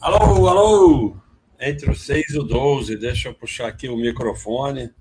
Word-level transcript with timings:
Alô, 0.00 0.48
alô! 0.48 1.16
Entre 1.60 1.90
o 1.90 1.94
6 1.94 2.30
e 2.30 2.38
o 2.38 2.42
12, 2.42 2.96
deixa 2.96 3.28
eu 3.28 3.34
puxar 3.34 3.68
aqui 3.68 3.86
o 3.86 3.98
microfone. 3.98 4.94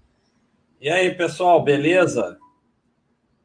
E 0.81 0.89
aí, 0.89 1.16
pessoal, 1.16 1.63
beleza? 1.63 2.38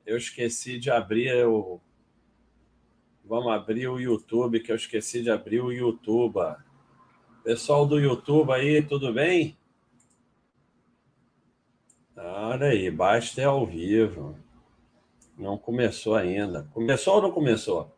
Eu 0.04 0.16
esqueci 0.16 0.80
de 0.80 0.90
abrir 0.90 1.46
o. 1.46 1.80
Vamos 3.24 3.52
abrir 3.52 3.86
o 3.86 4.00
YouTube, 4.00 4.58
que 4.58 4.72
eu 4.72 4.74
esqueci 4.74 5.22
de 5.22 5.30
abrir 5.30 5.60
o 5.60 5.70
YouTube. 5.70 6.40
Pessoal 7.44 7.86
do 7.86 8.00
YouTube 8.00 8.50
aí, 8.50 8.82
tudo 8.82 9.12
bem? 9.12 9.56
Olha 12.16 12.66
aí, 12.66 12.90
basta 12.90 13.40
é 13.40 13.44
ao 13.44 13.64
vivo. 13.64 14.36
Não 15.38 15.56
começou 15.56 16.16
ainda. 16.16 16.68
Começou 16.74 17.14
ou 17.14 17.22
não 17.22 17.30
começou? 17.30 17.93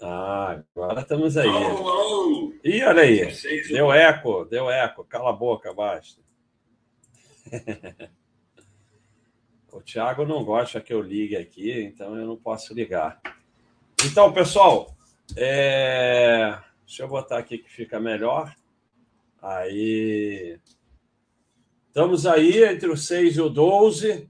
Ah, 0.00 0.62
agora 0.74 1.00
estamos 1.00 1.36
aí. 1.36 1.48
Alô. 1.48 2.52
Ih, 2.64 2.82
olha 2.82 3.02
aí. 3.02 3.32
Deu 3.68 3.92
eco, 3.92 4.44
deu 4.44 4.70
eco. 4.70 5.04
Cala 5.04 5.30
a 5.30 5.32
boca, 5.32 5.72
basta. 5.72 6.20
o 9.72 9.80
Thiago 9.80 10.24
não 10.24 10.44
gosta 10.44 10.80
que 10.80 10.92
eu 10.92 11.00
ligue 11.00 11.36
aqui, 11.36 11.82
então 11.82 12.16
eu 12.16 12.26
não 12.26 12.36
posso 12.36 12.74
ligar. 12.74 13.20
Então, 14.04 14.32
pessoal, 14.32 14.94
é... 15.36 16.58
deixa 16.86 17.02
eu 17.02 17.08
botar 17.08 17.38
aqui 17.38 17.58
que 17.58 17.70
fica 17.70 18.00
melhor. 18.00 18.54
Aí. 19.40 20.58
Estamos 21.88 22.26
aí 22.26 22.64
entre 22.64 22.88
o 22.88 22.96
6 22.96 23.36
e 23.36 23.40
o 23.40 23.48
12. 23.48 24.28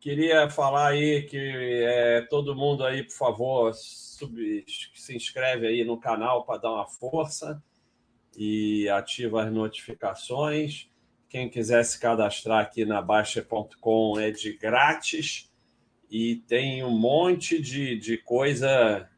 Queria 0.00 0.48
falar 0.50 0.88
aí 0.88 1.22
que 1.22 1.38
é, 1.38 2.20
todo 2.22 2.54
mundo 2.54 2.84
aí, 2.84 3.02
por 3.02 3.14
favor, 3.14 3.72
sub, 4.14 4.64
se 4.94 5.16
inscreve 5.16 5.66
aí 5.66 5.84
no 5.84 5.98
canal 5.98 6.44
para 6.44 6.60
dar 6.60 6.72
uma 6.72 6.86
força 6.86 7.62
e 8.36 8.88
ativa 8.88 9.44
as 9.44 9.52
notificações. 9.52 10.88
Quem 11.28 11.48
quiser 11.48 11.84
se 11.84 11.98
cadastrar 11.98 12.60
aqui 12.60 12.84
na 12.84 13.02
Baixa.com 13.02 14.18
é 14.18 14.30
de 14.30 14.52
grátis 14.56 15.50
e 16.10 16.36
tem 16.46 16.84
um 16.84 16.96
monte 16.96 17.60
de, 17.60 17.98
de 17.98 18.16
coisa 18.18 19.08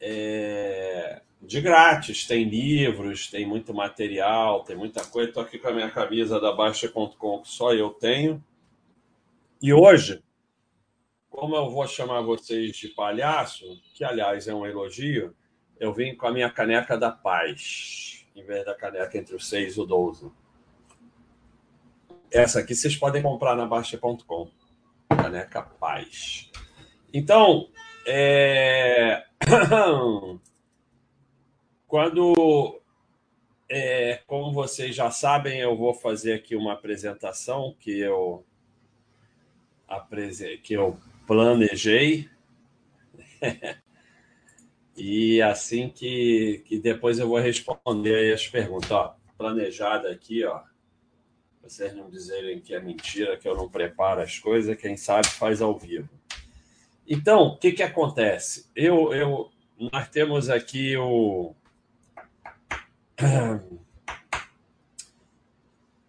é, 0.00 1.20
de 1.42 1.60
grátis. 1.60 2.26
Tem 2.26 2.44
livros, 2.44 3.28
tem 3.28 3.46
muito 3.46 3.74
material, 3.74 4.64
tem 4.64 4.76
muita 4.76 5.04
coisa. 5.04 5.28
Estou 5.28 5.42
aqui 5.42 5.58
com 5.58 5.68
a 5.68 5.74
minha 5.74 5.90
camisa 5.90 6.40
da 6.40 6.52
Baixa.com 6.52 7.42
que 7.42 7.48
só 7.48 7.74
eu 7.74 7.90
tenho. 7.90 8.42
E 9.60 9.74
hoje 9.74 10.22
como 11.40 11.56
eu 11.56 11.70
vou 11.70 11.88
chamar 11.88 12.20
vocês 12.20 12.76
de 12.76 12.88
palhaço, 12.88 13.64
que 13.94 14.04
aliás 14.04 14.46
é 14.46 14.54
um 14.54 14.66
elogio, 14.66 15.34
eu 15.78 15.90
vim 15.90 16.14
com 16.14 16.26
a 16.26 16.30
minha 16.30 16.50
caneca 16.50 16.98
da 16.98 17.10
paz, 17.10 18.26
em 18.36 18.44
vez 18.44 18.62
da 18.66 18.74
caneca 18.74 19.16
entre 19.16 19.34
o 19.34 19.40
6 19.40 19.74
e 19.74 19.80
o 19.80 19.86
12. 19.86 20.30
Essa 22.30 22.60
aqui 22.60 22.74
vocês 22.74 22.94
podem 22.94 23.22
comprar 23.22 23.56
na 23.56 23.64
Baixa.com. 23.64 24.50
Caneca 25.08 25.62
Paz. 25.62 26.50
Então, 27.10 27.70
é... 28.06 29.24
quando, 31.88 32.82
é, 33.66 34.20
como 34.26 34.52
vocês 34.52 34.94
já 34.94 35.10
sabem, 35.10 35.58
eu 35.58 35.74
vou 35.74 35.94
fazer 35.94 36.34
aqui 36.34 36.54
uma 36.54 36.74
apresentação 36.74 37.74
que 37.80 37.98
eu, 37.98 38.44
que 40.62 40.74
eu 40.74 41.00
planejei. 41.30 42.28
e 44.96 45.40
assim 45.40 45.88
que, 45.88 46.64
que 46.66 46.76
depois 46.76 47.20
eu 47.20 47.28
vou 47.28 47.38
responder 47.38 48.34
as 48.34 48.48
perguntas. 48.48 48.90
Ó, 48.90 49.14
planejada 49.38 50.10
aqui, 50.10 50.44
ó. 50.44 50.60
Vocês 51.62 51.94
não 51.94 52.10
dizerem 52.10 52.58
que 52.58 52.74
é 52.74 52.80
mentira, 52.80 53.36
que 53.36 53.46
eu 53.46 53.54
não 53.54 53.68
preparo 53.68 54.20
as 54.20 54.40
coisas, 54.40 54.76
quem 54.76 54.96
sabe 54.96 55.28
faz 55.28 55.62
ao 55.62 55.78
vivo. 55.78 56.08
Então, 57.06 57.42
o 57.42 57.56
que, 57.56 57.70
que 57.70 57.82
acontece? 57.84 58.68
Eu, 58.74 59.14
eu, 59.14 59.52
nós 59.78 60.08
temos 60.08 60.50
aqui 60.50 60.96
o 60.96 61.54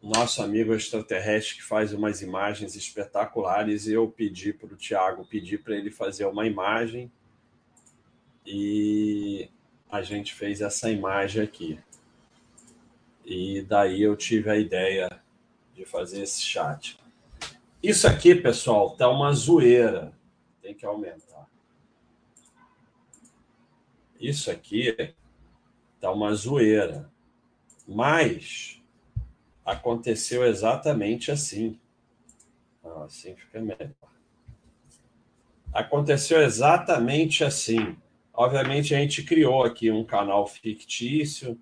nosso 0.01 0.41
amigo 0.41 0.73
extraterrestre 0.73 1.57
que 1.57 1.63
faz 1.63 1.93
umas 1.93 2.21
imagens 2.21 2.75
espetaculares 2.75 3.85
e 3.85 3.93
eu 3.93 4.07
pedi 4.07 4.51
para 4.51 4.73
o 4.73 4.77
Tiago 4.77 5.25
pedir 5.25 5.59
para 5.61 5.75
ele 5.75 5.91
fazer 5.91 6.25
uma 6.25 6.47
imagem 6.47 7.11
e 8.45 9.47
a 9.89 10.01
gente 10.01 10.33
fez 10.33 10.61
essa 10.61 10.89
imagem 10.89 11.43
aqui. 11.43 11.79
E 13.23 13.61
daí 13.61 14.01
eu 14.01 14.15
tive 14.15 14.49
a 14.49 14.57
ideia 14.57 15.21
de 15.75 15.85
fazer 15.85 16.23
esse 16.23 16.41
chat. 16.41 16.99
Isso 17.83 18.07
aqui, 18.07 18.33
pessoal, 18.33 18.95
tá 18.95 19.07
uma 19.09 19.31
zoeira. 19.33 20.11
Tem 20.61 20.73
que 20.73 20.85
aumentar. 20.85 21.47
Isso 24.19 24.49
aqui 24.49 25.13
tá 25.99 26.11
uma 26.11 26.33
zoeira. 26.33 27.09
Mas 27.87 28.80
aconteceu 29.65 30.45
exatamente 30.45 31.31
assim. 31.31 31.79
Assim 33.05 33.35
fica 33.35 33.61
melhor. 33.61 33.91
Aconteceu 35.73 36.41
exatamente 36.41 37.43
assim. 37.43 37.95
Obviamente, 38.33 38.95
a 38.95 38.99
gente 38.99 39.23
criou 39.23 39.63
aqui 39.63 39.91
um 39.91 40.03
canal 40.03 40.47
fictício 40.47 41.57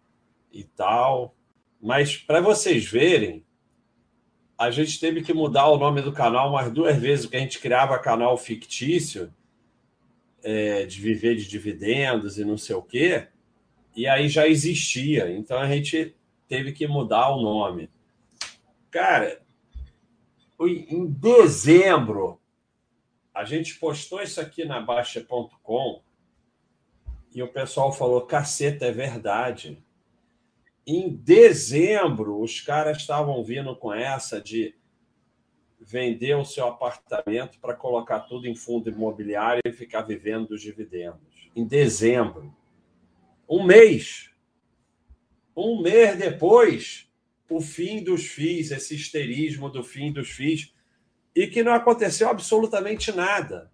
e 0.52 0.64
tal, 0.64 1.36
mas 1.82 2.18
para 2.18 2.42
vocês 2.42 2.86
verem, 2.86 3.46
a 4.58 4.72
gente 4.72 5.00
teve 5.00 5.22
que 5.22 5.34
mudar 5.34 5.68
o 5.68 5.78
nome 5.78 6.02
do 6.02 6.12
canal 6.12 6.52
mais 6.52 6.72
duas 6.72 6.98
vezes, 6.98 7.26
porque 7.26 7.38
a 7.38 7.42
gente 7.42 7.60
criava 7.60 8.00
canal 8.00 8.38
fictício 8.38 9.34
é, 10.44 10.86
de 10.86 11.00
viver 11.00 11.36
de 11.36 11.48
dividendos 11.48 12.38
e 12.38 12.46
não 12.46 12.58
sei 12.58 12.76
o 12.76 12.82
quê, 12.82 13.28
e 13.96 14.08
aí 14.08 14.28
já 14.28 14.48
existia. 14.48 15.30
Então 15.32 15.58
a 15.58 15.68
gente 15.68 16.16
teve 16.50 16.74
que 16.74 16.88
mudar 16.88 17.30
o 17.30 17.42
nome. 17.42 17.90
Cara, 18.90 19.42
em 20.60 21.06
dezembro, 21.06 22.42
a 23.34 23.46
gente 23.46 23.80
postou 23.80 24.22
isso 24.22 24.42
aqui 24.42 24.66
na 24.66 24.82
Baixa.com 24.82 26.02
e 27.34 27.44
o 27.44 27.48
pessoal 27.48 27.94
falou: 27.94 28.22
caceta, 28.24 28.88
é 28.88 28.92
verdade. 28.92 29.82
Em 30.86 31.08
dezembro, 31.08 32.42
os 32.42 32.60
caras 32.62 32.98
estavam 32.98 33.44
vindo 33.44 33.76
com 33.76 33.94
essa 33.94 34.42
de 34.42 34.76
vender 35.80 36.36
o 36.36 36.44
seu 36.44 36.68
apartamento 36.68 37.60
para 37.60 37.76
colocar 37.76 38.22
tudo 38.22 38.48
em 38.48 38.56
fundo 38.56 38.90
imobiliário 38.90 39.62
e 39.64 39.72
ficar 39.72 40.02
vivendo 40.02 40.48
dos 40.48 40.62
dividendos. 40.62 41.52
Em 41.56 41.66
dezembro. 41.66 42.54
Um 43.48 43.64
mês 43.64 44.29
um 45.56 45.82
mês 45.82 46.18
depois, 46.18 47.10
o 47.50 47.60
fim 47.60 48.04
dos 48.04 48.26
FIIs, 48.26 48.72
esse 48.72 48.96
histerismo 48.96 49.70
do 49.70 49.84
fim 49.84 50.12
dos 50.12 50.30
FIIs, 50.30 50.74
e 51.36 51.48
que 51.48 51.64
não 51.64 51.74
aconteceu 51.74 52.30
absolutamente 52.30 53.12
nada. 53.12 53.72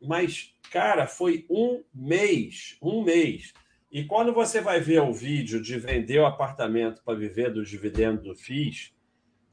Mas, 0.00 0.54
cara, 0.70 1.06
foi 1.06 1.46
um 1.48 1.82
mês, 1.94 2.76
um 2.82 3.02
mês. 3.02 3.52
E 3.90 4.04
quando 4.04 4.32
você 4.32 4.60
vai 4.60 4.80
ver 4.80 5.02
o 5.02 5.12
vídeo 5.12 5.62
de 5.62 5.78
vender 5.78 6.18
o 6.18 6.26
apartamento 6.26 7.02
para 7.04 7.18
viver 7.18 7.52
dos 7.52 7.68
dividendos 7.68 8.24
do 8.24 8.34
FIIs, 8.34 8.92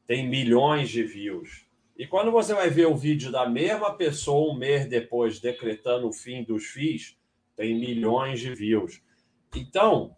tem 0.08 0.28
milhões 0.28 0.90
de 0.90 1.04
views. 1.04 1.68
E 1.98 2.08
quando 2.08 2.32
você 2.32 2.54
vai 2.54 2.70
ver 2.70 2.88
o 2.88 2.96
vídeo 2.96 3.30
da 3.30 3.48
mesma 3.48 3.94
pessoa 3.94 4.54
um 4.54 4.58
mês 4.58 4.88
depois 4.88 5.40
decretando 5.40 6.08
o 6.08 6.14
fim 6.14 6.44
dos 6.44 6.64
FIIs, 6.66 7.18
tem 7.56 7.78
milhões 7.78 8.40
de 8.40 8.56
views. 8.56 9.02
Então, 9.54 10.16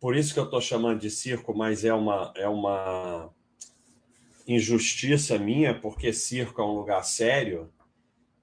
por 0.00 0.16
isso 0.16 0.32
que 0.32 0.40
eu 0.40 0.44
estou 0.44 0.60
chamando 0.62 0.98
de 0.98 1.10
circo, 1.10 1.54
mas 1.54 1.84
é 1.84 1.92
uma, 1.92 2.32
é 2.34 2.48
uma 2.48 3.30
injustiça 4.48 5.38
minha, 5.38 5.78
porque 5.78 6.12
circo 6.12 6.62
é 6.62 6.64
um 6.64 6.72
lugar 6.72 7.04
sério, 7.04 7.70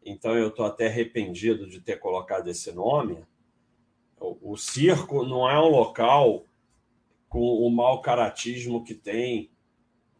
então 0.05 0.37
eu 0.37 0.49
estou 0.49 0.65
até 0.65 0.85
arrependido 0.87 1.67
de 1.67 1.81
ter 1.81 1.97
colocado 1.99 2.47
esse 2.47 2.71
nome. 2.71 3.25
O, 4.19 4.53
o 4.53 4.57
circo 4.57 5.25
não 5.25 5.49
é 5.49 5.59
um 5.59 5.67
local 5.67 6.45
com 7.27 7.39
o 7.39 7.69
mau 7.69 8.01
caratismo 8.01 8.83
que 8.83 8.93
tem 8.93 9.49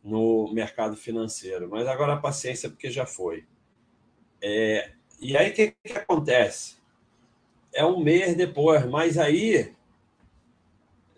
no 0.04 0.52
mercado 0.52 0.98
financeiro, 0.98 1.70
mas 1.70 1.88
agora 1.88 2.18
paciência, 2.18 2.70
porque 2.70 2.90
já 2.90 3.06
foi. 3.06 3.46
É, 4.42 4.92
e 5.20 5.38
aí 5.38 5.52
o 5.52 5.54
que, 5.54 5.76
que 5.84 5.94
acontece? 5.94 6.78
É 7.74 7.86
um 7.86 8.00
mês 8.00 8.36
depois, 8.36 8.86
mas 8.88 9.18
aí 9.18 9.77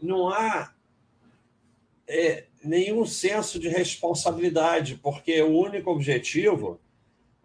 não 0.02 0.30
há 0.30 0.74
é, 2.08 2.46
nenhum 2.64 3.06
senso 3.06 3.60
de 3.60 3.70
responsabilidade, 3.70 5.00
porque 5.02 5.42
o 5.42 5.58
único 5.58 5.92
objetivo 5.92 6.80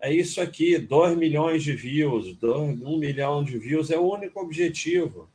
É 0.00 0.12
isso 0.12 0.38
aqui, 0.38 0.76
2 0.76 1.16
milhões 1.16 1.62
de 1.62 1.74
views, 1.74 2.36
1 2.42 2.98
milhão 2.98 3.42
de 3.42 3.58
views 3.58 3.90
é 3.90 3.98
o 3.98 4.06
único 4.06 4.38
objetivo. 4.38 5.30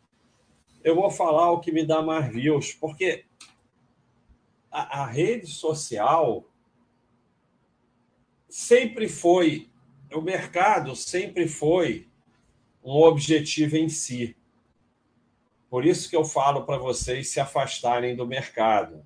Eu 0.83 0.93
vou 0.93 1.09
falar 1.09 1.51
o 1.51 1.59
que 1.59 1.71
me 1.71 1.83
dá 1.83 2.03
mais 2.03 2.31
views, 2.31 2.71
porque 2.73 3.25
a, 4.69 5.01
a 5.01 5.05
rede 5.07 5.47
social 5.47 6.45
sempre 8.47 9.07
foi, 9.09 9.67
o 10.13 10.21
mercado 10.21 10.95
sempre 10.95 11.47
foi 11.47 12.07
um 12.83 12.91
objetivo 12.91 13.75
em 13.75 13.89
si. 13.89 14.35
Por 15.69 15.85
isso 15.85 16.09
que 16.09 16.15
eu 16.15 16.25
falo 16.25 16.65
para 16.65 16.77
vocês 16.77 17.29
se 17.29 17.39
afastarem 17.39 18.15
do 18.15 18.25
mercado. 18.25 19.05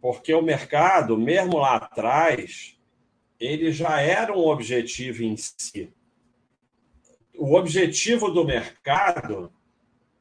Porque 0.00 0.32
o 0.32 0.42
mercado, 0.42 1.16
mesmo 1.16 1.58
lá 1.58 1.76
atrás, 1.76 2.78
ele 3.38 3.70
já 3.70 4.00
era 4.00 4.32
um 4.32 4.46
objetivo 4.46 5.22
em 5.22 5.36
si. 5.36 5.92
O 7.36 7.54
objetivo 7.54 8.30
do 8.30 8.44
mercado 8.44 9.52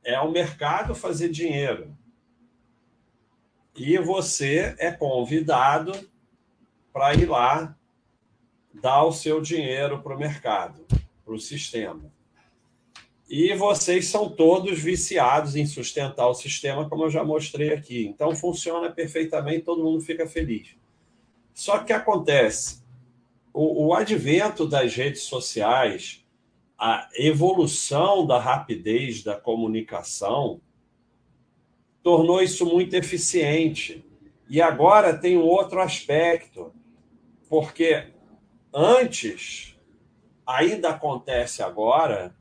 é 0.03 0.19
o 0.19 0.31
mercado 0.31 0.93
fazer 0.93 1.29
dinheiro. 1.29 1.95
E 3.75 3.97
você 3.97 4.75
é 4.77 4.91
convidado 4.91 5.93
para 6.91 7.13
ir 7.13 7.27
lá 7.27 7.75
dar 8.73 9.03
o 9.03 9.13
seu 9.13 9.41
dinheiro 9.41 10.01
para 10.01 10.15
o 10.15 10.19
mercado, 10.19 10.85
para 11.23 11.33
o 11.33 11.39
sistema. 11.39 12.11
E 13.35 13.51
vocês 13.55 14.09
são 14.09 14.29
todos 14.29 14.77
viciados 14.77 15.55
em 15.55 15.65
sustentar 15.65 16.27
o 16.27 16.35
sistema, 16.35 16.87
como 16.87 17.05
eu 17.05 17.09
já 17.09 17.23
mostrei 17.23 17.73
aqui. 17.73 18.05
Então 18.05 18.35
funciona 18.35 18.91
perfeitamente, 18.91 19.65
todo 19.65 19.83
mundo 19.83 20.01
fica 20.01 20.27
feliz. 20.27 20.75
Só 21.51 21.79
que 21.79 21.91
acontece, 21.91 22.83
o, 23.51 23.87
o 23.87 23.93
advento 23.95 24.67
das 24.67 24.93
redes 24.93 25.23
sociais, 25.23 26.23
a 26.77 27.09
evolução 27.15 28.23
da 28.23 28.37
rapidez 28.37 29.23
da 29.23 29.35
comunicação, 29.35 30.61
tornou 32.03 32.39
isso 32.39 32.67
muito 32.67 32.93
eficiente. 32.93 34.05
E 34.47 34.61
agora 34.61 35.17
tem 35.17 35.39
um 35.39 35.45
outro 35.47 35.81
aspecto, 35.81 36.71
porque 37.49 38.09
antes, 38.71 39.75
ainda 40.45 40.89
acontece 40.89 41.63
agora, 41.63 42.35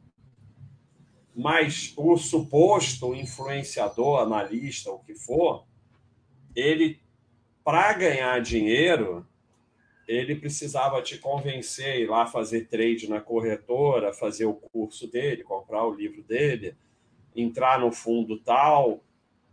mas 1.35 1.93
o 1.97 2.17
suposto 2.17 3.15
influenciador, 3.15 4.21
analista, 4.21 4.91
o 4.91 4.99
que 4.99 5.15
for, 5.15 5.65
ele, 6.55 7.01
para 7.65 7.93
ganhar 7.95 8.41
dinheiro, 8.41 9.27
ele 10.07 10.37
precisava 10.37 11.01
te 11.01 11.17
convencer 11.19 12.01
ir 12.01 12.07
lá 12.07 12.27
fazer 12.27 12.67
trade 12.67 13.09
na 13.09 13.21
corretora, 13.21 14.13
fazer 14.13 14.45
o 14.45 14.55
curso 14.55 15.11
dele, 15.11 15.43
comprar 15.43 15.87
o 15.87 15.95
livro 15.95 16.23
dele, 16.23 16.77
entrar 17.35 17.81
no 17.81 17.91
fundo 17.91 18.39
tal. 18.39 19.03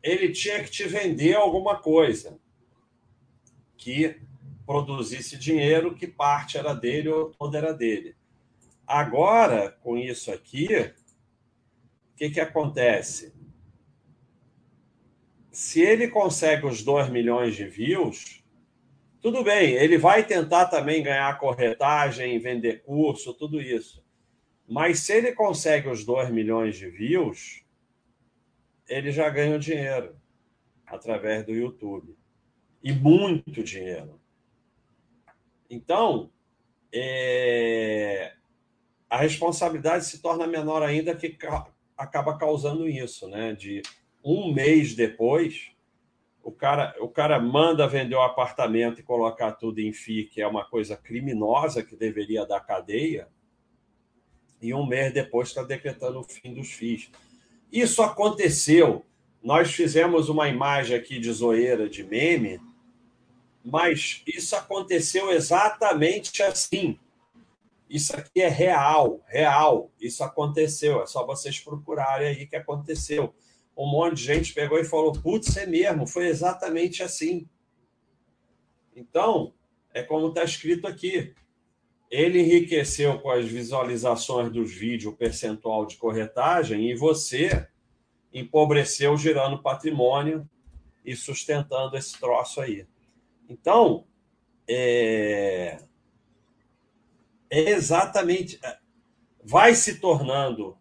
Ele 0.04 0.30
tinha 0.30 0.64
que 0.64 0.72
te 0.72 0.84
vender 0.84 1.36
alguma 1.36 1.78
coisa 1.78 2.40
que 3.78 4.20
produzisse 4.66 5.38
dinheiro, 5.38 5.96
que 5.96 6.08
parte 6.08 6.58
era 6.58 6.74
dele 6.74 7.10
ou 7.10 7.30
toda 7.32 7.58
era 7.58 7.74
dele. 7.74 8.16
Agora, 8.86 9.72
com 9.82 9.98
isso 9.98 10.32
aqui, 10.32 10.68
que, 12.20 12.30
que 12.30 12.42
acontece? 12.42 13.34
Se 15.50 15.80
ele 15.80 16.10
consegue 16.10 16.66
os 16.66 16.84
2 16.84 17.10
milhões 17.10 17.56
de 17.56 17.66
views, 17.66 18.44
tudo 19.22 19.42
bem, 19.42 19.72
ele 19.72 19.98
vai 19.98 20.26
tentar 20.26 20.66
também 20.66 21.02
ganhar 21.02 21.40
corretagem, 21.40 22.38
vender 22.38 22.84
curso, 22.84 23.34
tudo 23.34 23.62
isso. 23.62 24.04
Mas 24.68 25.00
se 25.00 25.14
ele 25.14 25.32
consegue 25.32 25.88
os 25.88 26.04
2 26.04 26.30
milhões 26.30 26.78
de 26.78 26.90
views, 26.90 27.64
ele 28.88 29.12
já 29.12 29.30
ganha 29.30 29.56
o 29.56 29.60
dinheiro 29.60 30.14
através 30.86 31.46
do 31.46 31.54
YouTube. 31.54 32.18
E 32.84 32.92
muito 32.92 33.64
dinheiro. 33.64 34.20
Então, 35.70 36.32
é... 36.94 38.34
a 39.10 39.18
responsabilidade 39.18 40.06
se 40.06 40.22
torna 40.22 40.46
menor 40.46 40.84
ainda 40.84 41.16
que 41.16 41.30
acaba 42.00 42.38
causando 42.38 42.88
isso, 42.88 43.28
né? 43.28 43.52
De 43.52 43.82
um 44.24 44.54
mês 44.54 44.96
depois, 44.96 45.72
o 46.42 46.50
cara, 46.50 46.96
o 47.02 47.10
cara 47.10 47.38
manda 47.40 47.86
vender 47.88 48.16
o 48.16 48.22
apartamento 48.22 49.02
e 49.02 49.04
colocar 49.04 49.52
tudo 49.52 49.80
em 49.80 49.92
FII, 49.92 50.24
que 50.24 50.42
é 50.42 50.48
uma 50.48 50.64
coisa 50.64 50.96
criminosa 50.96 51.84
que 51.84 51.98
deveria 51.98 52.46
dar 52.46 52.62
cadeia, 52.62 53.28
e 54.62 54.74
um 54.74 54.86
mês 54.86 55.14
depois 55.14 55.50
está 55.50 55.62
decretando 55.62 56.20
o 56.20 56.24
fim 56.24 56.54
dos 56.54 56.72
FIIs. 56.72 57.12
Isso 57.72 58.02
aconteceu. 58.02 59.06
Nós 59.44 59.74
fizemos 59.74 60.30
uma 60.30 60.48
imagem 60.48 60.98
aqui 60.98 61.20
de 61.20 61.32
zoeira 61.32 61.90
de 61.90 62.04
meme, 62.04 62.60
mas 63.64 64.24
isso 64.26 64.56
aconteceu 64.56 65.32
exatamente 65.32 66.42
assim. 66.42 66.98
Isso 67.90 68.16
aqui 68.16 68.42
é 68.42 68.48
real, 68.48 69.24
real. 69.28 69.92
Isso 70.00 70.24
aconteceu. 70.24 71.02
É 71.02 71.08
só 71.08 71.26
vocês 71.26 71.60
procurarem 71.60 72.28
aí 72.28 72.46
que 72.46 72.56
aconteceu. 72.56 73.34
Um 73.76 73.90
monte 73.90 74.18
de 74.18 74.24
gente 74.26 74.54
pegou 74.54 74.78
e 74.78 74.86
falou: 74.86 75.14
putz, 75.14 75.58
é 75.58 75.66
mesmo, 75.66 76.06
foi 76.06 76.28
exatamente 76.28 77.02
assim. 77.02 77.50
Então, 78.96 79.54
é 79.94 80.04
como 80.04 80.28
está 80.28 80.44
escrito 80.44 80.86
aqui. 80.86 81.34
Ele 82.12 82.40
enriqueceu 82.40 83.20
com 83.20 83.30
as 83.30 83.48
visualizações 83.48 84.52
dos 84.52 84.72
vídeos 84.74 85.14
o 85.14 85.18
percentual 85.18 85.86
de 85.86 85.98
corretagem 85.98 86.90
e 86.90 86.96
você 86.96 87.68
empobreceu 88.34 89.16
gerando 89.18 89.62
patrimônio 89.62 90.48
e 91.06 91.16
sustentando 91.16 91.96
esse 91.98 92.20
troço 92.20 92.62
aí. 92.62 92.86
Então, 93.48 94.06
é, 94.68 95.78
exatamente. 97.50 98.60
É, 98.64 98.78
vai 99.44 99.74
se 99.76 100.00
tornando. 100.00 100.78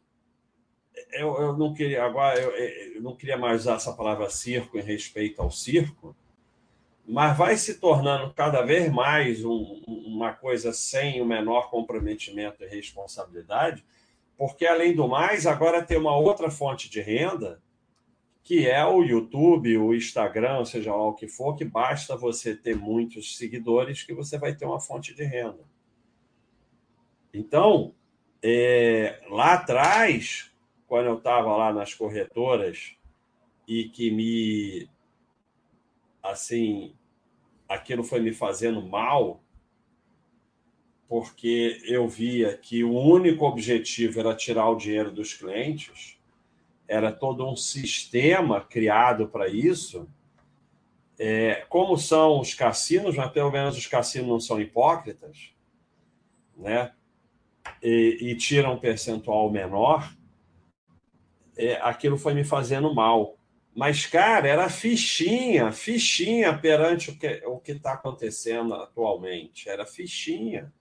Eu, 1.12 1.37
eu 1.40 1.56
não 1.56 1.72
queria 1.72 2.04
agora 2.04 2.38
eu, 2.38 2.50
eu, 2.50 3.02
não 3.02 3.16
queria 3.16 3.37
mais 3.37 3.62
usar 3.62 3.76
essa 3.76 3.92
palavra 3.92 4.28
circo 4.28 4.78
em 4.78 4.82
respeito 4.82 5.40
ao 5.40 5.50
circo, 5.50 6.14
mas 7.06 7.37
vai 7.37 7.56
se 7.56 7.75
tornando 7.75 8.34
cada 8.34 8.62
vez 8.62 8.92
mais 8.92 9.44
um, 9.44 9.82
uma 9.87 10.34
coisa 10.34 10.72
sem 10.72 11.22
o 11.22 11.25
menor 11.25 11.70
comprometimento 11.70 12.62
e 12.62 12.68
responsabilidade, 12.68 13.84
porque 14.37 14.66
além 14.66 14.94
do 14.94 15.08
mais 15.08 15.46
agora 15.46 15.82
tem 15.82 15.96
uma 15.96 16.16
outra 16.16 16.50
fonte 16.50 16.90
de 16.90 17.00
renda 17.00 17.62
que 18.48 18.66
é 18.66 18.82
o 18.82 19.04
YouTube, 19.04 19.76
o 19.76 19.94
Instagram, 19.94 20.64
seja 20.64 20.90
lá 20.90 21.06
o 21.06 21.12
que 21.12 21.28
for, 21.28 21.54
que 21.54 21.66
basta 21.66 22.16
você 22.16 22.56
ter 22.56 22.75
muitos 22.75 23.37
seguidores 23.37 24.02
que 24.02 24.14
você 24.14 24.38
vai 24.38 24.54
ter 24.54 24.64
uma 24.64 24.80
fonte 24.80 25.14
de 25.14 25.22
renda. 25.22 25.67
Então, 27.38 27.95
é, 28.42 29.21
lá 29.30 29.54
atrás, 29.54 30.50
quando 30.88 31.07
eu 31.07 31.18
estava 31.18 31.57
lá 31.57 31.73
nas 31.73 31.95
corretoras 31.95 32.97
e 33.66 33.88
que 33.90 34.11
me. 34.11 34.90
Assim, 36.21 36.97
aquilo 37.68 38.02
foi 38.02 38.18
me 38.18 38.33
fazendo 38.33 38.83
mal, 38.83 39.40
porque 41.09 41.80
eu 41.85 42.09
via 42.09 42.59
que 42.59 42.83
o 42.83 42.92
único 42.92 43.47
objetivo 43.47 44.18
era 44.18 44.35
tirar 44.35 44.68
o 44.68 44.76
dinheiro 44.76 45.12
dos 45.12 45.33
clientes, 45.33 46.18
era 46.88 47.12
todo 47.12 47.49
um 47.49 47.54
sistema 47.54 48.61
criado 48.62 49.28
para 49.28 49.47
isso. 49.47 50.09
É, 51.16 51.64
como 51.68 51.97
são 51.97 52.40
os 52.40 52.52
cassinos, 52.52 53.16
mas 53.16 53.30
pelo 53.30 53.52
menos 53.52 53.78
os 53.78 53.87
cassinos 53.87 54.28
não 54.28 54.40
são 54.40 54.61
hipócritas, 54.61 55.52
né? 56.57 56.92
E, 57.82 58.18
e 58.20 58.37
tira 58.37 58.70
um 58.70 58.78
percentual 58.78 59.50
menor, 59.50 60.12
é, 61.56 61.75
aquilo 61.82 62.16
foi 62.16 62.34
me 62.34 62.44
fazendo 62.44 62.94
mal. 62.94 63.37
Mas, 63.75 64.06
cara, 64.06 64.48
era 64.48 64.68
fichinha, 64.68 65.70
fichinha 65.70 66.56
perante 66.56 67.10
o 67.10 67.18
que 67.18 67.42
o 67.46 67.60
está 67.64 67.92
acontecendo 67.92 68.75
atualmente. 68.75 69.68
Era 69.68 69.87
fichinha. 69.87 70.72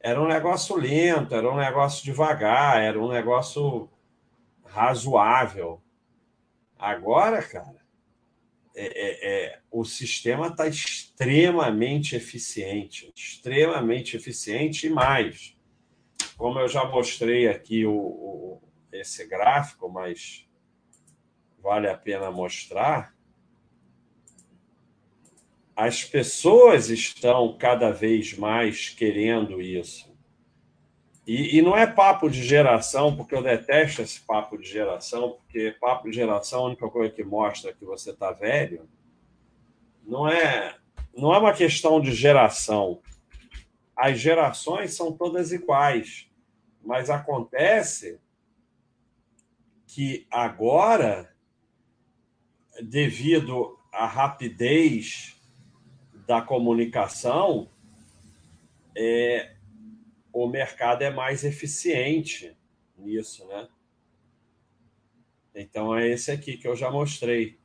Era 0.00 0.20
um 0.22 0.28
negócio 0.28 0.76
lento, 0.76 1.34
era 1.34 1.50
um 1.50 1.56
negócio 1.56 2.04
devagar, 2.04 2.80
era 2.80 2.98
um 2.98 3.08
negócio 3.08 3.90
razoável. 4.64 5.82
Agora, 6.78 7.42
cara, 7.42 7.87
é, 8.80 8.86
é, 8.86 9.44
é, 9.46 9.60
o 9.72 9.84
sistema 9.84 10.46
está 10.46 10.68
extremamente 10.68 12.14
eficiente, 12.14 13.12
extremamente 13.16 14.16
eficiente 14.16 14.86
e 14.86 14.90
mais. 14.90 15.56
Como 16.36 16.60
eu 16.60 16.68
já 16.68 16.84
mostrei 16.84 17.48
aqui 17.48 17.84
o, 17.84 17.92
o, 17.92 18.62
esse 18.92 19.26
gráfico, 19.26 19.88
mas 19.88 20.46
vale 21.60 21.88
a 21.88 21.98
pena 21.98 22.30
mostrar. 22.30 23.12
as 25.74 26.04
pessoas 26.04 26.88
estão 26.88 27.56
cada 27.58 27.90
vez 27.90 28.36
mais 28.36 28.88
querendo 28.88 29.60
isso. 29.60 30.16
E, 31.28 31.58
e, 31.58 31.62
não 31.62 31.76
é 31.76 31.86
papo 31.86 32.30
de 32.30 32.42
geração, 32.42 33.14
porque 33.14 33.34
eu 33.34 33.42
detesto 33.42 34.00
esse 34.00 34.18
papo 34.18 34.56
de 34.56 34.66
geração, 34.66 35.32
porque 35.32 35.76
papo 35.78 36.08
de 36.08 36.16
geração, 36.16 36.60
a 36.60 36.66
única 36.68 36.88
coisa 36.88 37.12
que 37.12 37.22
mostra 37.22 37.74
que 37.74 37.84
você 37.84 38.12
está 38.12 38.32
velho, 38.32 38.88
não 40.06 40.26
é, 40.26 40.74
não 41.14 41.34
é 41.34 41.38
uma 41.38 41.52
questão 41.52 42.00
de 42.00 42.14
geração. 42.14 43.02
As 43.94 44.18
gerações 44.18 44.94
são 44.94 45.12
todas 45.12 45.52
iguais, 45.52 46.30
mas 46.82 47.10
acontece 47.10 48.18
que 49.86 50.26
agora, 50.30 51.30
devido 52.82 53.78
à 53.92 54.06
rapidez 54.06 55.38
da 56.26 56.40
comunicação, 56.40 57.68
é, 58.96 59.57
o 60.32 60.46
mercado 60.46 61.02
é 61.02 61.10
mais 61.10 61.44
eficiente 61.44 62.56
nisso, 62.96 63.46
né? 63.46 63.68
Então 65.54 65.96
é 65.96 66.08
esse 66.08 66.30
aqui 66.30 66.56
que 66.56 66.68
eu 66.68 66.76
já 66.76 66.90
mostrei. 66.90 67.58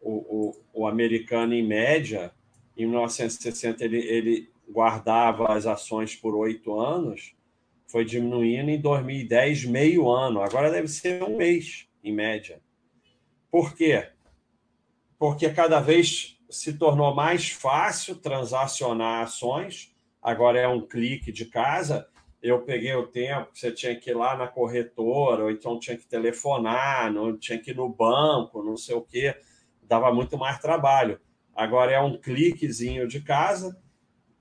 O, 0.00 0.12
o, 0.12 0.82
o 0.82 0.86
americano, 0.86 1.54
em 1.54 1.66
média, 1.66 2.32
em 2.76 2.86
1960, 2.86 3.84
ele, 3.84 3.98
ele 3.98 4.50
guardava 4.68 5.52
as 5.52 5.66
ações 5.66 6.14
por 6.14 6.34
oito 6.36 6.78
anos, 6.78 7.34
foi 7.86 8.04
diminuindo 8.04 8.70
em 8.70 8.80
2010, 8.80 9.64
meio 9.64 10.10
ano. 10.10 10.42
Agora 10.42 10.70
deve 10.70 10.88
ser 10.88 11.22
um 11.22 11.36
mês, 11.36 11.88
em 12.02 12.12
média. 12.12 12.60
Por 13.50 13.74
quê? 13.74 14.10
Porque 15.18 15.48
cada 15.50 15.80
vez 15.80 16.38
se 16.50 16.74
tornou 16.74 17.14
mais 17.14 17.50
fácil 17.50 18.16
transacionar 18.16 19.22
ações 19.22 19.95
agora 20.26 20.58
é 20.58 20.66
um 20.66 20.84
clique 20.84 21.30
de 21.30 21.44
casa. 21.44 22.08
Eu 22.42 22.62
peguei 22.62 22.92
o 22.96 23.06
tempo 23.06 23.52
que 23.52 23.60
você 23.60 23.70
tinha 23.70 23.94
que 23.94 24.10
ir 24.10 24.14
lá 24.14 24.36
na 24.36 24.48
corretora, 24.48 25.44
ou 25.44 25.50
então 25.52 25.78
tinha 25.78 25.96
que 25.96 26.04
telefonar, 26.04 27.12
não 27.12 27.38
tinha 27.38 27.56
que 27.60 27.70
ir 27.70 27.76
no 27.76 27.88
banco, 27.88 28.60
não 28.64 28.76
sei 28.76 28.96
o 28.96 29.02
quê. 29.02 29.36
Dava 29.80 30.12
muito 30.12 30.36
mais 30.36 30.58
trabalho. 30.58 31.20
Agora 31.54 31.92
é 31.92 32.00
um 32.00 32.20
cliquezinho 32.20 33.06
de 33.06 33.20
casa 33.20 33.80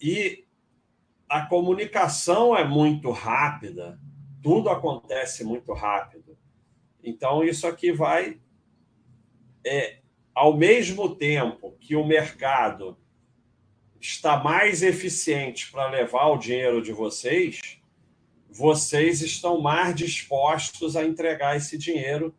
e 0.02 0.44
a 1.30 1.46
comunicação 1.46 2.58
é 2.58 2.64
muito 2.64 3.12
rápida, 3.12 4.00
tudo 4.42 4.72
acontece 4.72 5.44
muito 5.44 5.72
rápido. 5.72 6.36
Então, 7.04 7.44
isso 7.44 7.68
aqui 7.68 7.92
vai. 7.92 8.40
É, 9.64 10.00
ao 10.34 10.58
mesmo 10.58 11.16
tempo 11.16 11.78
que 11.80 11.96
o 11.96 12.06
mercado 12.06 12.98
está 14.08 14.38
mais 14.38 14.84
eficiente 14.84 15.72
para 15.72 15.90
levar 15.90 16.28
o 16.28 16.38
dinheiro 16.38 16.82
de 16.82 16.92
vocês, 16.92 17.60
vocês 18.50 19.22
estão 19.22 19.60
mais 19.60 19.96
dispostos 19.96 20.96
a 20.96 21.04
entregar 21.04 21.58
esse 21.58 21.78
dinheiro, 21.78 22.34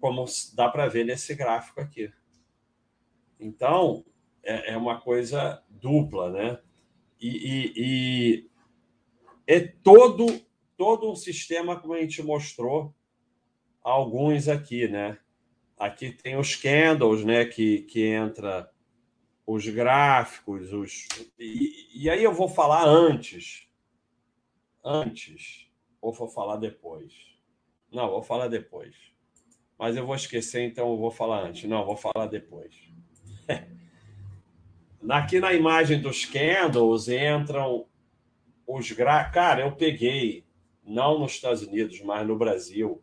como 0.00 0.24
dá 0.54 0.68
para 0.68 0.86
ver 0.86 1.04
nesse 1.04 1.34
gráfico 1.34 1.80
aqui. 1.80 2.12
Então, 3.38 4.04
é, 4.42 4.72
é 4.72 4.76
uma 4.76 5.00
coisa 5.00 5.62
dupla, 5.68 6.30
né? 6.30 6.60
E, 7.20 7.28
e, 7.28 7.72
e, 7.76 8.50
é 9.46 9.60
todo, 9.60 10.40
todo 10.76 11.10
um 11.10 11.16
sistema, 11.16 11.78
como 11.78 11.92
a 11.92 12.00
gente 12.00 12.22
mostrou 12.22 12.94
alguns 13.82 14.48
aqui, 14.48 14.88
né? 14.88 15.18
Aqui 15.76 16.10
tem 16.10 16.36
os 16.36 16.54
candles, 16.54 17.24
né? 17.24 17.44
Que, 17.44 17.82
que 17.82 18.06
entra 18.06 18.70
os 19.52 19.68
gráficos, 19.68 20.72
os. 20.72 21.08
E, 21.36 22.04
e, 22.04 22.08
aí 22.08 22.22
eu 22.22 22.32
vou 22.32 22.48
falar 22.48 22.84
antes. 22.86 23.66
Antes. 24.84 25.68
Ou 26.00 26.12
vou 26.12 26.28
falar 26.28 26.56
depois? 26.56 27.12
Não, 27.92 28.08
vou 28.10 28.22
falar 28.22 28.46
depois. 28.46 28.94
Mas 29.76 29.96
eu 29.96 30.06
vou 30.06 30.14
esquecer, 30.14 30.62
então 30.62 30.90
eu 30.90 30.96
vou 30.96 31.10
falar 31.10 31.42
antes. 31.42 31.68
Não, 31.68 31.84
vou 31.84 31.96
falar 31.96 32.26
depois. 32.26 32.76
Aqui 35.08 35.40
na 35.40 35.52
imagem 35.52 36.00
dos 36.00 36.24
candles 36.24 37.08
entram 37.08 37.86
os 38.64 38.92
gráficos. 38.92 39.34
Cara, 39.34 39.62
eu 39.62 39.72
peguei, 39.72 40.44
não 40.84 41.18
nos 41.18 41.32
Estados 41.32 41.62
Unidos, 41.62 42.00
mas 42.02 42.24
no 42.24 42.38
Brasil, 42.38 43.02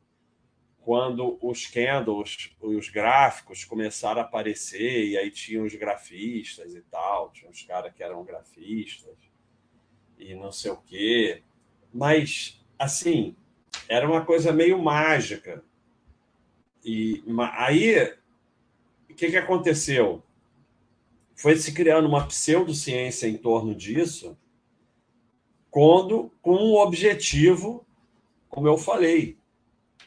quando 0.87 1.37
os 1.41 1.65
candles, 1.67 2.55
os 2.61 2.87
gráficos 2.87 3.65
começaram 3.65 4.21
a 4.21 4.23
aparecer, 4.23 5.05
e 5.05 5.17
aí 5.17 5.29
tinha 5.29 5.61
os 5.61 5.75
grafistas 5.75 6.73
e 6.73 6.81
tal, 6.83 7.29
tinha 7.33 7.51
uns 7.51 7.61
caras 7.63 7.93
que 7.93 8.01
eram 8.01 8.23
grafistas 8.23 9.17
e 10.17 10.33
não 10.33 10.49
sei 10.49 10.71
o 10.71 10.77
quê. 10.77 11.43
Mas, 11.93 12.65
assim, 12.79 13.35
era 13.89 14.07
uma 14.07 14.23
coisa 14.23 14.53
meio 14.53 14.81
mágica. 14.81 15.61
E 16.85 17.21
aí, 17.51 18.13
o 19.09 19.13
que, 19.13 19.29
que 19.29 19.35
aconteceu? 19.35 20.23
Foi 21.35 21.57
se 21.57 21.73
criando 21.73 22.07
uma 22.07 22.25
pseudociência 22.27 23.27
em 23.27 23.35
torno 23.35 23.75
disso, 23.75 24.37
quando, 25.69 26.31
com 26.41 26.55
um 26.55 26.75
objetivo, 26.75 27.85
como 28.47 28.69
eu 28.69 28.77
falei, 28.77 29.37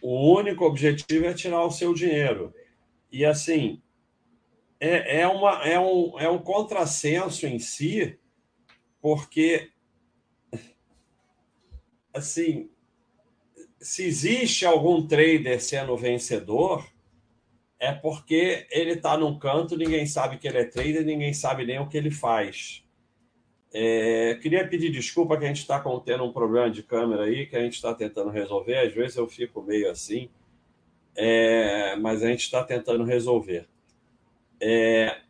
o 0.03 0.35
único 0.35 0.65
objetivo 0.65 1.27
é 1.27 1.35
tirar 1.35 1.65
o 1.65 1.71
seu 1.71 1.93
dinheiro. 1.95 2.55
E 3.11 3.25
assim, 3.25 3.83
é, 4.79 5.21
é, 5.21 5.29
uma, 5.29 5.63
é, 5.65 5.79
um, 5.79 6.19
é 6.19 6.29
um 6.29 6.39
contrassenso 6.39 7.47
em 7.47 7.59
si, 7.59 8.19
porque 9.01 9.71
assim, 12.13 12.71
se 13.81 14.05
existe 14.05 14.67
algum 14.67 15.07
trader 15.07 15.61
sendo 15.63 15.97
vencedor, 15.97 16.87
é 17.79 17.93
porque 17.93 18.67
ele 18.71 18.93
está 18.93 19.17
num 19.17 19.39
canto, 19.39 19.77
ninguém 19.77 20.07
sabe 20.07 20.39
que 20.39 20.47
ele 20.47 20.59
é 20.59 20.65
trader, 20.65 21.05
ninguém 21.05 21.33
sabe 21.33 21.65
nem 21.65 21.79
o 21.79 21.89
que 21.89 21.97
ele 21.97 22.11
faz. 22.11 22.85
É, 23.73 24.37
queria 24.43 24.67
pedir 24.67 24.91
desculpa 24.91 25.37
que 25.37 25.45
a 25.45 25.49
gente 25.49 25.61
está 25.61 25.83
tendo 26.05 26.25
um 26.25 26.33
problema 26.33 26.71
de 26.71 26.83
câmera 26.83 27.25
aí, 27.25 27.47
que 27.47 27.57
a 27.57 27.63
gente 27.63 27.75
está 27.75 27.95
tentando 27.95 28.31
resolver. 28.31 28.79
Às 28.79 28.93
vezes 28.93 29.17
eu 29.17 29.29
fico 29.29 29.63
meio 29.63 29.91
assim, 29.91 30.29
é, 31.15 31.97
mas 31.97 32.23
a 32.23 32.29
gente 32.29 32.41
está 32.41 32.65
tentando 32.65 33.05
resolver. 33.05 33.69
É, 34.61 35.21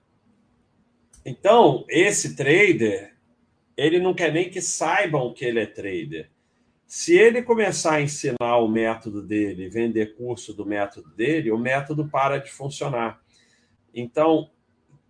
então, 1.24 1.84
esse 1.88 2.34
trader, 2.34 3.14
ele 3.76 3.98
não 3.98 4.14
quer 4.14 4.32
nem 4.32 4.48
que 4.48 4.60
saibam 4.60 5.32
que 5.34 5.44
ele 5.44 5.60
é 5.60 5.66
trader. 5.66 6.30
Se 6.86 7.16
ele 7.16 7.42
começar 7.42 7.96
a 7.96 8.02
ensinar 8.02 8.56
o 8.56 8.66
método 8.66 9.22
dele, 9.22 9.68
vender 9.68 10.16
curso 10.16 10.52
do 10.52 10.66
método 10.66 11.08
dele, 11.10 11.52
o 11.52 11.58
método 11.58 12.08
para 12.08 12.38
de 12.38 12.50
funcionar. 12.50 13.22
Então, 13.94 14.50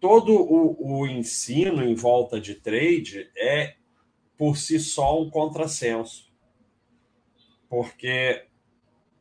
todo 0.01 0.33
o, 0.35 1.01
o 1.01 1.07
ensino 1.07 1.85
em 1.85 1.95
volta 1.95 2.41
de 2.41 2.55
trade 2.55 3.31
é, 3.37 3.75
por 4.37 4.57
si 4.57 4.81
só, 4.81 5.21
um 5.21 5.29
contrassenso. 5.29 6.33
Porque 7.69 8.47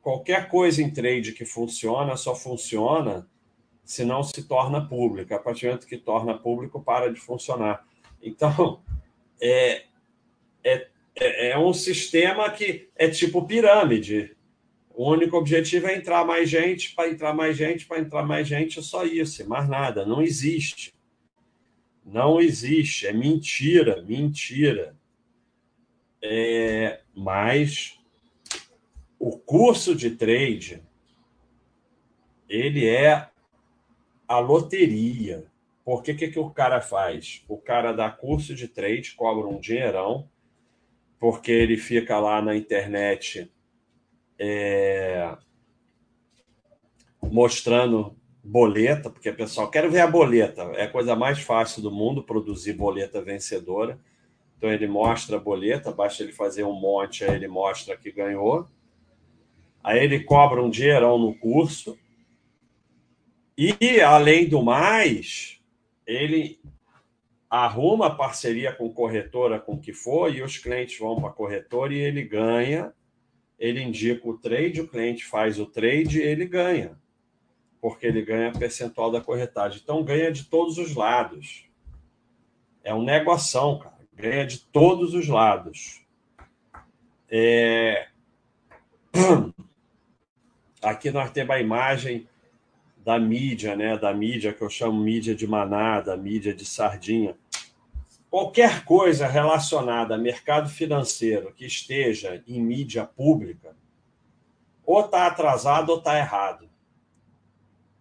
qualquer 0.02 0.48
coisa 0.48 0.82
em 0.82 0.90
trade 0.90 1.34
que 1.34 1.46
funciona 1.46 2.16
só 2.16 2.34
funciona 2.34 3.30
se 3.84 4.06
não 4.06 4.24
se 4.24 4.48
torna 4.48 4.88
pública. 4.88 5.36
A 5.36 5.40
partir 5.40 5.66
do 5.66 5.70
momento 5.70 5.88
que 5.88 5.98
torna 5.98 6.38
público, 6.38 6.82
para 6.82 7.12
de 7.12 7.20
funcionar. 7.20 7.86
Então, 8.22 8.82
é, 9.42 9.84
é, 10.64 10.88
é 11.50 11.58
um 11.58 11.74
sistema 11.74 12.50
que 12.50 12.90
é 12.96 13.10
tipo 13.10 13.46
pirâmide. 13.46 14.38
O 15.00 15.14
único 15.14 15.38
objetivo 15.38 15.88
é 15.88 15.96
entrar 15.96 16.26
mais 16.26 16.50
gente, 16.50 16.94
para 16.94 17.10
entrar 17.10 17.34
mais 17.34 17.56
gente, 17.56 17.86
para 17.86 18.02
entrar 18.02 18.22
mais 18.22 18.46
gente, 18.46 18.80
é 18.80 18.82
só 18.82 19.06
isso, 19.06 19.48
mais 19.48 19.70
nada. 19.70 20.06
Não 20.06 20.22
existe. 20.22 20.94
Não 22.06 22.42
existe. 22.42 23.08
É 23.08 23.14
mentira, 23.14 24.02
mentira. 24.02 24.94
É, 26.22 27.00
mas 27.16 27.98
o 29.18 29.38
curso 29.38 29.96
de 29.96 30.12
trade, 30.18 30.84
ele 32.50 32.86
é 32.86 33.30
a 34.28 34.40
loteria. 34.40 35.46
Porque 35.86 36.12
o 36.12 36.18
que, 36.18 36.28
que 36.28 36.40
o 36.40 36.50
cara 36.50 36.82
faz? 36.82 37.42
O 37.48 37.58
cara 37.58 37.94
dá 37.94 38.12
curso 38.12 38.54
de 38.54 38.68
trade, 38.68 39.16
cobra 39.16 39.48
um 39.48 39.62
dinheirão, 39.62 40.30
porque 41.18 41.54
ele 41.54 41.78
fica 41.78 42.20
lá 42.20 42.42
na 42.42 42.54
internet 42.54 43.50
é, 44.40 45.38
mostrando 47.22 48.16
boleta, 48.44 49.10
porque 49.10 49.30
o 49.30 49.36
pessoal 49.36 49.70
quer 49.70 49.90
ver 49.90 50.00
a 50.00 50.08
boleta, 50.08 50.64
é 50.76 50.84
a 50.84 50.90
coisa 50.90 51.16
mais 51.16 51.40
fácil 51.40 51.82
do 51.82 51.92
mundo 51.92 52.24
produzir 52.24 52.74
boleta 52.74 53.22
vencedora. 53.22 54.00
Então 54.58 54.70
ele 54.70 54.88
mostra 54.88 55.38
a 55.38 55.40
boleta, 55.40 55.92
basta 55.92 56.24
ele 56.24 56.34
fazer 56.34 56.64
um 56.64 56.74
monte, 56.74 57.24
aí 57.24 57.36
ele 57.36 57.48
mostra 57.48 57.96
que 57.96 58.12
ganhou. 58.12 58.68
Aí 59.84 60.04
ele 60.04 60.24
cobra 60.24 60.62
um 60.62 60.70
dinheirão 60.70 61.18
no 61.18 61.34
curso. 61.34 61.98
E, 63.58 64.02
além 64.02 64.48
do 64.48 64.62
mais, 64.62 65.62
ele 66.06 66.60
arruma 67.50 68.16
parceria 68.16 68.72
com 68.72 68.94
corretora, 68.94 69.60
com 69.60 69.74
o 69.74 69.80
que 69.80 69.94
for, 69.94 70.34
e 70.34 70.42
os 70.42 70.58
clientes 70.58 71.00
vão 71.00 71.16
para 71.18 71.30
a 71.30 71.34
corretora 71.34 71.94
e 71.94 71.98
ele 71.98 72.24
ganha. 72.24 72.94
Ele 73.60 73.82
indica 73.82 74.28
o 74.28 74.38
trade, 74.38 74.82
o 74.82 74.88
cliente 74.88 75.26
faz 75.26 75.60
o 75.60 75.66
trade 75.66 76.22
ele 76.22 76.46
ganha. 76.46 76.98
Porque 77.82 78.08
ele 78.08 78.22
ganha 78.22 78.52
percentual 78.52 79.12
da 79.12 79.20
corretagem. 79.20 79.80
Então 79.84 80.04
ganha 80.04 80.32
de 80.32 80.46
todos 80.46 80.78
os 80.78 80.96
lados. 80.96 81.66
É 82.84 82.94
um 82.94 83.04
negoção, 83.04 83.78
cara. 83.80 84.00
Ganha 84.16 84.46
de 84.46 84.60
todos 84.60 85.14
os 85.14 85.28
lados. 85.28 86.02
É... 87.30 88.08
Aqui 90.82 91.12
nós 91.12 91.32
temos 91.32 91.56
a 91.56 91.60
imagem 91.60 92.28
da 92.98 93.20
mídia, 93.20 93.76
né? 93.76 93.98
Da 93.98 94.14
mídia 94.14 94.54
que 94.54 94.62
eu 94.62 94.70
chamo 94.70 95.02
mídia 95.02 95.36
de 95.36 95.46
manada, 95.46 96.16
mídia 96.16 96.54
de 96.54 96.66
sardinha. 96.66 97.36
Qualquer 98.30 98.86
coisa 98.86 99.28
relacionada 99.28 100.16
a 100.16 100.18
mercado 100.18 100.70
financeiro 100.70 101.52
que 101.54 101.66
esteja 101.66 102.44
em 102.48 102.62
mídia 102.62 103.04
pública, 103.06 103.76
ou 104.86 105.02
está 105.02 105.28
atrasado 105.28 105.92
ou 105.92 106.00
está 106.00 106.18
errado. 106.18 106.70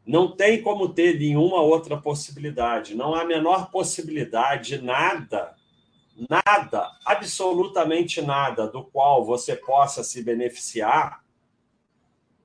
Não 0.07 0.35
tem 0.35 0.63
como 0.63 0.89
ter 0.89 1.19
nenhuma 1.19 1.61
outra 1.61 1.99
possibilidade. 1.99 2.95
Não 2.95 3.15
há 3.15 3.21
a 3.21 3.27
menor 3.27 3.71
possibilidade, 3.71 4.81
nada, 4.81 5.55
nada, 6.29 6.91
absolutamente 7.05 8.23
nada 8.23 8.67
do 8.67 8.83
qual 8.85 9.23
você 9.25 9.55
possa 9.55 10.03
se 10.03 10.23
beneficiar 10.23 11.23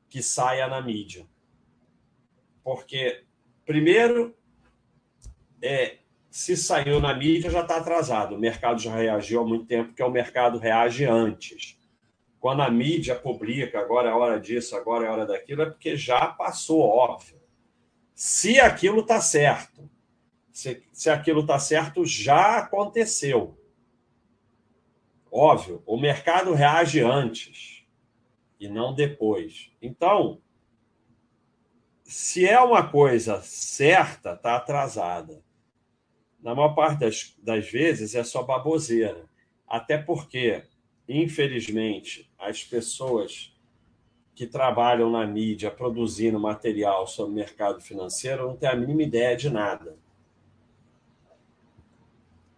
que 0.10 0.22
saia 0.22 0.68
na 0.68 0.82
mídia. 0.82 1.26
Porque, 2.64 3.24
primeiro, 3.66 4.36
é, 5.62 6.00
se 6.34 6.58
saiu 6.58 7.00
na 7.00 7.14
mídia, 7.14 7.52
já 7.52 7.62
está 7.62 7.78
atrasado. 7.78 8.34
O 8.34 8.40
mercado 8.40 8.82
já 8.82 8.92
reagiu 8.92 9.42
há 9.42 9.46
muito 9.46 9.68
tempo, 9.68 9.90
porque 9.90 10.02
o 10.02 10.10
mercado 10.10 10.58
reage 10.58 11.06
antes. 11.06 11.78
Quando 12.40 12.64
a 12.64 12.72
mídia 12.72 13.14
publica, 13.14 13.80
agora 13.80 14.10
é 14.10 14.14
hora 14.14 14.40
disso, 14.40 14.76
agora 14.76 15.06
é 15.06 15.12
hora 15.12 15.28
daquilo, 15.28 15.62
é 15.62 15.68
porque 15.68 15.96
já 15.96 16.26
passou, 16.26 16.80
óbvio. 16.80 17.40
Se 18.16 18.60
aquilo 18.60 19.02
está 19.02 19.22
certo, 19.22 19.88
se, 20.52 20.84
se 20.92 21.08
aquilo 21.08 21.42
está 21.42 21.60
certo, 21.60 22.04
já 22.04 22.58
aconteceu. 22.58 23.56
Óbvio, 25.32 25.84
o 25.86 25.96
mercado 26.00 26.52
reage 26.56 27.00
antes 27.00 27.86
e 28.60 28.68
não 28.68 28.92
depois. 28.92 29.72
Então, 29.80 30.42
se 32.04 32.44
é 32.44 32.60
uma 32.60 32.90
coisa 32.90 33.40
certa, 33.44 34.34
está 34.34 34.56
atrasada. 34.56 35.44
Na 36.44 36.54
maior 36.54 36.76
parte 36.76 37.00
das, 37.00 37.34
das 37.42 37.72
vezes 37.72 38.14
é 38.14 38.24
só 38.24 38.44
baboseira. 38.44 39.24
Até 39.66 39.98
porque, 39.98 40.62
infelizmente, 41.08 42.30
as 42.38 42.62
pessoas 42.62 43.54
que 44.36 44.46
trabalham 44.46 45.10
na 45.10 45.26
mídia 45.26 45.72
produzindo 45.72 46.40
material 46.40 47.08
sobre 47.08 47.32
o 47.32 47.36
mercado 47.36 47.80
financeiro 47.80 48.48
não 48.48 48.58
têm 48.58 48.68
a 48.68 48.76
mínima 48.76 49.04
ideia 49.04 49.38
de 49.38 49.50
nada. 49.50 49.96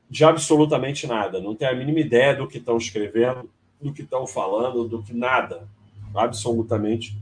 De 0.09 0.25
absolutamente 0.25 1.05
nada. 1.05 1.39
Não 1.39 1.55
tem 1.55 1.67
a 1.67 1.75
mínima 1.75 1.99
ideia 1.99 2.35
do 2.35 2.47
que 2.47 2.57
estão 2.57 2.77
escrevendo, 2.77 3.49
do 3.79 3.93
que 3.93 4.01
estão 4.01 4.25
falando, 4.25 4.87
do 4.87 5.03
que 5.03 5.13
nada. 5.13 5.67
Absolutamente 6.15 7.15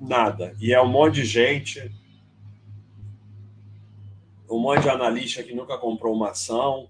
nada. 0.00 0.54
E 0.60 0.72
é 0.72 0.80
um 0.80 0.88
monte 0.88 1.16
de 1.16 1.24
gente, 1.24 1.90
um 4.48 4.58
monte 4.58 4.82
de 4.82 4.90
analista 4.90 5.42
que 5.42 5.54
nunca 5.54 5.76
comprou 5.78 6.14
uma 6.14 6.30
ação, 6.30 6.88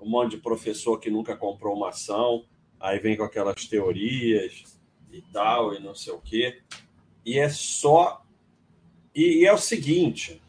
um 0.00 0.08
monte 0.08 0.32
de 0.32 0.38
professor 0.38 0.98
que 0.98 1.10
nunca 1.10 1.36
comprou 1.36 1.74
uma 1.74 1.90
ação, 1.90 2.44
aí 2.78 2.98
vem 2.98 3.16
com 3.16 3.22
aquelas 3.22 3.64
teorias 3.66 4.78
e 5.10 5.22
tal, 5.32 5.74
e 5.74 5.80
não 5.80 5.94
sei 5.94 6.12
o 6.12 6.20
quê. 6.20 6.62
E 7.24 7.38
é 7.38 7.48
só. 7.48 8.24
E, 9.14 9.42
e 9.42 9.46
é 9.46 9.52
o 9.52 9.58
seguinte: 9.58 10.40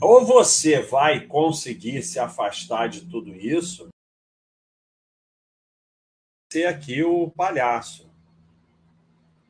ou 0.00 0.24
você 0.24 0.80
vai 0.80 1.26
conseguir 1.26 2.02
se 2.02 2.18
afastar 2.18 2.88
de 2.88 3.02
tudo 3.02 3.34
isso, 3.34 3.88
ser 6.52 6.66
aqui 6.66 7.02
o 7.02 7.30
palhaço. 7.30 8.13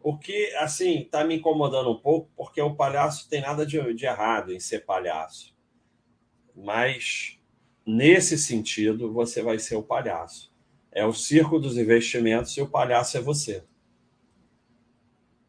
O 0.05 0.19
que, 0.19 0.55
assim, 0.57 0.99
está 0.99 1.25
me 1.25 1.37
incomodando 1.37 1.91
um 1.91 1.99
pouco, 1.99 2.31
porque 2.37 2.61
o 2.61 2.75
palhaço 2.75 3.27
tem 3.27 3.41
nada 3.41 3.65
de, 3.65 3.95
de 3.95 4.05
errado 4.05 4.53
em 4.53 4.61
ser 4.61 4.85
palhaço. 4.85 5.57
Mas, 6.55 7.39
nesse 7.87 8.37
sentido, 8.37 9.11
você 9.11 9.41
vai 9.41 9.59
ser 9.59 9.77
o 9.77 9.83
palhaço. 9.83 10.53
É 10.93 11.07
o 11.07 11.15
circo 11.15 11.59
dos 11.59 11.79
investimentos 11.79 12.55
e 12.55 12.61
o 12.61 12.69
palhaço 12.69 13.17
é 13.17 13.21
você. 13.23 13.65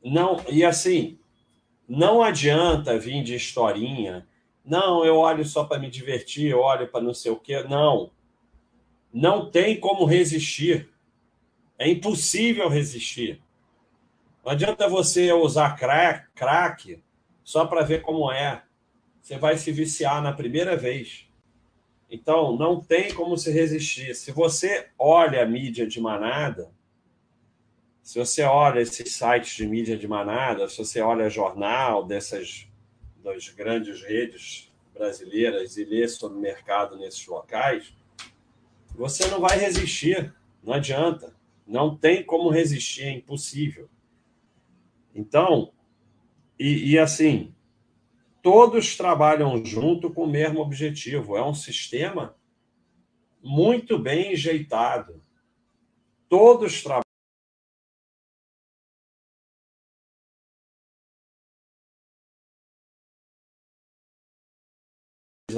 Não, 0.02 0.38
e 0.50 0.64
assim, 0.64 1.20
não 1.86 2.22
adianta 2.22 2.98
vir 2.98 3.26
de 3.26 3.36
historinha. 3.36 4.26
Não, 4.64 5.04
eu 5.04 5.18
olho 5.18 5.44
só 5.44 5.66
para 5.66 5.80
me 5.80 5.90
divertir, 5.90 6.52
eu 6.52 6.62
olho 6.62 6.90
para 6.90 7.04
não 7.04 7.14
sei 7.14 7.30
o 7.30 7.40
quê. 7.42 7.62
Não. 7.64 8.10
Não 9.12 9.52
tem 9.52 9.78
como 9.78 10.06
resistir. 10.06 10.90
É 11.78 11.90
impossível 11.90 12.70
resistir. 12.70 13.44
Não 14.46 14.52
adianta 14.52 14.88
você 14.88 15.34
usar 15.34 15.76
crack, 15.76 16.28
crack 16.36 17.04
só 17.44 17.66
para 17.66 17.82
ver 17.82 18.04
como 18.04 18.32
é. 18.32 18.62
Você 19.20 19.40
vai 19.40 19.58
se 19.58 19.72
viciar 19.72 20.22
na 20.22 20.32
primeira 20.32 20.78
vez. 20.78 21.28
Então, 22.08 22.56
não 22.56 22.80
tem 22.80 23.12
como 23.12 23.36
se 23.40 23.52
resistir. 23.52 24.14
Se 24.14 24.32
você 24.32 24.90
olha 25.00 25.42
a 25.42 25.48
mídia 25.48 25.88
de 25.88 26.00
manada, 26.00 26.72
se 28.04 28.20
você 28.20 28.44
olha 28.44 28.82
esses 28.82 29.16
sites 29.16 29.56
de 29.56 29.66
mídia 29.66 29.98
de 29.98 30.08
manada, 30.08 30.70
se 30.70 30.78
você 30.78 31.02
olha 31.02 31.28
jornal 31.28 32.06
dessas 32.06 32.68
das 33.24 33.50
grandes 33.50 34.04
redes 34.04 34.72
brasileiras 34.94 35.76
e 35.76 35.84
lê 35.84 36.08
sobre 36.08 36.38
o 36.38 36.42
mercado 36.42 37.00
nesses 37.00 37.26
locais, 37.26 37.96
você 38.94 39.26
não 39.26 39.42
vai 39.42 39.58
resistir. 39.58 40.32
Não 40.64 40.76
adianta. 40.76 41.36
Não 41.66 41.98
tem 41.98 42.24
como 42.24 42.52
resistir, 42.52 43.06
é 43.06 43.12
impossível. 43.12 43.90
Então, 45.16 45.72
e, 46.60 46.92
e 46.92 47.00
assim, 47.00 47.56
todos 48.44 48.98
trabalham 48.98 49.64
junto 49.66 50.14
com 50.14 50.26
o 50.26 50.30
mesmo 50.30 50.60
objetivo. 50.60 51.38
É 51.38 51.44
um 51.44 51.54
sistema 51.54 52.36
muito 53.42 53.98
bem 53.98 54.34
enjeitado. 54.34 55.24
Todos 56.28 56.84
trabalham. 56.84 57.06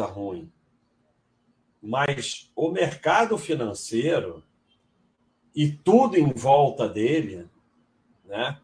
ruim. 0.05 0.53
Mas 1.81 2.51
o 2.55 2.69
mercado 2.69 3.35
financeiro 3.35 4.43
e 5.55 5.71
tudo 5.71 6.15
em 6.15 6.31
volta 6.31 6.87
dele, 6.87 7.49
né? 8.23 8.61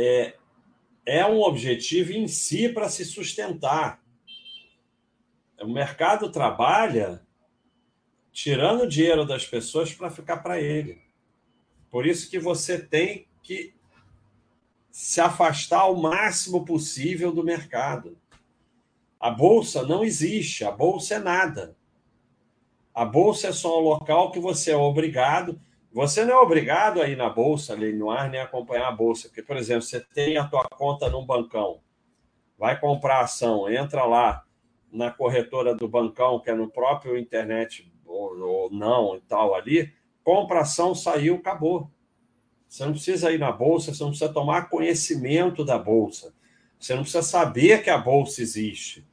É, 0.00 0.36
é 1.04 1.26
um 1.26 1.40
objetivo 1.40 2.12
em 2.12 2.26
si 2.26 2.68
para 2.68 2.88
se 2.88 3.04
sustentar. 3.04 4.02
O 5.60 5.68
mercado 5.68 6.30
trabalha 6.30 7.26
tirando 8.32 8.88
dinheiro 8.88 9.26
das 9.26 9.44
pessoas 9.46 9.92
para 9.92 10.10
ficar 10.10 10.38
para 10.38 10.60
ele. 10.60 11.02
Por 11.90 12.06
isso 12.06 12.30
que 12.30 12.38
você 12.38 12.78
tem 12.78 13.26
que 13.42 13.74
se 14.90 15.20
afastar 15.20 15.86
o 15.86 16.00
máximo 16.00 16.64
possível 16.64 17.32
do 17.32 17.44
mercado. 17.44 18.18
A 19.18 19.30
bolsa 19.30 19.82
não 19.86 20.04
existe, 20.04 20.64
a 20.64 20.70
bolsa 20.70 21.16
é 21.16 21.18
nada. 21.18 21.76
A 22.94 23.04
bolsa 23.04 23.48
é 23.48 23.52
só 23.52 23.80
um 23.80 23.84
local 23.84 24.32
que 24.32 24.40
você 24.40 24.70
é 24.70 24.76
obrigado 24.76 25.60
você 25.92 26.24
não 26.24 26.34
é 26.34 26.38
obrigado 26.38 27.02
a 27.02 27.08
ir 27.08 27.16
na 27.16 27.28
bolsa, 27.28 27.72
ali 27.72 27.92
no 27.92 28.10
ar, 28.10 28.30
nem 28.30 28.40
acompanhar 28.40 28.88
a 28.88 28.92
bolsa. 28.92 29.28
Porque, 29.28 29.42
por 29.42 29.56
exemplo, 29.56 29.82
você 29.82 30.00
tem 30.00 30.36
a 30.36 30.46
tua 30.46 30.64
conta 30.64 31.08
num 31.08 31.24
bancão, 31.24 31.80
vai 32.56 32.78
comprar 32.78 33.20
ação, 33.20 33.68
entra 33.68 34.04
lá 34.04 34.44
na 34.92 35.10
corretora 35.10 35.74
do 35.74 35.88
bancão, 35.88 36.40
que 36.40 36.50
é 36.50 36.54
no 36.54 36.70
próprio 36.70 37.16
internet 37.16 37.90
ou, 38.06 38.38
ou 38.38 38.70
não 38.70 39.16
e 39.16 39.20
tal 39.20 39.54
ali, 39.54 39.92
compra 40.22 40.60
ação, 40.60 40.94
saiu, 40.94 41.36
acabou. 41.36 41.90
Você 42.68 42.84
não 42.84 42.92
precisa 42.92 43.32
ir 43.32 43.38
na 43.38 43.50
bolsa, 43.50 43.92
você 43.92 44.02
não 44.02 44.10
precisa 44.10 44.32
tomar 44.32 44.68
conhecimento 44.68 45.64
da 45.64 45.76
bolsa. 45.76 46.32
Você 46.78 46.94
não 46.94 47.02
precisa 47.02 47.22
saber 47.22 47.82
que 47.82 47.90
a 47.90 47.98
bolsa 47.98 48.40
existe. 48.40 49.04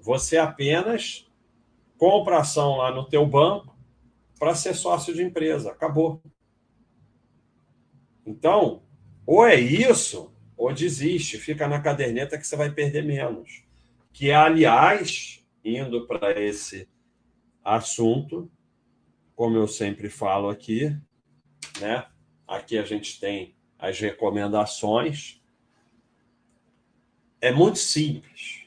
Você 0.00 0.36
apenas 0.36 1.26
compra 1.96 2.38
ação 2.38 2.76
lá 2.76 2.90
no 2.90 3.08
teu 3.08 3.24
banco, 3.24 3.77
para 4.38 4.54
ser 4.54 4.74
sócio 4.74 5.14
de 5.14 5.22
empresa. 5.22 5.70
Acabou. 5.70 6.22
Então, 8.24 8.82
ou 9.26 9.46
é 9.46 9.58
isso, 9.58 10.32
ou 10.56 10.72
desiste, 10.72 11.38
fica 11.38 11.66
na 11.66 11.80
caderneta 11.80 12.38
que 12.38 12.46
você 12.46 12.56
vai 12.56 12.70
perder 12.70 13.04
menos. 13.04 13.64
Que 14.12 14.30
é, 14.30 14.34
aliás, 14.34 15.44
indo 15.64 16.06
para 16.06 16.40
esse 16.40 16.88
assunto, 17.64 18.50
como 19.34 19.56
eu 19.56 19.68
sempre 19.68 20.08
falo 20.08 20.48
aqui, 20.48 20.96
né? 21.80 22.06
Aqui 22.46 22.78
a 22.78 22.84
gente 22.84 23.20
tem 23.20 23.54
as 23.78 24.00
recomendações. 24.00 25.40
É 27.40 27.52
muito 27.52 27.78
simples. 27.78 28.66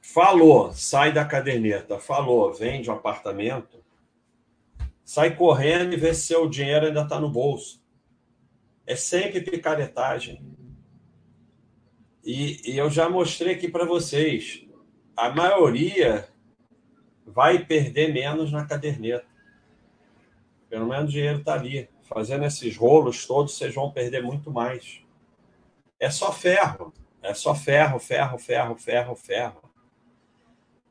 Falou, 0.00 0.72
sai 0.72 1.12
da 1.12 1.24
caderneta. 1.24 1.98
Falou, 1.98 2.52
vende 2.52 2.90
um 2.90 2.94
apartamento. 2.94 3.81
Sai 5.12 5.36
correndo 5.36 5.92
e 5.92 5.96
vê 5.98 6.14
se 6.14 6.22
seu 6.22 6.48
dinheiro 6.48 6.86
ainda 6.86 7.02
está 7.02 7.20
no 7.20 7.28
bolso. 7.28 7.84
É 8.86 8.96
sempre 8.96 9.42
picaretagem. 9.42 10.42
E, 12.24 12.72
e 12.72 12.78
eu 12.78 12.88
já 12.88 13.10
mostrei 13.10 13.52
aqui 13.52 13.68
para 13.68 13.84
vocês. 13.84 14.66
A 15.14 15.28
maioria 15.28 16.26
vai 17.26 17.62
perder 17.62 18.10
menos 18.10 18.50
na 18.50 18.64
caderneta. 18.64 19.26
Pelo 20.70 20.88
menos 20.88 21.10
o 21.10 21.12
dinheiro 21.12 21.40
está 21.40 21.52
ali 21.52 21.90
fazendo 22.04 22.46
esses 22.46 22.74
rolos 22.74 23.26
todos, 23.26 23.54
vocês 23.54 23.74
vão 23.74 23.92
perder 23.92 24.22
muito 24.22 24.50
mais. 24.50 25.02
É 26.00 26.08
só 26.08 26.32
ferro. 26.32 26.90
É 27.20 27.34
só 27.34 27.54
ferro, 27.54 27.98
ferro, 27.98 28.38
ferro, 28.38 28.76
ferro, 28.78 29.14
ferro. 29.14 29.70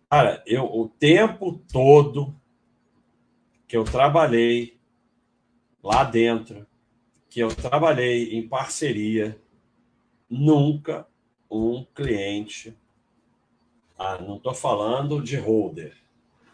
Cara, 0.08 0.44
eu 0.46 0.66
o 0.66 0.88
tempo 0.88 1.60
todo 1.74 2.40
que 3.72 3.78
eu 3.78 3.86
trabalhei 3.86 4.78
lá 5.82 6.04
dentro, 6.04 6.68
que 7.30 7.40
eu 7.40 7.48
trabalhei 7.56 8.38
em 8.38 8.46
parceria, 8.46 9.40
nunca 10.30 11.08
um 11.50 11.86
cliente. 11.96 12.78
Ah, 13.98 14.18
não 14.18 14.36
estou 14.36 14.54
falando 14.54 15.24
de 15.24 15.38
holder, 15.38 15.96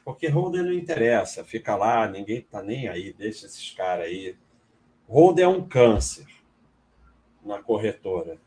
porque 0.06 0.28
holder 0.28 0.64
não 0.64 0.72
interessa, 0.72 1.44
fica 1.44 1.76
lá, 1.76 2.08
ninguém 2.08 2.40
tá 2.44 2.62
nem 2.62 2.88
aí, 2.88 3.12
deixa 3.14 3.48
esses 3.48 3.72
caras 3.72 4.06
aí 4.06 4.38
Hold 5.10 5.40
é 5.40 5.48
um 5.48 5.68
câncer 5.68 6.28
na 7.44 7.58
corretora. 7.58 8.38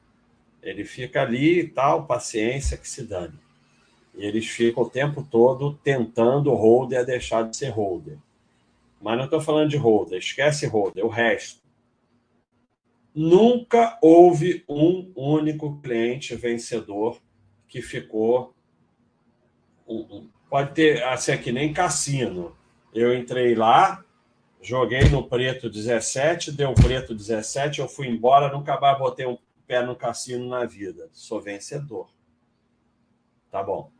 Ele 0.62 0.84
fica 0.84 1.22
ali 1.22 1.58
e 1.58 1.68
tal, 1.68 2.06
paciência 2.06 2.76
que 2.76 2.88
se 2.88 3.02
dane. 3.02 3.36
E 4.14 4.24
eles 4.24 4.46
ficam 4.46 4.84
o 4.84 4.88
tempo 4.88 5.26
todo 5.28 5.74
tentando 5.82 6.52
o 6.52 6.54
holder 6.54 7.04
deixar 7.04 7.42
de 7.48 7.56
ser 7.56 7.70
holder. 7.70 8.16
Mas 9.00 9.16
não 9.16 9.24
estou 9.24 9.40
falando 9.40 9.70
de 9.70 9.76
holder, 9.76 10.18
esquece 10.18 10.66
holder, 10.66 11.04
o 11.04 11.08
resto. 11.08 11.62
Nunca 13.14 13.98
houve 14.02 14.64
um 14.68 15.12
único 15.16 15.80
cliente 15.80 16.34
vencedor 16.36 17.20
que 17.66 17.82
ficou. 17.82 18.54
Pode 20.48 20.74
ter, 20.74 21.02
assim, 21.04 21.36
que 21.38 21.50
nem 21.50 21.72
cassino. 21.72 22.56
Eu 22.92 23.14
entrei 23.14 23.54
lá, 23.54 24.04
Joguei 24.62 25.08
no 25.08 25.26
preto 25.26 25.70
17, 25.70 26.52
deu 26.52 26.74
preto 26.74 27.14
17, 27.14 27.80
eu 27.80 27.88
fui 27.88 28.08
embora, 28.08 28.52
nunca 28.52 28.78
mais 28.78 28.98
botei 28.98 29.26
um 29.26 29.38
pé 29.66 29.82
no 29.82 29.96
cassino 29.96 30.46
na 30.46 30.66
vida. 30.66 31.08
Sou 31.12 31.40
vencedor. 31.40 32.10
Tá 33.50 33.62
bom. 33.62 33.90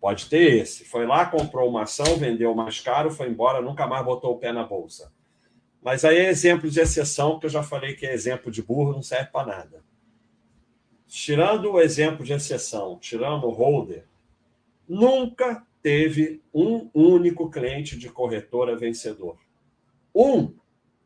Pode 0.00 0.28
ter 0.28 0.58
esse. 0.58 0.84
Foi 0.84 1.06
lá, 1.06 1.26
comprou 1.26 1.68
uma 1.68 1.82
ação, 1.82 2.16
vendeu 2.16 2.54
mais 2.54 2.80
caro, 2.80 3.10
foi 3.10 3.28
embora, 3.28 3.60
nunca 3.60 3.86
mais 3.86 4.04
botou 4.04 4.34
o 4.34 4.38
pé 4.38 4.52
na 4.52 4.64
bolsa. 4.64 5.12
Mas 5.82 6.04
aí 6.04 6.18
é 6.18 6.28
exemplo 6.28 6.68
de 6.70 6.80
exceção, 6.80 7.38
que 7.38 7.46
eu 7.46 7.50
já 7.50 7.62
falei 7.62 7.94
que 7.94 8.06
é 8.06 8.12
exemplo 8.12 8.50
de 8.50 8.62
burro, 8.62 8.92
não 8.92 9.02
serve 9.02 9.30
para 9.30 9.46
nada. 9.46 9.84
Tirando 11.06 11.72
o 11.72 11.80
exemplo 11.80 12.24
de 12.24 12.32
exceção, 12.32 12.98
tirando 12.98 13.44
o 13.44 13.52
holder, 13.52 14.04
nunca 14.88 15.64
teve 15.82 16.42
um 16.52 16.90
único 16.92 17.48
cliente 17.50 17.96
de 17.96 18.08
corretora 18.08 18.76
vencedor. 18.76 19.38
Um. 20.14 20.52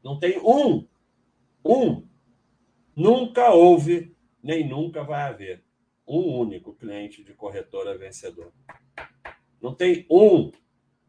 Não 0.03 0.19
tem 0.19 0.39
um. 0.41 0.87
Um. 1.65 2.03
Nunca 2.97 3.51
houve, 3.53 4.15
nem 4.43 4.67
nunca 4.67 5.05
vai 5.05 5.23
haver 5.23 5.63
um 6.11 6.41
único 6.41 6.75
cliente 6.75 7.23
de 7.23 7.33
corretora 7.33 7.97
vencedor. 7.97 8.53
Não 9.63 9.73
tem 9.73 10.05
um. 10.11 10.51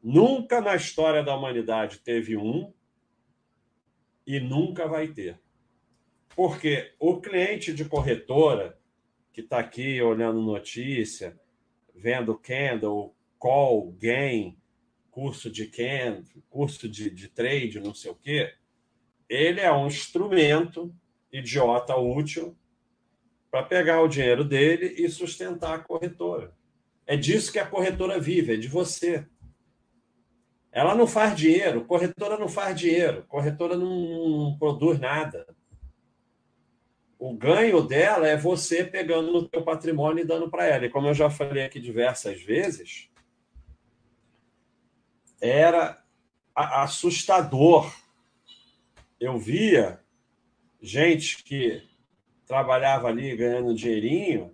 Nunca 0.03 0.61
na 0.61 0.75
história 0.75 1.23
da 1.23 1.35
humanidade 1.35 1.99
teve 1.99 2.37
um 2.37 2.71
e 4.27 4.39
nunca 4.39 4.87
vai 4.87 5.07
ter. 5.07 5.41
Porque 6.35 6.93
o 6.99 7.19
cliente 7.19 7.73
de 7.73 7.83
corretora 7.83 8.79
que 9.33 9.41
está 9.41 9.57
aqui 9.57 9.99
olhando 10.01 10.39
notícia, 10.39 11.39
vendo 11.95 12.37
candle, 12.37 13.15
call, 13.39 13.93
gain, 13.93 14.55
curso 15.09 15.49
de 15.49 15.65
Ken, 15.65 16.23
curso 16.47 16.87
de, 16.87 17.09
de 17.09 17.27
trade, 17.27 17.79
não 17.79 17.93
sei 17.93 18.11
o 18.11 18.15
quê, 18.15 18.53
ele 19.27 19.59
é 19.59 19.71
um 19.71 19.87
instrumento 19.87 20.93
idiota 21.31 21.95
útil 21.95 22.55
para 23.51 23.63
pegar 23.63 24.01
o 24.01 24.07
dinheiro 24.07 24.45
dele 24.45 24.95
e 24.97 25.09
sustentar 25.09 25.75
a 25.75 25.79
corretora. 25.79 26.53
É 27.05 27.17
disso 27.17 27.51
que 27.51 27.59
a 27.59 27.67
corretora 27.67 28.17
vive, 28.17 28.53
é 28.53 28.57
de 28.57 28.69
você. 28.69 29.27
Ela 30.71 30.95
não 30.95 31.05
faz 31.05 31.35
dinheiro, 31.35 31.83
corretora 31.83 32.37
não 32.37 32.47
faz 32.47 32.79
dinheiro, 32.79 33.25
corretora 33.27 33.75
não, 33.75 34.47
não 34.51 34.57
produz 34.57 34.97
nada. 34.97 35.45
O 37.19 37.33
ganho 37.33 37.83
dela 37.83 38.25
é 38.25 38.37
você 38.37 38.85
pegando 38.85 39.33
no 39.33 39.47
teu 39.47 39.61
patrimônio 39.63 40.23
e 40.23 40.27
dando 40.27 40.49
para 40.49 40.65
ela. 40.65 40.85
E 40.85 40.89
como 40.89 41.07
eu 41.07 41.13
já 41.13 41.29
falei 41.29 41.65
aqui 41.65 41.79
diversas 41.79 42.41
vezes, 42.41 43.11
era 45.41 46.01
assustador. 46.55 47.93
Eu 49.19 49.37
via 49.37 49.99
gente 50.81 51.43
que 51.43 51.90
trabalhava 52.51 53.07
ali 53.07 53.33
ganhando 53.33 53.73
dinheirinho, 53.73 54.53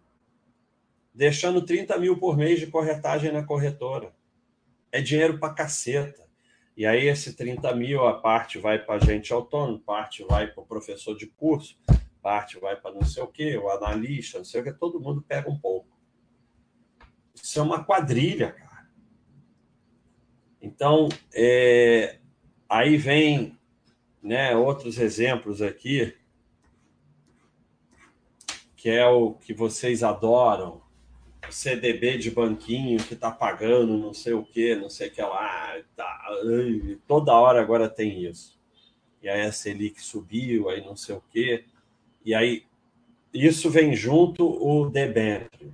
deixando 1.12 1.66
30 1.66 1.98
mil 1.98 2.16
por 2.20 2.38
mês 2.38 2.60
de 2.60 2.68
corretagem 2.68 3.32
na 3.32 3.42
corretora. 3.42 4.14
É 4.92 5.02
dinheiro 5.02 5.40
para 5.40 5.52
caceta. 5.52 6.30
E 6.76 6.86
aí, 6.86 7.08
esse 7.08 7.36
30 7.36 7.76
mil, 7.76 8.06
a 8.06 8.14
parte 8.14 8.60
vai 8.60 8.78
para 8.78 9.04
gente 9.04 9.34
autônomo, 9.34 9.80
parte 9.80 10.24
vai 10.24 10.46
para 10.46 10.62
o 10.62 10.66
professor 10.68 11.18
de 11.18 11.26
curso, 11.26 11.76
parte 12.22 12.60
vai 12.60 12.76
para 12.76 12.94
não 12.94 13.04
sei 13.04 13.24
o 13.24 13.28
quê, 13.28 13.58
o 13.58 13.68
analista, 13.68 14.38
não 14.38 14.46
sei 14.46 14.62
o 14.62 14.64
que, 14.64 14.74
todo 14.74 15.02
mundo 15.02 15.26
pega 15.28 15.50
um 15.50 15.58
pouco. 15.58 15.90
Isso 17.34 17.58
é 17.58 17.64
uma 17.64 17.84
quadrilha, 17.84 18.52
cara. 18.52 18.88
Então, 20.62 21.10
é, 21.34 22.20
aí 22.70 22.96
vem 22.96 23.58
né, 24.22 24.56
outros 24.56 25.00
exemplos 25.00 25.64
aqui, 25.64 26.16
que 28.88 28.92
é 28.92 29.06
o 29.06 29.34
que 29.34 29.54
vocês 29.54 30.02
adoram, 30.02 30.82
o 31.46 31.52
CDB 31.52 32.18
de 32.18 32.32
banquinho 32.32 33.04
que 33.04 33.16
está 33.16 33.30
pagando 33.30 33.98
não 33.98 34.14
sei 34.14 34.32
o 34.32 34.46
que, 34.46 34.78
não 34.78 34.90
sei 34.90 35.10
o 35.10 35.12
que 35.12 35.22
lá, 35.22 35.78
tá, 35.94 36.26
toda 37.06 37.34
hora 37.34 37.60
agora 37.60 37.90
tem 37.90 38.24
isso. 38.24 38.58
E 39.22 39.28
aí 39.28 39.42
a 39.42 39.52
Selic 39.52 40.02
subiu, 40.02 40.70
aí 40.70 40.86
não 40.86 40.96
sei 40.96 41.16
o 41.16 41.24
que, 41.30 41.66
e 42.24 42.34
aí 42.34 42.64
isso 43.34 43.70
vem 43.70 43.94
junto 43.94 44.48
o 44.48 44.90
debênture. 44.90 45.74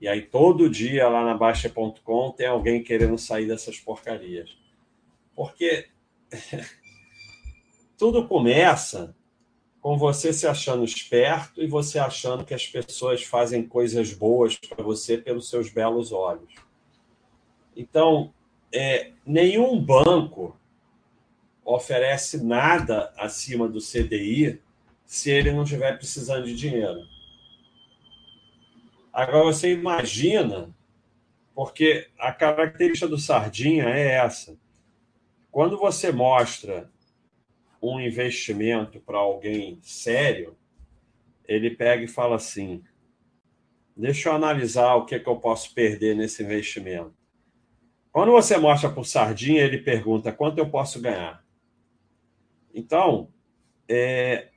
E 0.00 0.06
aí 0.06 0.22
todo 0.22 0.70
dia 0.70 1.08
lá 1.08 1.24
na 1.24 1.36
Baixa.com 1.36 2.30
tem 2.30 2.46
alguém 2.46 2.80
querendo 2.80 3.18
sair 3.18 3.48
dessas 3.48 3.80
porcarias. 3.80 4.56
Porque 5.34 5.88
tudo 7.98 8.28
começa 8.28 9.17
com 9.80 9.96
você 9.96 10.32
se 10.32 10.46
achando 10.46 10.84
esperto 10.84 11.62
e 11.62 11.66
você 11.66 11.98
achando 11.98 12.44
que 12.44 12.54
as 12.54 12.66
pessoas 12.66 13.22
fazem 13.22 13.66
coisas 13.66 14.12
boas 14.12 14.56
para 14.56 14.82
você 14.82 15.16
pelos 15.16 15.48
seus 15.48 15.70
belos 15.70 16.12
olhos. 16.12 16.52
Então, 17.76 18.34
é, 18.72 19.12
nenhum 19.24 19.80
banco 19.80 20.56
oferece 21.64 22.42
nada 22.42 23.12
acima 23.16 23.68
do 23.68 23.78
CDI 23.78 24.60
se 25.04 25.30
ele 25.30 25.52
não 25.52 25.62
estiver 25.62 25.96
precisando 25.96 26.44
de 26.44 26.56
dinheiro. 26.56 27.00
Agora 29.12 29.44
você 29.44 29.72
imagina, 29.72 30.74
porque 31.54 32.08
a 32.18 32.32
característica 32.32 33.08
do 33.08 33.18
sardinha 33.18 33.84
é 33.84 34.12
essa. 34.14 34.56
Quando 35.50 35.78
você 35.78 36.12
mostra 36.12 36.90
um 37.80 38.00
investimento 38.00 39.00
para 39.00 39.18
alguém 39.18 39.78
sério, 39.82 40.56
ele 41.44 41.70
pega 41.70 42.04
e 42.04 42.08
fala 42.08 42.36
assim: 42.36 42.82
deixa 43.96 44.28
eu 44.28 44.34
analisar 44.34 44.94
o 44.94 45.04
que, 45.04 45.14
é 45.14 45.18
que 45.18 45.28
eu 45.28 45.36
posso 45.36 45.74
perder 45.74 46.16
nesse 46.16 46.42
investimento. 46.42 47.14
Quando 48.10 48.32
você 48.32 48.56
mostra 48.56 48.90
para 48.90 49.00
o 49.00 49.04
Sardinha, 49.04 49.62
ele 49.62 49.78
pergunta 49.78 50.32
quanto 50.32 50.58
eu 50.58 50.68
posso 50.68 51.00
ganhar. 51.00 51.44
Então, 52.74 53.28
é, 53.88 54.48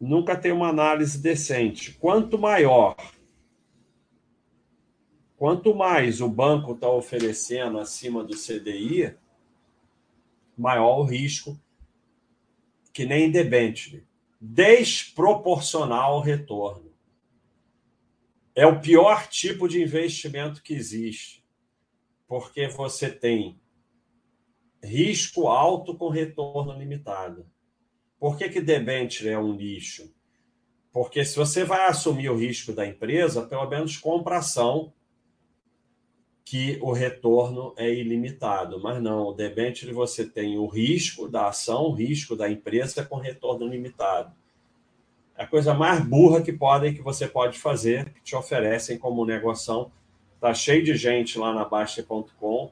nunca 0.00 0.36
tem 0.36 0.52
uma 0.52 0.68
análise 0.68 1.18
decente. 1.18 1.92
Quanto 1.92 2.38
maior 2.38 2.96
quanto 5.36 5.74
mais 5.74 6.20
o 6.20 6.28
banco 6.28 6.72
está 6.72 6.88
oferecendo 6.90 7.78
acima 7.78 8.24
do 8.24 8.34
CDI, 8.34 9.14
maior 10.56 11.00
o 11.00 11.04
risco, 11.04 11.58
que 12.96 13.04
nem 13.04 13.30
debênture, 13.30 14.06
desproporcional 14.40 16.14
ao 16.14 16.22
retorno. 16.22 16.94
É 18.54 18.66
o 18.66 18.80
pior 18.80 19.28
tipo 19.28 19.68
de 19.68 19.82
investimento 19.82 20.62
que 20.62 20.72
existe, 20.72 21.44
porque 22.26 22.68
você 22.68 23.10
tem 23.10 23.60
risco 24.82 25.46
alto 25.46 25.94
com 25.94 26.08
retorno 26.08 26.72
limitado. 26.72 27.46
Por 28.18 28.38
que, 28.38 28.48
que 28.48 28.62
debênture 28.62 29.28
é 29.28 29.38
um 29.38 29.54
lixo? 29.54 30.10
Porque 30.90 31.22
se 31.22 31.36
você 31.36 31.64
vai 31.64 31.86
assumir 31.86 32.30
o 32.30 32.38
risco 32.38 32.72
da 32.72 32.86
empresa, 32.86 33.46
pelo 33.46 33.68
menos 33.68 33.98
compra 33.98 34.38
ação 34.38 34.94
que 36.46 36.78
o 36.80 36.92
retorno 36.92 37.74
é 37.76 37.92
ilimitado. 37.92 38.80
Mas 38.80 39.02
não, 39.02 39.26
o 39.26 39.32
debênture 39.34 39.92
você 39.92 40.24
tem 40.24 40.56
o 40.56 40.66
risco 40.66 41.28
da 41.28 41.48
ação, 41.48 41.86
o 41.86 41.92
risco 41.92 42.36
da 42.36 42.48
empresa 42.48 43.04
com 43.04 43.16
retorno 43.16 43.66
limitado. 43.66 44.32
É 45.36 45.42
a 45.42 45.46
coisa 45.46 45.74
mais 45.74 46.00
burra 46.06 46.40
que 46.40 46.52
podem 46.52 46.94
que 46.94 47.02
você 47.02 47.26
pode 47.26 47.58
fazer, 47.58 48.10
que 48.10 48.22
te 48.22 48.36
oferecem 48.36 48.96
como 48.96 49.26
negociação. 49.26 49.90
Tá 50.40 50.54
cheio 50.54 50.84
de 50.84 50.94
gente 50.94 51.36
lá 51.36 51.52
na 51.52 51.64
Baixa.com, 51.64 52.70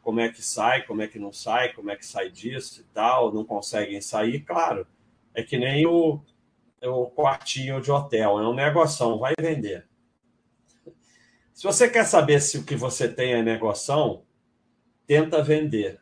como 0.00 0.20
é 0.20 0.28
que 0.28 0.40
sai, 0.40 0.82
como 0.82 1.02
é 1.02 1.08
que 1.08 1.18
não 1.18 1.32
sai, 1.32 1.72
como 1.72 1.90
é 1.90 1.96
que 1.96 2.06
sai 2.06 2.30
disso 2.30 2.82
e 2.82 2.84
tal, 2.94 3.34
não 3.34 3.44
conseguem 3.44 4.00
sair, 4.00 4.40
claro. 4.40 4.86
É 5.34 5.42
que 5.42 5.58
nem 5.58 5.84
o, 5.86 6.20
o 6.84 7.06
quartinho 7.06 7.80
de 7.80 7.90
hotel, 7.90 8.38
é 8.38 8.48
um 8.48 8.54
negociação, 8.54 9.18
vai 9.18 9.34
vender. 9.40 9.88
Se 11.58 11.64
você 11.64 11.90
quer 11.90 12.04
saber 12.04 12.40
se 12.40 12.56
o 12.56 12.64
que 12.64 12.76
você 12.76 13.12
tem 13.12 13.32
é 13.32 13.42
negociação, 13.42 14.22
tenta 15.08 15.42
vender. 15.42 16.00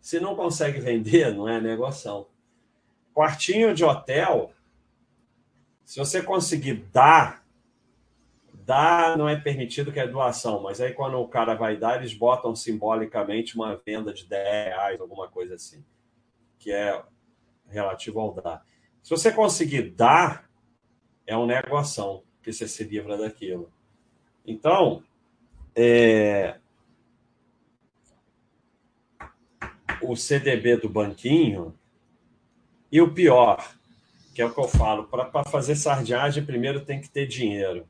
Se 0.00 0.18
não 0.18 0.34
consegue 0.34 0.80
vender, 0.80 1.32
não 1.32 1.48
é 1.48 1.60
negociação. 1.60 2.26
Quartinho 3.14 3.72
de 3.72 3.84
hotel, 3.84 4.52
se 5.84 6.00
você 6.00 6.20
conseguir 6.20 6.88
dar, 6.92 7.46
dar 8.52 9.16
não 9.16 9.28
é 9.28 9.36
permitido 9.36 9.92
que 9.92 10.00
é 10.00 10.08
doação, 10.08 10.60
mas 10.60 10.80
aí 10.80 10.92
quando 10.92 11.18
o 11.18 11.28
cara 11.28 11.54
vai 11.54 11.76
dar, 11.76 11.98
eles 11.98 12.12
botam 12.12 12.56
simbolicamente 12.56 13.54
uma 13.54 13.76
venda 13.76 14.12
de 14.12 14.26
10 14.26 14.44
reais, 14.44 15.00
alguma 15.00 15.28
coisa 15.28 15.54
assim, 15.54 15.84
que 16.58 16.72
é 16.72 17.00
relativo 17.68 18.18
ao 18.18 18.34
dar. 18.34 18.66
Se 19.04 19.10
você 19.10 19.30
conseguir 19.30 19.88
dar, 19.88 20.50
é 21.24 21.36
uma 21.36 21.46
negociação, 21.46 22.24
que 22.42 22.52
você 22.52 22.66
se 22.66 22.82
livra 22.82 23.16
daquilo. 23.16 23.72
Então, 24.46 25.02
é, 25.74 26.56
o 30.00 30.14
CDB 30.14 30.76
do 30.76 30.88
banquinho, 30.88 31.74
e 32.90 33.00
o 33.00 33.12
pior, 33.12 33.74
que 34.34 34.40
é 34.40 34.46
o 34.46 34.54
que 34.54 34.60
eu 34.60 34.68
falo, 34.68 35.04
para 35.04 35.44
fazer 35.44 35.74
sardinhagem, 35.74 36.44
primeiro 36.44 36.84
tem 36.84 37.00
que 37.00 37.08
ter 37.08 37.26
dinheiro. 37.26 37.86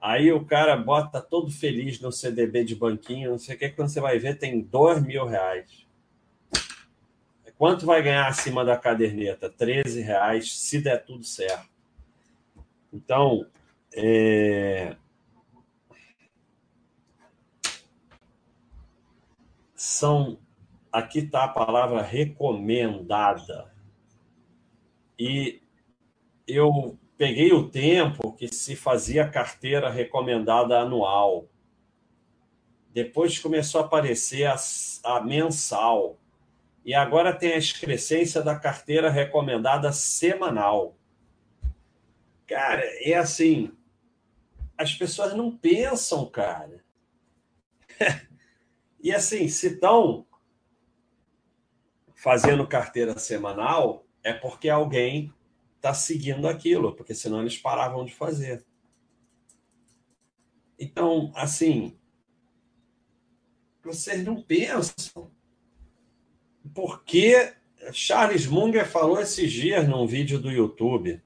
Aí 0.00 0.30
o 0.32 0.44
cara 0.44 0.76
bota 0.76 1.20
todo 1.20 1.50
feliz 1.50 2.00
no 2.00 2.12
CDB 2.12 2.64
de 2.64 2.76
banquinho, 2.76 3.30
não 3.30 3.38
sei 3.38 3.56
o 3.56 3.58
que, 3.58 3.70
quando 3.70 3.88
você 3.88 4.00
vai 4.00 4.18
ver, 4.18 4.38
tem 4.38 4.60
dois 4.60 5.02
mil 5.02 5.24
reais. 5.24 5.86
Quanto 7.56 7.84
vai 7.84 8.00
ganhar 8.00 8.28
acima 8.28 8.64
da 8.64 8.76
caderneta? 8.76 9.50
13 9.50 10.00
reais, 10.00 10.56
se 10.56 10.80
der 10.80 11.04
tudo 11.04 11.24
certo. 11.24 11.68
Então, 12.92 13.44
é, 13.92 14.94
são. 19.78 20.40
Aqui 20.90 21.20
está 21.20 21.44
a 21.44 21.48
palavra 21.48 22.02
recomendada. 22.02 23.72
E 25.18 25.62
eu 26.46 26.98
peguei 27.16 27.52
o 27.52 27.68
tempo 27.68 28.32
que 28.32 28.48
se 28.48 28.74
fazia 28.74 29.28
carteira 29.28 29.90
recomendada 29.90 30.80
anual. 30.80 31.48
Depois 32.92 33.38
começou 33.38 33.82
a 33.82 33.84
aparecer 33.84 34.46
a, 34.46 34.56
a 35.04 35.20
mensal. 35.20 36.18
E 36.84 36.94
agora 36.94 37.34
tem 37.34 37.52
a 37.52 37.58
excrescência 37.58 38.42
da 38.42 38.58
carteira 38.58 39.10
recomendada 39.10 39.92
semanal. 39.92 40.96
Cara, 42.46 42.82
é 43.02 43.14
assim. 43.14 43.70
As 44.76 44.94
pessoas 44.94 45.34
não 45.34 45.54
pensam, 45.54 46.24
cara. 46.26 46.82
E 49.00 49.12
assim, 49.14 49.48
se 49.48 49.68
estão 49.68 50.26
fazendo 52.14 52.66
carteira 52.66 53.18
semanal, 53.18 54.04
é 54.22 54.32
porque 54.32 54.68
alguém 54.68 55.32
está 55.76 55.94
seguindo 55.94 56.48
aquilo, 56.48 56.94
porque 56.94 57.14
senão 57.14 57.40
eles 57.40 57.56
paravam 57.56 58.04
de 58.04 58.14
fazer. 58.14 58.64
Então, 60.78 61.32
assim, 61.34 61.96
vocês 63.82 64.24
não 64.24 64.42
pensam. 64.42 65.30
Porque 66.74 67.54
Charles 67.92 68.46
Munger 68.46 68.88
falou 68.88 69.20
esses 69.20 69.50
dias 69.52 69.88
num 69.88 70.06
vídeo 70.06 70.38
do 70.38 70.50
YouTube. 70.50 71.22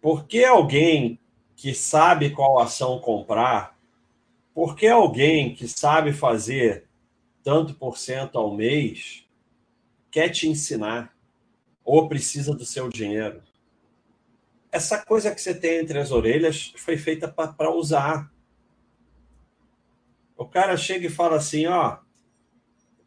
Por 0.00 0.26
que 0.26 0.44
alguém 0.44 1.18
que 1.56 1.74
sabe 1.74 2.30
qual 2.30 2.58
ação 2.58 3.00
comprar 3.00 3.77
por 4.58 4.74
que 4.74 4.88
alguém 4.88 5.54
que 5.54 5.68
sabe 5.68 6.12
fazer 6.12 6.88
tanto 7.44 7.74
por 7.74 7.96
cento 7.96 8.36
ao 8.36 8.56
mês 8.56 9.24
quer 10.10 10.30
te 10.30 10.48
ensinar 10.48 11.16
ou 11.84 12.08
precisa 12.08 12.52
do 12.52 12.64
seu 12.64 12.88
dinheiro? 12.88 13.40
Essa 14.72 14.98
coisa 14.98 15.32
que 15.32 15.40
você 15.40 15.54
tem 15.54 15.78
entre 15.78 15.96
as 16.00 16.10
orelhas 16.10 16.72
foi 16.76 16.96
feita 16.96 17.28
para 17.28 17.70
usar. 17.70 18.32
O 20.36 20.44
cara 20.44 20.76
chega 20.76 21.06
e 21.06 21.08
fala 21.08 21.36
assim, 21.36 21.66
ó, 21.66 21.98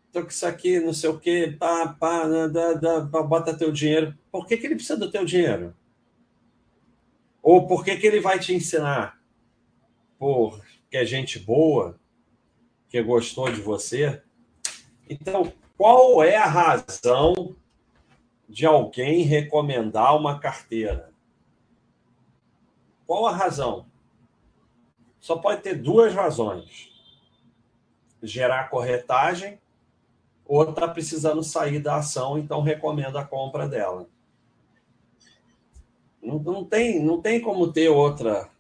tô 0.10 0.22
com 0.22 0.30
isso 0.30 0.46
aqui, 0.46 0.80
não 0.80 0.94
sei 0.94 1.10
o 1.10 1.20
quê, 1.20 1.54
pá, 1.60 1.90
pá, 1.90 2.30
da, 2.48 2.76
da, 2.76 3.02
bota 3.02 3.58
teu 3.58 3.74
dinheiro. 3.74 4.18
Por 4.32 4.48
que, 4.48 4.56
que 4.56 4.68
ele 4.68 4.76
precisa 4.76 4.96
do 4.96 5.12
teu 5.12 5.26
dinheiro? 5.26 5.76
Ou 7.44 7.68
por 7.68 7.84
que, 7.84 7.98
que 7.98 8.08
ele 8.08 8.22
vai 8.22 8.40
te 8.40 8.54
ensinar? 8.54 9.22
Por 10.18 10.71
que 10.92 10.98
é 10.98 11.06
gente 11.06 11.40
boa, 11.40 11.98
que 12.90 13.02
gostou 13.02 13.50
de 13.50 13.62
você. 13.62 14.22
Então, 15.10 15.54
qual 15.78 16.22
é 16.22 16.36
a 16.36 16.46
razão 16.46 17.56
de 18.48 18.66
alguém 18.66 19.24
recomendar 19.24 20.18
uma 20.18 20.38
carteira? 20.38 21.14
Qual 23.08 23.26
a 23.26 23.32
razão? 23.32 23.86
Só 25.22 25.38
pode 25.38 25.62
ter 25.62 25.76
duas 25.76 26.14
razões: 26.14 26.92
gerar 28.22 28.70
corretagem 28.70 29.62
ou 30.46 30.70
está 30.70 30.90
precisando 30.90 31.42
sair 31.42 31.80
da 31.80 31.96
ação, 31.96 32.38
então 32.38 32.62
recomenda 32.62 33.22
a 33.22 33.26
compra 33.26 33.66
dela. 33.66 34.10
Não, 36.22 36.38
não, 36.38 36.66
tem, 36.66 37.02
não 37.02 37.22
tem 37.22 37.40
como 37.40 37.72
ter 37.72 37.88
outra 37.88 38.52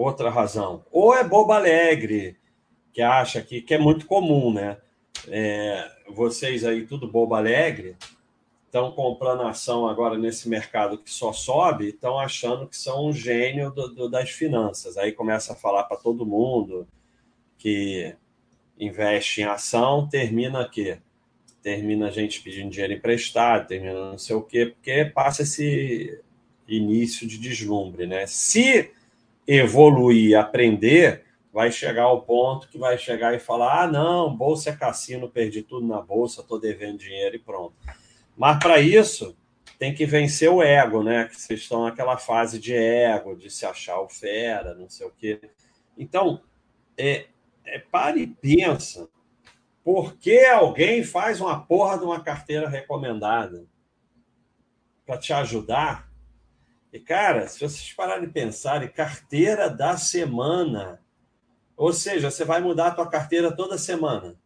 outra 0.00 0.30
razão. 0.30 0.84
Ou 0.90 1.14
é 1.14 1.22
boba 1.22 1.56
alegre, 1.56 2.36
que 2.92 3.02
acha 3.02 3.42
que, 3.42 3.60
que 3.60 3.74
é 3.74 3.78
muito 3.78 4.06
comum, 4.06 4.52
né? 4.52 4.78
É, 5.28 5.90
vocês 6.08 6.64
aí, 6.64 6.86
tudo 6.86 7.10
boba 7.10 7.36
alegre, 7.36 7.96
estão 8.64 8.92
comprando 8.92 9.42
ação 9.42 9.86
agora 9.86 10.16
nesse 10.16 10.48
mercado 10.48 10.96
que 10.96 11.10
só 11.10 11.32
sobe, 11.32 11.88
estão 11.88 12.18
achando 12.18 12.66
que 12.66 12.76
são 12.76 13.08
um 13.08 13.12
gênio 13.12 13.70
do, 13.70 13.88
do, 13.88 14.08
das 14.08 14.30
finanças. 14.30 14.96
Aí 14.96 15.12
começa 15.12 15.52
a 15.52 15.56
falar 15.56 15.84
para 15.84 15.98
todo 15.98 16.26
mundo 16.26 16.88
que 17.58 18.14
investe 18.78 19.42
em 19.42 19.44
ação, 19.44 20.08
termina 20.08 20.66
quê? 20.66 20.98
Termina 21.62 22.08
a 22.08 22.10
gente 22.10 22.40
pedindo 22.40 22.70
dinheiro 22.70 22.94
emprestado, 22.94 23.68
termina 23.68 24.12
não 24.12 24.18
sei 24.18 24.34
o 24.34 24.42
quê, 24.42 24.66
porque 24.66 25.04
passa 25.04 25.42
esse 25.42 26.18
início 26.66 27.26
de 27.26 27.36
deslumbre, 27.36 28.06
né? 28.06 28.26
Se 28.26 28.90
evoluir, 29.46 30.38
aprender, 30.38 31.24
vai 31.52 31.70
chegar 31.72 32.04
ao 32.04 32.22
ponto 32.22 32.68
que 32.68 32.78
vai 32.78 32.96
chegar 32.96 33.34
e 33.34 33.38
falar: 33.38 33.82
ah, 33.82 33.86
não, 33.86 34.34
bolsa 34.34 34.70
é 34.70 34.76
cassino, 34.76 35.28
perdi 35.28 35.62
tudo 35.62 35.86
na 35.86 36.00
bolsa, 36.00 36.40
estou 36.40 36.60
devendo 36.60 36.98
dinheiro 36.98 37.36
e 37.36 37.38
pronto. 37.38 37.74
Mas 38.36 38.58
para 38.58 38.80
isso 38.80 39.36
tem 39.78 39.94
que 39.94 40.04
vencer 40.04 40.50
o 40.50 40.62
ego, 40.62 41.02
né? 41.02 41.24
Que 41.24 41.40
vocês 41.40 41.60
estão 41.60 41.84
naquela 41.84 42.16
fase 42.16 42.58
de 42.58 42.74
ego, 42.74 43.34
de 43.34 43.50
se 43.50 43.64
achar 43.64 43.98
o 44.00 44.08
fera, 44.08 44.74
não 44.74 44.88
sei 44.88 45.06
o 45.06 45.10
quê. 45.10 45.40
Então, 45.96 46.42
é, 46.96 47.26
é 47.64 47.78
pare 47.78 48.20
e 48.20 48.26
pensa. 48.26 49.08
Por 49.82 50.16
que 50.16 50.44
alguém 50.44 51.02
faz 51.02 51.40
uma 51.40 51.64
porra 51.64 51.98
de 51.98 52.04
uma 52.04 52.22
carteira 52.22 52.68
recomendada? 52.68 53.64
Para 55.06 55.16
te 55.16 55.32
ajudar? 55.32 56.09
E, 56.92 56.98
cara, 56.98 57.46
se 57.46 57.60
vocês 57.60 57.92
pararem 57.92 58.26
de 58.26 58.32
pensar, 58.32 58.88
carteira 58.92 59.70
da 59.70 59.96
semana. 59.96 61.00
Ou 61.76 61.92
seja, 61.92 62.30
você 62.30 62.44
vai 62.44 62.60
mudar 62.60 62.88
a 62.88 62.94
tua 62.94 63.08
carteira 63.08 63.54
toda 63.54 63.78
semana. 63.78 64.36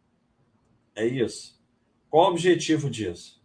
É 0.95 1.05
isso. 1.05 1.61
Qual 2.09 2.27
o 2.27 2.31
objetivo 2.31 2.89
disso? 2.89 3.43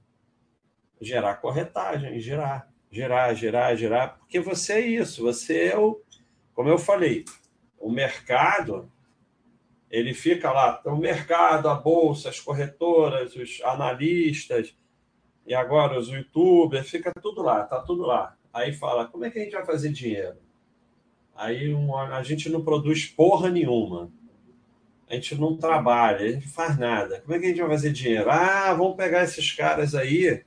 Gerar 1.01 1.37
corretagem, 1.37 2.21
gerar, 2.21 2.71
gerar, 2.91 3.35
gerar, 3.35 3.75
gerar, 3.75 4.09
porque 4.19 4.39
você 4.39 4.75
é 4.75 4.81
isso, 4.81 5.23
você 5.23 5.69
é 5.69 5.79
o, 5.79 6.01
como 6.55 6.69
eu 6.69 6.79
falei, 6.79 7.25
o 7.79 7.91
mercado, 7.91 8.93
ele 9.91 10.13
fica 10.13 10.53
lá, 10.53 10.81
o 10.85 10.97
mercado, 10.97 11.69
a 11.69 11.75
bolsa, 11.75 12.29
as 12.29 12.39
corretoras, 12.39 13.35
os 13.35 13.61
analistas, 13.65 14.77
e 15.47 15.55
agora 15.55 15.99
os 15.99 16.09
youtubers, 16.09 16.89
fica 16.89 17.13
tudo 17.21 17.43
lá, 17.43 17.65
tá 17.65 17.81
tudo 17.81 18.03
lá. 18.03 18.37
Aí 18.53 18.73
fala, 18.73 19.07
como 19.07 19.25
é 19.25 19.31
que 19.31 19.39
a 19.39 19.43
gente 19.43 19.53
vai 19.53 19.65
fazer 19.65 19.91
dinheiro? 19.91 20.37
Aí 21.35 21.75
a 22.13 22.23
gente 22.23 22.49
não 22.49 22.63
produz 22.63 23.07
porra 23.07 23.49
nenhuma. 23.49 24.11
A 25.09 25.15
gente 25.15 25.35
não 25.35 25.57
trabalha, 25.57 26.19
a 26.19 26.33
gente 26.33 26.47
não 26.47 26.53
faz 26.53 26.79
nada. 26.79 27.21
Como 27.21 27.35
é 27.35 27.39
que 27.39 27.47
a 27.47 27.49
gente 27.49 27.61
vai 27.61 27.71
fazer 27.71 27.93
dinheiro? 27.93 28.31
Ah, 28.31 28.73
vamos 28.75 28.97
pegar 28.97 29.25
esses 29.25 29.53
caras 29.53 29.95
aí 29.95 30.45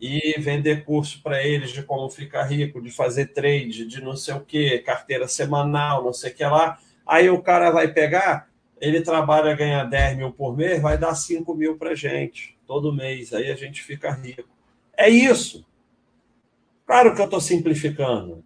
e 0.00 0.34
vender 0.40 0.84
curso 0.84 1.22
para 1.22 1.42
eles 1.42 1.70
de 1.70 1.82
como 1.82 2.08
ficar 2.10 2.44
rico, 2.44 2.80
de 2.80 2.90
fazer 2.90 3.26
trade, 3.26 3.86
de 3.86 4.02
não 4.02 4.16
sei 4.16 4.34
o 4.34 4.40
que, 4.40 4.78
carteira 4.80 5.28
semanal, 5.28 6.02
não 6.04 6.12
sei 6.12 6.32
o 6.32 6.34
que 6.34 6.44
lá. 6.44 6.78
Aí 7.06 7.30
o 7.30 7.42
cara 7.42 7.70
vai 7.70 7.92
pegar, 7.92 8.48
ele 8.80 9.00
trabalha, 9.00 9.54
ganha 9.54 9.84
10 9.84 10.16
mil 10.16 10.32
por 10.32 10.56
mês, 10.56 10.82
vai 10.82 10.98
dar 10.98 11.14
5 11.14 11.54
mil 11.54 11.76
para 11.78 11.94
gente 11.94 12.58
todo 12.66 12.92
mês. 12.92 13.32
Aí 13.32 13.50
a 13.50 13.54
gente 13.54 13.82
fica 13.82 14.10
rico. 14.10 14.48
É 14.96 15.08
isso. 15.08 15.64
Claro 16.86 17.14
que 17.14 17.20
eu 17.20 17.24
estou 17.24 17.40
simplificando. 17.40 18.44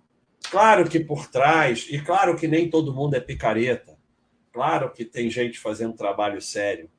Claro 0.51 0.89
que 0.89 0.99
por 0.99 1.29
trás, 1.29 1.87
e 1.91 2.01
claro 2.01 2.37
que 2.37 2.49
nem 2.49 2.71
todo 2.71 2.95
mundo 2.95 3.15
é 3.15 3.21
picareta. 3.21 3.99
Claro 4.53 4.91
que 4.93 5.05
tem 5.05 5.31
gente 5.31 5.59
fazendo 5.59 5.95
trabalho 5.95 6.41
sério. 6.41 6.91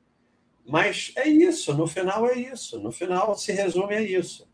Mas 0.66 1.12
é 1.16 1.28
isso, 1.28 1.74
no 1.74 1.86
final 1.86 2.26
é 2.26 2.38
isso. 2.38 2.80
No 2.80 2.92
final 2.92 3.36
se 3.36 3.52
resume 3.52 3.94
a 3.94 4.00
isso. 4.00 4.48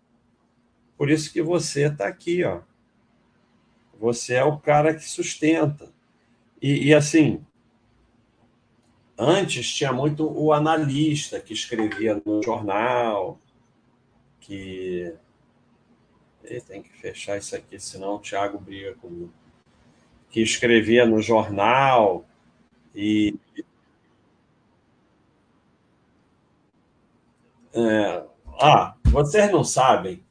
Por 0.96 1.10
isso 1.10 1.32
que 1.32 1.42
você 1.42 1.86
está 1.86 2.08
aqui, 2.08 2.42
ó. 2.42 2.62
Você 4.00 4.34
é 4.34 4.44
o 4.44 4.58
cara 4.58 4.94
que 4.94 5.04
sustenta. 5.04 5.92
E, 6.60 6.88
e, 6.88 6.94
assim, 6.94 7.44
antes 9.16 9.72
tinha 9.72 9.92
muito 9.92 10.26
o 10.26 10.52
analista 10.52 11.40
que 11.40 11.52
escrevia 11.52 12.20
no 12.24 12.42
jornal, 12.42 13.38
que 14.40 15.14
tem 16.66 16.82
que 16.82 16.90
fechar 16.90 17.36
isso 17.36 17.54
aqui, 17.54 17.78
senão 17.78 18.14
o 18.14 18.18
Thiago 18.18 18.58
briga 18.58 18.94
comigo. 18.94 19.32
Que 20.30 20.40
escrevia 20.40 21.06
no 21.06 21.20
jornal 21.20 22.26
e. 22.94 23.34
É, 27.72 28.24
ah, 28.60 28.96
vocês 29.04 29.50
não 29.52 29.62
sabem 29.62 30.24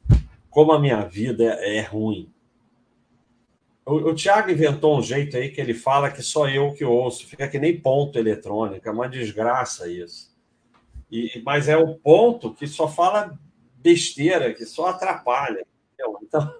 como 0.50 0.72
a 0.72 0.80
minha 0.80 1.02
vida 1.02 1.44
é, 1.60 1.80
ruim. 1.80 2.30
O, 3.86 4.10
o 4.10 4.14
Tiago 4.14 4.50
inventou 4.50 4.98
um 4.98 5.02
jeito 5.02 5.36
aí 5.36 5.50
que 5.50 5.60
ele 5.60 5.72
fala 5.72 6.10
que 6.10 6.22
só 6.22 6.48
eu 6.48 6.74
que 6.74 6.84
ouço, 6.84 7.26
fica 7.26 7.48
que 7.48 7.58
nem 7.58 7.80
ponto 7.80 8.18
eletrônico, 8.18 8.86
é 8.86 8.92
uma 8.92 9.08
desgraça 9.08 9.90
isso. 9.90 10.36
E, 11.10 11.40
mas 11.44 11.68
é 11.68 11.76
o 11.76 11.94
ponto 11.94 12.52
que 12.52 12.66
só 12.66 12.86
fala 12.86 13.38
besteira, 13.76 14.52
que 14.52 14.66
só 14.66 14.88
atrapalha. 14.88 15.66
Então. 16.22 16.54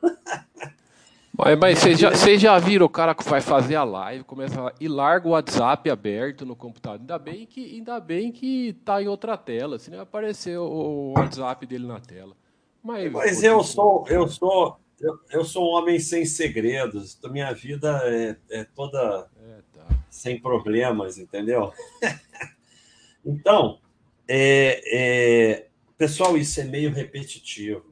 Mas, 1.39 1.57
mas 1.57 1.79
vocês 1.79 2.01
já, 2.01 2.11
vocês 2.11 2.41
já 2.43 2.59
viram 2.59 2.85
o 2.85 2.89
cara 2.89 3.15
que 3.15 3.23
vai 3.23 3.41
fazer 3.41 3.77
a 3.77 3.85
live, 3.85 4.25
começa 4.25 4.75
e 4.81 4.89
larga 4.89 5.29
o 5.29 5.31
WhatsApp 5.31 5.89
aberto 5.89 6.45
no 6.45 6.57
computador. 6.57 6.99
Ainda 6.99 7.17
bem 7.17 7.47
que 7.47 7.77
ainda 7.77 8.01
bem 8.01 8.33
que 8.33 8.73
tá 8.85 9.01
em 9.01 9.07
outra 9.07 9.37
tela, 9.37 9.79
senão 9.79 10.01
aparecer 10.01 10.59
o 10.59 11.15
WhatsApp 11.17 11.65
dele 11.65 11.87
na 11.87 12.01
tela. 12.01 12.37
Mas, 12.83 13.13
mas 13.13 13.43
eu 13.45 13.63
sou 13.63 14.05
eu 14.09 14.27
sou 14.27 14.81
eu, 15.01 15.17
eu, 15.31 15.45
sou 15.45 15.63
um 15.63 15.77
homem 15.77 16.01
sem 16.01 16.25
segredos. 16.25 17.17
Minha 17.31 17.53
vida 17.53 18.01
é, 18.05 18.37
é 18.51 18.65
toda 18.65 19.31
é, 19.41 19.61
tá. 19.73 19.87
sem 20.11 20.41
problemas, 20.41 21.19
entendeu? 21.19 21.73
então, 23.25 23.79
é, 24.27 24.83
é, 24.93 25.67
pessoal, 25.97 26.37
isso 26.37 26.61
é 26.61 26.65
meio 26.65 26.93
repetitivo 26.93 27.88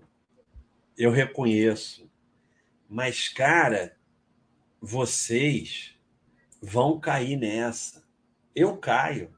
eu 0.96 1.10
reconheço. 1.10 2.10
Mas, 2.88 3.28
cara, 3.28 3.96
vocês 4.80 5.94
vão 6.62 6.98
cair 6.98 7.36
nessa. 7.36 8.04
Eu 8.54 8.76
caio. 8.76 9.34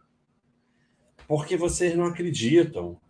Porque 1.27 1.57
vocês 1.57 1.95
não 1.97 2.07
acreditam. 2.07 3.01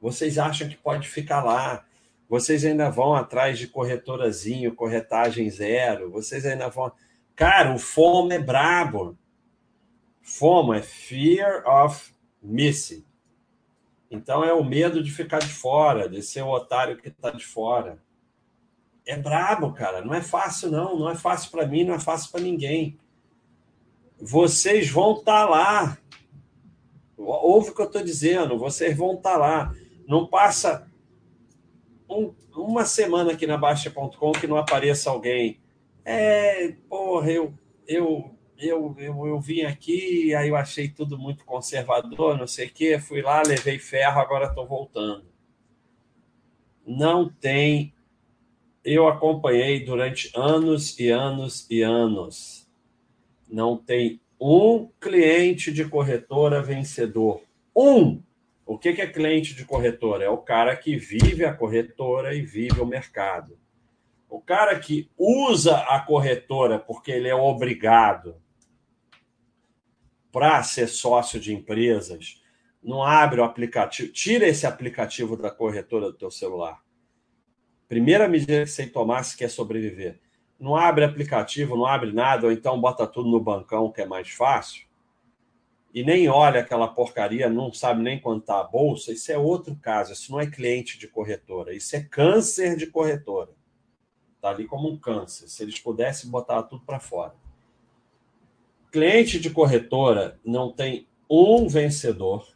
Vocês 0.00 0.38
acham 0.38 0.68
que 0.68 0.76
pode 0.76 1.08
ficar 1.08 1.42
lá. 1.42 1.84
Vocês 2.28 2.64
ainda 2.64 2.90
vão 2.90 3.14
atrás 3.14 3.58
de 3.58 3.66
corretorazinho, 3.66 4.74
corretagem 4.74 5.48
zero. 5.50 6.10
Vocês 6.10 6.44
ainda 6.44 6.68
vão. 6.68 6.92
Cara, 7.34 7.74
o 7.74 7.78
FOMO 7.78 8.32
é 8.32 8.38
brabo. 8.38 9.16
FOMO 10.22 10.74
é 10.74 10.82
Fear 10.82 11.64
of 11.66 12.12
Missing. 12.42 13.04
Então 14.10 14.44
é 14.44 14.52
o 14.52 14.64
medo 14.64 15.02
de 15.02 15.10
ficar 15.10 15.38
de 15.38 15.48
fora, 15.48 16.08
de 16.08 16.22
ser 16.22 16.42
o 16.42 16.48
otário 16.48 16.96
que 16.96 17.08
está 17.08 17.30
de 17.30 17.44
fora. 17.44 17.98
É 19.04 19.16
brabo, 19.16 19.72
cara. 19.72 20.04
Não 20.04 20.14
é 20.14 20.20
fácil, 20.20 20.70
não. 20.70 20.98
Não 20.98 21.10
é 21.10 21.14
fácil 21.14 21.50
para 21.50 21.66
mim, 21.66 21.84
não 21.84 21.94
é 21.94 22.00
fácil 22.00 22.30
para 22.30 22.40
ninguém. 22.40 22.98
Vocês 24.20 24.88
vão 24.90 25.12
estar 25.18 25.46
tá 25.46 25.48
lá. 25.48 25.98
Ouve 27.16 27.70
o 27.70 27.74
que 27.74 27.80
eu 27.80 27.86
estou 27.86 28.02
dizendo. 28.02 28.58
Vocês 28.58 28.96
vão 28.96 29.14
estar 29.14 29.32
tá 29.32 29.38
lá. 29.38 29.74
Não 30.06 30.26
passa 30.26 30.90
um, 32.08 32.32
uma 32.54 32.84
semana 32.84 33.32
aqui 33.32 33.46
na 33.46 33.56
Baixa.com 33.56 34.32
que 34.32 34.46
não 34.46 34.56
apareça 34.56 35.10
alguém. 35.10 35.60
É, 36.04 36.72
porra, 36.88 37.30
eu, 37.30 37.52
eu 37.86 38.35
eu, 38.58 38.94
eu, 38.98 39.26
eu 39.26 39.40
vim 39.40 39.62
aqui, 39.62 40.34
aí 40.34 40.48
eu 40.48 40.56
achei 40.56 40.88
tudo 40.88 41.18
muito 41.18 41.44
conservador, 41.44 42.38
não 42.38 42.46
sei 42.46 42.66
o 42.66 42.70
quê, 42.70 42.98
fui 42.98 43.22
lá, 43.22 43.42
levei 43.42 43.78
ferro, 43.78 44.20
agora 44.20 44.46
estou 44.46 44.66
voltando. 44.66 45.24
Não 46.86 47.28
tem. 47.28 47.92
Eu 48.84 49.08
acompanhei 49.08 49.84
durante 49.84 50.30
anos 50.34 50.98
e 50.98 51.10
anos 51.10 51.66
e 51.68 51.82
anos. 51.82 52.68
Não 53.48 53.76
tem 53.76 54.20
um 54.40 54.88
cliente 55.00 55.72
de 55.72 55.84
corretora 55.84 56.62
vencedor. 56.62 57.42
Um! 57.74 58.22
O 58.64 58.76
que 58.76 58.88
é 58.88 59.06
cliente 59.06 59.54
de 59.54 59.64
corretora? 59.64 60.24
É 60.24 60.28
o 60.28 60.38
cara 60.38 60.74
que 60.76 60.96
vive 60.96 61.44
a 61.44 61.54
corretora 61.54 62.34
e 62.34 62.42
vive 62.42 62.80
o 62.80 62.86
mercado. 62.86 63.56
O 64.28 64.40
cara 64.40 64.78
que 64.78 65.08
usa 65.16 65.76
a 65.76 66.00
corretora 66.00 66.78
porque 66.78 67.12
ele 67.12 67.28
é 67.28 67.34
obrigado, 67.34 68.36
para 70.36 70.62
ser 70.62 70.86
sócio 70.86 71.40
de 71.40 71.54
empresas, 71.54 72.42
não 72.82 73.02
abre 73.02 73.40
o 73.40 73.44
aplicativo, 73.44 74.12
tira 74.12 74.46
esse 74.46 74.66
aplicativo 74.66 75.34
da 75.34 75.50
corretora 75.50 76.08
do 76.08 76.12
teu 76.12 76.30
celular. 76.30 76.82
Primeira 77.88 78.28
medida 78.28 78.64
que 78.64 78.66
você 78.66 78.86
tomar 78.86 79.22
se 79.22 79.34
quer 79.34 79.48
sobreviver. 79.48 80.20
Não 80.60 80.76
abre 80.76 81.06
aplicativo, 81.06 81.74
não 81.74 81.86
abre 81.86 82.12
nada, 82.12 82.48
ou 82.48 82.52
então 82.52 82.78
bota 82.78 83.06
tudo 83.06 83.30
no 83.30 83.40
bancão, 83.40 83.90
que 83.90 84.02
é 84.02 84.04
mais 84.04 84.28
fácil. 84.28 84.86
E 85.94 86.04
nem 86.04 86.28
olha 86.28 86.60
aquela 86.60 86.88
porcaria, 86.88 87.48
não 87.48 87.72
sabe 87.72 88.02
nem 88.02 88.20
quanto 88.20 88.42
está 88.42 88.60
a 88.60 88.64
bolsa. 88.64 89.12
Isso 89.12 89.32
é 89.32 89.38
outro 89.38 89.74
caso. 89.76 90.12
Isso 90.12 90.30
não 90.30 90.38
é 90.38 90.46
cliente 90.46 90.98
de 90.98 91.08
corretora. 91.08 91.74
Isso 91.74 91.96
é 91.96 92.02
câncer 92.02 92.76
de 92.76 92.86
corretora. 92.88 93.52
Está 94.34 94.50
ali 94.50 94.66
como 94.66 94.86
um 94.86 94.98
câncer. 94.98 95.48
Se 95.48 95.62
eles 95.62 95.78
pudessem 95.78 96.30
botar 96.30 96.62
tudo 96.64 96.84
para 96.84 97.00
fora. 97.00 97.34
Cliente 98.96 99.38
de 99.38 99.50
corretora 99.50 100.40
não 100.42 100.72
tem 100.72 101.06
um 101.28 101.68
vencedor. 101.68 102.48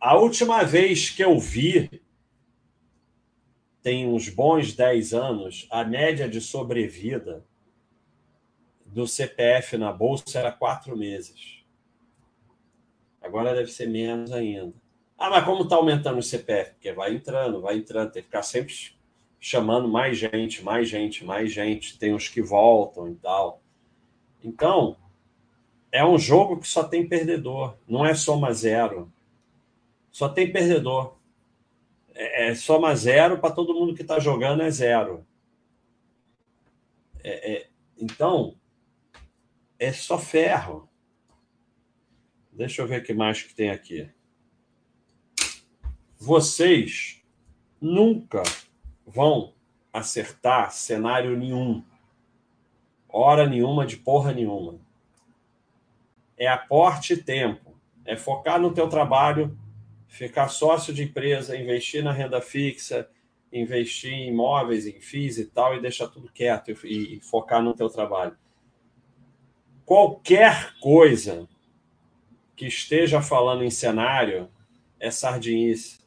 A 0.00 0.16
última 0.16 0.64
vez 0.64 1.08
que 1.08 1.22
eu 1.22 1.38
vi, 1.38 2.02
tem 3.80 4.08
uns 4.08 4.28
bons 4.28 4.72
10 4.72 5.14
anos, 5.14 5.68
a 5.70 5.84
média 5.84 6.28
de 6.28 6.40
sobrevida 6.40 7.46
do 8.84 9.06
CPF 9.06 9.76
na 9.76 9.92
bolsa 9.92 10.36
era 10.36 10.50
quatro 10.50 10.96
meses. 10.96 11.62
Agora 13.20 13.54
deve 13.54 13.70
ser 13.70 13.86
menos 13.86 14.32
ainda. 14.32 14.74
Ah, 15.16 15.30
mas 15.30 15.44
como 15.44 15.62
está 15.62 15.76
aumentando 15.76 16.18
o 16.18 16.24
CPF? 16.24 16.72
Porque 16.72 16.92
vai 16.92 17.14
entrando, 17.14 17.60
vai 17.60 17.76
entrando, 17.76 18.10
tem 18.10 18.22
que 18.22 18.26
ficar 18.26 18.42
sempre 18.42 18.74
chamando 19.38 19.86
mais 19.86 20.18
gente, 20.18 20.60
mais 20.64 20.88
gente, 20.88 21.24
mais 21.24 21.52
gente. 21.52 21.96
Tem 22.00 22.12
os 22.12 22.26
que 22.26 22.42
voltam 22.42 23.08
e 23.08 23.14
tal. 23.14 23.62
Então, 24.42 24.96
é 25.92 26.02
um 26.04 26.18
jogo 26.18 26.58
que 26.58 26.66
só 26.66 26.82
tem 26.82 27.06
perdedor, 27.06 27.76
não 27.86 28.04
é 28.04 28.14
soma 28.14 28.52
zero. 28.54 29.12
Só 30.10 30.28
tem 30.28 30.50
perdedor. 30.50 31.16
É, 32.14 32.48
é 32.48 32.54
soma 32.54 32.96
zero 32.96 33.38
para 33.38 33.54
todo 33.54 33.74
mundo 33.74 33.94
que 33.94 34.00
está 34.02 34.18
jogando 34.18 34.62
é 34.62 34.70
zero. 34.70 35.26
É, 37.22 37.52
é, 37.52 37.68
então, 37.98 38.56
é 39.78 39.92
só 39.92 40.18
ferro. 40.18 40.88
Deixa 42.50 42.80
eu 42.80 42.86
ver 42.86 43.02
o 43.02 43.04
que 43.04 43.12
mais 43.12 43.42
que 43.42 43.54
tem 43.54 43.70
aqui. 43.70 44.08
Vocês 46.18 47.22
nunca 47.80 48.42
vão 49.06 49.52
acertar 49.92 50.72
cenário 50.72 51.36
nenhum. 51.36 51.84
Hora 53.08 53.46
nenhuma 53.46 53.84
de 53.84 53.96
porra 53.96 54.32
nenhuma. 54.32 54.78
É 56.42 56.48
aporte 56.48 57.16
tempo. 57.16 57.80
É 58.04 58.16
focar 58.16 58.60
no 58.60 58.74
teu 58.74 58.88
trabalho, 58.88 59.56
ficar 60.08 60.48
sócio 60.48 60.92
de 60.92 61.04
empresa, 61.04 61.56
investir 61.56 62.02
na 62.02 62.10
renda 62.10 62.40
fixa, 62.40 63.08
investir 63.52 64.12
em 64.12 64.30
imóveis, 64.30 64.84
em 64.84 65.00
FIIs 65.00 65.38
e 65.38 65.44
tal, 65.44 65.76
e 65.76 65.80
deixar 65.80 66.08
tudo 66.08 66.32
quieto 66.32 66.72
e, 66.84 67.18
e 67.18 67.20
focar 67.20 67.62
no 67.62 67.72
teu 67.74 67.88
trabalho. 67.88 68.36
Qualquer 69.84 70.74
coisa 70.80 71.48
que 72.56 72.66
esteja 72.66 73.22
falando 73.22 73.62
em 73.62 73.70
cenário 73.70 74.50
é 74.98 75.12
sardinice. 75.12 76.00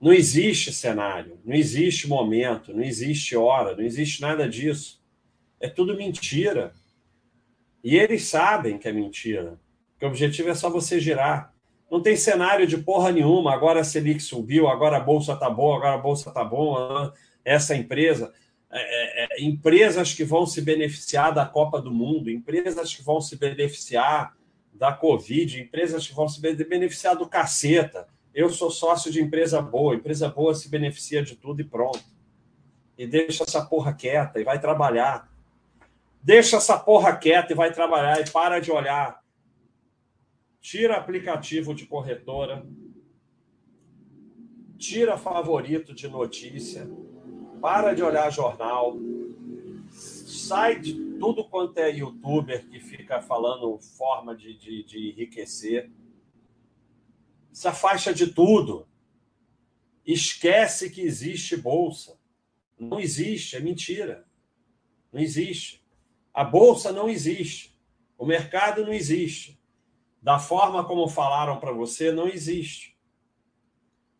Não 0.00 0.12
existe 0.12 0.72
cenário, 0.72 1.40
não 1.44 1.56
existe 1.56 2.06
momento, 2.06 2.72
não 2.72 2.84
existe 2.84 3.36
hora, 3.36 3.74
não 3.74 3.82
existe 3.82 4.22
nada 4.22 4.48
disso. 4.48 5.02
É 5.58 5.68
tudo 5.68 5.96
mentira. 5.96 6.72
E 7.82 7.96
eles 7.96 8.28
sabem 8.28 8.78
que 8.78 8.88
é 8.88 8.92
mentira. 8.92 9.58
Que 9.98 10.04
o 10.04 10.08
objetivo 10.08 10.48
é 10.48 10.54
só 10.54 10.70
você 10.70 11.00
girar. 11.00 11.52
Não 11.90 12.00
tem 12.00 12.16
cenário 12.16 12.66
de 12.66 12.78
porra 12.78 13.10
nenhuma. 13.10 13.52
Agora 13.52 13.80
a 13.80 13.84
Selic 13.84 14.20
subiu, 14.20 14.68
agora 14.68 14.96
a 14.96 15.00
bolsa 15.00 15.36
tá 15.36 15.50
boa, 15.50 15.76
agora 15.76 15.94
a 15.94 15.98
bolsa 15.98 16.30
tá 16.30 16.44
boa. 16.44 17.12
Essa 17.44 17.74
empresa. 17.74 18.32
É, 18.70 18.78
é, 18.80 19.24
é, 19.24 19.44
empresas 19.44 20.14
que 20.14 20.24
vão 20.24 20.46
se 20.46 20.62
beneficiar 20.62 21.34
da 21.34 21.44
Copa 21.44 21.80
do 21.80 21.90
Mundo, 21.90 22.30
empresas 22.30 22.94
que 22.94 23.02
vão 23.02 23.20
se 23.20 23.36
beneficiar 23.36 24.34
da 24.72 24.90
Covid, 24.92 25.60
empresas 25.60 26.06
que 26.06 26.14
vão 26.14 26.26
se 26.26 26.40
beneficiar 26.40 27.14
do 27.14 27.28
caceta. 27.28 28.08
Eu 28.34 28.48
sou 28.48 28.70
sócio 28.70 29.12
de 29.12 29.20
empresa 29.20 29.60
boa, 29.60 29.94
empresa 29.94 30.30
boa 30.30 30.54
se 30.54 30.70
beneficia 30.70 31.22
de 31.22 31.36
tudo 31.36 31.60
e 31.60 31.64
pronto. 31.64 32.02
E 32.96 33.06
deixa 33.06 33.44
essa 33.44 33.62
porra 33.62 33.92
quieta 33.92 34.40
e 34.40 34.44
vai 34.44 34.58
trabalhar. 34.58 35.30
Deixa 36.22 36.56
essa 36.56 36.78
porra 36.78 37.16
quieta 37.16 37.52
e 37.52 37.56
vai 37.56 37.72
trabalhar 37.72 38.20
e 38.20 38.30
para 38.30 38.60
de 38.60 38.70
olhar. 38.70 39.22
Tira 40.60 40.96
aplicativo 40.96 41.74
de 41.74 41.86
corretora. 41.86 42.64
Tira 44.78 45.18
favorito 45.18 45.92
de 45.92 46.08
notícia. 46.08 46.88
Para 47.60 47.94
de 47.94 48.02
olhar 48.02 48.30
jornal. 48.30 48.96
Sai 49.90 50.78
de 50.78 50.94
tudo 51.18 51.44
quanto 51.48 51.78
é 51.78 51.90
youtuber 51.90 52.66
que 52.68 52.80
fica 52.80 53.20
falando 53.20 53.78
forma 53.78 54.34
de, 54.34 54.56
de, 54.56 54.84
de 54.84 55.10
enriquecer 55.10 55.90
se 57.52 57.68
afasta 57.68 58.14
de 58.14 58.28
tudo. 58.28 58.88
Esquece 60.04 60.90
que 60.90 61.02
existe 61.02 61.56
bolsa. 61.56 62.18
Não 62.78 62.98
existe, 62.98 63.56
é 63.56 63.60
mentira. 63.60 64.26
Não 65.12 65.20
existe. 65.20 65.81
A 66.32 66.44
bolsa 66.44 66.92
não 66.92 67.08
existe. 67.08 67.78
O 68.16 68.24
mercado 68.24 68.84
não 68.84 68.92
existe. 68.92 69.60
Da 70.22 70.38
forma 70.38 70.84
como 70.84 71.08
falaram 71.08 71.58
para 71.58 71.72
você, 71.72 72.12
não 72.12 72.28
existe. 72.28 72.96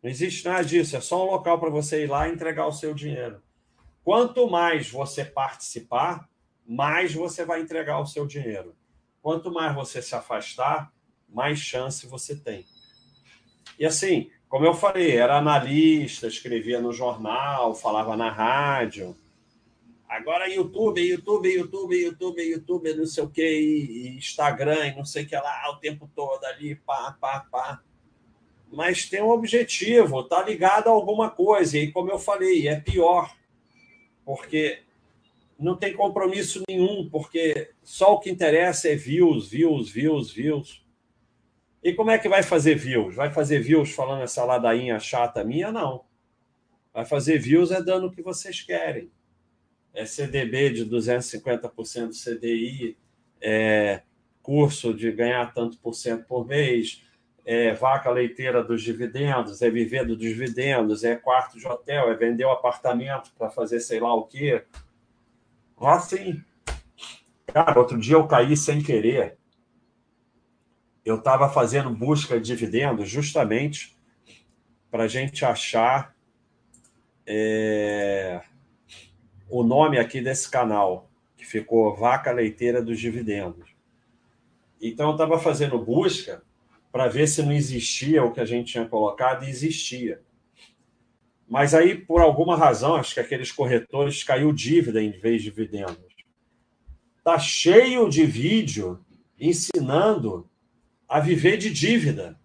Não 0.01 0.09
existe 0.09 0.45
nada 0.45 0.63
disso. 0.63 0.97
É 0.97 1.01
só 1.01 1.25
um 1.25 1.31
local 1.31 1.59
para 1.59 1.69
você 1.69 2.03
ir 2.03 2.07
lá 2.07 2.27
e 2.27 2.33
entregar 2.33 2.67
o 2.67 2.73
seu 2.73 2.93
dinheiro. 2.93 3.41
Quanto 4.03 4.49
mais 4.49 4.89
você 4.89 5.23
participar, 5.23 6.29
mais 6.65 7.13
você 7.13 7.45
vai 7.45 7.61
entregar 7.61 7.99
o 7.99 8.05
seu 8.05 8.27
dinheiro. 8.27 8.75
Quanto 9.21 9.51
mais 9.51 9.73
você 9.73 10.01
se 10.01 10.13
afastar, 10.13 10.91
mais 11.29 11.59
chance 11.59 12.05
você 12.05 12.35
tem. 12.35 12.65
E 13.79 13.85
assim, 13.85 14.29
como 14.49 14.65
eu 14.65 14.73
falei, 14.73 15.15
era 15.15 15.37
analista, 15.37 16.27
escrevia 16.27 16.81
no 16.81 16.91
jornal, 16.91 17.73
falava 17.73 18.15
na 18.17 18.29
rádio. 18.29 19.17
Agora 20.13 20.47
YouTube, 20.47 21.01
YouTube, 21.01 21.51
YouTube, 21.51 21.95
YouTube, 21.95 22.43
YouTube, 22.43 22.93
não 22.93 23.05
sei 23.07 23.23
o 23.23 23.29
que, 23.29 23.41
e 23.41 24.09
Instagram, 24.09 24.89
e 24.89 24.95
não 24.95 25.03
sei 25.03 25.23
o 25.23 25.27
que 25.27 25.35
lá, 25.35 25.71
o 25.71 25.77
tempo 25.77 26.07
todo 26.15 26.45
ali, 26.45 26.75
pá, 26.75 27.17
pá, 27.19 27.39
pá. 27.51 27.81
Mas 28.71 29.09
tem 29.09 29.23
um 29.23 29.31
objetivo, 29.31 30.23
tá 30.23 30.43
ligado 30.43 30.87
a 30.87 30.91
alguma 30.91 31.31
coisa. 31.31 31.79
E 31.79 31.91
como 31.91 32.11
eu 32.11 32.19
falei, 32.19 32.67
é 32.67 32.79
pior, 32.79 33.35
porque 34.23 34.83
não 35.57 35.75
tem 35.75 35.95
compromisso 35.95 36.61
nenhum, 36.69 37.09
porque 37.09 37.71
só 37.81 38.13
o 38.13 38.19
que 38.19 38.29
interessa 38.29 38.89
é 38.89 38.95
views, 38.95 39.49
views, 39.49 39.89
views, 39.89 40.31
views. 40.31 40.85
E 41.83 41.91
como 41.91 42.11
é 42.11 42.19
que 42.19 42.29
vai 42.29 42.43
fazer 42.43 42.75
views? 42.75 43.15
Vai 43.15 43.33
fazer 43.33 43.61
views 43.61 43.89
falando 43.89 44.21
essa 44.21 44.45
ladainha 44.45 44.99
chata 44.99 45.43
minha? 45.43 45.71
Não. 45.71 46.05
Vai 46.93 47.03
fazer 47.03 47.39
views 47.39 47.71
é 47.71 47.81
dando 47.81 48.05
o 48.05 48.11
que 48.11 48.21
vocês 48.21 48.61
querem. 48.61 49.11
É 49.93 50.05
CDB 50.05 50.71
de 50.71 50.85
250% 50.85 52.11
CDI, 52.11 52.97
é 53.39 54.01
curso 54.41 54.93
de 54.93 55.11
ganhar 55.11 55.53
tanto 55.53 55.77
por 55.77 55.93
cento 55.93 56.25
por 56.25 56.45
mês, 56.45 57.03
é 57.45 57.73
vaca 57.73 58.09
leiteira 58.09 58.63
dos 58.63 58.81
dividendos, 58.81 59.61
é 59.61 59.69
viver 59.69 60.05
dos 60.05 60.17
dividendos, 60.17 61.03
é 61.03 61.15
quarto 61.15 61.57
de 61.57 61.67
hotel, 61.67 62.11
é 62.11 62.15
vender 62.15 62.45
o 62.45 62.51
apartamento 62.51 63.31
para 63.37 63.49
fazer 63.49 63.79
sei 63.79 63.99
lá 63.99 64.13
o 64.13 64.23
quê. 64.23 64.63
Assim. 65.77 66.41
Cara, 67.47 67.79
outro 67.79 67.99
dia 67.99 68.15
eu 68.15 68.27
caí 68.27 68.57
sem 68.57 68.81
querer 68.81 69.37
eu 71.05 71.15
estava 71.15 71.49
fazendo 71.49 71.89
busca 71.89 72.39
de 72.39 72.45
dividendos 72.47 73.09
justamente 73.09 73.97
para 74.89 75.03
a 75.03 75.07
gente 75.07 75.43
achar 75.43 76.15
é, 77.25 78.41
o 79.49 79.63
nome 79.63 79.97
aqui 79.99 80.21
desse 80.21 80.49
canal, 80.49 81.09
que 81.35 81.45
ficou 81.45 81.95
Vaca 81.95 82.31
Leiteira 82.31 82.81
dos 82.81 82.99
Dividendos. 82.99 83.75
Então, 84.81 85.07
eu 85.07 85.11
estava 85.13 85.39
fazendo 85.39 85.77
busca 85.77 86.43
para 86.91 87.07
ver 87.07 87.27
se 87.27 87.41
não 87.41 87.51
existia 87.51 88.23
o 88.23 88.31
que 88.31 88.39
a 88.39 88.45
gente 88.45 88.71
tinha 88.71 88.85
colocado 88.85 89.45
e 89.45 89.49
existia. 89.49 90.21
Mas 91.47 91.73
aí, 91.73 91.95
por 91.95 92.21
alguma 92.21 92.55
razão, 92.55 92.95
acho 92.95 93.13
que 93.13 93.19
aqueles 93.19 93.51
corretores 93.51 94.23
caiu 94.23 94.51
dívida 94.51 95.01
em 95.01 95.11
vez 95.11 95.41
de 95.41 95.49
dividendos. 95.49 96.13
Tá 97.23 97.37
cheio 97.39 98.09
de 98.09 98.25
vídeo 98.25 99.03
ensinando 99.39 100.49
a 101.07 101.19
viver 101.19 101.57
de 101.57 101.69
dívida. 101.69 102.39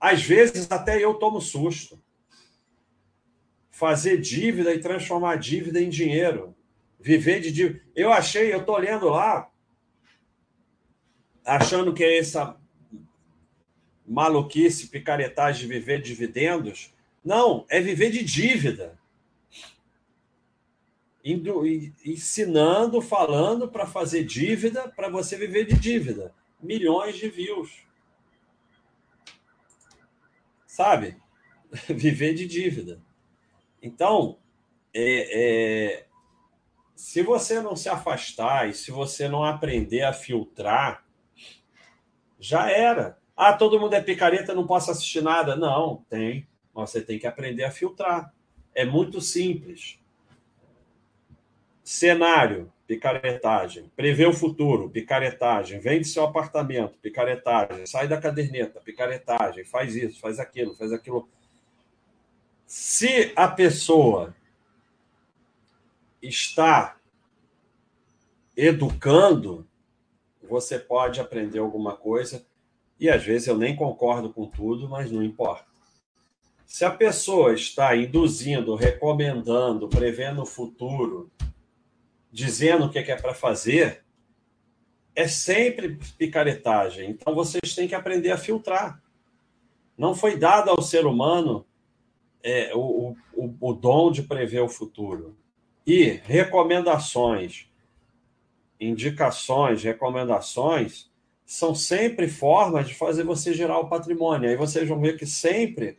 Às 0.00 0.22
vezes 0.22 0.70
até 0.70 1.02
eu 1.02 1.14
tomo 1.14 1.40
susto. 1.40 2.02
Fazer 3.74 4.20
dívida 4.20 4.72
e 4.72 4.80
transformar 4.80 5.36
dívida 5.36 5.80
em 5.80 5.88
dinheiro. 5.88 6.54
Viver 7.00 7.40
de 7.40 7.50
dívida. 7.50 7.82
Eu 7.94 8.12
achei, 8.12 8.52
eu 8.52 8.60
estou 8.60 8.76
lendo 8.78 9.08
lá, 9.08 9.50
achando 11.44 11.92
que 11.92 12.04
é 12.04 12.18
essa 12.18 12.56
maluquice, 14.06 14.86
picaretagem 14.86 15.62
de 15.62 15.74
viver 15.74 16.00
de 16.00 16.08
dividendos. 16.08 16.94
Não, 17.24 17.66
é 17.68 17.80
viver 17.80 18.10
de 18.10 18.22
dívida. 18.22 18.98
Indo, 21.24 21.66
ensinando, 22.04 23.00
falando 23.00 23.66
para 23.66 23.86
fazer 23.86 24.24
dívida, 24.24 24.88
para 24.88 25.08
você 25.08 25.36
viver 25.36 25.66
de 25.66 25.74
dívida 25.74 26.32
milhões 26.64 27.16
de 27.16 27.28
views. 27.28 27.70
Sabe? 30.66 31.16
Viver 31.88 32.34
de 32.34 32.46
dívida. 32.46 33.00
Então, 33.84 34.38
é, 34.94 35.98
é, 35.98 36.06
se 36.96 37.22
você 37.22 37.60
não 37.60 37.76
se 37.76 37.88
afastar 37.88 38.68
e 38.68 38.72
se 38.72 38.90
você 38.90 39.28
não 39.28 39.44
aprender 39.44 40.02
a 40.02 40.12
filtrar, 40.12 41.04
já 42.40 42.70
era. 42.70 43.18
Ah, 43.36 43.52
todo 43.52 43.78
mundo 43.78 43.92
é 43.94 44.00
picareta, 44.00 44.54
não 44.54 44.66
posso 44.66 44.90
assistir 44.90 45.22
nada. 45.22 45.54
Não, 45.54 46.04
tem. 46.08 46.48
Você 46.72 47.02
tem 47.02 47.18
que 47.18 47.26
aprender 47.26 47.64
a 47.64 47.70
filtrar. 47.70 48.32
É 48.74 48.86
muito 48.86 49.20
simples. 49.20 49.98
Cenário 51.82 52.72
picaretagem. 52.86 53.90
Prevê 53.96 54.26
o 54.26 54.32
futuro, 54.32 54.90
picaretagem. 54.90 55.80
Vende 55.80 56.06
seu 56.06 56.24
apartamento, 56.24 56.98
picaretagem. 56.98 57.86
Sai 57.86 58.08
da 58.08 58.20
caderneta, 58.20 58.80
picaretagem. 58.80 59.64
Faz 59.64 59.96
isso, 59.96 60.20
faz 60.20 60.38
aquilo, 60.38 60.74
faz 60.74 60.92
aquilo. 60.92 61.28
Se 62.66 63.32
a 63.36 63.48
pessoa 63.48 64.34
está 66.20 66.96
educando, 68.56 69.66
você 70.42 70.78
pode 70.78 71.20
aprender 71.20 71.58
alguma 71.58 71.96
coisa. 71.96 72.46
E 72.98 73.10
às 73.10 73.24
vezes 73.24 73.48
eu 73.48 73.56
nem 73.56 73.74
concordo 73.74 74.32
com 74.32 74.46
tudo, 74.46 74.88
mas 74.88 75.10
não 75.10 75.22
importa. 75.22 75.66
Se 76.66 76.84
a 76.84 76.90
pessoa 76.90 77.52
está 77.52 77.94
induzindo, 77.94 78.74
recomendando, 78.74 79.88
prevendo 79.88 80.42
o 80.42 80.46
futuro, 80.46 81.30
dizendo 82.32 82.86
o 82.86 82.90
que 82.90 82.98
é, 82.98 83.10
é 83.10 83.16
para 83.16 83.34
fazer, 83.34 84.04
é 85.14 85.28
sempre 85.28 85.98
picaretagem. 86.18 87.10
Então 87.10 87.34
vocês 87.34 87.74
têm 87.74 87.86
que 87.86 87.94
aprender 87.94 88.30
a 88.30 88.38
filtrar. 88.38 89.02
Não 89.96 90.14
foi 90.14 90.36
dado 90.36 90.70
ao 90.70 90.82
ser 90.82 91.06
humano 91.06 91.64
é, 92.44 92.72
o, 92.74 93.16
o, 93.32 93.54
o 93.58 93.72
dom 93.72 94.12
de 94.12 94.22
prever 94.22 94.60
o 94.60 94.68
futuro. 94.68 95.34
E 95.86 96.20
recomendações, 96.24 97.66
indicações, 98.78 99.82
recomendações 99.82 101.10
são 101.46 101.74
sempre 101.74 102.28
formas 102.28 102.88
de 102.88 102.94
fazer 102.94 103.24
você 103.24 103.54
gerar 103.54 103.78
o 103.78 103.88
patrimônio. 103.88 104.48
Aí 104.48 104.56
vocês 104.56 104.86
vão 104.86 105.00
ver 105.00 105.18
que 105.18 105.26
sempre 105.26 105.98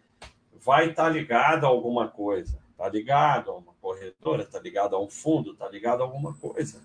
vai 0.54 0.90
estar 0.90 1.10
ligado 1.10 1.66
a 1.66 1.70
alguma 1.70 2.08
coisa. 2.08 2.60
Está 2.72 2.90
ligado 2.90 3.52
a 3.52 3.56
uma 3.56 3.74
corretora, 3.82 4.44
está 4.44 4.60
ligado 4.60 4.96
a 4.96 5.02
um 5.02 5.10
fundo, 5.10 5.54
está 5.54 5.68
ligado 5.68 6.02
a 6.02 6.06
alguma 6.06 6.34
coisa. 6.34 6.82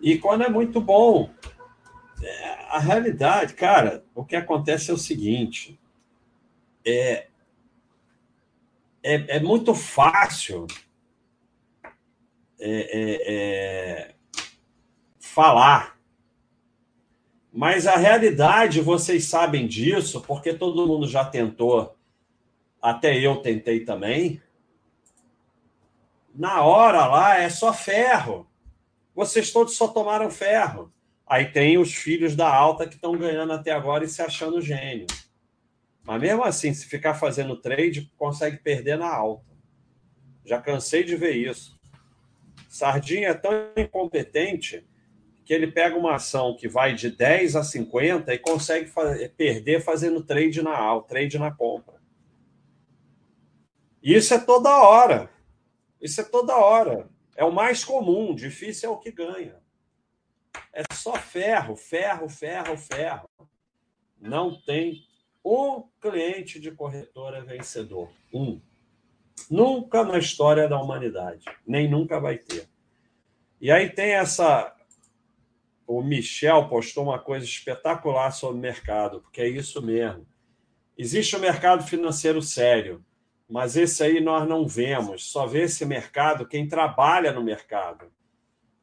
E 0.00 0.18
quando 0.18 0.44
é 0.44 0.48
muito 0.48 0.80
bom, 0.80 1.30
é, 2.22 2.54
a 2.70 2.78
realidade, 2.78 3.54
cara, 3.54 4.04
o 4.14 4.24
que 4.24 4.36
acontece 4.36 4.90
é 4.90 4.94
o 4.94 4.98
seguinte: 4.98 5.78
é, 6.84 7.28
é, 9.14 9.36
é 9.36 9.40
muito 9.40 9.74
fácil 9.74 10.66
é, 12.58 12.70
é, 12.70 13.34
é 13.34 14.14
falar, 15.20 15.98
mas 17.52 17.86
a 17.86 17.96
realidade, 17.96 18.80
vocês 18.80 19.26
sabem 19.26 19.66
disso, 19.66 20.22
porque 20.22 20.52
todo 20.52 20.86
mundo 20.86 21.06
já 21.06 21.24
tentou, 21.24 21.96
até 22.80 23.18
eu 23.18 23.36
tentei 23.36 23.80
também. 23.80 24.40
Na 26.34 26.62
hora 26.62 27.06
lá 27.06 27.38
é 27.38 27.48
só 27.48 27.72
ferro 27.72 28.46
vocês 29.16 29.50
todos 29.50 29.74
só 29.74 29.88
tomaram 29.88 30.30
ferro. 30.30 30.92
Aí 31.26 31.46
tem 31.46 31.78
os 31.78 31.94
filhos 31.94 32.36
da 32.36 32.54
alta 32.54 32.86
que 32.86 32.96
estão 32.96 33.16
ganhando 33.16 33.54
até 33.54 33.72
agora 33.72 34.04
e 34.04 34.08
se 34.08 34.20
achando 34.20 34.60
gênio. 34.60 35.06
Mas 36.06 36.20
mesmo 36.20 36.44
assim, 36.44 36.72
se 36.72 36.86
ficar 36.86 37.14
fazendo 37.14 37.56
trade, 37.56 38.12
consegue 38.16 38.58
perder 38.58 38.96
na 38.96 39.12
alta. 39.12 39.44
Já 40.44 40.62
cansei 40.62 41.02
de 41.02 41.16
ver 41.16 41.34
isso. 41.34 41.76
Sardinha 42.68 43.30
é 43.30 43.34
tão 43.34 43.50
incompetente 43.76 44.86
que 45.44 45.52
ele 45.52 45.66
pega 45.66 45.96
uma 45.96 46.14
ação 46.14 46.56
que 46.56 46.68
vai 46.68 46.94
de 46.94 47.10
10 47.10 47.56
a 47.56 47.64
50 47.64 48.32
e 48.32 48.38
consegue 48.38 48.88
fazer, 48.88 49.30
perder 49.30 49.80
fazendo 49.80 50.22
trade 50.22 50.62
na 50.62 50.76
alta, 50.76 51.08
trade 51.08 51.38
na 51.38 51.50
compra. 51.50 51.96
Isso 54.00 54.32
é 54.32 54.38
toda 54.38 54.70
hora. 54.76 55.28
Isso 56.00 56.20
é 56.20 56.24
toda 56.24 56.56
hora. 56.56 57.08
É 57.34 57.44
o 57.44 57.52
mais 57.52 57.84
comum, 57.84 58.32
difícil 58.32 58.90
é 58.90 58.92
o 58.92 58.98
que 58.98 59.10
ganha. 59.10 59.56
É 60.72 60.82
só 60.92 61.14
ferro, 61.16 61.74
ferro, 61.74 62.28
ferro, 62.28 62.76
ferro. 62.76 63.28
Não 64.20 64.54
tem 64.62 65.04
um 65.46 65.84
cliente 66.00 66.58
de 66.58 66.70
corretora 66.70 67.44
vencedor. 67.44 68.10
Um. 68.32 68.60
Nunca 69.50 70.02
na 70.04 70.18
história 70.18 70.68
da 70.68 70.80
humanidade. 70.80 71.44
Nem 71.66 71.88
nunca 71.88 72.18
vai 72.18 72.38
ter. 72.38 72.68
E 73.60 73.70
aí 73.70 73.90
tem 73.90 74.12
essa. 74.12 74.74
O 75.86 76.02
Michel 76.02 76.68
postou 76.68 77.04
uma 77.04 77.18
coisa 77.18 77.46
espetacular 77.46 78.32
sobre 78.32 78.58
o 78.58 78.60
mercado, 78.60 79.20
porque 79.20 79.40
é 79.40 79.48
isso 79.48 79.80
mesmo. 79.80 80.26
Existe 80.98 81.36
o 81.36 81.38
um 81.38 81.42
mercado 81.42 81.84
financeiro 81.84 82.42
sério 82.42 83.04
mas 83.48 83.76
esse 83.76 84.02
aí 84.02 84.20
nós 84.20 84.48
não 84.48 84.66
vemos, 84.66 85.30
só 85.30 85.46
vê 85.46 85.62
esse 85.62 85.84
mercado 85.86 86.46
quem 86.46 86.66
trabalha 86.68 87.32
no 87.32 87.42
mercado. 87.42 88.10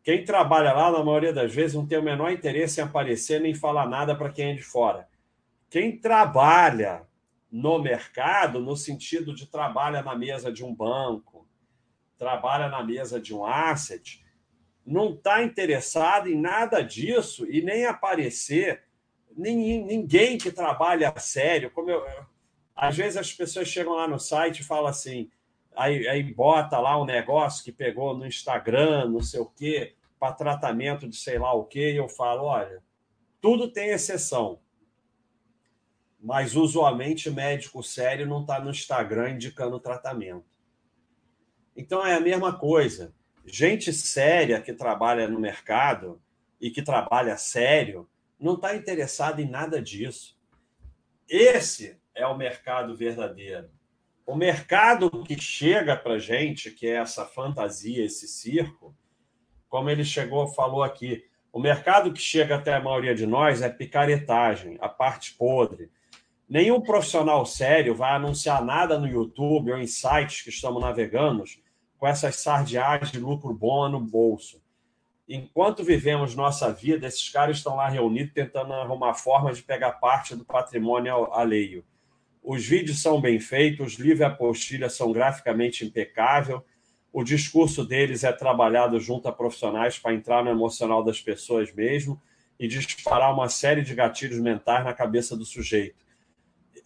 Quem 0.03 0.23
trabalha 0.23 0.73
lá, 0.73 0.91
na 0.91 1.03
maioria 1.03 1.31
das 1.31 1.53
vezes, 1.53 1.75
não 1.75 1.85
tem 1.85 1.97
o 1.97 2.03
menor 2.03 2.31
interesse 2.31 2.79
em 2.79 2.83
aparecer 2.83 3.39
nem 3.39 3.53
falar 3.53 3.87
nada 3.87 4.15
para 4.15 4.29
quem 4.29 4.51
é 4.51 4.53
de 4.53 4.61
fora. 4.61 5.07
Quem 5.73 5.97
trabalha 5.97 7.01
no 7.51 7.79
mercado, 7.79 8.59
no 8.59 8.77
sentido 8.77 9.33
de 9.33 9.47
trabalha 9.47 10.03
na 10.03 10.15
mesa 10.15 10.51
de 10.51 10.63
um 10.63 10.71
banco, 10.71 11.49
trabalha 12.15 12.69
na 12.69 12.83
mesa 12.83 13.19
de 13.19 13.33
um 13.33 13.43
asset, 13.43 14.23
não 14.85 15.15
está 15.15 15.43
interessado 15.43 16.29
em 16.29 16.39
nada 16.39 16.83
disso 16.83 17.49
e 17.49 17.63
nem 17.63 17.87
aparecer. 17.87 18.83
Ninguém 19.35 20.37
que 20.37 20.51
trabalha 20.51 21.09
a 21.09 21.19
sério, 21.19 21.71
como 21.71 21.89
eu, 21.89 22.05
às 22.75 22.95
vezes 22.95 23.17
as 23.17 23.33
pessoas 23.33 23.67
chegam 23.67 23.93
lá 23.93 24.07
no 24.07 24.19
site 24.19 24.59
e 24.59 24.63
falam 24.63 24.91
assim, 24.91 25.31
aí, 25.75 26.07
aí 26.07 26.21
bota 26.21 26.77
lá 26.77 27.01
um 27.01 27.05
negócio 27.05 27.63
que 27.63 27.71
pegou 27.71 28.15
no 28.15 28.27
Instagram, 28.27 29.09
não 29.09 29.23
sei 29.23 29.39
o 29.39 29.47
quê, 29.47 29.95
para 30.19 30.33
tratamento 30.33 31.09
de 31.09 31.15
sei 31.15 31.39
lá 31.39 31.51
o 31.51 31.65
quê, 31.65 31.93
e 31.93 31.97
eu 31.97 32.07
falo, 32.07 32.43
olha, 32.43 32.79
tudo 33.41 33.71
tem 33.71 33.89
exceção. 33.89 34.61
Mas 36.23 36.55
usualmente 36.55 37.29
médico 37.29 37.83
sério 37.83 38.25
não 38.25 38.39
está 38.41 38.57
no 38.57 38.71
Instagram 38.71 39.31
indicando 39.31 39.77
tratamento. 39.77 40.57
Então 41.75 42.05
é 42.05 42.15
a 42.15 42.21
mesma 42.21 42.57
coisa. 42.57 43.13
Gente 43.45 43.91
séria 43.91 44.61
que 44.61 44.71
trabalha 44.71 45.27
no 45.27 45.37
mercado 45.37 46.21
e 46.61 46.71
que 46.71 46.81
trabalha 46.81 47.35
sério 47.35 48.09
não 48.39 48.53
está 48.53 48.73
interessado 48.73 49.41
em 49.41 49.49
nada 49.49 49.81
disso. 49.81 50.39
Esse 51.27 51.99
é 52.15 52.25
o 52.25 52.37
mercado 52.37 52.95
verdadeiro. 52.95 53.69
O 54.25 54.33
mercado 54.33 55.23
que 55.23 55.37
chega 55.39 55.97
para 55.97 56.17
gente, 56.17 56.71
que 56.71 56.87
é 56.87 56.95
essa 56.95 57.25
fantasia, 57.25 58.05
esse 58.05 58.29
circo, 58.29 58.95
como 59.67 59.89
ele 59.89 60.05
chegou, 60.05 60.47
falou 60.47 60.83
aqui, 60.83 61.25
o 61.51 61.59
mercado 61.59 62.13
que 62.13 62.21
chega 62.21 62.55
até 62.55 62.73
a 62.73 62.81
maioria 62.81 63.13
de 63.13 63.25
nós 63.25 63.61
é 63.61 63.69
picaretagem, 63.69 64.77
a 64.79 64.87
parte 64.87 65.33
podre. 65.33 65.91
Nenhum 66.53 66.79
profissional 66.79 67.47
sério 67.47 67.95
vai 67.95 68.11
anunciar 68.11 68.63
nada 68.63 68.99
no 68.99 69.07
YouTube 69.07 69.71
ou 69.71 69.79
em 69.79 69.87
sites 69.87 70.43
que 70.43 70.49
estamos 70.51 70.79
navegando 70.79 71.43
com 71.97 72.05
essas 72.05 72.35
sardiagens 72.35 73.11
de 73.11 73.17
lucro 73.17 73.51
bom 73.55 73.89
no 73.89 73.99
bolso. 73.99 74.61
Enquanto 75.27 75.83
vivemos 75.83 76.35
nossa 76.35 76.71
vida, 76.71 77.07
esses 77.07 77.27
caras 77.27 77.57
estão 77.57 77.75
lá 77.77 77.89
reunidos 77.89 78.35
tentando 78.35 78.71
arrumar 78.71 79.15
formas 79.15 79.57
de 79.57 79.63
pegar 79.63 79.93
parte 79.93 80.35
do 80.35 80.45
patrimônio 80.45 81.33
alheio. 81.33 81.83
Os 82.43 82.63
vídeos 82.63 83.01
são 83.01 83.19
bem 83.19 83.39
feitos, 83.39 83.93
os 83.93 83.99
livros 83.99 84.19
e 84.19 84.25
apostilha 84.25 84.89
são 84.91 85.11
graficamente 85.11 85.83
impecável. 85.83 86.63
O 87.11 87.23
discurso 87.23 87.83
deles 87.83 88.23
é 88.23 88.31
trabalhado 88.31 88.99
junto 88.99 89.27
a 89.27 89.31
profissionais 89.31 89.97
para 89.97 90.13
entrar 90.13 90.43
no 90.43 90.51
emocional 90.51 91.03
das 91.03 91.19
pessoas 91.19 91.73
mesmo 91.73 92.21
e 92.59 92.67
disparar 92.67 93.33
uma 93.33 93.49
série 93.49 93.81
de 93.81 93.95
gatilhos 93.95 94.37
mentais 94.37 94.85
na 94.85 94.93
cabeça 94.93 95.35
do 95.35 95.45
sujeito. 95.45 96.02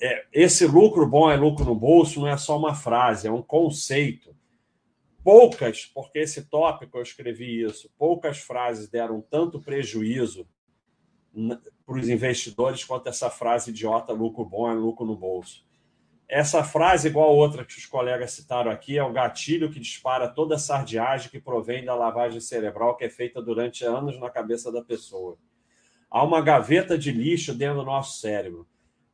É, 0.01 0.25
esse 0.31 0.65
lucro 0.65 1.07
bom 1.07 1.29
é 1.29 1.35
lucro 1.35 1.65
no 1.65 1.75
bolso 1.75 2.19
não 2.19 2.27
é 2.27 2.37
só 2.37 2.57
uma 2.57 2.75
frase, 2.75 3.27
é 3.27 3.31
um 3.31 3.41
conceito. 3.41 4.35
Poucas, 5.23 5.85
porque 5.85 6.19
esse 6.19 6.43
tópico 6.43 6.97
eu 6.97 7.01
escrevi 7.01 7.63
isso, 7.63 7.91
poucas 7.97 8.37
frases 8.37 8.89
deram 8.89 9.21
tanto 9.21 9.59
prejuízo 9.59 10.47
para 11.85 11.99
os 11.99 12.09
investidores 12.09 12.83
quanto 12.83 13.07
essa 13.09 13.29
frase 13.29 13.69
idiota, 13.69 14.13
lucro 14.13 14.43
bom 14.45 14.69
é 14.69 14.73
lucro 14.73 15.05
no 15.05 15.15
bolso. 15.15 15.67
Essa 16.27 16.61
frase, 16.61 17.07
igual 17.07 17.29
a 17.29 17.33
outra 17.33 17.63
que 17.63 17.77
os 17.77 17.85
colegas 17.85 18.31
citaram 18.31 18.69
aqui, 18.69 18.97
é 18.97 19.03
o 19.03 19.13
gatilho 19.13 19.71
que 19.71 19.79
dispara 19.79 20.27
toda 20.27 20.55
a 20.55 20.59
sardiagem 20.59 21.29
que 21.29 21.39
provém 21.39 21.85
da 21.85 21.95
lavagem 21.95 22.41
cerebral 22.41 22.97
que 22.97 23.05
é 23.05 23.09
feita 23.09 23.41
durante 23.41 23.85
anos 23.85 24.19
na 24.19 24.29
cabeça 24.29 24.69
da 24.69 24.83
pessoa. 24.83 25.37
Há 26.09 26.23
uma 26.23 26.41
gaveta 26.41 26.97
de 26.97 27.11
lixo 27.11 27.53
dentro 27.53 27.77
do 27.77 27.85
nosso 27.85 28.19
cérebro. 28.19 28.67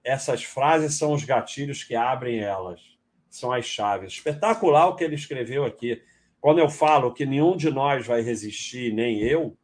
Essas 0.04 0.44
frases 0.44 0.96
são 0.96 1.14
os 1.14 1.24
gatilhos 1.24 1.84
que 1.84 1.96
abrem 1.96 2.40
elas. 2.40 2.82
São 3.30 3.52
as 3.52 3.66
chaves. 3.66 4.14
Espetacular 4.14 4.88
o 4.88 4.96
que 4.96 5.04
ele 5.04 5.16
escreveu 5.16 5.64
aqui. 5.64 6.02
Quando 6.42 6.60
eu 6.60 6.70
falo 6.70 7.14
que 7.14 7.26
nenhum 7.26 7.56
de 7.56 7.70
nós 7.70 8.06
vai 8.06 8.22
resistir, 8.22 8.94
nem 8.94 9.20
eu, 9.20 9.58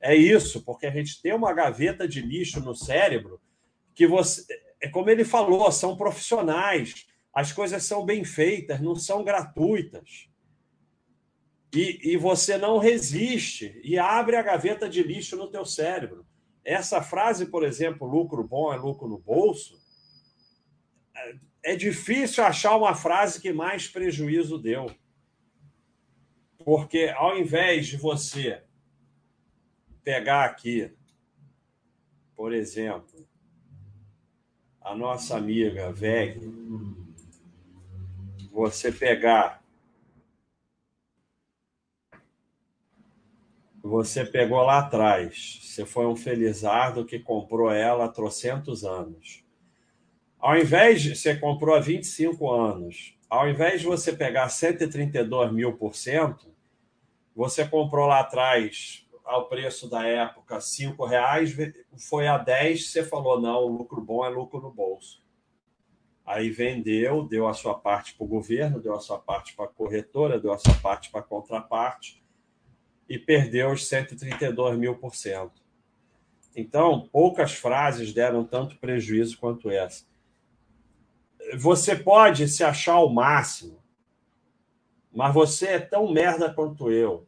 é 0.00 0.14
isso, 0.14 0.64
porque 0.64 0.86
a 0.86 0.90
gente 0.90 1.20
tem 1.20 1.34
uma 1.34 1.52
gaveta 1.52 2.08
de 2.08 2.20
lixo 2.20 2.60
no 2.60 2.74
cérebro 2.74 3.40
que 3.94 4.06
você. 4.06 4.44
É 4.80 4.88
como 4.88 5.10
ele 5.10 5.24
falou, 5.24 5.70
são 5.70 5.94
profissionais, 5.94 7.06
as 7.34 7.52
coisas 7.52 7.82
são 7.84 8.04
bem 8.04 8.24
feitas, 8.24 8.80
não 8.80 8.94
são 8.94 9.22
gratuitas. 9.22 10.30
E, 11.74 12.12
e 12.12 12.16
você 12.16 12.56
não 12.56 12.78
resiste 12.78 13.78
e 13.84 13.98
abre 13.98 14.36
a 14.36 14.42
gaveta 14.42 14.88
de 14.88 15.02
lixo 15.02 15.36
no 15.36 15.50
teu 15.50 15.64
cérebro. 15.64 16.26
Essa 16.64 17.02
frase, 17.02 17.46
por 17.46 17.64
exemplo, 17.64 18.06
lucro 18.06 18.42
bom 18.44 18.72
é 18.72 18.76
lucro 18.76 19.08
no 19.08 19.18
bolso, 19.18 19.80
é, 21.62 21.76
difícil 21.76 22.44
achar 22.44 22.76
uma 22.76 22.94
frase 22.94 23.40
que 23.40 23.52
mais 23.52 23.88
prejuízo 23.88 24.58
deu. 24.58 24.90
Porque 26.58 27.12
ao 27.16 27.38
invés 27.38 27.86
de 27.86 27.96
você 27.96 28.62
pegar 30.02 30.44
aqui, 30.44 30.92
por 32.34 32.52
exemplo, 32.52 33.26
a 34.80 34.94
nossa 34.94 35.36
amiga 35.36 35.92
VEG, 35.92 36.40
você 38.50 38.90
pegar 38.90 39.59
você 43.82 44.24
pegou 44.24 44.62
lá 44.62 44.78
atrás. 44.78 45.60
Você 45.62 45.84
foi 45.84 46.06
um 46.06 46.16
felizardo 46.16 47.04
que 47.04 47.18
comprou 47.18 47.70
ela 47.70 48.04
há 48.04 48.08
trocentos 48.08 48.84
anos. 48.84 49.44
Ao 50.38 50.56
invés 50.56 51.02
de 51.02 51.16
você 51.16 51.36
comprou 51.36 51.74
há 51.74 51.80
25 51.80 52.50
anos, 52.50 53.14
ao 53.28 53.48
invés 53.48 53.80
de 53.80 53.86
você 53.86 54.12
pegar 54.12 54.48
132 54.48 55.52
mil 55.52 55.76
por 55.76 55.94
cento, 55.94 56.54
você 57.34 57.66
comprou 57.66 58.06
lá 58.06 58.20
atrás 58.20 59.06
ao 59.24 59.48
preço 59.48 59.88
da 59.88 60.04
época 60.04 60.60
cinco 60.60 61.04
reais, 61.04 61.54
foi 62.08 62.26
a 62.26 62.36
10, 62.36 62.90
você 62.90 63.04
falou 63.04 63.40
não, 63.40 63.66
lucro 63.66 64.00
bom 64.00 64.24
é 64.24 64.28
lucro 64.28 64.60
no 64.60 64.72
bolso. 64.72 65.22
Aí 66.26 66.50
vendeu, 66.50 67.22
deu 67.22 67.46
a 67.46 67.54
sua 67.54 67.74
parte 67.74 68.14
para 68.14 68.24
o 68.24 68.28
governo, 68.28 68.80
deu 68.80 68.94
a 68.94 69.00
sua 69.00 69.18
parte 69.18 69.54
para 69.54 69.66
a 69.66 69.68
corretora, 69.68 70.40
deu 70.40 70.52
a 70.52 70.58
sua 70.58 70.74
parte 70.74 71.10
para 71.10 71.20
a 71.20 71.24
contraparte 71.24 72.19
e 73.10 73.18
perdeu 73.18 73.72
os 73.72 73.86
132 73.86 74.78
mil 74.78 74.96
por 74.96 75.14
cento. 75.14 75.60
Então, 76.56 77.06
poucas 77.12 77.52
frases 77.52 78.14
deram 78.14 78.44
tanto 78.44 78.78
prejuízo 78.78 79.36
quanto 79.38 79.68
essa. 79.68 80.04
Você 81.58 81.94
pode 81.94 82.48
se 82.48 82.64
achar 82.64 83.00
o 83.00 83.10
máximo, 83.10 83.82
mas 85.12 85.34
você 85.34 85.66
é 85.66 85.78
tão 85.78 86.10
merda 86.10 86.52
quanto 86.54 86.90
eu 86.90 87.26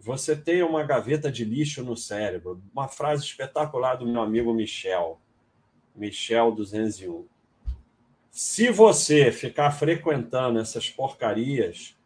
você 0.00 0.34
tem 0.34 0.62
uma 0.62 0.82
gaveta 0.82 1.30
de 1.30 1.44
lixo 1.44 1.82
no 1.84 1.94
cérebro. 1.94 2.62
Uma 2.72 2.88
frase 2.88 3.22
espetacular 3.22 3.96
do 3.96 4.06
meu 4.06 4.22
amigo 4.22 4.52
Michel, 4.52 5.20
Michel 5.94 6.52
201. 6.52 7.26
Se 8.30 8.70
você 8.70 9.30
ficar 9.30 9.70
frequentando 9.72 10.58
essas 10.58 10.88
porcarias, 10.88 11.96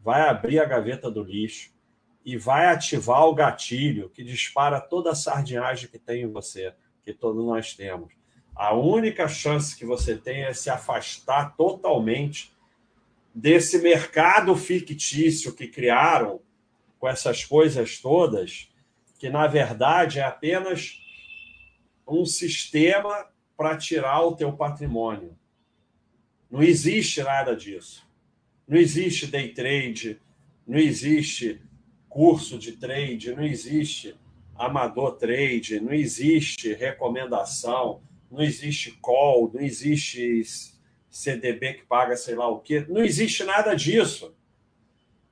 vai 0.00 0.28
abrir 0.28 0.58
a 0.58 0.64
gaveta 0.64 1.08
do 1.08 1.22
lixo 1.22 1.71
e 2.24 2.36
vai 2.36 2.66
ativar 2.66 3.26
o 3.26 3.34
gatilho 3.34 4.08
que 4.10 4.22
dispara 4.22 4.80
toda 4.80 5.10
a 5.10 5.14
sardinhagem 5.14 5.88
que 5.88 5.98
tem 5.98 6.22
em 6.22 6.30
você, 6.30 6.72
que 7.02 7.12
todos 7.12 7.44
nós 7.44 7.74
temos. 7.74 8.12
A 8.54 8.74
única 8.74 9.26
chance 9.28 9.76
que 9.76 9.84
você 9.84 10.16
tem 10.16 10.44
é 10.44 10.52
se 10.52 10.70
afastar 10.70 11.56
totalmente 11.56 12.52
desse 13.34 13.78
mercado 13.78 14.54
fictício 14.54 15.54
que 15.54 15.66
criaram 15.66 16.40
com 16.98 17.08
essas 17.08 17.44
coisas 17.44 17.98
todas, 17.98 18.70
que 19.18 19.28
na 19.28 19.46
verdade 19.46 20.20
é 20.20 20.22
apenas 20.22 21.00
um 22.06 22.24
sistema 22.24 23.26
para 23.56 23.76
tirar 23.76 24.20
o 24.20 24.36
teu 24.36 24.52
patrimônio. 24.52 25.36
Não 26.50 26.62
existe 26.62 27.22
nada 27.22 27.56
disso. 27.56 28.06
Não 28.68 28.76
existe 28.76 29.26
day 29.26 29.52
trade, 29.52 30.20
não 30.66 30.78
existe 30.78 31.60
curso 32.12 32.58
de 32.58 32.72
trade, 32.72 33.34
não 33.34 33.42
existe 33.42 34.14
amador 34.54 35.16
trade, 35.16 35.80
não 35.80 35.94
existe 35.94 36.74
recomendação, 36.74 38.02
não 38.30 38.42
existe 38.42 38.90
call, 39.00 39.50
não 39.52 39.62
existe 39.62 40.44
CDB 41.08 41.72
que 41.72 41.86
paga 41.86 42.14
sei 42.14 42.34
lá 42.34 42.46
o 42.48 42.60
quê, 42.60 42.84
não 42.86 43.02
existe 43.02 43.44
nada 43.44 43.74
disso. 43.74 44.34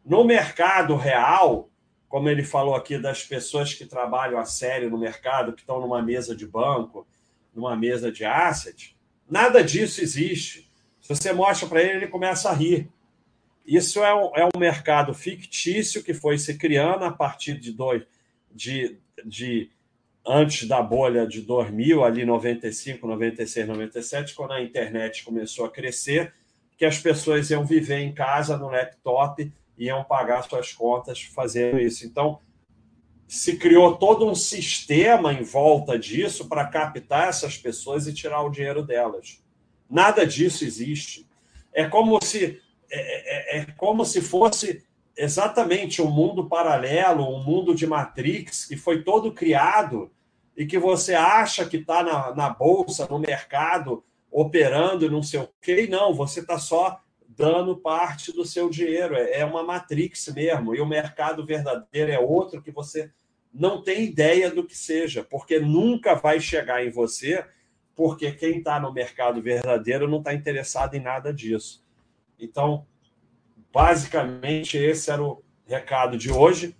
No 0.03 0.25
mercado 0.25 0.97
real, 0.97 1.69
como 2.09 2.31
ele 2.31 2.43
falou 2.43 2.75
aqui 2.75 2.97
das 2.97 3.25
pessoas 3.25 3.75
que 3.75 3.85
trabalham 3.85 4.39
a 4.39 4.47
sério 4.47 4.89
no 4.89 4.99
mercado, 4.99 5.53
que 5.53 5.61
estão 5.61 5.83
numa 5.83 6.03
mesa 6.03 6.35
de 6.35 6.47
banco, 6.47 7.07
numa 7.55 7.77
mesa 7.77 8.11
de 8.11 8.25
asset, 8.25 8.97
nada 9.29 9.63
disso 9.63 10.01
existe. 10.01 10.73
Se 10.99 11.11
você 11.11 11.31
mostra 11.31 11.69
para 11.69 11.83
ele, 11.83 11.99
ele 11.99 12.09
começa 12.09 12.49
a 12.49 12.55
rir. 12.55 12.91
Isso 13.67 14.03
é 14.03 14.15
um, 14.15 14.37
é 14.37 14.45
um 14.45 14.59
mercado 14.59 15.15
fictício 15.15 16.03
que 16.03 16.15
foi 16.15 16.39
se 16.39 16.57
criando 16.57 17.05
a 17.05 17.13
partir 17.13 17.59
de 17.59 17.73
dois, 17.73 18.03
de, 18.51 18.99
de 19.25 19.71
antes 20.27 20.67
da 20.67 20.83
bolha 20.83 21.27
de 21.27 21.43
2000, 21.43 22.05
ali 22.05 22.25
95, 22.25 23.07
96, 23.07 23.69
97, 23.69 24.35
quando 24.35 24.53
a 24.53 24.63
internet 24.63 25.25
começou 25.25 25.65
a 25.65 25.71
crescer, 25.71 26.33
que 26.77 26.85
as 26.85 26.99
pessoas 26.99 27.51
iam 27.51 27.65
viver 27.65 27.99
em 27.99 28.13
casa 28.13 28.57
no 28.57 28.71
laptop 28.71 29.53
iam 29.81 30.05
pagar 30.05 30.43
suas 30.43 30.73
contas 30.73 31.23
fazendo 31.23 31.81
isso. 31.81 32.07
Então, 32.07 32.39
se 33.27 33.57
criou 33.57 33.97
todo 33.97 34.29
um 34.29 34.35
sistema 34.35 35.33
em 35.33 35.43
volta 35.43 35.99
disso 35.99 36.49
para 36.49 36.67
captar 36.67 37.29
essas 37.29 37.57
pessoas 37.57 38.07
e 38.07 38.13
tirar 38.13 38.43
o 38.43 38.51
dinheiro 38.51 38.83
delas. 38.83 39.43
Nada 39.89 40.27
disso 40.27 40.65
existe. 40.65 41.27
É 41.73 41.87
como 41.87 42.23
se 42.23 42.61
é, 42.91 43.59
é, 43.59 43.61
é 43.61 43.67
como 43.77 44.05
se 44.05 44.21
fosse 44.21 44.85
exatamente 45.17 46.01
um 46.01 46.11
mundo 46.11 46.49
paralelo, 46.49 47.25
um 47.25 47.43
mundo 47.43 47.75
de 47.75 47.87
Matrix 47.87 48.65
que 48.65 48.77
foi 48.77 49.03
todo 49.03 49.33
criado 49.33 50.11
e 50.57 50.67
que 50.67 50.79
você 50.79 51.15
acha 51.15 51.65
que 51.65 51.79
está 51.79 52.03
na, 52.03 52.35
na 52.35 52.51
bolsa, 52.51 53.07
no 53.09 53.19
mercado, 53.19 54.03
operando 54.31 55.05
e 55.05 55.11
não 55.11 55.23
sei 55.23 55.41
o 55.41 55.49
quê. 55.61 55.87
Não, 55.91 56.15
você 56.15 56.41
está 56.41 56.59
só 56.59 57.01
dando 57.29 57.77
parte 57.77 58.33
do 58.33 58.45
seu 58.45 58.69
dinheiro. 58.69 59.15
É, 59.15 59.41
é 59.41 59.45
uma 59.45 59.63
matrix 59.63 60.29
mesmo. 60.35 60.75
E 60.75 60.81
o 60.81 60.87
mercado 60.87 61.45
verdadeiro 61.47 62.11
é 62.11 62.19
outro 62.19 62.63
que 62.63 62.71
você 62.71 63.11
não 63.53 63.83
tem 63.83 64.05
ideia 64.05 64.51
do 64.51 64.65
que 64.65 64.77
seja, 64.77 65.25
porque 65.25 65.59
nunca 65.59 66.15
vai 66.15 66.39
chegar 66.41 66.85
em 66.85 66.91
você, 66.91 67.45
porque 67.97 68.31
quem 68.33 68.59
está 68.59 68.79
no 68.79 68.93
mercado 68.93 69.43
verdadeiro 69.43 70.09
não 70.09 70.19
está 70.19 70.33
interessado 70.33 70.95
em 70.95 71.01
nada 71.01 71.33
disso. 71.33 71.85
Então, 72.41 72.87
basicamente, 73.73 74.77
esse 74.77 75.11
era 75.11 75.23
o 75.23 75.43
recado 75.67 76.17
de 76.17 76.33
hoje. 76.33 76.77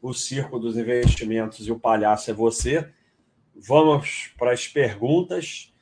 O 0.00 0.12
circo 0.12 0.58
dos 0.58 0.76
investimentos 0.76 1.66
e 1.66 1.72
o 1.72 1.78
palhaço 1.78 2.30
é 2.30 2.34
você. 2.34 2.88
Vamos 3.54 4.32
para 4.36 4.52
as 4.52 4.66
perguntas 4.66 5.72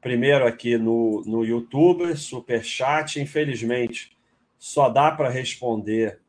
primeiro 0.00 0.46
aqui 0.46 0.78
no, 0.78 1.24
no 1.26 1.44
YouTube, 1.44 2.16
super 2.16 2.64
chat. 2.64 3.20
Infelizmente, 3.20 4.16
só 4.56 4.88
dá 4.88 5.10
para 5.10 5.28
responder 5.28 6.20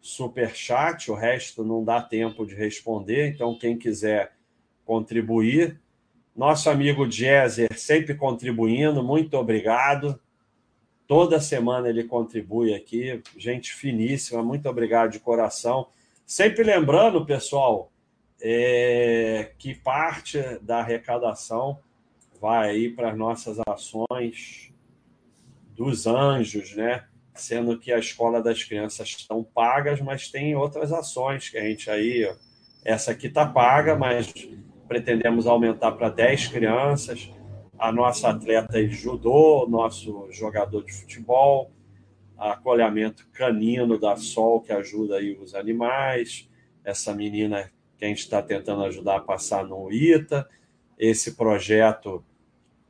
super 0.00 0.54
chat, 0.54 1.10
o 1.10 1.14
resto 1.14 1.62
não 1.62 1.84
dá 1.84 2.02
tempo 2.02 2.44
de 2.44 2.54
responder. 2.56 3.28
Então, 3.28 3.56
quem 3.56 3.78
quiser 3.78 4.32
contribuir, 4.84 5.80
nosso 6.34 6.68
amigo 6.70 7.08
Jezer 7.08 7.78
sempre 7.78 8.14
contribuindo, 8.14 9.00
muito 9.02 9.34
obrigado. 9.34 10.20
Toda 11.10 11.40
semana 11.40 11.88
ele 11.88 12.04
contribui 12.04 12.72
aqui, 12.72 13.20
gente 13.36 13.72
finíssima, 13.74 14.44
muito 14.44 14.68
obrigado 14.68 15.10
de 15.10 15.18
coração. 15.18 15.88
Sempre 16.24 16.62
lembrando, 16.62 17.26
pessoal, 17.26 17.90
é, 18.40 19.50
que 19.58 19.74
parte 19.74 20.38
da 20.62 20.78
arrecadação 20.78 21.80
vai 22.40 22.70
aí 22.70 22.88
para 22.90 23.10
as 23.10 23.18
nossas 23.18 23.58
ações 23.66 24.72
dos 25.74 26.06
anjos, 26.06 26.76
né? 26.76 27.04
Sendo 27.34 27.76
que 27.76 27.92
a 27.92 27.98
escola 27.98 28.40
das 28.40 28.62
crianças 28.62 29.08
estão 29.08 29.42
pagas, 29.42 30.00
mas 30.00 30.30
tem 30.30 30.54
outras 30.54 30.92
ações 30.92 31.48
que 31.48 31.58
a 31.58 31.62
gente 31.62 31.90
aí, 31.90 32.32
essa 32.84 33.10
aqui 33.10 33.26
está 33.26 33.44
paga, 33.44 33.96
mas 33.96 34.32
pretendemos 34.86 35.48
aumentar 35.48 35.90
para 35.90 36.08
10 36.08 36.46
crianças. 36.46 37.32
A 37.80 37.90
nossa 37.90 38.28
atleta 38.28 38.86
judô, 38.86 39.66
nosso 39.66 40.28
jogador 40.30 40.84
de 40.84 40.92
futebol, 40.92 41.70
acolhimento 42.36 43.26
canino 43.32 43.98
da 43.98 44.16
Sol, 44.16 44.60
que 44.60 44.70
ajuda 44.70 45.16
aí 45.16 45.32
os 45.32 45.54
animais, 45.54 46.46
essa 46.84 47.14
menina 47.14 47.72
que 47.96 48.04
a 48.04 48.08
gente 48.08 48.18
está 48.18 48.42
tentando 48.42 48.84
ajudar 48.84 49.16
a 49.16 49.20
passar 49.20 49.64
no 49.64 49.90
ITA, 49.90 50.46
esse 50.98 51.32
projeto 51.32 52.22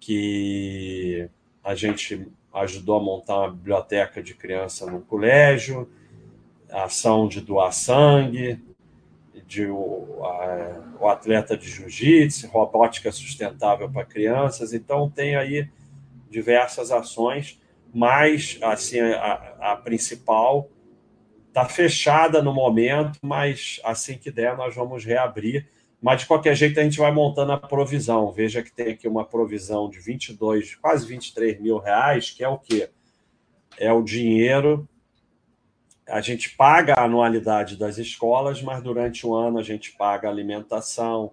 que 0.00 1.30
a 1.62 1.76
gente 1.76 2.26
ajudou 2.52 2.96
a 2.96 3.02
montar 3.02 3.38
uma 3.38 3.52
biblioteca 3.52 4.20
de 4.20 4.34
criança 4.34 4.90
no 4.90 5.02
colégio, 5.02 5.88
ação 6.68 7.28
de 7.28 7.40
doar 7.40 7.72
sangue, 7.72 8.60
de 9.50 9.66
o, 9.66 10.24
a, 10.24 10.96
o 11.00 11.08
atleta 11.08 11.56
de 11.56 11.68
jiu-jitsu, 11.68 12.46
robótica 12.46 13.10
sustentável 13.10 13.90
para 13.90 14.04
crianças. 14.04 14.72
Então 14.72 15.10
tem 15.10 15.34
aí 15.34 15.68
diversas 16.30 16.92
ações, 16.92 17.60
mas 17.92 18.60
assim 18.62 19.00
a, 19.00 19.72
a 19.72 19.76
principal 19.76 20.70
está 21.48 21.64
fechada 21.64 22.40
no 22.40 22.54
momento, 22.54 23.18
mas 23.20 23.80
assim 23.82 24.16
que 24.16 24.30
der 24.30 24.56
nós 24.56 24.72
vamos 24.72 25.04
reabrir 25.04 25.66
mas 26.00 26.22
de 26.22 26.26
qualquer 26.26 26.54
jeito 26.54 26.80
a 26.80 26.82
gente 26.82 26.98
vai 26.98 27.12
montando 27.12 27.52
a 27.52 27.58
provisão. 27.58 28.32
Veja 28.32 28.62
que 28.62 28.72
tem 28.72 28.92
aqui 28.92 29.06
uma 29.06 29.24
provisão 29.24 29.90
de 29.90 30.00
22, 30.00 30.76
quase 30.76 31.06
23 31.06 31.60
mil 31.60 31.76
reais, 31.76 32.30
que 32.30 32.42
é 32.42 32.48
o 32.48 32.56
quê? 32.56 32.88
É 33.78 33.92
o 33.92 34.02
dinheiro. 34.02 34.88
A 36.10 36.20
gente 36.20 36.56
paga 36.56 36.94
a 36.94 37.04
anualidade 37.04 37.76
das 37.76 37.98
escolas, 37.98 38.60
mas 38.62 38.82
durante 38.82 39.26
o 39.26 39.34
ano 39.34 39.58
a 39.58 39.62
gente 39.62 39.92
paga 39.92 40.28
alimentação, 40.28 41.32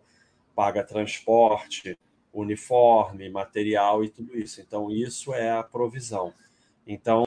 paga 0.55 0.83
transporte, 0.83 1.97
uniforme, 2.33 3.29
material 3.29 4.03
e 4.03 4.09
tudo 4.09 4.37
isso. 4.37 4.61
Então, 4.61 4.91
isso 4.91 5.33
é 5.33 5.51
a 5.51 5.63
provisão. 5.63 6.33
Então, 6.85 7.25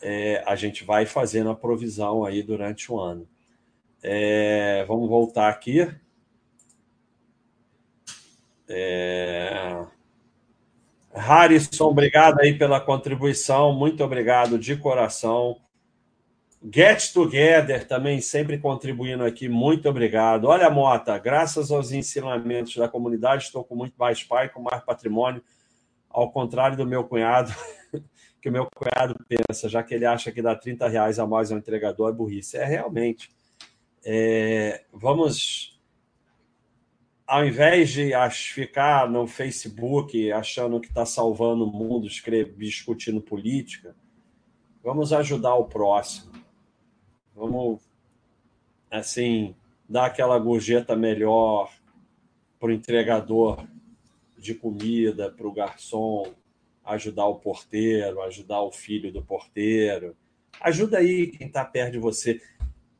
é, 0.00 0.42
a 0.46 0.56
gente 0.56 0.84
vai 0.84 1.06
fazendo 1.06 1.50
a 1.50 1.54
provisão 1.54 2.24
aí 2.24 2.42
durante 2.42 2.90
o 2.90 2.98
ano. 2.98 3.28
É, 4.02 4.84
vamos 4.86 5.08
voltar 5.08 5.48
aqui. 5.48 5.88
É... 8.68 9.84
Harrison, 11.14 11.86
obrigado 11.86 12.40
aí 12.40 12.56
pela 12.56 12.80
contribuição, 12.80 13.72
muito 13.72 14.04
obrigado 14.04 14.58
de 14.58 14.76
coração. 14.76 15.56
Get 16.62 17.12
Together 17.12 17.86
também 17.86 18.20
sempre 18.20 18.58
contribuindo 18.58 19.24
aqui, 19.24 19.48
muito 19.48 19.88
obrigado. 19.88 20.46
Olha, 20.46 20.68
Mota, 20.70 21.16
graças 21.18 21.70
aos 21.70 21.92
ensinamentos 21.92 22.76
da 22.76 22.88
comunidade, 22.88 23.44
estou 23.44 23.62
com 23.62 23.76
muito 23.76 23.94
mais 23.96 24.22
pai, 24.22 24.48
com 24.48 24.62
mais 24.62 24.82
patrimônio, 24.82 25.42
ao 26.08 26.30
contrário 26.30 26.76
do 26.76 26.86
meu 26.86 27.04
cunhado, 27.04 27.52
que 28.40 28.48
o 28.48 28.52
meu 28.52 28.66
cunhado 28.74 29.14
pensa, 29.28 29.68
já 29.68 29.82
que 29.82 29.94
ele 29.94 30.06
acha 30.06 30.32
que 30.32 30.42
dá 30.42 30.56
30 30.56 30.88
reais 30.88 31.18
a 31.18 31.26
mais 31.26 31.52
ao 31.52 31.58
entregador 31.58 32.10
é 32.10 32.12
burrice. 32.12 32.56
É 32.56 32.64
realmente. 32.64 33.30
É, 34.04 34.84
vamos 34.92 35.76
ao 37.26 37.44
invés 37.44 37.90
de 37.90 38.12
ficar 38.30 39.10
no 39.10 39.26
Facebook 39.26 40.30
achando 40.30 40.80
que 40.80 40.86
está 40.86 41.04
salvando 41.04 41.64
o 41.64 41.72
mundo, 41.72 42.08
discutindo 42.56 43.20
política, 43.20 43.96
vamos 44.82 45.12
ajudar 45.12 45.56
o 45.56 45.64
próximo. 45.64 46.45
Vamos, 47.36 47.82
assim, 48.90 49.54
dar 49.86 50.06
aquela 50.06 50.38
gorjeta 50.38 50.96
melhor 50.96 51.70
para 52.58 52.70
o 52.70 52.72
entregador 52.72 53.62
de 54.38 54.54
comida, 54.54 55.30
para 55.30 55.46
o 55.46 55.52
garçom, 55.52 56.32
ajudar 56.82 57.26
o 57.26 57.34
porteiro, 57.34 58.22
ajudar 58.22 58.62
o 58.62 58.72
filho 58.72 59.12
do 59.12 59.22
porteiro. 59.22 60.16
Ajuda 60.58 60.96
aí 60.96 61.26
quem 61.26 61.46
está 61.46 61.62
perto 61.62 61.92
de 61.92 61.98
você 61.98 62.40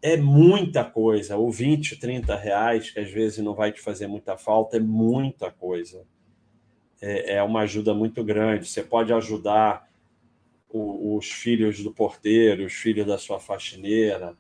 é 0.03 0.19
muita 0.19 0.85
coisa. 0.85 1.39
O 1.39 1.51
20, 1.51 1.97
30 1.97 2.37
reais, 2.37 2.91
que 2.91 3.01
às 3.01 3.11
vezes 3.11 3.39
não 3.39 3.55
vai 3.55 3.73
te 3.73 3.81
fazer 3.81 4.07
muita 4.07 4.37
falta, 4.37 4.77
é 4.77 4.81
muita 4.81 5.51
coisa. 5.51 6.05
É, 7.01 7.37
é 7.37 7.43
uma 7.43 7.61
ajuda 7.61 7.95
muito 7.95 8.23
grande. 8.23 8.69
Você 8.69 8.83
pode 8.83 9.15
ajudar 9.15 9.89
o, 10.71 11.17
os 11.17 11.31
filhos 11.31 11.83
do 11.83 11.93
porteiro, 11.93 12.65
os 12.65 12.73
filhos 12.73 13.07
da 13.07 13.19
sua 13.19 13.41
faxineira, 13.41 14.37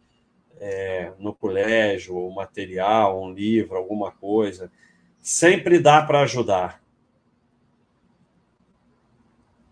é, 0.58 1.12
no 1.18 1.34
colégio, 1.34 2.16
um 2.16 2.32
material, 2.32 3.22
um 3.22 3.32
livro, 3.32 3.76
alguma 3.76 4.10
coisa. 4.10 4.70
Sempre 5.18 5.78
dá 5.78 6.02
para 6.02 6.20
ajudar, 6.22 6.82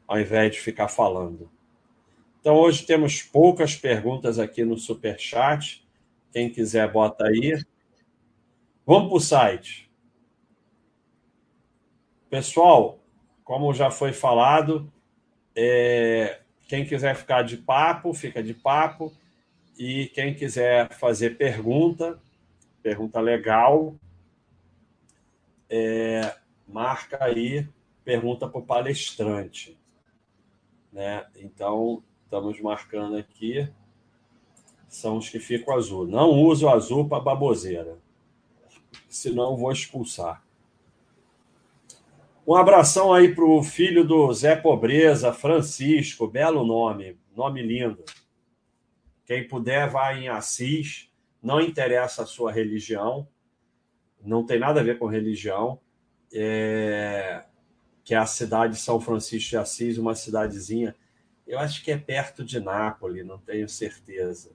ao 0.06 0.20
invés 0.20 0.52
de 0.52 0.60
ficar 0.60 0.88
falando. 0.88 1.50
Então, 2.40 2.56
hoje 2.56 2.84
temos 2.84 3.22
poucas 3.22 3.74
perguntas 3.74 4.38
aqui 4.38 4.64
no 4.64 4.76
Super 4.76 5.18
Chat. 5.18 5.86
Quem 6.30 6.50
quiser, 6.50 6.90
bota 6.92 7.24
aí. 7.26 7.58
Vamos 8.84 9.08
para 9.08 9.16
o 9.16 9.20
site. 9.20 9.90
Pessoal, 12.28 12.98
como 13.42 13.72
já 13.72 13.90
foi 13.90 14.12
falado, 14.12 14.92
é... 15.56 16.40
quem 16.68 16.84
quiser 16.86 17.14
ficar 17.14 17.42
de 17.42 17.56
papo, 17.56 18.12
fica 18.14 18.42
de 18.42 18.54
papo. 18.54 19.12
E 19.78 20.06
quem 20.14 20.34
quiser 20.34 20.92
fazer 20.94 21.36
pergunta, 21.36 22.18
pergunta 22.82 23.20
legal, 23.20 23.94
é... 25.68 26.36
marca 26.66 27.24
aí, 27.24 27.66
pergunta 28.04 28.48
para 28.48 28.60
o 28.60 28.64
palestrante. 28.64 29.76
Né? 30.92 31.26
Então, 31.36 32.02
estamos 32.24 32.60
marcando 32.60 33.16
aqui 33.16 33.68
são 34.94 35.16
os 35.16 35.28
que 35.28 35.40
ficam 35.40 35.74
azul. 35.74 36.06
Não 36.06 36.30
uso 36.30 36.68
azul 36.68 37.08
para 37.08 37.20
baboseira, 37.20 37.98
senão 39.08 39.56
vou 39.56 39.72
expulsar. 39.72 40.43
Um 42.46 42.54
abração 42.54 43.12
aí 43.12 43.34
para 43.34 43.44
o 43.44 43.62
filho 43.62 44.04
do 44.04 44.32
Zé 44.32 44.54
Pobreza, 44.54 45.32
Francisco, 45.32 46.26
belo 46.26 46.64
nome, 46.64 47.18
nome 47.34 47.62
lindo. 47.62 48.04
Quem 49.24 49.48
puder, 49.48 49.88
vai 49.88 50.24
em 50.24 50.28
Assis, 50.28 51.10
não 51.42 51.60
interessa 51.60 52.22
a 52.22 52.26
sua 52.26 52.52
religião, 52.52 53.26
não 54.22 54.44
tem 54.44 54.58
nada 54.58 54.80
a 54.80 54.84
ver 54.84 54.98
com 54.98 55.06
religião, 55.06 55.80
é... 56.32 57.44
que 58.04 58.14
é 58.14 58.18
a 58.18 58.26
cidade 58.26 58.74
de 58.74 58.80
São 58.80 59.00
Francisco 59.00 59.50
de 59.50 59.56
Assis, 59.56 59.96
uma 59.96 60.14
cidadezinha, 60.14 60.94
eu 61.46 61.58
acho 61.58 61.82
que 61.82 61.90
é 61.90 61.96
perto 61.96 62.44
de 62.44 62.60
Nápoles, 62.60 63.26
não 63.26 63.38
tenho 63.38 63.68
certeza 63.68 64.50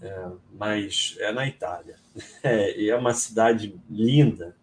é, 0.00 0.30
mas 0.52 1.16
é 1.18 1.32
na 1.32 1.46
Itália. 1.46 1.96
É, 2.42 2.76
e 2.76 2.90
é 2.90 2.96
uma 2.96 3.14
cidade 3.14 3.80
linda. 3.88 4.56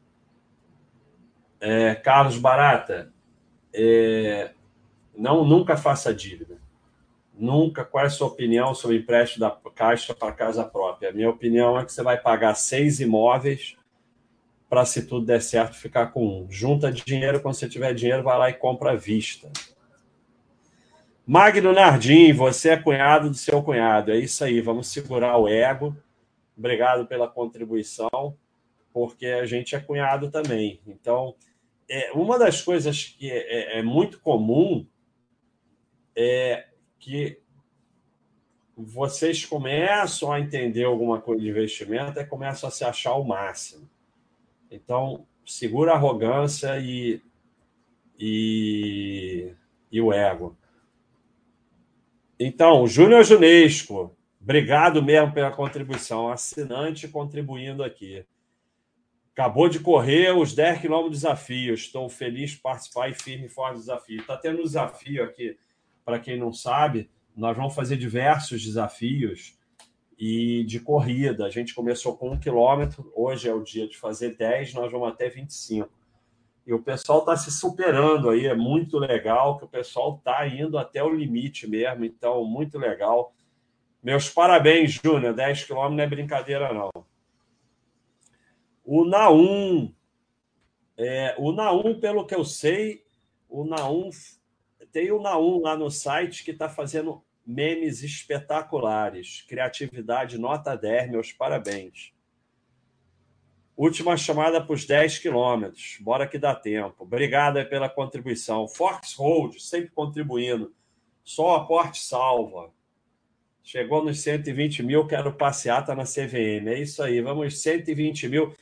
É, 1.59 1.95
Carlos 1.95 2.37
Barata, 2.37 3.11
é, 3.73 4.51
não 5.17 5.45
nunca 5.45 5.77
faça 5.77 6.13
dívida. 6.13 6.57
Nunca. 7.37 7.83
Qual 7.83 8.03
é 8.03 8.07
a 8.07 8.09
sua 8.09 8.27
opinião 8.27 8.73
sobre 8.73 8.97
empréstimo 8.97 9.41
da 9.41 9.57
Caixa 9.73 10.13
para 10.13 10.31
casa 10.31 10.63
própria? 10.63 11.11
Minha 11.11 11.29
opinião 11.29 11.77
é 11.77 11.85
que 11.85 11.91
você 11.91 12.01
vai 12.01 12.17
pagar 12.17 12.55
seis 12.55 12.99
imóveis 12.99 13.75
para, 14.69 14.85
se 14.85 15.05
tudo 15.05 15.25
der 15.25 15.41
certo, 15.41 15.75
ficar 15.75 16.07
com 16.07 16.25
um. 16.25 16.47
Junta 16.49 16.91
dinheiro, 16.91 17.41
quando 17.41 17.55
você 17.55 17.67
tiver 17.67 17.93
dinheiro, 17.93 18.23
vai 18.23 18.37
lá 18.37 18.49
e 18.49 18.53
compra 18.53 18.91
à 18.91 18.95
vista. 18.95 19.51
Magno 21.25 21.73
Nardim, 21.73 22.31
você 22.33 22.69
é 22.69 22.77
cunhado 22.77 23.29
do 23.29 23.35
seu 23.35 23.61
cunhado. 23.63 24.11
É 24.11 24.17
isso 24.17 24.43
aí, 24.43 24.61
vamos 24.61 24.87
segurar 24.87 25.37
o 25.37 25.47
ego. 25.47 25.95
Obrigado 26.57 27.05
pela 27.05 27.27
contribuição, 27.27 28.37
porque 28.95 29.25
a 29.25 29.45
gente 29.45 29.75
é 29.75 29.79
cunhado 29.81 30.31
também. 30.31 30.79
Então, 30.87 31.35
é, 31.89 32.13
uma 32.13 32.39
das 32.39 32.61
coisas 32.61 33.03
que 33.03 33.29
é, 33.29 33.75
é, 33.75 33.79
é 33.79 33.83
muito 33.83 34.21
comum 34.21 34.87
é 36.15 36.65
que 36.97 37.37
vocês 38.73 39.43
começam 39.43 40.31
a 40.31 40.39
entender 40.39 40.85
alguma 40.85 41.19
coisa 41.19 41.41
de 41.41 41.49
investimento 41.49 42.17
e 42.17 42.25
começam 42.25 42.69
a 42.69 42.71
se 42.71 42.85
achar 42.85 43.15
o 43.15 43.25
máximo. 43.25 43.85
Então, 44.71 45.27
segura 45.45 45.91
a 45.91 45.95
arrogância 45.95 46.79
e, 46.79 47.21
e, 48.17 49.51
e 49.91 49.99
o 49.99 50.13
ego. 50.13 50.55
Então, 52.39 52.87
Júnior 52.87 53.25
Junesco, 53.25 54.15
obrigado 54.41 55.03
mesmo 55.03 55.33
pela 55.33 55.51
contribuição. 55.51 56.31
Assinante 56.31 57.09
contribuindo 57.09 57.83
aqui. 57.83 58.25
Acabou 59.36 59.67
de 59.67 59.81
correr 59.81 60.31
os 60.31 60.53
10 60.53 60.79
quilômetros 60.79 61.19
de 61.19 61.25
desafio. 61.25 61.73
Estou 61.73 62.07
feliz 62.07 62.51
de 62.51 62.57
participar 62.59 63.09
e 63.09 63.13
firme 63.13 63.49
forte 63.49 63.73
do 63.73 63.79
desafio. 63.81 64.21
Está 64.21 64.38
tendo 64.38 64.61
um 64.61 64.63
desafio 64.63 65.25
aqui, 65.25 65.57
para 66.05 66.19
quem 66.19 66.39
não 66.39 66.53
sabe, 66.53 67.09
nós 67.36 67.57
vamos 67.57 67.75
fazer 67.75 67.97
diversos 67.97 68.63
desafios 68.63 69.59
e 70.17 70.63
de 70.63 70.79
corrida. 70.79 71.45
A 71.45 71.49
gente 71.49 71.75
começou 71.75 72.15
com 72.15 72.29
um 72.29 72.39
quilômetro, 72.39 73.11
hoje 73.13 73.49
é 73.49 73.53
o 73.53 73.61
dia 73.61 73.86
de 73.89 73.97
fazer 73.97 74.38
10, 74.38 74.73
nós 74.73 74.89
vamos 74.89 75.09
até 75.09 75.27
25. 75.27 75.89
E 76.65 76.73
o 76.73 76.81
pessoal 76.81 77.19
está 77.19 77.36
se 77.36 77.51
superando 77.51 78.29
aí, 78.29 78.45
é 78.47 78.55
muito 78.55 78.97
legal 78.97 79.57
que 79.57 79.65
o 79.65 79.67
pessoal 79.67 80.15
está 80.15 80.47
indo 80.47 80.77
até 80.77 81.03
o 81.03 81.13
limite 81.13 81.67
mesmo, 81.67 82.05
então, 82.05 82.45
muito 82.45 82.79
legal. 82.79 83.33
Meus 84.01 84.29
parabéns, 84.29 84.93
Júnior, 84.93 85.33
10 85.33 85.65
quilômetros 85.65 85.97
não 85.97 86.03
é 86.05 86.07
brincadeira, 86.07 86.73
não. 86.73 86.89
O 88.86 89.03
Naum, 89.03 89.91
é, 90.95 91.36
o 91.39 91.51
Naum, 91.51 91.99
pelo 91.99 92.25
que 92.25 92.36
eu 92.36 92.45
sei, 92.45 93.03
o 93.49 93.65
Naum, 93.65 94.11
tem 94.91 95.11
o 95.11 95.19
Naum 95.19 95.59
lá 95.59 95.75
no 95.75 95.89
site 95.89 96.43
que 96.43 96.51
está 96.51 96.69
fazendo 96.69 97.23
memes 97.45 98.03
espetaculares. 98.03 99.41
Criatividade 99.47 100.38
nota 100.38 100.75
10, 100.75 101.09
meus 101.09 101.31
parabéns. 101.31 102.13
Última 103.75 104.15
chamada 104.15 104.63
para 104.63 104.73
os 104.73 104.86
10 104.86 105.19
quilômetros. 105.19 105.97
Bora 105.99 106.25
que 106.25 106.38
dá 106.38 106.55
tempo. 106.55 106.95
Obrigado 106.99 107.63
pela 107.67 107.89
contribuição. 107.89 108.67
Foxhold, 108.67 109.59
sempre 109.59 109.89
contribuindo. 109.89 110.73
Só 111.23 111.55
aporte 111.55 111.99
salva. 111.99 112.71
Chegou 113.61 114.05
nos 114.05 114.21
120 114.21 114.83
mil, 114.83 115.07
quero 115.07 115.33
passeata 115.33 115.93
na 115.93 116.03
CVM. 116.03 116.67
É 116.67 116.79
isso 116.79 117.01
aí, 117.03 117.19
vamos 117.19 117.59
120 117.61 118.29
mil. 118.29 118.53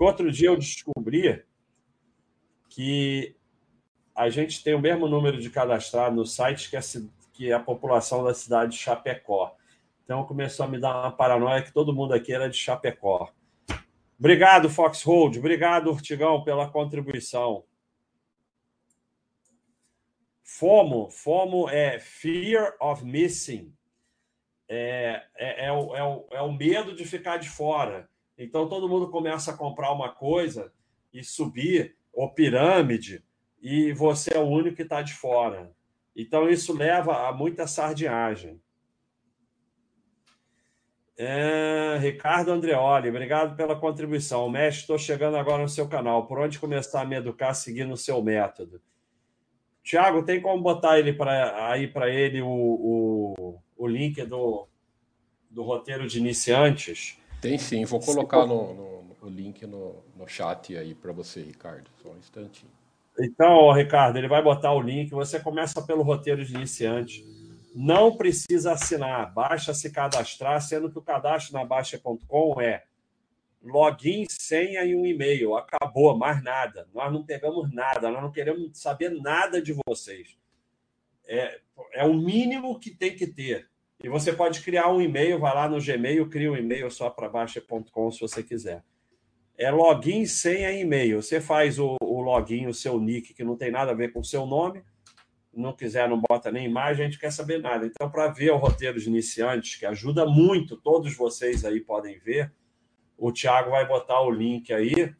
Outro 0.00 0.32
dia 0.32 0.48
eu 0.48 0.56
descobri 0.56 1.44
que 2.70 3.36
a 4.14 4.30
gente 4.30 4.64
tem 4.64 4.74
o 4.74 4.80
mesmo 4.80 5.06
número 5.06 5.38
de 5.38 5.50
cadastrado 5.50 6.16
no 6.16 6.24
site 6.24 6.70
que 6.70 6.76
a, 6.78 6.80
que 7.34 7.52
a 7.52 7.60
população 7.60 8.24
da 8.24 8.32
cidade 8.32 8.72
de 8.72 8.78
Chapecó. 8.78 9.54
Então 10.02 10.24
começou 10.24 10.64
a 10.64 10.68
me 10.68 10.80
dar 10.80 10.98
uma 10.98 11.12
paranoia 11.12 11.62
que 11.62 11.70
todo 11.70 11.94
mundo 11.94 12.14
aqui 12.14 12.32
era 12.32 12.48
de 12.48 12.56
Chapecó. 12.56 13.30
Obrigado, 14.18 14.70
Foxhold. 14.70 15.38
Obrigado, 15.38 15.90
Urtigão, 15.90 16.42
pela 16.42 16.70
contribuição. 16.70 17.62
FOMO. 20.42 21.10
FOMO 21.10 21.68
é 21.68 21.98
Fear 21.98 22.74
of 22.80 23.04
Missing. 23.04 23.70
é, 24.66 25.26
é, 25.36 25.66
é, 25.66 25.72
o, 25.72 25.94
é, 25.94 26.02
o, 26.02 26.26
é 26.30 26.42
o 26.42 26.52
medo 26.52 26.94
de 26.94 27.04
ficar 27.04 27.36
de 27.36 27.50
fora. 27.50 28.09
Então 28.40 28.66
todo 28.66 28.88
mundo 28.88 29.10
começa 29.10 29.50
a 29.50 29.56
comprar 29.56 29.92
uma 29.92 30.08
coisa 30.08 30.72
e 31.12 31.22
subir, 31.22 31.94
ou 32.10 32.32
pirâmide, 32.32 33.22
e 33.60 33.92
você 33.92 34.34
é 34.34 34.38
o 34.38 34.48
único 34.48 34.76
que 34.76 34.82
está 34.82 35.02
de 35.02 35.12
fora. 35.12 35.70
Então 36.16 36.48
isso 36.48 36.72
leva 36.72 37.28
a 37.28 37.32
muita 37.34 37.66
sardinhagem. 37.66 38.58
É, 41.18 41.98
Ricardo 42.00 42.50
Andreoli, 42.50 43.10
obrigado 43.10 43.54
pela 43.54 43.76
contribuição. 43.76 44.48
Mestre, 44.48 44.80
estou 44.80 44.96
chegando 44.96 45.36
agora 45.36 45.60
no 45.60 45.68
seu 45.68 45.86
canal. 45.86 46.26
Por 46.26 46.38
onde 46.38 46.58
começar 46.58 47.02
a 47.02 47.04
me 47.04 47.16
educar 47.16 47.52
seguindo 47.52 47.92
o 47.92 47.96
seu 47.96 48.22
método? 48.22 48.80
Tiago, 49.82 50.22
tem 50.22 50.40
como 50.40 50.62
botar 50.62 50.98
ele 50.98 51.12
pra, 51.12 51.68
aí 51.70 51.86
para 51.86 52.08
ele 52.08 52.40
o, 52.40 52.48
o, 52.48 53.62
o, 53.76 53.86
link 53.86 54.24
do, 54.24 54.66
do 55.50 55.62
roteiro 55.62 56.06
de 56.06 56.18
iniciantes? 56.18 57.19
Tem 57.40 57.58
sim, 57.58 57.84
vou 57.84 58.00
colocar 58.00 58.46
no, 58.46 58.74
no, 58.74 59.16
o 59.22 59.28
link 59.28 59.66
no, 59.66 60.04
no 60.16 60.28
chat 60.28 60.76
aí 60.76 60.94
para 60.94 61.12
você, 61.12 61.42
Ricardo. 61.42 61.90
Só 62.02 62.10
um 62.10 62.18
instantinho. 62.18 62.72
Então, 63.18 63.72
Ricardo, 63.72 64.16
ele 64.18 64.28
vai 64.28 64.42
botar 64.42 64.72
o 64.72 64.80
link. 64.80 65.10
Você 65.10 65.40
começa 65.40 65.82
pelo 65.82 66.02
roteiro 66.02 66.44
de 66.44 66.54
iniciante 66.54 67.24
não 67.74 68.16
precisa 68.16 68.72
assinar, 68.72 69.32
basta 69.32 69.72
se 69.72 69.90
cadastrar, 69.90 70.60
sendo 70.60 70.90
que 70.90 70.98
o 70.98 71.02
cadastro 71.02 71.54
na 71.54 71.64
Baixa.com 71.64 72.60
é 72.60 72.84
login, 73.62 74.26
senha 74.28 74.84
e 74.84 74.94
um 74.94 75.06
e-mail. 75.06 75.56
Acabou, 75.56 76.16
mais 76.16 76.42
nada. 76.42 76.88
Nós 76.92 77.12
não 77.12 77.24
pegamos 77.24 77.72
nada, 77.72 78.10
nós 78.10 78.22
não 78.22 78.32
queremos 78.32 78.78
saber 78.78 79.10
nada 79.10 79.62
de 79.62 79.74
vocês. 79.86 80.36
É, 81.26 81.60
é 81.92 82.04
o 82.04 82.14
mínimo 82.14 82.78
que 82.78 82.90
tem 82.90 83.14
que 83.14 83.26
ter. 83.26 83.69
E 84.02 84.08
você 84.08 84.32
pode 84.32 84.60
criar 84.62 84.90
um 84.90 85.00
e-mail, 85.00 85.38
vai 85.38 85.54
lá 85.54 85.68
no 85.68 85.80
Gmail, 85.80 86.28
cria 86.28 86.50
um 86.50 86.56
e-mail 86.56 86.90
só 86.90 87.10
para 87.10 87.28
Baixa.com 87.28 88.10
se 88.10 88.20
você 88.20 88.42
quiser. 88.42 88.82
É 89.56 89.70
login, 89.70 90.24
senha 90.24 90.72
e 90.72 90.80
e-mail. 90.80 91.22
Você 91.22 91.40
faz 91.40 91.78
o, 91.78 91.96
o 92.00 92.20
login, 92.20 92.66
o 92.66 92.74
seu 92.74 92.98
nick, 92.98 93.34
que 93.34 93.44
não 93.44 93.56
tem 93.56 93.70
nada 93.70 93.92
a 93.92 93.94
ver 93.94 94.12
com 94.12 94.20
o 94.20 94.24
seu 94.24 94.46
nome 94.46 94.82
não 95.52 95.72
quiser, 95.72 96.08
não 96.08 96.20
bota 96.20 96.50
nem 96.50 96.66
imagem, 96.66 97.04
a 97.04 97.08
gente 97.08 97.18
quer 97.18 97.32
saber 97.32 97.60
nada. 97.60 97.86
Então, 97.86 98.10
para 98.10 98.28
ver 98.28 98.50
o 98.50 98.56
roteiro 98.56 98.98
de 98.98 99.08
iniciantes, 99.08 99.76
que 99.76 99.86
ajuda 99.86 100.24
muito, 100.26 100.76
todos 100.76 101.14
vocês 101.16 101.64
aí 101.64 101.80
podem 101.80 102.18
ver, 102.18 102.52
o 103.16 103.32
Thiago 103.32 103.70
vai 103.70 103.86
botar 103.86 104.20
o 104.20 104.30
link 104.30 104.72
aí 104.72 105.14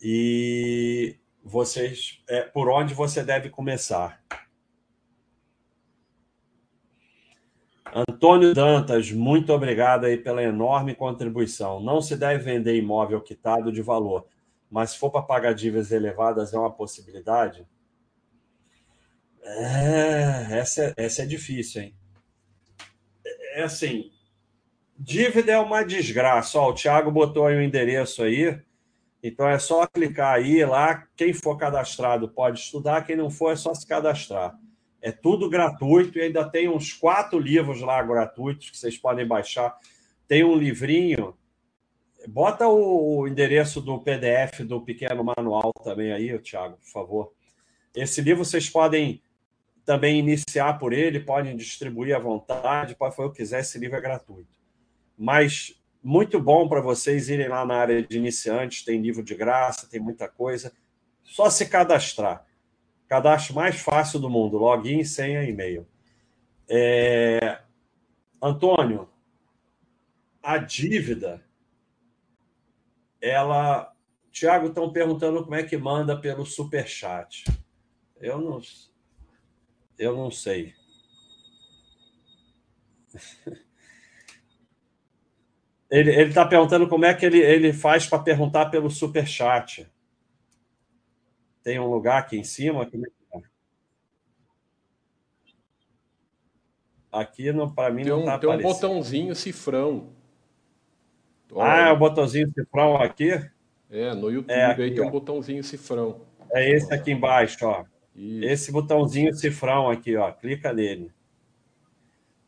e 0.00 1.16
vocês 1.42 2.22
é, 2.28 2.42
por 2.42 2.68
onde 2.68 2.94
você 2.94 3.22
deve 3.22 3.50
começar. 3.50 4.22
Antônio 7.94 8.52
Dantas, 8.52 9.12
muito 9.12 9.52
obrigado 9.52 10.06
aí 10.06 10.16
pela 10.16 10.42
enorme 10.42 10.96
contribuição. 10.96 11.78
Não 11.80 12.02
se 12.02 12.16
deve 12.16 12.42
vender 12.42 12.76
imóvel 12.76 13.20
quitado 13.20 13.70
de 13.70 13.80
valor, 13.80 14.26
mas 14.68 14.90
se 14.90 14.98
for 14.98 15.10
para 15.10 15.22
pagar 15.22 15.54
dívidas 15.54 15.92
elevadas 15.92 16.52
é 16.52 16.58
uma 16.58 16.72
possibilidade? 16.72 17.64
É, 19.44 20.58
essa, 20.58 20.92
essa 20.96 21.22
é 21.22 21.26
difícil, 21.26 21.82
hein? 21.82 21.94
É, 23.24 23.60
é 23.60 23.62
assim, 23.62 24.10
dívida 24.98 25.52
é 25.52 25.58
uma 25.58 25.84
desgraça. 25.84 26.58
Ó, 26.58 26.70
o 26.70 26.74
Thiago 26.74 27.12
botou 27.12 27.46
aí 27.46 27.56
o 27.56 27.62
endereço 27.62 28.24
aí. 28.24 28.60
Então 29.22 29.48
é 29.48 29.58
só 29.58 29.86
clicar 29.86 30.34
aí 30.34 30.64
lá. 30.64 31.06
Quem 31.14 31.32
for 31.32 31.56
cadastrado 31.56 32.28
pode 32.28 32.58
estudar, 32.58 33.06
quem 33.06 33.14
não 33.14 33.30
for 33.30 33.52
é 33.52 33.56
só 33.56 33.72
se 33.72 33.86
cadastrar. 33.86 34.58
É 35.04 35.12
tudo 35.12 35.50
gratuito 35.50 36.16
e 36.16 36.22
ainda 36.22 36.48
tem 36.48 36.66
uns 36.66 36.94
quatro 36.94 37.38
livros 37.38 37.82
lá 37.82 38.02
gratuitos 38.02 38.70
que 38.70 38.78
vocês 38.78 38.96
podem 38.96 39.26
baixar. 39.26 39.76
Tem 40.26 40.42
um 40.42 40.56
livrinho. 40.56 41.36
Bota 42.26 42.66
o 42.66 43.28
endereço 43.28 43.82
do 43.82 43.98
PDF 43.98 44.60
do 44.60 44.80
pequeno 44.80 45.22
manual 45.22 45.74
também 45.84 46.10
aí, 46.10 46.38
Thiago, 46.38 46.78
por 46.78 46.88
favor. 46.88 47.32
Esse 47.94 48.22
livro 48.22 48.46
vocês 48.46 48.70
podem 48.70 49.22
também 49.84 50.18
iniciar 50.18 50.78
por 50.78 50.94
ele, 50.94 51.20
podem 51.20 51.54
distribuir 51.54 52.16
à 52.16 52.18
vontade, 52.18 52.96
pode 52.96 53.14
fazer 53.14 53.28
o 53.28 53.30
que 53.30 53.36
quiser, 53.36 53.60
esse 53.60 53.78
livro 53.78 53.98
é 53.98 54.00
gratuito. 54.00 54.58
Mas 55.18 55.78
muito 56.02 56.40
bom 56.40 56.66
para 56.66 56.80
vocês 56.80 57.28
irem 57.28 57.48
lá 57.48 57.66
na 57.66 57.76
área 57.76 58.02
de 58.02 58.16
iniciantes, 58.16 58.82
tem 58.82 59.02
livro 59.02 59.22
de 59.22 59.34
graça, 59.34 59.86
tem 59.86 60.00
muita 60.00 60.26
coisa. 60.28 60.72
Só 61.22 61.50
se 61.50 61.66
cadastrar. 61.66 62.46
Cadastro 63.08 63.54
mais 63.54 63.76
fácil 63.76 64.18
do 64.18 64.30
mundo, 64.30 64.56
login, 64.56 65.04
senha, 65.04 65.44
e-mail. 65.44 65.86
É... 66.68 67.60
Antônio, 68.42 69.08
a 70.42 70.58
dívida, 70.58 71.42
ela. 73.20 73.90
Tiago, 74.30 74.66
estão 74.66 74.92
perguntando 74.92 75.42
como 75.42 75.54
é 75.54 75.62
que 75.62 75.76
manda 75.76 76.20
pelo 76.20 76.44
superchat. 76.44 77.44
Eu 78.20 78.40
não, 78.40 78.60
eu 79.98 80.16
não 80.16 80.30
sei. 80.30 80.74
Ele 85.90 86.10
está 86.22 86.44
perguntando 86.44 86.88
como 86.88 87.04
é 87.04 87.14
que 87.14 87.24
ele, 87.24 87.38
ele 87.38 87.72
faz 87.72 88.04
para 88.04 88.18
perguntar 88.18 88.66
pelo 88.66 88.90
super 88.90 89.28
chat. 89.28 89.88
Tem 91.64 91.80
um 91.80 91.90
lugar 91.90 92.20
aqui 92.20 92.36
em 92.36 92.44
cima. 92.44 92.82
Aqui, 92.82 93.02
é 97.48 97.50
aqui 97.50 97.74
para 97.74 97.90
mim 97.90 98.02
tem 98.02 98.12
não 98.12 98.20
está 98.20 98.38
Tem 98.38 98.50
um 98.50 98.62
botãozinho 98.62 99.34
cifrão. 99.34 100.12
Ah, 101.56 101.88
é 101.88 101.92
o 101.92 101.96
botãozinho 101.96 102.52
cifrão 102.52 102.96
aqui? 102.96 103.30
É, 103.90 104.12
no 104.14 104.30
YouTube 104.30 104.50
é 104.50 104.66
aqui, 104.66 104.82
aí 104.82 104.94
tem 104.94 105.04
um 105.04 105.10
botãozinho 105.10 105.64
cifrão. 105.64 106.20
É 106.52 106.68
esse 106.70 106.92
aqui 106.92 107.12
embaixo, 107.12 107.64
ó. 107.64 107.84
Isso. 108.14 108.44
Esse 108.44 108.72
botãozinho 108.72 109.34
cifrão 109.34 109.88
aqui, 109.88 110.16
ó, 110.16 110.30
clica 110.32 110.72
nele. 110.72 111.12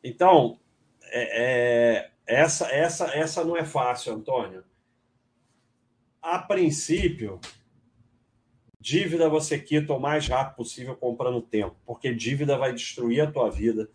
Então, 0.05 0.59
é, 1.05 1.43
é, 1.43 2.11
essa, 2.27 2.67
essa, 2.67 3.07
essa 3.17 3.45
não 3.45 3.57
é 3.57 3.65
fácil, 3.65 4.13
Antônio. 4.13 4.65
A 6.21 6.39
princípio, 6.39 7.41
dívida 8.81 9.29
você 9.29 9.59
quita 9.59 9.93
o 9.93 10.01
mais 10.01 10.29
rápido 10.29 10.57
possível 10.57 10.97
comprando 10.97 11.41
tempo, 11.41 11.77
porque 11.85 12.15
dívida 12.15 12.57
vai 12.57 12.73
destruir 12.73 13.21
a 13.21 13.31
tua 13.31 13.51
vida, 13.51 13.91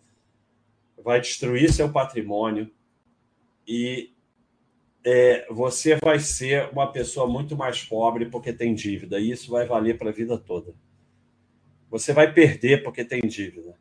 vai 1.02 1.20
destruir 1.20 1.72
seu 1.72 1.90
patrimônio 1.90 2.70
e 3.66 4.12
é, 5.04 5.46
você 5.50 5.96
vai 5.96 6.20
ser 6.20 6.70
uma 6.70 6.90
pessoa 6.90 7.26
muito 7.26 7.56
mais 7.56 7.82
pobre 7.82 8.26
porque 8.26 8.52
tem 8.52 8.74
dívida. 8.74 9.18
E 9.18 9.30
isso 9.30 9.50
vai 9.50 9.66
valer 9.66 9.98
para 9.98 10.10
a 10.10 10.12
vida 10.12 10.38
toda 10.38 10.74
você 11.92 12.14
vai 12.14 12.32
perder 12.32 12.82
porque 12.82 13.04
tem 13.04 13.20
dívida. 13.20 13.78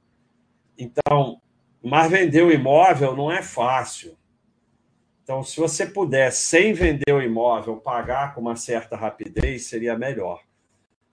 Então, 0.78 1.42
mas 1.82 2.12
vender 2.12 2.44
o 2.44 2.52
imóvel 2.52 3.16
não 3.16 3.32
é 3.32 3.42
fácil. 3.42 4.18
Então, 5.24 5.42
se 5.46 5.58
você 5.58 5.86
puder, 5.86 6.30
sem 6.30 6.74
vender 6.74 7.14
o 7.14 7.22
imóvel, 7.22 7.78
pagar 7.78 8.36
com 8.36 8.42
uma 8.42 8.58
certa 8.58 8.98
rapidez, 8.98 9.68
seria 9.68 9.98
melhor. 9.98 10.44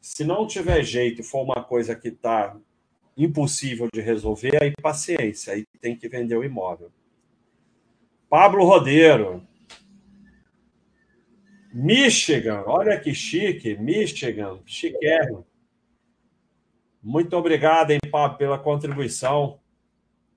Se 0.00 0.24
não 0.24 0.46
tiver 0.46 0.82
jeito, 0.82 1.22
for 1.22 1.42
uma 1.42 1.62
coisa 1.62 1.94
que 1.94 2.08
está 2.08 2.56
impossível 3.16 3.88
de 3.92 4.00
resolver, 4.00 4.62
aí 4.62 4.72
paciência, 4.80 5.52
aí 5.52 5.66
tem 5.80 5.96
que 5.96 6.08
vender 6.08 6.36
o 6.36 6.44
imóvel. 6.44 6.90
Pablo 8.28 8.64
Rodeiro. 8.64 9.46
Michigan, 11.72 12.62
olha 12.66 12.98
que 12.98 13.14
chique, 13.14 13.76
Michigan, 13.76 14.60
chiquérrimo. 14.64 15.46
Muito 17.02 17.36
obrigado, 17.36 17.90
hein, 17.90 18.00
Pablo, 18.10 18.38
pela 18.38 18.58
contribuição. 18.58 19.60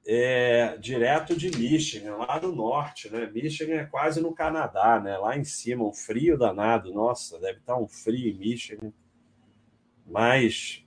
É, 0.05 0.77
direto 0.77 1.35
de 1.35 1.51
Michigan, 1.51 2.15
lá 2.15 2.39
do 2.39 2.51
norte, 2.51 3.09
né? 3.11 3.29
Michigan 3.31 3.75
é 3.75 3.85
quase 3.85 4.19
no 4.19 4.33
Canadá, 4.33 4.99
né? 4.99 5.17
Lá 5.17 5.37
em 5.37 5.43
cima, 5.43 5.85
um 5.85 5.93
frio 5.93 6.37
danado. 6.37 6.91
Nossa, 6.91 7.39
deve 7.39 7.59
estar 7.59 7.77
um 7.77 7.87
frio 7.87 8.29
em 8.29 8.37
Michigan. 8.37 8.91
Mas. 10.11 10.85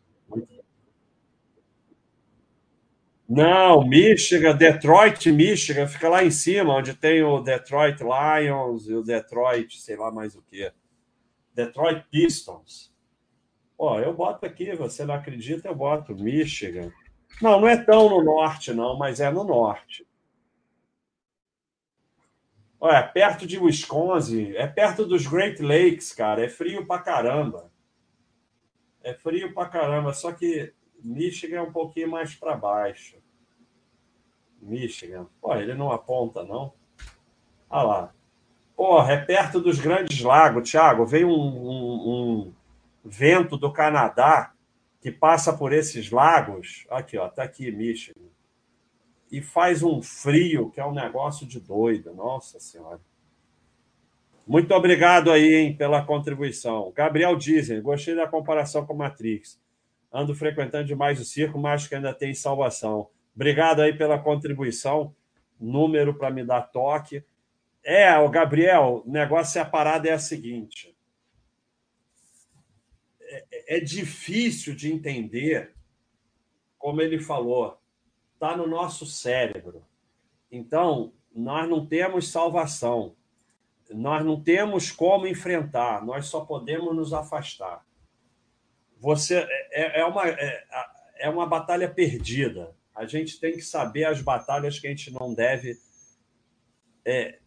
Não, 3.27 3.87
Michigan, 3.89 4.55
Detroit, 4.55 5.33
Michigan, 5.33 5.87
fica 5.89 6.11
lá 6.11 6.23
em 6.23 6.31
cima, 6.31 6.75
onde 6.75 6.93
tem 6.93 7.23
o 7.23 7.41
Detroit 7.41 7.99
Lions 8.03 8.87
e 8.87 8.93
o 8.93 9.03
Detroit, 9.03 9.81
sei 9.81 9.97
lá 9.97 10.13
mais 10.13 10.37
o 10.37 10.43
que. 10.43 10.71
Detroit 11.55 12.05
Pistons. 12.11 12.95
Ó, 13.79 13.99
eu 13.99 14.13
boto 14.13 14.45
aqui, 14.45 14.77
você 14.77 15.07
não 15.07 15.15
acredita, 15.15 15.69
eu 15.69 15.75
boto 15.75 16.15
Michigan. 16.15 16.93
Não, 17.41 17.61
não 17.61 17.69
é 17.69 17.83
tão 17.83 18.11
no 18.11 18.23
norte, 18.23 18.75
não, 18.75 18.97
mas 18.99 19.21
é 19.21 19.31
no 19.31 19.43
norte. 19.43 20.07
Olha, 22.79 22.99
é 22.99 23.03
perto 23.03 23.47
de 23.47 23.59
Wisconsin, 23.59 24.53
é 24.55 24.67
perto 24.67 25.07
dos 25.07 25.27
Great 25.27 25.63
Lakes, 25.63 26.13
cara. 26.13 26.45
É 26.45 26.49
frio 26.49 26.87
pra 26.87 26.99
caramba. 26.99 27.73
É 29.05 29.13
frio 29.13 29.53
pra 29.53 29.69
caramba, 29.69 30.15
só 30.15 30.33
que 30.33 30.73
Michigan 31.03 31.59
é 31.59 31.63
um 31.63 31.73
pouquinho 31.73 32.11
mais 32.11 32.35
para 32.35 32.57
baixo. 32.57 33.19
Michigan. 34.63 35.27
Pô, 35.43 35.55
ele 35.55 35.75
não 35.75 35.93
aponta, 35.93 36.43
não. 36.43 36.73
Olha 37.69 37.83
lá. 37.83 38.15
Porra, 38.75 39.13
é 39.13 39.17
perto 39.19 39.61
dos 39.61 39.79
Grandes 39.79 40.23
Lagos, 40.23 40.71
Thiago. 40.71 41.05
Veio 41.05 41.29
um, 41.29 41.33
um, 41.33 42.09
um, 42.49 42.55
vento 43.05 43.59
do 43.59 43.71
Canadá 43.71 44.55
que 45.03 45.13
passa 45.13 45.53
por 45.53 45.75
esses 45.75 46.11
lagos. 46.11 46.87
Aqui, 46.91 47.19
ó, 47.19 47.29
tá 47.29 47.43
aqui, 47.43 47.71
Michigan. 47.71 48.29
E 49.31 49.43
faz 49.43 49.83
um 49.83 50.01
frio 50.01 50.71
que 50.71 50.81
é 50.81 50.87
um 50.87 50.95
negócio 50.95 51.47
de 51.47 51.61
doido. 51.61 52.15
Nossa 52.15 52.59
Senhora. 52.59 53.01
Muito 54.47 54.75
obrigado 54.75 55.31
aí, 55.31 55.55
hein, 55.55 55.77
pela 55.77 56.05
contribuição. 56.05 56.93
Gabriel 56.95 57.35
Dizen, 57.35 57.81
gostei 57.81 58.15
da 58.15 58.27
comparação 58.27 58.85
com 58.85 58.95
Matrix. 58.95 59.59
Ando 60.13 60.35
frequentando 60.35 60.85
demais 60.85 61.19
o 61.19 61.25
circo, 61.25 61.59
mas 61.59 61.89
que 61.89 61.95
ainda 61.95 62.13
tem 62.13 62.35
salvação. 62.35 63.09
Obrigado 63.35 63.81
aí 63.81 63.97
pela 63.97 64.19
contribuição. 64.19 65.15
Número 65.59 66.15
para 66.15 66.31
me 66.31 66.45
dar 66.45 66.63
toque. 66.63 67.25
É, 67.83 68.17
o 68.19 68.29
Gabriel, 68.29 69.03
o 69.05 69.11
negócio 69.11 69.59
é 69.59 69.63
a 69.63 69.65
parada 69.65 70.09
é 70.09 70.13
a 70.13 70.19
seguinte. 70.19 70.95
É, 73.23 73.77
é 73.77 73.81
difícil 73.81 74.75
de 74.75 74.93
entender, 74.93 75.75
como 76.79 77.01
ele 77.01 77.19
falou, 77.19 77.79
está 78.35 78.55
no 78.55 78.67
nosso 78.67 79.07
cérebro. 79.07 79.85
Então, 80.51 81.13
nós 81.35 81.69
não 81.69 81.85
temos 81.85 82.29
salvação. 82.29 83.17
Nós 83.91 84.25
não 84.25 84.41
temos 84.43 84.91
como 84.91 85.27
enfrentar, 85.27 86.05
nós 86.05 86.27
só 86.27 86.45
podemos 86.45 86.95
nos 86.95 87.13
afastar. 87.13 87.85
Você 88.99 89.47
é, 89.71 90.01
é 90.01 90.05
uma, 90.05 90.29
é, 90.29 90.65
é 91.19 91.29
uma 91.29 91.47
batalha 91.47 91.89
perdida. 91.89 92.75
A 92.95 93.05
gente 93.07 93.39
tem 93.39 93.53
que 93.53 93.63
saber 93.63 94.05
as 94.05 94.23
batalhas 94.23 94.79
que 94.79 94.87
a 94.87 94.91
gente 94.91 95.13
não 95.13 95.35
deve 95.35 95.77
é, 97.05 97.39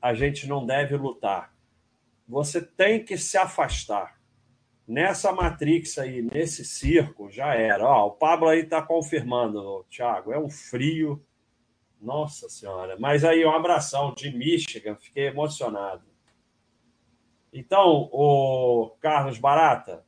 a 0.00 0.14
gente 0.14 0.48
não 0.48 0.64
deve 0.64 0.96
lutar. 0.96 1.54
Você 2.26 2.62
tem 2.62 3.04
que 3.04 3.18
se 3.18 3.36
afastar. 3.36 4.18
Nessa 4.86 5.30
Matrix 5.30 5.98
aí, 5.98 6.22
nesse 6.22 6.64
circo, 6.64 7.30
já 7.30 7.54
era. 7.54 7.84
Ó, 7.84 8.06
o 8.06 8.10
Pablo 8.12 8.48
aí 8.48 8.60
está 8.60 8.82
confirmando, 8.82 9.84
Thiago. 9.90 10.32
É 10.32 10.38
um 10.38 10.48
frio. 10.48 11.24
Nossa 12.00 12.48
Senhora. 12.48 12.96
Mas 12.98 13.24
aí, 13.24 13.44
um 13.44 13.50
abração 13.50 14.14
de 14.14 14.30
Michigan. 14.30 14.96
Fiquei 14.96 15.26
emocionado. 15.26 16.04
Então, 17.52 18.08
o 18.12 18.96
Carlos 19.00 19.38
Barata, 19.38 20.04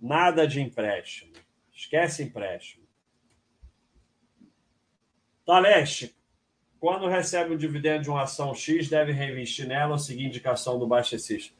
nada 0.00 0.46
de 0.46 0.60
empréstimo. 0.60 1.32
Esquece 1.72 2.22
empréstimo. 2.22 2.82
Taleste, 5.44 6.14
quando 6.78 7.08
recebe 7.08 7.54
o 7.54 7.58
dividendo 7.58 8.02
de 8.02 8.10
uma 8.10 8.22
ação 8.22 8.54
X, 8.54 8.88
deve 8.88 9.12
reinvestir 9.12 9.66
nela 9.66 9.92
ou 9.92 9.98
seguir 9.98 10.24
indicação 10.24 10.78
do 10.78 10.86
baixecista. 10.86 11.54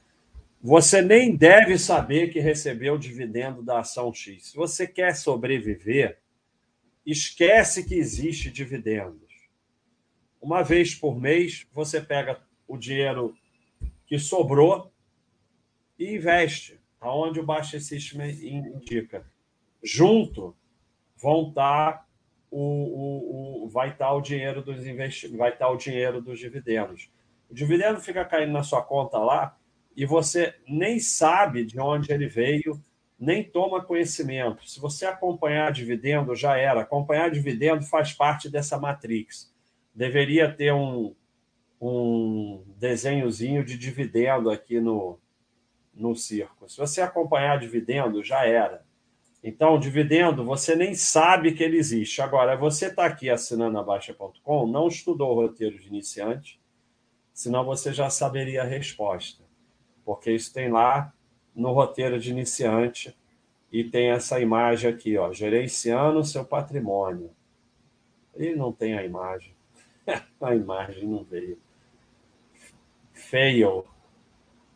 Você 0.61 1.03
nem 1.03 1.35
deve 1.35 1.79
saber 1.79 2.33
que 2.33 2.39
recebeu 2.39 2.95
o 2.95 2.99
dividendo 2.99 3.63
da 3.63 3.81
ação 3.81 4.13
X. 4.13 4.49
Se 4.49 4.57
você 4.57 4.87
quer 4.87 5.17
sobreviver, 5.17 6.19
esquece 7.05 7.85
que 7.85 7.95
existe 7.95 8.51
dividendos. 8.51 9.22
Uma 10.43 10.63
vez 10.63 10.93
por 10.93 11.17
mês, 11.21 11.69
você 11.73 12.01
pega 12.01 12.43
o 12.67 12.77
dinheiro 12.77 13.33
que 14.05 14.19
sobrou 14.19 14.93
e 15.97 16.17
investe 16.17 16.81
aonde 17.01 17.39
o 17.39 17.47
baixecista 17.47 18.27
indica. 18.27 19.25
Junto 19.81 20.57
vão 21.17 21.49
estar 21.49 22.09
o, 22.51 22.59
o, 22.59 23.65
o, 23.65 23.69
vai 23.69 23.91
estar 23.91 24.13
o 24.13 24.21
dinheiro 24.21 24.63
dos 24.63 24.85
investimentos, 24.85 25.39
vai 25.39 25.53
estar 25.53 25.69
o 25.69 25.77
dinheiro 25.77 26.21
dos 26.21 26.41
dividendos. 26.41 27.09
O 27.49 27.55
dividendo 27.55 28.01
fica 28.01 28.25
caindo 28.25 28.53
na 28.53 28.65
sua 28.65 28.83
conta 28.83 29.19
lá 29.19 29.57
e 29.97 30.05
você 30.05 30.57
nem 30.67 30.99
sabe 30.99 31.65
de 31.65 31.79
onde 31.79 32.13
ele 32.13 32.27
veio, 32.27 32.83
nem 33.17 33.45
toma 33.45 33.85
conhecimento. 33.85 34.69
Se 34.69 34.81
você 34.81 35.07
acompanhar 35.07 35.71
dividendo, 35.71 36.35
já 36.35 36.57
era. 36.57 36.81
Acompanhar 36.81 37.31
dividendo 37.31 37.85
faz 37.85 38.13
parte 38.13 38.51
dessa 38.51 38.77
matrix. 38.77 39.52
Deveria 39.95 40.53
ter 40.53 40.73
um, 40.73 41.15
um 41.81 42.65
desenhozinho 42.77 43.65
de 43.65 43.77
dividendo 43.77 44.51
aqui 44.51 44.81
no, 44.81 45.19
no 45.93 46.15
circo. 46.15 46.69
Se 46.69 46.79
você 46.79 47.01
acompanhar 47.01 47.59
dividendo, 47.59 48.23
já 48.23 48.47
era. 48.47 48.85
Então, 49.43 49.79
dividendo, 49.79 50.45
você 50.45 50.77
nem 50.77 50.95
sabe 50.95 51.53
que 51.53 51.65
ele 51.65 51.77
existe. 51.77 52.23
Agora, 52.23 52.57
você 52.57 52.87
está 52.87 53.05
aqui 53.05 53.29
assinando 53.29 53.77
a 53.77 53.83
Baixa.com, 53.83 54.67
não 54.69 54.87
estudou 54.87 55.33
o 55.33 55.35
roteiro 55.35 55.79
de 55.79 55.89
iniciante, 55.89 56.61
senão 57.35 57.65
você 57.65 57.93
já 57.93 58.09
saberia 58.09 58.63
a 58.63 58.67
resposta. 58.67 59.43
Porque 60.05 60.31
isso 60.31 60.55
tem 60.55 60.71
lá 60.71 61.13
no 61.55 61.73
roteiro 61.73 62.21
de 62.21 62.31
iniciante 62.31 63.17
e 63.73 63.83
tem 63.83 64.11
essa 64.11 64.39
imagem 64.39 64.91
aqui, 64.91 65.19
ó, 65.19 65.33
gerenciando 65.33 66.25
seu 66.25 66.45
patrimônio. 66.45 67.31
E 68.37 68.55
não 68.55 68.73
tem 68.73 68.97
a 68.97 69.05
imagem. 69.05 69.55
a 70.41 70.55
imagem 70.55 71.07
não 71.07 71.25
veio. 71.25 71.61
Fail. 73.13 73.87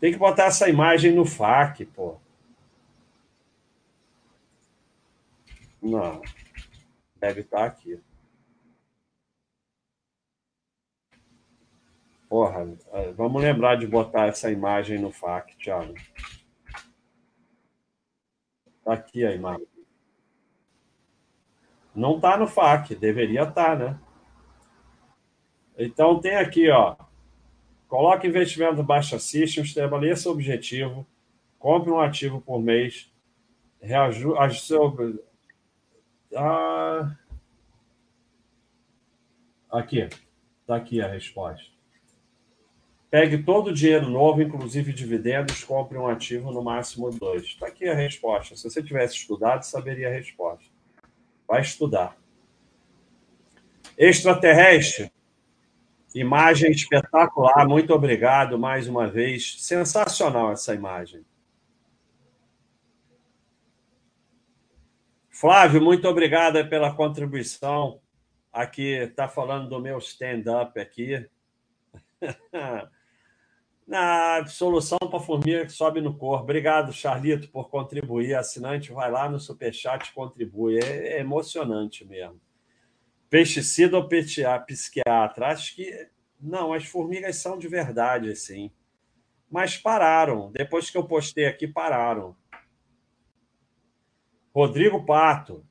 Tem 0.00 0.12
que 0.12 0.18
botar 0.18 0.44
essa 0.44 0.68
imagem 0.68 1.12
no 1.12 1.24
FAQ, 1.24 1.86
pô. 1.86 2.16
Não. 5.82 6.20
Deve 7.18 7.40
estar 7.40 7.58
tá 7.58 7.64
aqui. 7.64 8.00
Porra, 12.28 12.76
é, 12.92 13.12
vamos 13.12 13.40
lembrar 13.40 13.76
de 13.76 13.86
botar 13.86 14.26
essa 14.26 14.50
imagem 14.50 14.98
no 14.98 15.12
FAQ, 15.12 15.56
Thiago. 15.56 15.94
Está 18.78 18.92
aqui 18.92 19.24
a 19.24 19.32
imagem. 19.32 19.66
Não 21.94 22.16
está 22.16 22.36
no 22.36 22.46
FAQ, 22.46 22.94
deveria 22.96 23.42
estar, 23.44 23.52
tá, 23.54 23.76
né? 23.76 24.00
Então 25.78 26.20
tem 26.20 26.36
aqui, 26.36 26.70
ó. 26.70 26.96
Coloque 27.88 28.26
investimento 28.26 28.82
Baixa 28.82 29.18
System, 29.18 29.62
estabeleça 29.62 30.28
o 30.28 30.32
objetivo, 30.32 31.06
compre 31.58 31.90
um 31.90 32.00
ativo 32.00 32.40
por 32.40 32.60
mês, 32.60 33.12
reajuste 33.80 34.74
ah, 36.34 37.16
aqui, 39.70 40.08
está 40.60 40.76
aqui 40.76 41.00
a 41.00 41.08
resposta. 41.08 41.64
Pegue 43.08 43.42
todo 43.42 43.68
o 43.68 43.72
dinheiro 43.72 44.10
novo, 44.10 44.42
inclusive 44.42 44.92
dividendos, 44.92 45.62
compre 45.64 45.96
um 45.96 46.08
ativo 46.08 46.50
no 46.50 46.62
máximo 46.62 47.10
dois. 47.10 47.44
Está 47.44 47.68
aqui 47.68 47.88
a 47.88 47.94
resposta. 47.94 48.56
Se 48.56 48.68
você 48.68 48.82
tivesse 48.82 49.14
estudado, 49.14 49.62
saberia 49.62 50.08
a 50.08 50.12
resposta. 50.12 50.64
Vai 51.46 51.62
estudar. 51.62 52.16
Extraterrestre. 53.96 55.10
Imagem 56.16 56.70
espetacular. 56.70 57.68
Muito 57.68 57.92
obrigado 57.92 58.58
mais 58.58 58.88
uma 58.88 59.06
vez. 59.06 59.62
Sensacional 59.62 60.50
essa 60.50 60.74
imagem. 60.74 61.22
Flávio, 65.28 65.82
muito 65.82 66.08
obrigado 66.08 66.66
pela 66.70 66.94
contribuição. 66.94 68.00
Aqui 68.50 68.94
está 68.94 69.28
falando 69.28 69.68
do 69.68 69.78
meu 69.78 69.98
stand-up 69.98 70.80
aqui. 70.80 71.28
Na 73.86 74.46
solução 74.46 74.98
para 74.98 75.20
formiga 75.20 75.66
que 75.66 75.72
sobe 75.72 76.00
no 76.00 76.16
corpo. 76.16 76.44
Obrigado, 76.44 76.94
Charlito, 76.94 77.50
por 77.50 77.68
contribuir. 77.68 78.34
Assinante, 78.34 78.90
vai 78.90 79.10
lá 79.10 79.28
no 79.28 79.38
Superchat 79.38 80.08
e 80.08 80.14
contribui. 80.14 80.78
É, 80.78 81.18
é 81.18 81.20
emocionante 81.20 82.06
mesmo. 82.06 82.40
Pesticida 83.36 83.98
ou 83.98 84.08
psiquiatra? 84.08 85.48
Acho 85.48 85.76
que 85.76 86.08
não, 86.40 86.72
as 86.72 86.86
formigas 86.86 87.36
são 87.36 87.58
de 87.58 87.68
verdade, 87.68 88.30
assim. 88.30 88.70
Mas 89.50 89.76
pararam. 89.76 90.50
Depois 90.50 90.88
que 90.88 90.96
eu 90.96 91.04
postei 91.04 91.44
aqui, 91.44 91.68
pararam. 91.68 92.34
Rodrigo 94.54 95.04
Pato, 95.04 95.62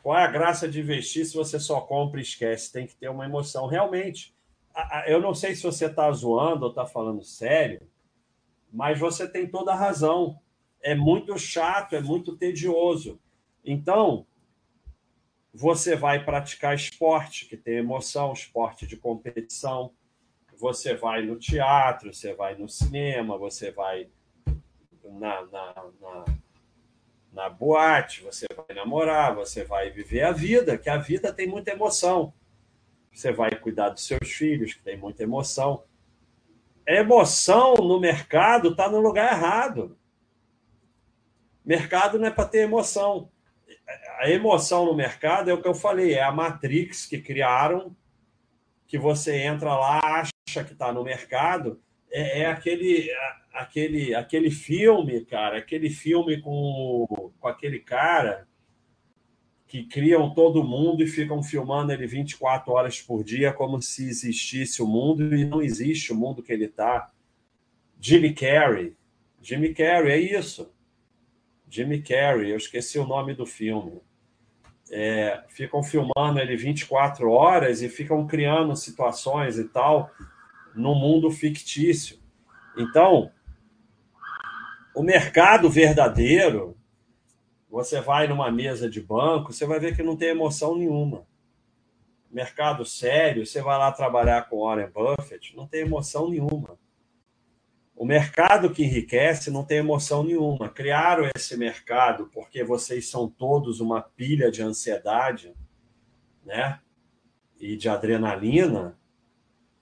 qual 0.00 0.16
é 0.16 0.22
a 0.22 0.30
graça 0.30 0.68
de 0.68 0.78
investir 0.78 1.26
se 1.26 1.34
você 1.34 1.58
só 1.58 1.80
compra 1.80 2.20
e 2.20 2.22
esquece? 2.22 2.72
Tem 2.72 2.86
que 2.86 2.94
ter 2.94 3.08
uma 3.08 3.24
emoção. 3.24 3.66
Realmente, 3.66 4.32
eu 5.08 5.20
não 5.20 5.34
sei 5.34 5.56
se 5.56 5.64
você 5.64 5.86
está 5.86 6.08
zoando 6.12 6.66
ou 6.66 6.70
está 6.70 6.86
falando 6.86 7.24
sério, 7.24 7.80
mas 8.72 8.96
você 8.96 9.28
tem 9.28 9.44
toda 9.44 9.72
a 9.72 9.76
razão. 9.76 10.38
É 10.80 10.94
muito 10.94 11.36
chato, 11.36 11.96
é 11.96 12.00
muito 12.00 12.36
tedioso. 12.36 13.20
Então, 13.64 14.24
você 15.52 15.96
vai 15.96 16.24
praticar 16.24 16.74
esporte, 16.74 17.46
que 17.46 17.56
tem 17.56 17.76
emoção, 17.76 18.32
esporte 18.32 18.86
de 18.86 18.96
competição. 18.96 19.92
Você 20.56 20.94
vai 20.94 21.22
no 21.22 21.36
teatro, 21.36 22.12
você 22.12 22.34
vai 22.34 22.54
no 22.56 22.68
cinema, 22.68 23.38
você 23.38 23.70
vai 23.70 24.08
na, 25.04 25.42
na, 25.46 25.74
na 26.00 26.24
na 27.32 27.48
boate, 27.48 28.22
você 28.22 28.46
vai 28.54 28.74
namorar, 28.74 29.34
você 29.34 29.62
vai 29.62 29.90
viver 29.90 30.22
a 30.22 30.32
vida, 30.32 30.78
que 30.78 30.90
a 30.90 30.96
vida 30.96 31.32
tem 31.32 31.46
muita 31.46 31.70
emoção. 31.70 32.32
você 33.12 33.32
vai 33.32 33.54
cuidar 33.54 33.90
dos 33.90 34.06
seus 34.06 34.30
filhos, 34.30 34.74
que 34.74 34.82
tem 34.82 34.96
muita 34.96 35.22
emoção. 35.22 35.84
Emoção 36.86 37.74
no 37.74 38.00
mercado 38.00 38.70
está 38.70 38.88
no 38.88 39.00
lugar 39.00 39.32
errado. 39.32 39.96
Mercado 41.64 42.18
não 42.18 42.26
é 42.26 42.30
para 42.30 42.48
ter 42.48 42.58
emoção. 42.58 43.30
A 44.18 44.28
emoção 44.30 44.84
no 44.84 44.94
mercado 44.94 45.50
é 45.50 45.54
o 45.54 45.62
que 45.62 45.68
eu 45.68 45.74
falei, 45.74 46.14
é 46.14 46.22
a 46.22 46.32
Matrix 46.32 47.06
que 47.06 47.18
criaram, 47.18 47.96
que 48.86 48.98
você 48.98 49.36
entra 49.42 49.74
lá, 49.74 50.00
acha 50.48 50.64
que 50.64 50.72
está 50.72 50.92
no 50.92 51.04
mercado, 51.04 51.80
é, 52.10 52.40
é, 52.40 52.46
aquele, 52.46 53.10
aquele, 53.52 54.14
aquele 54.14 54.50
filme, 54.50 55.24
cara, 55.24 55.58
aquele 55.58 55.90
filme 55.90 56.40
com, 56.40 57.32
com 57.38 57.48
aquele 57.48 57.78
cara 57.78 58.46
que 59.66 59.84
criam 59.84 60.32
todo 60.32 60.64
mundo 60.64 61.02
e 61.02 61.06
ficam 61.06 61.42
filmando 61.42 61.92
ele 61.92 62.06
24 62.06 62.72
horas 62.72 63.02
por 63.02 63.22
dia 63.22 63.52
como 63.52 63.80
se 63.82 64.08
existisse 64.08 64.82
o 64.82 64.86
mundo 64.86 65.34
e 65.36 65.44
não 65.44 65.60
existe 65.60 66.10
o 66.10 66.16
mundo 66.16 66.42
que 66.42 66.52
ele 66.52 66.64
está. 66.64 67.12
Jimmy 68.00 68.32
Carrey. 68.32 68.96
Jimmy 69.42 69.74
Carrey, 69.74 70.12
é 70.12 70.38
isso. 70.38 70.72
Jimmy 71.70 72.02
Carrey, 72.02 72.50
eu 72.50 72.56
esqueci 72.56 72.98
o 72.98 73.06
nome 73.06 73.34
do 73.34 73.46
filme. 73.46 74.00
É, 74.90 75.44
ficam 75.48 75.82
filmando 75.82 76.38
ele 76.40 76.56
24 76.56 77.30
horas 77.30 77.82
e 77.82 77.88
ficam 77.88 78.26
criando 78.26 78.74
situações 78.74 79.58
e 79.58 79.64
tal 79.64 80.10
no 80.74 80.94
mundo 80.94 81.30
fictício. 81.30 82.18
Então, 82.76 83.30
o 84.94 85.02
mercado 85.02 85.68
verdadeiro, 85.68 86.76
você 87.68 88.00
vai 88.00 88.26
numa 88.26 88.50
mesa 88.50 88.88
de 88.88 89.00
banco, 89.00 89.52
você 89.52 89.66
vai 89.66 89.78
ver 89.78 89.94
que 89.94 90.02
não 90.02 90.16
tem 90.16 90.28
emoção 90.28 90.76
nenhuma. 90.76 91.26
Mercado 92.30 92.84
sério, 92.84 93.44
você 93.44 93.60
vai 93.60 93.78
lá 93.78 93.90
trabalhar 93.92 94.48
com 94.48 94.64
Warren 94.64 94.90
Buffett, 94.90 95.56
não 95.56 95.66
tem 95.66 95.82
emoção 95.82 96.30
nenhuma. 96.30 96.78
O 97.98 98.04
mercado 98.04 98.70
que 98.70 98.84
enriquece 98.84 99.50
não 99.50 99.64
tem 99.64 99.78
emoção 99.78 100.22
nenhuma. 100.22 100.68
Criaram 100.68 101.28
esse 101.34 101.56
mercado 101.56 102.30
porque 102.32 102.62
vocês 102.62 103.10
são 103.10 103.28
todos 103.28 103.80
uma 103.80 104.00
pilha 104.00 104.52
de 104.52 104.62
ansiedade, 104.62 105.52
né? 106.46 106.78
E 107.58 107.76
de 107.76 107.88
adrenalina, 107.88 108.96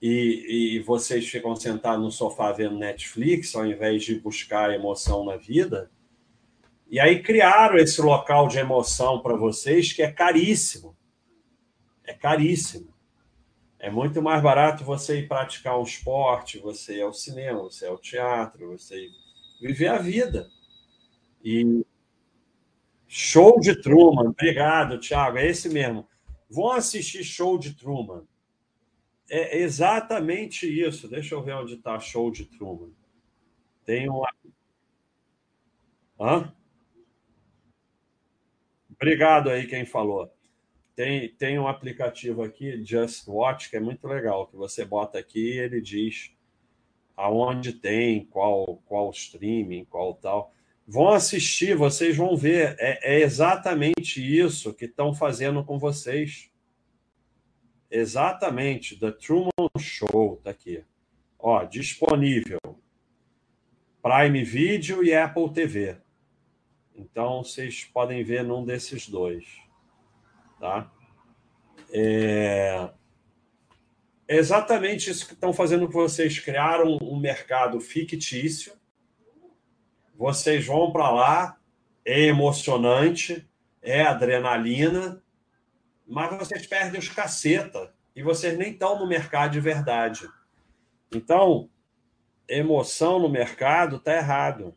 e, 0.01 0.77
e 0.77 0.79
vocês 0.79 1.27
ficam 1.27 1.55
sentados 1.55 2.03
no 2.03 2.11
sofá 2.11 2.51
vendo 2.51 2.79
Netflix 2.79 3.55
ao 3.55 3.67
invés 3.67 4.03
de 4.03 4.19
buscar 4.19 4.73
emoção 4.73 5.23
na 5.23 5.37
vida. 5.37 5.91
E 6.89 6.99
aí 6.99 7.21
criaram 7.21 7.77
esse 7.77 8.01
local 8.01 8.47
de 8.47 8.57
emoção 8.57 9.21
para 9.21 9.35
vocês 9.35 9.93
que 9.93 10.01
é 10.01 10.11
caríssimo. 10.11 10.97
É 12.03 12.15
caríssimo. 12.15 12.91
É 13.79 13.91
muito 13.91 14.21
mais 14.21 14.41
barato 14.41 14.83
você 14.83 15.19
ir 15.19 15.27
praticar 15.27 15.79
um 15.79 15.83
esporte, 15.83 16.59
você 16.59 16.97
ir 16.97 17.01
ao 17.01 17.13
cinema, 17.13 17.61
você 17.61 17.85
ir 17.85 17.89
ao 17.89 17.97
teatro, 17.97 18.71
você 18.77 19.09
viver 19.61 19.87
a 19.87 19.99
vida. 19.99 20.49
E 21.43 21.85
show 23.07 23.59
de 23.59 23.79
Truman, 23.79 24.29
obrigado, 24.29 24.99
Thiago, 24.99 25.37
é 25.37 25.45
esse 25.45 25.69
mesmo. 25.69 26.07
Vão 26.49 26.71
assistir 26.71 27.23
show 27.23 27.57
de 27.57 27.73
Truman. 27.73 28.25
É 29.29 29.59
exatamente 29.59 30.65
isso. 30.65 31.07
Deixa 31.09 31.35
eu 31.35 31.43
ver 31.43 31.53
onde 31.55 31.75
está 31.75 31.99
show 31.99 32.31
de 32.31 32.45
Truman. 32.45 32.89
Tem 33.85 34.09
um. 34.09 34.21
Hã? 36.19 36.53
Obrigado 38.89 39.49
aí 39.49 39.67
quem 39.67 39.85
falou. 39.85 40.31
Tem, 40.97 41.29
tem 41.29 41.59
um 41.59 41.67
aplicativo 41.67 42.41
aqui, 42.41 42.83
Just 42.83 43.27
Watch, 43.27 43.69
que 43.69 43.77
é 43.77 43.79
muito 43.79 44.07
legal, 44.07 44.47
que 44.47 44.55
você 44.55 44.83
bota 44.83 45.19
aqui 45.19 45.53
e 45.53 45.59
ele 45.59 45.79
diz 45.79 46.31
aonde 47.15 47.71
tem, 47.71 48.25
qual, 48.25 48.77
qual 48.77 49.11
streaming, 49.11 49.85
qual 49.85 50.15
tal. 50.15 50.51
Vão 50.87 51.09
assistir, 51.09 51.75
vocês 51.75 52.17
vão 52.17 52.35
ver. 52.35 52.75
É, 52.79 53.17
é 53.17 53.21
exatamente 53.21 54.19
isso 54.19 54.73
que 54.73 54.85
estão 54.85 55.13
fazendo 55.13 55.63
com 55.63 55.77
vocês. 55.77 56.49
Exatamente, 57.91 58.99
The 58.99 59.11
Truman 59.11 59.51
Show, 59.77 60.41
tá 60.43 60.49
aqui. 60.49 60.83
Ó, 61.37 61.63
disponível. 61.63 62.57
Prime 64.01 64.43
Video 64.43 65.03
e 65.03 65.13
Apple 65.13 65.53
TV. 65.53 65.97
Então, 66.95 67.43
vocês 67.43 67.85
podem 67.85 68.23
ver 68.23 68.43
num 68.43 68.65
desses 68.65 69.07
dois. 69.07 69.66
Tá? 70.59 70.91
É... 71.91 72.89
é 74.27 74.35
exatamente 74.35 75.09
isso 75.09 75.27
que 75.27 75.33
estão 75.33 75.53
fazendo 75.53 75.89
vocês. 75.89 76.39
Criaram 76.39 76.97
um 77.01 77.19
mercado 77.19 77.79
fictício. 77.79 78.73
Vocês 80.15 80.65
vão 80.65 80.91
para 80.91 81.11
lá, 81.11 81.57
é 82.03 82.21
emocionante, 82.21 83.47
é 83.81 84.01
adrenalina, 84.01 85.21
mas 86.07 86.37
vocês 86.37 86.65
perdem 86.65 86.99
os 86.99 87.09
caceta 87.09 87.93
e 88.15 88.23
vocês 88.23 88.57
nem 88.57 88.71
estão 88.71 88.97
no 88.97 89.07
mercado 89.07 89.51
de 89.51 89.59
verdade. 89.59 90.27
Então, 91.13 91.69
emoção 92.47 93.19
no 93.19 93.29
mercado 93.29 93.97
está 93.97 94.15
errado. 94.15 94.75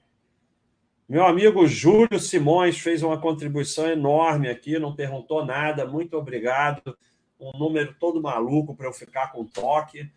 Meu 1.10 1.26
amigo 1.26 1.66
Júlio 1.66 2.20
Simões 2.20 2.78
fez 2.78 3.02
uma 3.02 3.20
contribuição 3.20 3.90
enorme 3.90 4.48
aqui, 4.48 4.78
não 4.78 4.94
perguntou 4.94 5.44
nada, 5.44 5.84
muito 5.84 6.16
obrigado. 6.16 6.96
Um 7.40 7.50
número 7.58 7.96
todo 7.98 8.22
maluco 8.22 8.76
para 8.76 8.86
eu 8.86 8.92
ficar 8.92 9.32
com 9.32 9.44
toque. 9.44 10.08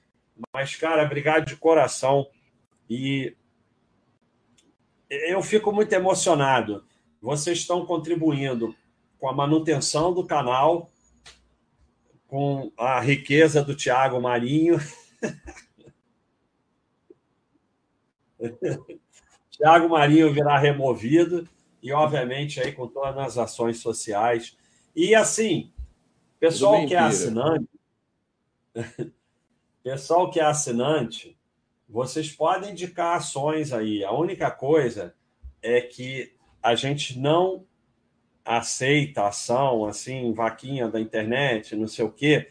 Mas, 0.53 0.75
cara, 0.75 1.03
obrigado 1.03 1.47
de 1.47 1.55
coração. 1.55 2.27
E 2.87 3.35
eu 5.09 5.41
fico 5.41 5.71
muito 5.71 5.91
emocionado. 5.93 6.85
Vocês 7.19 7.57
estão 7.57 7.87
contribuindo 7.87 8.75
com 9.17 9.27
a 9.27 9.33
manutenção 9.33 10.13
do 10.13 10.23
canal, 10.27 10.91
com 12.27 12.71
a 12.77 12.99
riqueza 12.99 13.63
do 13.63 13.75
Tiago 13.75 14.21
Marinho. 14.21 14.77
Tiago 19.63 19.87
Marinho 19.87 20.33
virá 20.33 20.57
removido 20.57 21.47
e, 21.81 21.93
obviamente, 21.93 22.59
aí 22.59 22.73
com 22.73 22.85
todas 22.85 23.17
as 23.17 23.37
ações 23.37 23.79
sociais. 23.79 24.57
E 24.93 25.15
assim, 25.15 25.71
pessoal 26.37 26.85
que 26.85 26.93
é 26.93 26.99
assinante, 26.99 27.69
pessoal 29.81 30.29
que 30.29 30.41
é 30.41 30.43
assinante, 30.43 31.37
vocês 31.87 32.29
podem 32.29 32.71
indicar 32.71 33.15
ações 33.15 33.71
aí. 33.71 34.03
A 34.03 34.11
única 34.11 34.51
coisa 34.51 35.15
é 35.61 35.79
que 35.79 36.35
a 36.61 36.75
gente 36.75 37.17
não 37.17 37.65
aceita 38.43 39.27
ação, 39.27 39.85
assim, 39.85 40.33
vaquinha 40.33 40.89
da 40.89 40.99
internet, 40.99 41.73
não 41.73 41.87
sei 41.87 42.03
o 42.03 42.11
quê, 42.11 42.49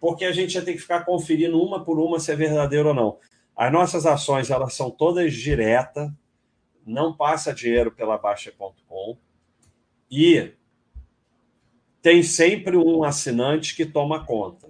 porque 0.00 0.24
a 0.24 0.32
gente 0.32 0.58
ter 0.62 0.72
que 0.72 0.78
ficar 0.78 1.04
conferindo 1.04 1.62
uma 1.62 1.84
por 1.84 1.98
uma 1.98 2.18
se 2.18 2.32
é 2.32 2.34
verdadeiro 2.34 2.88
ou 2.88 2.94
não. 2.94 3.18
As 3.54 3.70
nossas 3.70 4.06
ações, 4.06 4.48
elas 4.48 4.72
são 4.72 4.90
todas 4.90 5.34
diretas, 5.34 6.10
não 6.86 7.16
passa 7.16 7.54
dinheiro 7.54 7.90
pela 7.90 8.18
Baixa.com 8.18 9.16
e 10.10 10.52
tem 12.02 12.22
sempre 12.22 12.76
um 12.76 13.02
assinante 13.02 13.74
que 13.74 13.86
toma 13.86 14.24
conta. 14.24 14.68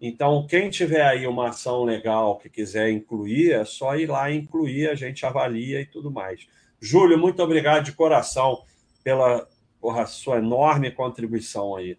Então, 0.00 0.46
quem 0.46 0.68
tiver 0.68 1.04
aí 1.04 1.26
uma 1.26 1.50
ação 1.50 1.84
legal 1.84 2.38
que 2.38 2.48
quiser 2.48 2.90
incluir, 2.90 3.52
é 3.52 3.64
só 3.64 3.96
ir 3.96 4.06
lá 4.06 4.32
incluir, 4.32 4.88
a 4.88 4.94
gente 4.94 5.24
avalia 5.24 5.80
e 5.80 5.86
tudo 5.86 6.10
mais. 6.10 6.46
Júlio, 6.80 7.16
muito 7.16 7.42
obrigado 7.42 7.84
de 7.84 7.92
coração 7.92 8.64
pela 9.04 9.48
porra, 9.80 10.06
sua 10.06 10.38
enorme 10.38 10.90
contribuição 10.90 11.76
aí. 11.76 11.98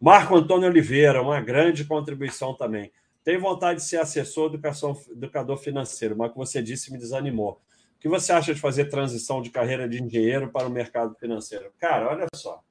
Marco 0.00 0.34
Antônio 0.34 0.68
Oliveira, 0.68 1.22
uma 1.22 1.40
grande 1.40 1.84
contribuição 1.84 2.54
também. 2.54 2.90
Tenho 3.22 3.40
vontade 3.40 3.80
de 3.80 3.86
ser 3.86 3.98
assessor 3.98 4.46
educação, 4.46 4.98
educador 5.10 5.58
financeiro, 5.58 6.16
mas 6.16 6.30
o 6.30 6.32
que 6.32 6.38
você 6.38 6.62
disse 6.62 6.90
me 6.90 6.98
desanimou. 6.98 7.60
Que 8.00 8.08
você 8.08 8.32
acha 8.32 8.54
de 8.54 8.60
fazer 8.60 8.86
transição 8.86 9.42
de 9.42 9.50
carreira 9.50 9.86
de 9.86 10.02
engenheiro 10.02 10.50
para 10.50 10.66
o 10.66 10.70
mercado 10.70 11.14
financeiro? 11.16 11.70
Cara, 11.78 12.08
olha 12.08 12.26
só. 12.34 12.64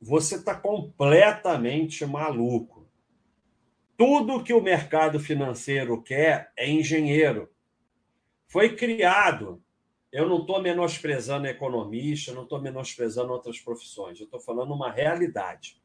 Você 0.00 0.36
está 0.36 0.54
completamente 0.54 2.04
maluco. 2.04 2.86
Tudo 3.96 4.42
que 4.42 4.52
o 4.52 4.60
mercado 4.60 5.18
financeiro 5.18 6.02
quer 6.02 6.52
é 6.56 6.68
engenheiro. 6.68 7.50
Foi 8.46 8.76
criado. 8.76 9.62
Eu 10.10 10.28
não 10.28 10.40
estou 10.40 10.60
menosprezando 10.60 11.46
economista, 11.46 12.34
não 12.34 12.42
estou 12.42 12.60
menosprezando 12.60 13.32
outras 13.32 13.58
profissões. 13.58 14.20
Eu 14.20 14.26
estou 14.26 14.40
falando 14.40 14.74
uma 14.74 14.90
realidade. 14.90 15.80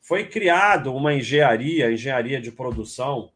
Foi 0.00 0.28
criado 0.28 0.92
uma 0.92 1.14
engenharia, 1.14 1.92
engenharia 1.92 2.40
de 2.40 2.50
produção, 2.50 3.32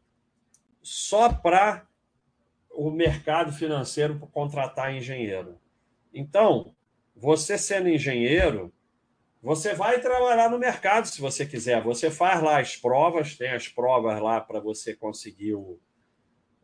só 0.81 1.31
para 1.31 1.87
o 2.87 2.89
mercado 2.91 3.51
financeiro 3.51 4.17
contratar 4.31 4.95
engenheiro. 4.95 5.59
Então, 6.13 6.73
você 7.13 7.57
sendo 7.57 7.89
engenheiro, 7.89 8.73
Você 9.41 9.73
vai 9.73 10.01
trabalhar 10.01 10.49
no 10.49 10.59
mercado 10.59 11.07
se 11.07 11.21
você 11.21 11.45
quiser. 11.45 11.81
Você 11.83 12.11
faz 12.11 12.43
lá 12.43 12.59
as 12.59 12.75
provas, 12.75 13.37
tem 13.37 13.51
as 13.51 13.67
provas 13.69 14.21
lá 14.21 14.41
para 14.41 14.59
você 14.59 14.93
conseguir 14.93 15.53
o, 15.53 15.79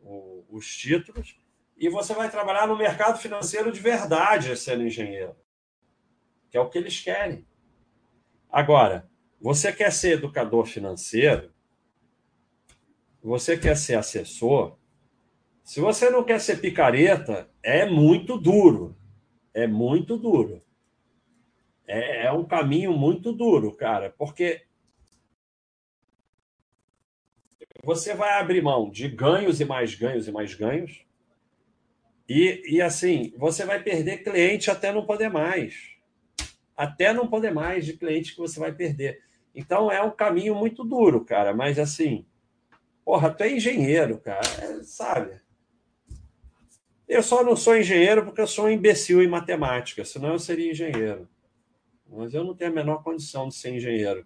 o, 0.00 0.44
os 0.50 0.76
títulos, 0.76 1.38
e 1.76 1.88
você 1.88 2.12
vai 2.14 2.30
trabalhar 2.30 2.66
no 2.68 2.76
mercado 2.76 3.18
financeiro 3.18 3.72
de 3.72 3.80
verdade 3.80 4.54
sendo 4.56 4.82
engenheiro, 4.82 5.34
que 6.50 6.56
é 6.56 6.60
o 6.60 6.68
que 6.68 6.78
eles 6.78 7.00
querem. 7.00 7.46
Agora, 8.50 9.10
você 9.40 9.72
quer 9.72 9.90
ser 9.90 10.12
educador 10.12 10.66
financeiro, 10.66 11.52
você 13.22 13.56
quer 13.58 13.76
ser 13.76 13.96
assessor, 13.96 14.78
se 15.66 15.80
você 15.80 16.08
não 16.08 16.24
quer 16.24 16.40
ser 16.40 16.60
picareta, 16.62 17.50
é 17.62 17.84
muito 17.84 18.38
duro. 18.38 18.96
É 19.52 19.66
muito 19.66 20.16
duro 20.16 20.62
é, 21.86 22.26
é 22.26 22.32
um 22.32 22.44
caminho 22.44 22.92
muito 22.92 23.32
duro, 23.32 23.72
cara, 23.72 24.14
porque 24.18 24.62
você 27.84 28.14
vai 28.14 28.40
abrir 28.40 28.62
mão 28.62 28.90
de 28.90 29.08
ganhos 29.08 29.60
e 29.60 29.64
mais 29.64 29.94
ganhos 29.94 30.26
e 30.26 30.32
mais 30.32 30.54
ganhos. 30.54 31.04
E, 32.28 32.62
e 32.68 32.82
assim, 32.82 33.32
você 33.36 33.64
vai 33.64 33.80
perder 33.80 34.24
cliente 34.24 34.70
até 34.70 34.90
não 34.90 35.06
poder 35.06 35.30
mais. 35.30 35.94
Até 36.76 37.12
não 37.12 37.28
poder 37.28 37.54
mais 37.54 37.86
de 37.86 37.96
cliente 37.96 38.34
que 38.34 38.40
você 38.40 38.58
vai 38.58 38.72
perder. 38.72 39.22
Então 39.54 39.90
é 39.90 40.02
um 40.02 40.10
caminho 40.10 40.54
muito 40.54 40.82
duro, 40.82 41.24
cara. 41.24 41.54
Mas 41.54 41.78
assim, 41.78 42.26
porra, 43.04 43.30
tu 43.30 43.44
é 43.44 43.52
engenheiro, 43.52 44.18
cara, 44.18 44.46
é, 44.60 44.82
sabe? 44.82 45.40
Eu 47.08 47.22
só 47.22 47.44
não 47.44 47.56
sou 47.56 47.76
engenheiro 47.76 48.24
porque 48.24 48.40
eu 48.40 48.46
sou 48.46 48.66
um 48.66 48.70
imbecil 48.70 49.22
em 49.22 49.28
matemática, 49.28 50.04
senão 50.04 50.32
eu 50.32 50.38
seria 50.38 50.70
engenheiro 50.70 51.28
mas 52.08 52.34
eu 52.34 52.44
não 52.44 52.54
tenho 52.54 52.70
a 52.70 52.74
menor 52.74 53.02
condição 53.02 53.48
de 53.48 53.54
ser 53.54 53.74
engenheiro. 53.74 54.24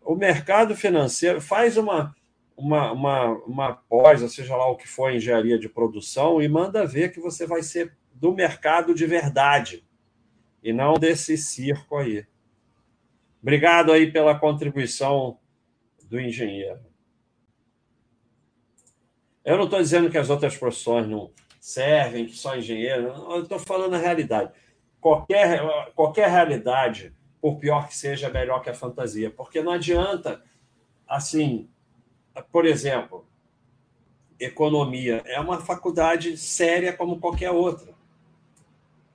O 0.00 0.14
mercado 0.14 0.74
financeiro 0.76 1.40
faz 1.40 1.76
uma, 1.76 2.14
uma, 2.56 2.92
uma, 2.92 3.30
uma 3.44 3.72
pós, 3.74 4.20
seja 4.32 4.56
lá 4.56 4.66
o 4.68 4.76
que 4.76 4.88
for 4.88 5.12
engenharia 5.12 5.58
de 5.58 5.68
produção, 5.68 6.40
e 6.40 6.48
manda 6.48 6.86
ver 6.86 7.12
que 7.12 7.20
você 7.20 7.46
vai 7.46 7.62
ser 7.62 7.96
do 8.14 8.32
mercado 8.32 8.94
de 8.94 9.06
verdade 9.06 9.84
e 10.62 10.72
não 10.72 10.94
desse 10.94 11.36
circo 11.36 11.96
aí. 11.96 12.26
Obrigado 13.42 13.92
aí 13.92 14.10
pela 14.10 14.38
contribuição 14.38 15.38
do 16.08 16.20
engenheiro. 16.20 16.80
Eu 19.44 19.56
não 19.56 19.64
estou 19.64 19.80
dizendo 19.80 20.10
que 20.10 20.18
as 20.18 20.28
outras 20.28 20.56
profissões 20.56 21.06
não 21.06 21.30
servem, 21.68 22.26
que 22.26 22.36
só 22.36 22.56
engenheiro, 22.56 23.08
eu 23.30 23.42
estou 23.42 23.58
falando 23.58 23.94
a 23.94 23.98
realidade 23.98 24.52
qualquer, 25.00 25.60
qualquer 25.94 26.28
realidade, 26.28 27.12
por 27.40 27.56
pior 27.56 27.88
que 27.88 27.96
seja, 27.96 28.26
é 28.26 28.32
melhor 28.32 28.60
que 28.60 28.70
a 28.70 28.74
fantasia. 28.74 29.30
Porque 29.30 29.62
não 29.62 29.72
adianta, 29.72 30.42
assim, 31.06 31.68
por 32.50 32.66
exemplo, 32.66 33.26
economia 34.38 35.22
é 35.26 35.40
uma 35.40 35.60
faculdade 35.60 36.36
séria 36.36 36.92
como 36.92 37.20
qualquer 37.20 37.50
outra. 37.50 37.96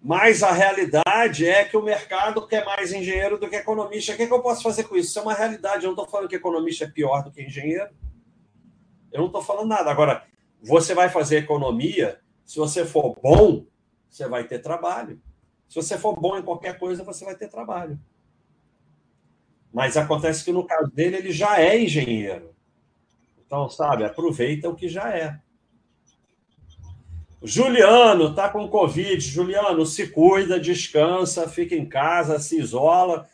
Mas 0.02 0.44
a 0.44 0.52
realidade 0.52 1.48
é 1.48 1.64
que 1.64 1.78
o 1.78 1.82
mercado 1.82 2.46
quer 2.46 2.66
mais 2.66 2.92
engenheiro 2.92 3.38
do 3.38 3.50
que 3.50 3.56
economista. 3.56 4.12
O 4.12 4.18
que, 4.18 4.24
é 4.24 4.28
que 4.28 4.34
eu 4.34 4.42
posso 4.42 4.62
fazer 4.62 4.84
com 4.84 4.98
isso? 4.98 5.10
Isso 5.10 5.20
é 5.20 5.22
uma 5.22 5.34
realidade. 5.34 5.86
Eu 5.86 5.94
não 5.94 5.94
estou 5.94 6.08
falando 6.08 6.28
que 6.28 6.36
economista 6.36 6.84
é 6.84 6.90
pior 6.90 7.24
do 7.24 7.32
que 7.32 7.42
engenheiro. 7.42 7.90
Eu 9.14 9.20
não 9.20 9.28
estou 9.28 9.42
falando 9.42 9.70
nada. 9.70 9.90
Agora, 9.90 10.26
você 10.62 10.94
vai 10.94 11.08
fazer 11.08 11.38
economia, 11.38 12.20
se 12.46 12.58
você 12.58 12.86
for 12.86 13.18
bom, 13.22 13.66
você 14.10 14.28
vai 14.28 14.44
ter 14.44 14.60
trabalho. 14.60 15.22
Se 15.68 15.76
você 15.76 15.98
for 15.98 16.20
bom 16.20 16.38
em 16.38 16.44
qualquer 16.44 16.78
coisa, 16.78 17.04
você 17.04 17.26
vai 17.26 17.36
ter 17.36 17.48
trabalho. 17.48 18.00
Mas 19.74 19.98
acontece 19.98 20.44
que 20.46 20.52
no 20.52 20.66
caso 20.66 20.92
dele, 20.92 21.18
ele 21.18 21.32
já 21.32 21.60
é 21.60 21.80
engenheiro. 21.82 22.54
Então, 23.46 23.70
sabe, 23.70 24.04
aproveita 24.04 24.70
o 24.70 24.76
que 24.76 24.88
já 24.88 25.10
é. 25.10 25.40
Juliano 27.42 28.30
está 28.30 28.48
com 28.50 28.70
Covid. 28.70 29.20
Juliano, 29.20 29.86
se 29.86 30.08
cuida, 30.08 30.60
descansa, 30.60 31.50
fica 31.50 31.76
em 31.76 31.86
casa, 31.86 32.40
se 32.40 32.58
isola. 32.60 33.28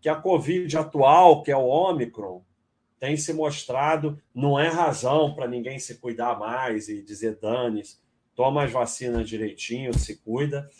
Que 0.00 0.08
a 0.08 0.16
Covid 0.16 0.76
atual, 0.76 1.42
que 1.42 1.50
é 1.50 1.56
o 1.56 1.66
Ômicron, 1.66 2.42
tem 3.00 3.16
se 3.16 3.32
mostrado, 3.32 4.20
não 4.34 4.58
é 4.58 4.68
razão 4.68 5.34
para 5.34 5.48
ninguém 5.48 5.78
se 5.78 5.96
cuidar 5.96 6.38
mais 6.38 6.88
e 6.88 7.02
dizer 7.02 7.38
dane-se. 7.40 7.96
Toma 8.38 8.62
as 8.62 8.70
vacinas 8.70 9.28
direitinho, 9.28 9.92
se 9.98 10.16
cuida 10.16 10.70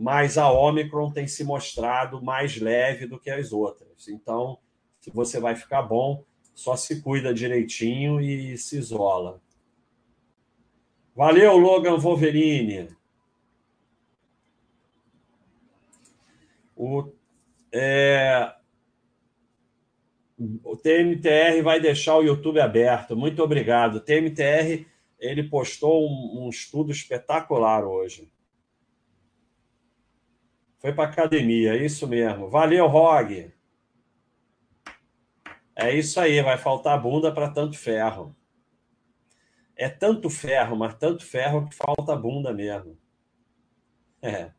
mas 0.00 0.38
a 0.38 0.48
Omicron 0.48 1.10
tem 1.10 1.26
se 1.26 1.42
mostrado 1.42 2.22
mais 2.22 2.56
leve 2.56 3.04
do 3.04 3.18
que 3.18 3.28
as 3.28 3.52
outras. 3.52 4.06
Então, 4.06 4.56
se 5.00 5.10
você 5.10 5.40
vai 5.40 5.56
ficar 5.56 5.82
bom, 5.82 6.24
só 6.54 6.76
se 6.76 7.02
cuida 7.02 7.34
direitinho 7.34 8.20
e 8.20 8.56
se 8.56 8.78
isola. 8.78 9.42
Valeu, 11.16 11.56
Logan 11.56 11.98
Wolverine. 11.98 12.96
O, 16.76 17.10
é, 17.72 18.54
o 20.62 20.76
TMTR 20.76 21.60
vai 21.64 21.80
deixar 21.80 22.18
o 22.18 22.22
YouTube 22.22 22.60
aberto. 22.60 23.16
Muito 23.16 23.42
obrigado. 23.42 23.98
TMTR 23.98 24.86
ele 25.18 25.42
postou 25.42 26.06
um, 26.08 26.44
um 26.44 26.48
estudo 26.48 26.92
espetacular 26.92 27.84
hoje. 27.84 28.32
Foi 30.78 30.92
para 30.92 31.10
academia, 31.10 31.74
é 31.74 31.84
isso 31.84 32.06
mesmo. 32.06 32.48
Valeu, 32.48 32.86
Rog. 32.86 33.52
É 35.74 35.94
isso 35.94 36.20
aí, 36.20 36.40
vai 36.42 36.56
faltar 36.56 37.00
bunda 37.00 37.32
para 37.32 37.50
tanto 37.50 37.76
ferro. 37.76 38.34
É 39.76 39.88
tanto 39.88 40.28
ferro, 40.28 40.76
mas 40.76 40.94
tanto 40.94 41.24
ferro 41.24 41.68
que 41.68 41.74
falta 41.74 42.16
bunda 42.16 42.52
mesmo. 42.52 42.98
É. 44.20 44.52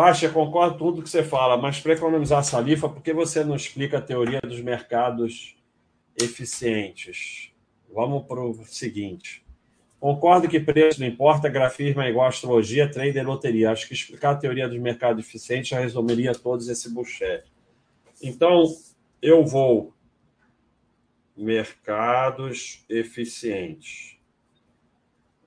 Baixa, 0.00 0.30
concordo 0.30 0.78
com 0.78 0.78
tudo 0.78 1.02
que 1.02 1.10
você 1.10 1.22
fala, 1.22 1.58
mas 1.58 1.78
para 1.78 1.92
economizar 1.92 2.42
saliva, 2.42 2.88
por 2.88 3.02
que 3.02 3.12
você 3.12 3.44
não 3.44 3.54
explica 3.54 3.98
a 3.98 4.00
teoria 4.00 4.40
dos 4.40 4.58
mercados 4.58 5.54
eficientes? 6.18 7.52
Vamos 7.94 8.24
para 8.26 8.40
o 8.40 8.64
seguinte. 8.64 9.44
Concordo 10.00 10.48
que 10.48 10.58
preço 10.58 11.00
não 11.00 11.06
importa, 11.06 11.50
grafismo 11.50 12.00
é 12.00 12.08
igual 12.08 12.28
astrologia, 12.28 12.90
trader 12.90 13.22
e 13.22 13.26
loteria. 13.26 13.70
Acho 13.70 13.86
que 13.86 13.92
explicar 13.92 14.30
a 14.30 14.36
teoria 14.36 14.66
do 14.66 14.80
mercado 14.80 15.20
eficiente 15.20 15.68
já 15.68 15.80
resumiria 15.80 16.32
todos 16.32 16.66
esse 16.70 16.88
bullshit. 16.94 17.42
Então, 18.22 18.74
eu 19.20 19.44
vou 19.44 19.92
mercados 21.36 22.86
eficientes. 22.88 24.16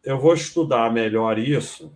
Eu 0.04 0.20
vou 0.20 0.36
estudar 0.36 0.94
melhor 0.94 1.40
isso, 1.40 1.92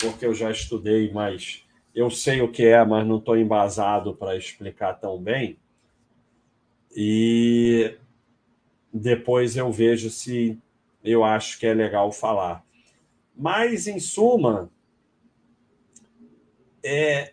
porque 0.00 0.26
eu 0.26 0.34
já 0.34 0.50
estudei, 0.50 1.10
mas 1.12 1.64
eu 1.94 2.10
sei 2.10 2.40
o 2.42 2.50
que 2.50 2.64
é, 2.64 2.84
mas 2.84 3.06
não 3.06 3.18
estou 3.18 3.36
embasado 3.36 4.14
para 4.14 4.36
explicar 4.36 4.94
tão 4.94 5.20
bem. 5.20 5.58
E 6.94 7.96
depois 8.92 9.56
eu 9.56 9.70
vejo 9.70 10.10
se 10.10 10.58
eu 11.02 11.22
acho 11.22 11.58
que 11.58 11.66
é 11.66 11.74
legal 11.74 12.10
falar. 12.10 12.64
Mas, 13.34 13.86
em 13.86 14.00
suma, 14.00 14.70
é, 16.82 17.32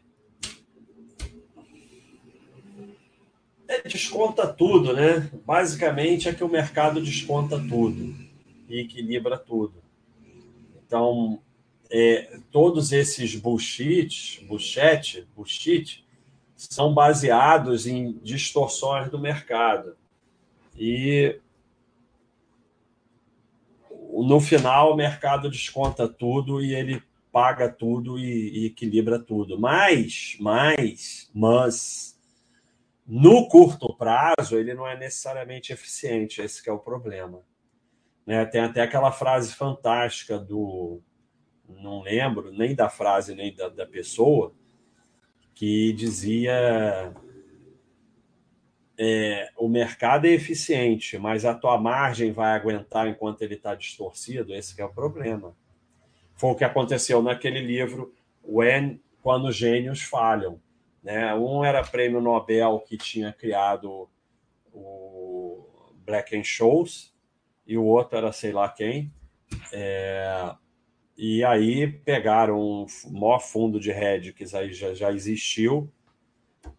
é, 3.68 3.82
desconta 3.88 4.48
tudo, 4.52 4.94
né? 4.94 5.32
Basicamente 5.46 6.28
é 6.28 6.34
que 6.34 6.44
o 6.44 6.50
mercado 6.50 7.02
desconta 7.02 7.58
tudo 7.58 8.14
e 8.68 8.80
equilibra 8.82 9.38
tudo. 9.38 9.82
Então, 10.86 11.42
é, 11.96 12.40
todos 12.52 12.92
esses 12.92 13.36
bullshit, 13.36 14.44
bullshit, 14.48 15.28
bullshit, 15.36 16.04
são 16.56 16.92
baseados 16.92 17.86
em 17.86 18.14
distorções 18.14 19.12
do 19.12 19.20
mercado. 19.20 19.96
E 20.76 21.40
no 24.12 24.42
final 24.42 24.92
o 24.92 24.96
mercado 24.96 25.52
desconta 25.52 26.08
tudo 26.08 26.64
e 26.64 26.74
ele 26.74 27.04
paga 27.32 27.70
tudo 27.70 28.18
e, 28.18 28.64
e 28.64 28.66
equilibra 28.66 29.20
tudo. 29.20 29.60
Mas, 29.60 30.36
mas, 30.40 31.30
mas, 31.32 32.20
no 33.06 33.48
curto 33.48 33.96
prazo 33.96 34.58
ele 34.58 34.74
não 34.74 34.88
é 34.88 34.98
necessariamente 34.98 35.72
eficiente. 35.72 36.42
Esse 36.42 36.68
é 36.68 36.74
o 36.74 36.80
problema. 36.80 37.44
Né? 38.26 38.44
Tem 38.46 38.62
até 38.62 38.82
aquela 38.82 39.12
frase 39.12 39.54
fantástica 39.54 40.40
do, 40.40 41.00
não 41.68 42.02
lembro 42.02 42.52
nem 42.52 42.76
da 42.76 42.90
frase 42.90 43.36
nem 43.36 43.54
da, 43.54 43.70
da 43.70 43.86
pessoa, 43.86 44.54
que 45.54 45.94
dizia 45.94 47.14
é, 48.98 49.50
o 49.58 49.68
mercado 49.68 50.26
é 50.26 50.32
eficiente, 50.32 51.18
mas 51.18 51.46
a 51.46 51.54
tua 51.54 51.78
margem 51.78 52.32
vai 52.32 52.54
aguentar 52.54 53.08
enquanto 53.08 53.42
ele 53.42 53.56
está 53.56 53.76
distorcido, 53.76 54.54
esse 54.54 54.80
é 54.82 54.86
o 54.86 54.94
problema. 54.94 55.56
Foi 56.36 56.52
o 56.52 56.56
que 56.56 56.64
aconteceu 56.64 57.22
naquele 57.22 57.60
livro, 57.60 58.14
When, 58.44 59.02
Quando 59.22 59.52
Gênios 59.52 60.02
Falham. 60.02 60.60
Né? 61.02 61.34
Um 61.36 61.64
era 61.64 61.84
prêmio 61.84 62.22
Nobel 62.22 62.80
que 62.88 62.98
tinha 62.98 63.32
criado 63.32 64.10
o 64.72 65.66
Black 66.06 66.38
and 66.38 66.44
Shows, 66.44 67.14
e 67.66 67.78
o 67.78 67.84
outro 67.84 68.18
era 68.18 68.32
sei 68.32 68.52
lá 68.52 68.70
quem. 68.70 69.12
É... 69.72 70.56
E 71.26 71.42
aí 71.42 71.88
pegaram 71.88 72.60
o 72.60 72.86
maior 73.10 73.40
fundo 73.40 73.80
de 73.80 73.90
hedge 73.92 74.34
que 74.34 74.46
já, 74.46 74.62
já 74.94 75.10
existiu. 75.10 75.90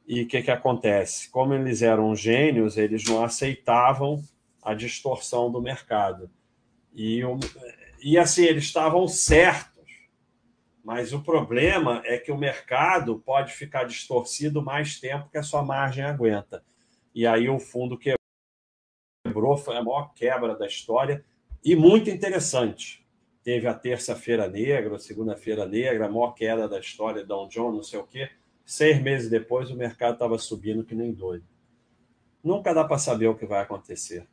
E 0.07 0.21
o 0.21 0.29
que, 0.29 0.43
que 0.43 0.51
acontece? 0.51 1.31
Como 1.31 1.55
eles 1.55 1.81
eram 1.81 2.15
gênios, 2.15 2.77
eles 2.77 3.05
não 3.07 3.25
aceitavam 3.25 4.23
a 4.63 4.75
distorção 4.75 5.51
do 5.51 5.63
mercado. 5.63 6.31
E, 6.93 7.23
e 8.03 8.19
assim, 8.19 8.45
eles 8.45 8.65
estavam 8.65 9.09
certos. 9.09 9.89
Mas 10.85 11.15
o 11.15 11.23
problema 11.23 12.03
é 12.05 12.19
que 12.19 12.31
o 12.31 12.37
mercado 12.37 13.19
pode 13.21 13.51
ficar 13.51 13.85
distorcido 13.85 14.61
mais 14.61 15.01
tempo 15.01 15.31
que 15.31 15.39
a 15.39 15.43
sua 15.43 15.63
margem 15.63 16.05
aguenta. 16.05 16.63
E 17.15 17.27
aí 17.27 17.49
o 17.49 17.59
fundo 17.59 17.99
quebrou, 17.99 19.57
foi 19.57 19.79
a 19.79 19.83
maior 19.83 20.13
quebra 20.13 20.55
da 20.55 20.67
história 20.67 21.25
e 21.65 21.75
muito 21.75 22.11
interessante 22.11 23.04
teve 23.45 23.69
a 23.69 23.75
terça-feira 23.75 24.49
negra, 24.49 24.97
a 24.97 24.99
segunda-feira 24.99 25.67
negra, 25.67 26.07
a 26.07 26.09
maior 26.09 26.33
queda 26.33 26.67
da 26.67 26.81
história, 26.81 27.25
Dow 27.25 27.47
Jones, 27.47 27.77
não 27.77 27.83
sei 27.83 28.01
o 28.01 28.07
quê. 28.07 28.31
Seis 28.65 29.01
meses 29.01 29.29
depois, 29.29 29.71
o 29.71 29.77
mercado 29.77 30.15
estava 30.15 30.39
subindo 30.39 30.83
que 30.83 30.95
nem 30.95 31.13
doido. 31.13 31.45
Nunca 32.43 32.73
dá 32.73 32.83
para 32.83 32.97
saber 32.97 33.27
o 33.27 33.35
que 33.35 33.45
vai 33.45 33.61
acontecer. 33.61 34.27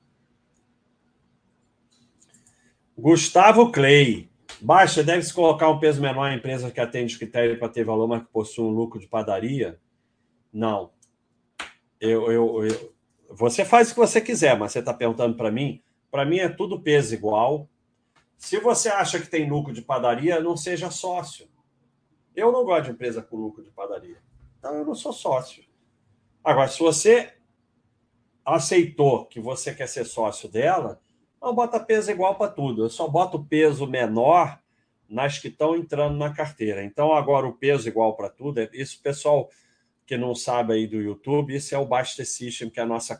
Gustavo 2.97 3.71
Clay. 3.71 4.29
Baixa, 4.61 5.03
deve-se 5.03 5.33
colocar 5.33 5.69
um 5.69 5.79
peso 5.79 6.01
menor 6.01 6.31
em 6.31 6.37
empresa 6.37 6.71
que 6.71 6.79
atende 6.79 7.17
critério 7.17 7.57
para 7.57 7.67
ter 7.67 7.83
valor, 7.83 8.07
mas 8.07 8.21
que 8.21 8.29
possui 8.29 8.63
um 8.63 8.69
lucro 8.69 8.99
de 8.99 9.07
padaria? 9.07 9.79
Não. 10.53 10.91
Eu, 11.99 12.31
eu, 12.31 12.63
eu, 12.65 12.93
você 13.29 13.65
faz 13.65 13.89
o 13.89 13.93
que 13.93 13.99
você 13.99 14.21
quiser, 14.21 14.57
mas 14.57 14.71
você 14.71 14.79
está 14.79 14.93
perguntando 14.93 15.35
para 15.35 15.51
mim. 15.51 15.81
Para 16.11 16.25
mim 16.25 16.37
é 16.37 16.47
tudo 16.47 16.79
peso 16.79 17.13
igual. 17.13 17.67
Se 18.41 18.59
você 18.59 18.89
acha 18.89 19.19
que 19.19 19.27
tem 19.27 19.47
lucro 19.47 19.71
de 19.71 19.83
padaria, 19.83 20.41
não 20.41 20.57
seja 20.57 20.89
sócio. 20.89 21.47
Eu 22.35 22.51
não 22.51 22.65
gosto 22.65 22.85
de 22.85 22.91
empresa 22.91 23.21
com 23.21 23.37
lucro 23.37 23.63
de 23.63 23.69
padaria. 23.69 24.17
Então 24.57 24.73
eu 24.73 24.83
não 24.83 24.95
sou 24.95 25.13
sócio. 25.13 25.63
Agora, 26.43 26.67
se 26.67 26.79
você 26.79 27.33
aceitou 28.43 29.27
que 29.27 29.39
você 29.39 29.75
quer 29.75 29.87
ser 29.87 30.05
sócio 30.05 30.49
dela, 30.49 30.99
não 31.39 31.53
bota 31.53 31.79
peso 31.79 32.09
igual 32.09 32.35
para 32.35 32.51
tudo. 32.51 32.83
Eu 32.83 32.89
só 32.89 33.07
boto 33.07 33.45
peso 33.45 33.85
menor 33.85 34.59
nas 35.07 35.37
que 35.37 35.47
estão 35.47 35.75
entrando 35.75 36.17
na 36.17 36.33
carteira. 36.33 36.83
Então, 36.83 37.13
agora 37.13 37.47
o 37.47 37.53
peso 37.53 37.87
igual 37.87 38.15
para 38.15 38.27
tudo, 38.27 38.59
é 38.59 38.69
isso, 38.73 38.99
pessoal 39.03 39.51
que 40.03 40.17
não 40.17 40.33
sabe 40.33 40.73
aí 40.73 40.87
do 40.87 40.99
YouTube, 40.99 41.55
isso 41.55 41.75
é 41.75 41.77
o 41.77 41.85
Baster 41.85 42.27
System, 42.27 42.71
que 42.71 42.79
é 42.79 42.83
a 42.83 42.87
nossa 42.87 43.17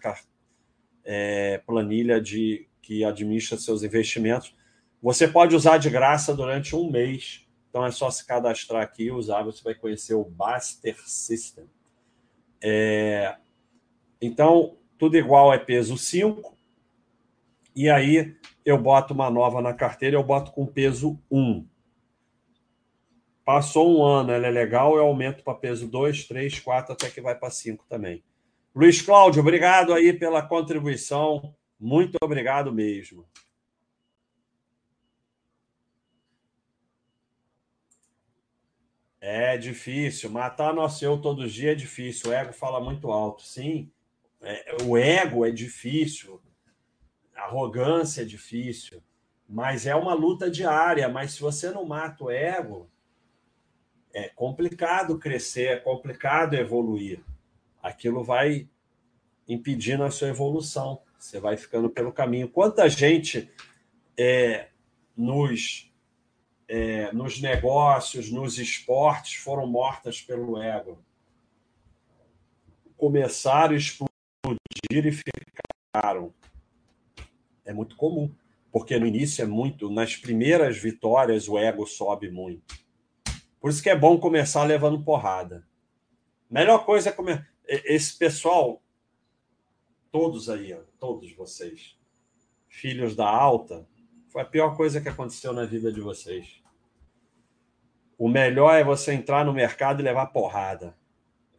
é, 1.06 1.60
planilha 1.60 2.20
de 2.20 2.68
que 2.82 3.06
administra 3.06 3.56
seus 3.58 3.84
investimentos. 3.84 4.60
Você 5.02 5.28
pode 5.28 5.56
usar 5.56 5.78
de 5.78 5.90
graça 5.90 6.36
durante 6.36 6.76
um 6.76 6.90
mês. 6.90 7.46
Então 7.70 7.86
é 7.86 7.92
só 7.92 8.12
se 8.12 8.26
cadastrar 8.26 8.84
aqui 8.84 9.06
e 9.06 9.12
usar, 9.12 9.44
você 9.44 9.64
vai 9.64 9.74
conhecer 9.74 10.14
o 10.14 10.26
Baster 10.26 10.98
System. 11.06 11.66
É... 12.62 13.36
Então, 14.22 14.78
tudo 14.98 15.18
igual 15.18 15.54
é 15.54 15.58
peso 15.58 15.98
5. 15.98 16.56
E 17.76 17.90
aí 17.90 18.36
eu 18.66 18.78
boto 18.78 19.14
uma 19.14 19.30
nova 19.30 19.62
na 19.62 19.74
carteira, 19.74 20.16
eu 20.16 20.24
boto 20.24 20.52
com 20.52 20.66
peso 20.66 21.20
1. 21.32 21.66
Passou 23.44 23.98
um 23.98 24.04
ano, 24.04 24.32
ela 24.32 24.46
é 24.46 24.52
legal, 24.52 24.96
eu 24.96 25.04
aumento 25.04 25.44
para 25.44 25.56
peso 25.56 25.88
2, 25.88 26.26
3, 26.26 26.60
4, 26.60 26.94
até 26.94 27.10
que 27.10 27.22
vai 27.22 27.34
para 27.34 27.50
5 27.50 27.86
também. 27.90 28.24
Luiz 28.76 29.02
Cláudio, 29.02 29.42
obrigado 29.42 29.94
aí 29.94 30.14
pela 30.14 30.42
contribuição. 30.42 31.56
Muito 31.80 32.18
obrigado 32.22 32.72
mesmo. 32.72 33.26
É 39.22 39.56
difícil. 39.56 40.32
Matar 40.32 40.74
nosso 40.74 41.06
eu 41.06 41.16
todo 41.22 41.48
dia 41.48 41.74
é 41.74 41.76
difícil. 41.76 42.32
O 42.32 42.34
ego 42.34 42.52
fala 42.52 42.82
muito 42.82 43.12
alto. 43.12 43.44
Sim, 43.44 43.92
é, 44.42 44.78
o 44.84 44.98
ego 44.98 45.46
é 45.46 45.52
difícil. 45.52 46.42
A 47.36 47.44
arrogância 47.44 48.24
é 48.24 48.26
difícil. 48.26 49.02
Mas 49.48 49.86
é 49.86 49.96
uma 49.96 50.16
luta 50.16 50.50
diária. 50.50 51.08
Mas 51.08 51.34
se 51.34 51.42
você 51.42 51.70
não 51.70 51.86
mata 51.86 52.24
o 52.24 52.32
ego, 52.32 52.90
é 54.12 54.28
complicado 54.28 55.20
crescer, 55.20 55.68
é 55.68 55.78
complicado 55.78 56.56
evoluir. 56.56 57.24
Aquilo 57.82 58.24
vai 58.24 58.68
impedindo 59.48 60.04
a 60.04 60.10
sua 60.10 60.30
evolução. 60.30 61.00
Você 61.20 61.40
vai 61.40 61.58
ficando 61.58 61.92
pelo 61.92 62.12
caminho. 62.12 62.50
Quanta 62.50 62.90
gente 62.90 63.52
é, 64.18 64.70
nos 65.16 65.91
é, 66.74 67.12
nos 67.12 67.42
negócios, 67.42 68.32
nos 68.32 68.58
esportes, 68.58 69.34
foram 69.36 69.68
mortas 69.68 70.22
pelo 70.22 70.58
ego. 70.58 71.04
Começaram 72.96 73.74
a 73.74 73.78
explodir 73.78 74.10
e 74.90 75.12
ficaram. 75.12 76.34
É 77.66 77.74
muito 77.74 77.98
comum, 77.98 78.34
porque 78.72 78.98
no 78.98 79.06
início 79.06 79.42
é 79.42 79.46
muito, 79.46 79.90
nas 79.90 80.16
primeiras 80.16 80.78
vitórias 80.78 81.50
o 81.50 81.58
ego 81.58 81.86
sobe 81.86 82.32
muito. 82.32 82.74
Por 83.60 83.70
isso 83.70 83.84
que 83.84 83.90
é 83.90 83.96
bom 83.96 84.18
começar 84.18 84.64
levando 84.64 85.04
porrada. 85.04 85.68
Melhor 86.50 86.86
coisa 86.86 87.10
é 87.10 87.12
comer. 87.12 87.52
Esse 87.68 88.18
pessoal, 88.18 88.82
todos 90.10 90.50
aí, 90.50 90.74
todos 90.98 91.34
vocês, 91.34 91.98
filhos 92.70 93.14
da 93.14 93.30
alta, 93.30 93.86
foi 94.30 94.42
a 94.42 94.46
pior 94.46 94.78
coisa 94.78 95.02
que 95.02 95.10
aconteceu 95.10 95.52
na 95.52 95.66
vida 95.66 95.92
de 95.92 96.00
vocês. 96.00 96.61
O 98.22 98.30
melhor 98.30 98.76
é 98.76 98.84
você 98.84 99.14
entrar 99.14 99.44
no 99.44 99.52
mercado 99.52 100.00
e 100.00 100.04
levar 100.04 100.28
porrada. 100.28 100.96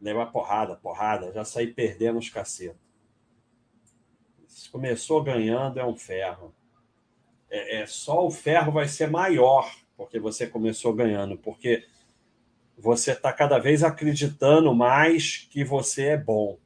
Levar 0.00 0.26
porrada, 0.26 0.76
porrada, 0.76 1.32
já 1.32 1.44
sair 1.44 1.74
perdendo 1.74 2.20
os 2.20 2.28
cacetos. 2.28 2.78
Começou 4.70 5.20
ganhando, 5.24 5.80
é 5.80 5.84
um 5.84 5.96
ferro. 5.96 6.54
É, 7.50 7.80
é, 7.80 7.86
só 7.86 8.24
o 8.24 8.30
ferro 8.30 8.70
vai 8.70 8.86
ser 8.86 9.10
maior 9.10 9.68
porque 9.96 10.20
você 10.20 10.46
começou 10.46 10.94
ganhando, 10.94 11.36
porque 11.36 11.84
você 12.78 13.10
está 13.10 13.32
cada 13.32 13.58
vez 13.58 13.82
acreditando 13.82 14.72
mais 14.72 15.48
que 15.50 15.64
você 15.64 16.10
é 16.10 16.16
bom. 16.16 16.60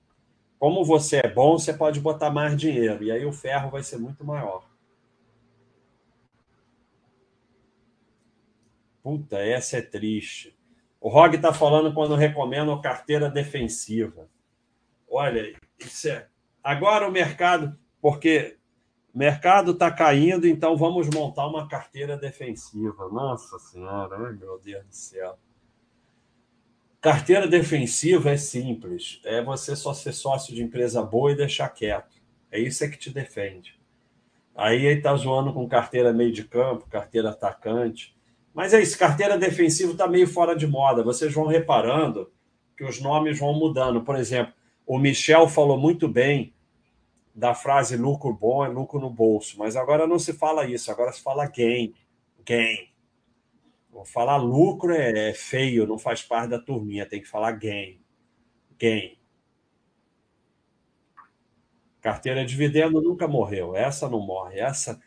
Como 0.58 0.84
você 0.84 1.22
é 1.24 1.28
bom, 1.28 1.58
você 1.58 1.72
pode 1.72 2.00
botar 2.00 2.28
mais 2.28 2.54
dinheiro, 2.54 3.02
e 3.02 3.10
aí 3.10 3.24
o 3.24 3.32
ferro 3.32 3.70
vai 3.70 3.82
ser 3.82 3.96
muito 3.96 4.22
maior. 4.22 4.75
Puta, 9.06 9.38
essa 9.38 9.76
é 9.76 9.82
triste. 9.82 10.58
O 11.00 11.08
Rog 11.08 11.36
está 11.36 11.52
falando 11.52 11.94
quando 11.94 12.16
recomenda 12.16 12.76
carteira 12.80 13.30
defensiva. 13.30 14.28
Olha, 15.08 15.54
isso 15.78 16.08
é... 16.08 16.26
agora 16.60 17.08
o 17.08 17.12
mercado, 17.12 17.78
porque 18.02 18.56
o 19.14 19.18
mercado 19.18 19.70
está 19.70 19.92
caindo, 19.92 20.44
então 20.44 20.76
vamos 20.76 21.08
montar 21.08 21.46
uma 21.46 21.68
carteira 21.68 22.16
defensiva. 22.16 23.08
Nossa 23.08 23.60
Senhora, 23.60 24.18
meu 24.18 24.58
Deus 24.58 24.84
do 24.84 24.92
céu. 24.92 25.38
Carteira 27.00 27.46
defensiva 27.46 28.30
é 28.30 28.36
simples. 28.36 29.20
É 29.24 29.40
você 29.40 29.76
só 29.76 29.94
ser 29.94 30.14
sócio 30.14 30.52
de 30.52 30.64
empresa 30.64 31.00
boa 31.00 31.30
e 31.30 31.36
deixar 31.36 31.68
quieto. 31.68 32.16
É 32.50 32.58
isso 32.58 32.82
é 32.82 32.88
que 32.88 32.98
te 32.98 33.10
defende. 33.10 33.78
Aí 34.52 34.84
ele 34.84 34.98
está 34.98 35.14
zoando 35.14 35.52
com 35.52 35.68
carteira 35.68 36.12
meio 36.12 36.32
de 36.32 36.42
campo, 36.42 36.88
carteira 36.90 37.30
atacante. 37.30 38.15
Mas 38.56 38.72
é 38.72 38.80
isso, 38.80 38.98
carteira 38.98 39.36
defensiva 39.36 39.92
está 39.92 40.08
meio 40.08 40.26
fora 40.26 40.56
de 40.56 40.66
moda. 40.66 41.02
Vocês 41.02 41.30
vão 41.30 41.46
reparando 41.46 42.32
que 42.74 42.84
os 42.84 43.02
nomes 43.02 43.38
vão 43.38 43.52
mudando. 43.52 44.02
Por 44.02 44.16
exemplo, 44.16 44.54
o 44.86 44.98
Michel 44.98 45.46
falou 45.46 45.76
muito 45.76 46.08
bem 46.08 46.54
da 47.34 47.52
frase 47.52 47.98
lucro 47.98 48.32
bom 48.32 48.64
é 48.64 48.68
lucro 48.68 48.98
no 48.98 49.10
bolso, 49.10 49.58
mas 49.58 49.76
agora 49.76 50.06
não 50.06 50.18
se 50.18 50.32
fala 50.32 50.64
isso, 50.64 50.90
agora 50.90 51.12
se 51.12 51.22
fala 51.22 51.46
gain. 51.46 51.92
Gain. 52.46 52.88
Falar 54.06 54.38
lucro 54.38 54.94
é, 54.94 55.28
é 55.28 55.34
feio, 55.34 55.86
não 55.86 55.98
faz 55.98 56.22
parte 56.22 56.48
da 56.48 56.58
turminha, 56.58 57.04
tem 57.04 57.20
que 57.20 57.28
falar 57.28 57.52
gain. 57.52 58.00
Gain. 58.78 59.18
Carteira 62.00 62.40
de 62.40 62.46
dividendo 62.46 63.02
nunca 63.02 63.28
morreu, 63.28 63.76
essa 63.76 64.08
não 64.08 64.20
morre, 64.20 64.60
essa 64.60 64.98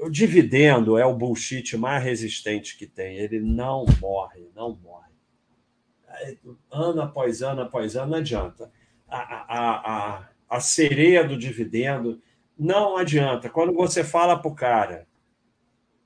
o 0.00 0.10
dividendo 0.10 0.98
é 0.98 1.04
o 1.04 1.14
bullshit 1.14 1.76
mais 1.76 2.02
resistente 2.02 2.76
que 2.76 2.86
tem. 2.86 3.18
Ele 3.18 3.40
não 3.40 3.84
morre, 4.00 4.48
não 4.54 4.74
morre. 4.76 5.10
Ano 6.70 7.02
após 7.02 7.42
ano 7.42 7.62
após 7.62 7.96
ano, 7.96 8.12
não 8.12 8.18
adianta. 8.18 8.72
A, 9.08 9.18
a, 9.18 10.16
a, 10.18 10.28
a 10.48 10.60
sereia 10.60 11.24
do 11.24 11.36
dividendo 11.36 12.20
não 12.58 12.96
adianta. 12.96 13.50
Quando 13.50 13.72
você 13.74 14.02
fala 14.04 14.38
para 14.40 14.50
o 14.50 14.54
cara, 14.54 15.06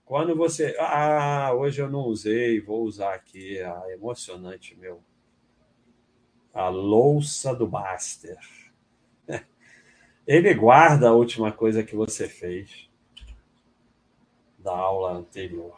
Quando 0.05 0.37
você. 0.37 0.77
Ah, 0.79 1.53
hoje 1.55 1.81
eu 1.81 1.91
não 1.91 2.01
usei, 2.01 2.61
vou 2.61 2.85
usar 2.85 3.15
aqui. 3.15 3.61
Ah, 3.61 3.85
emocionante, 3.91 4.77
meu. 4.77 5.03
A 6.53 6.69
louça 6.69 7.55
do 7.55 7.69
Master. 7.69 8.39
Ele 10.27 10.55
guarda 10.55 11.09
a 11.09 11.12
última 11.12 11.53
coisa 11.53 11.83
que 11.83 11.97
você 11.97 12.29
fez 12.29 12.84
da 14.65 14.74
aula 14.74 15.12
anterior. 15.12 15.77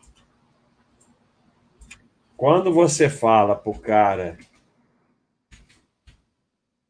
Quando 2.36 2.72
você 2.72 3.10
fala 3.10 3.56
para 3.56 3.70
o 3.70 3.78
cara. 3.78 4.38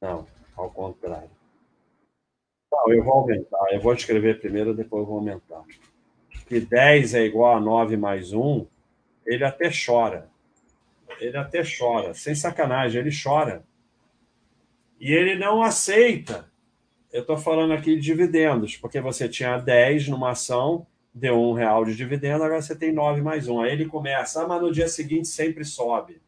Não, 0.02 0.26
ao 0.54 0.70
contrário. 0.70 1.30
Não, 2.70 2.92
eu 2.92 3.02
vou 3.02 3.14
aumentar. 3.14 3.72
Eu 3.72 3.80
vou 3.80 3.94
escrever 3.94 4.38
primeiro, 4.40 4.74
depois 4.74 5.06
vou 5.06 5.16
aumentar. 5.16 5.64
Que 6.46 6.60
10 6.60 7.14
é 7.14 7.24
igual 7.24 7.56
a 7.56 7.60
9 7.60 7.96
mais 7.96 8.34
1, 8.34 8.66
ele 9.24 9.44
até 9.44 9.70
chora. 9.70 10.28
Ele 11.18 11.36
até 11.38 11.62
chora. 11.62 12.12
Sem 12.12 12.34
sacanagem, 12.34 13.00
ele 13.00 13.10
chora. 13.10 13.64
E 15.00 15.12
ele 15.12 15.34
não 15.34 15.62
aceita. 15.62 16.50
Eu 17.10 17.22
estou 17.22 17.38
falando 17.38 17.72
aqui 17.72 17.96
de 17.96 18.02
dividendos, 18.02 18.76
porque 18.76 19.00
você 19.00 19.28
tinha 19.28 19.56
10 19.56 20.08
numa 20.08 20.32
ação 20.32 20.86
deu 21.16 21.40
um 21.40 21.54
real 21.54 21.82
de 21.82 21.96
dividendo, 21.96 22.44
agora 22.44 22.60
você 22.60 22.76
tem 22.76 22.92
9 22.92 23.22
mais 23.22 23.48
um. 23.48 23.62
Aí 23.62 23.72
ele 23.72 23.86
começa, 23.86 24.42
ah, 24.42 24.46
mas 24.46 24.60
no 24.60 24.70
dia 24.70 24.86
seguinte 24.86 25.26
sempre 25.28 25.64
sobe. 25.64 26.20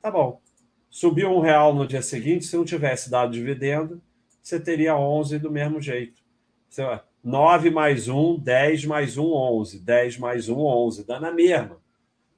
Tá 0.00 0.08
bom. 0.08 0.40
Subiu 0.88 1.32
um 1.32 1.40
real 1.40 1.74
no 1.74 1.84
dia 1.84 2.00
seguinte, 2.00 2.44
se 2.44 2.56
não 2.56 2.64
tivesse 2.64 3.10
dado 3.10 3.32
dividendo, 3.32 4.00
você 4.40 4.60
teria 4.60 4.96
11 4.96 5.40
do 5.40 5.50
mesmo 5.50 5.80
jeito. 5.80 6.22
Você, 6.68 6.82
9 7.24 7.70
mais 7.70 8.08
1, 8.08 8.38
10 8.38 8.84
mais 8.84 9.18
1, 9.18 9.24
11. 9.24 9.80
10 9.80 10.18
mais 10.18 10.48
1, 10.48 10.56
11. 10.56 11.04
Dá 11.04 11.18
na 11.18 11.32
mesma. 11.32 11.78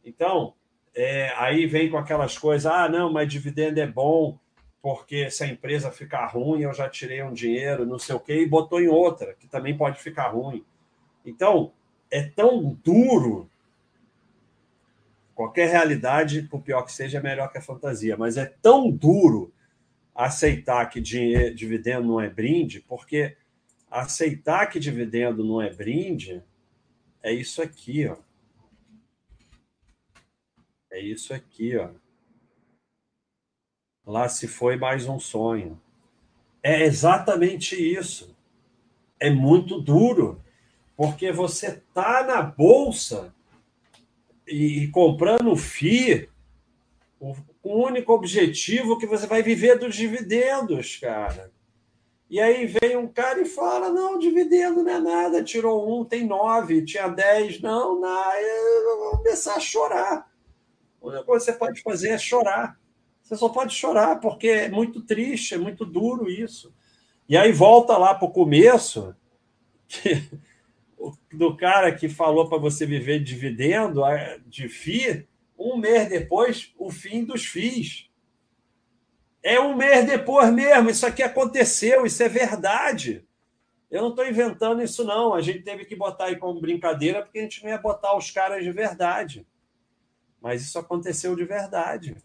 Então, 0.03 0.55
é, 0.95 1.31
aí 1.37 1.67
vem 1.67 1.91
com 1.91 1.99
aquelas 1.99 2.39
coisas, 2.39 2.65
ah, 2.65 2.89
não, 2.89 3.13
mas 3.13 3.31
dividendo 3.31 3.79
é 3.81 3.87
bom, 3.87 4.39
porque 4.81 5.31
se 5.31 5.45
a 5.45 5.47
empresa 5.47 5.91
ficar 5.91 6.27
ruim, 6.29 6.63
eu 6.63 6.73
já 6.73 6.89
tirei 6.89 7.23
um 7.23 7.35
dinheiro, 7.35 7.85
não 7.85 7.99
sei 7.99 8.15
o 8.15 8.21
quê, 8.21 8.41
e 8.41 8.49
botou 8.49 8.81
em 8.81 8.89
outra, 8.89 9.35
que 9.35 9.47
também 9.47 9.77
pode 9.77 10.01
ficar 10.01 10.29
ruim. 10.29 10.65
Então, 11.27 11.73
é 12.11 12.23
tão 12.23 12.73
duro. 12.83 13.51
Qualquer 15.35 15.69
realidade, 15.69 16.43
por 16.43 16.63
pior 16.63 16.83
que 16.83 16.93
seja, 16.93 17.19
é 17.19 17.23
melhor 17.23 17.51
que 17.51 17.59
a 17.59 17.63
fantasia, 17.63 18.17
mas 18.17 18.37
é 18.37 18.47
tão 18.47 18.91
duro 18.91 19.53
aceitar 20.15 20.89
que 20.89 21.01
dividendo 21.01 22.07
não 22.07 22.21
é 22.21 22.31
brinde, 22.31 22.81
porque 22.81 23.37
aceitar 23.91 24.67
que 24.67 24.81
dividendo 24.81 25.45
não 25.45 25.61
é 25.61 25.69
brinde 25.69 26.43
é 27.23 27.33
isso 27.33 27.61
aqui, 27.61 28.07
ó. 28.07 28.17
É 30.91 31.01
isso 31.01 31.35
aqui, 31.35 31.77
ó. 31.77 31.91
Lá 34.07 34.29
se 34.29 34.47
foi 34.47 34.77
mais 34.77 35.07
um 35.09 35.19
sonho. 35.19 35.81
É 36.63 36.85
exatamente 36.85 37.75
isso. 37.75 38.35
É 39.19 39.29
muito 39.29 39.81
duro 39.81 40.41
porque 40.97 41.31
você 41.31 41.83
tá 41.93 42.25
na 42.25 42.41
bolsa 42.41 43.35
e, 44.47 44.89
comprando 44.89 45.55
FI, 45.55 46.29
o, 47.21 47.35
o 47.63 47.85
único 47.85 48.13
objetivo 48.13 48.99
que 48.99 49.07
você 49.07 49.27
vai 49.27 49.43
viver 49.43 49.79
dos 49.79 49.95
dividendos, 49.95 50.97
cara. 50.97 51.53
E 52.29 52.41
aí 52.41 52.67
vem 52.67 52.97
um 52.97 53.07
cara 53.07 53.41
e 53.41 53.45
fala: 53.45 53.91
não, 53.91 54.19
dividendo 54.19 54.83
não 54.83 54.93
é 54.93 55.01
nada, 55.01 55.45
tirou 55.45 56.01
um, 56.01 56.05
tem 56.05 56.27
nove, 56.27 56.85
tinha 56.85 57.09
dez, 57.09 57.61
não, 57.61 58.01
não, 58.01 58.35
eu 58.35 58.99
vou 58.99 59.19
começar 59.19 59.55
a 59.55 59.61
chorar. 59.61 60.31
O 61.01 61.11
negócio 61.11 61.47
que 61.47 61.53
você 61.53 61.53
pode 61.53 61.83
fazer 61.83 62.11
é 62.11 62.19
chorar. 62.19 62.79
Você 63.23 63.37
só 63.37 63.49
pode 63.49 63.75
chorar, 63.75 64.21
porque 64.21 64.49
é 64.49 64.69
muito 64.69 65.01
triste, 65.03 65.55
é 65.55 65.59
muito 65.59 65.85
duro 65.85 66.31
isso. 66.31 66.73
E 67.29 67.37
aí 67.37 67.53
volta 67.53 67.97
lá 67.97 68.15
para 68.15 68.27
o 68.29 68.33
começo, 68.33 69.15
que 69.87 70.29
do 71.33 71.57
cara 71.57 71.95
que 71.95 72.09
falou 72.09 72.49
para 72.49 72.59
você 72.59 72.87
viver 72.87 73.19
de 73.19 73.27
dividendo, 73.27 74.03
de 74.47 74.69
FII, 74.69 75.29
um 75.59 75.77
mês 75.77 76.09
depois, 76.09 76.75
o 76.79 76.91
fim 76.91 77.25
dos 77.25 77.45
FIIs. 77.45 78.11
É 79.43 79.61
um 79.61 79.77
mês 79.77 80.07
depois 80.07 80.53
mesmo, 80.53 80.91
isso 80.91 81.07
aqui 81.07 81.23
aconteceu, 81.23 82.05
isso 82.05 82.23
é 82.23 82.29
verdade. 82.29 83.25
Eu 83.91 84.03
não 84.03 84.11
estou 84.11 84.27
inventando 84.27 84.83
isso, 84.83 85.05
não. 85.05 85.33
A 85.33 85.41
gente 85.41 85.63
teve 85.63 85.85
que 85.85 85.95
botar 85.95 86.27
aí 86.27 86.37
como 86.37 86.61
brincadeira, 86.61 87.23
porque 87.23 87.39
a 87.39 87.43
gente 87.43 87.63
não 87.63 87.71
ia 87.71 87.79
botar 87.79 88.17
os 88.17 88.31
caras 88.31 88.65
de 88.65 88.73
verdade. 88.73 89.47
Mas 90.41 90.63
isso 90.63 90.79
aconteceu 90.79 91.37
de 91.37 91.45
verdade. 91.45 92.17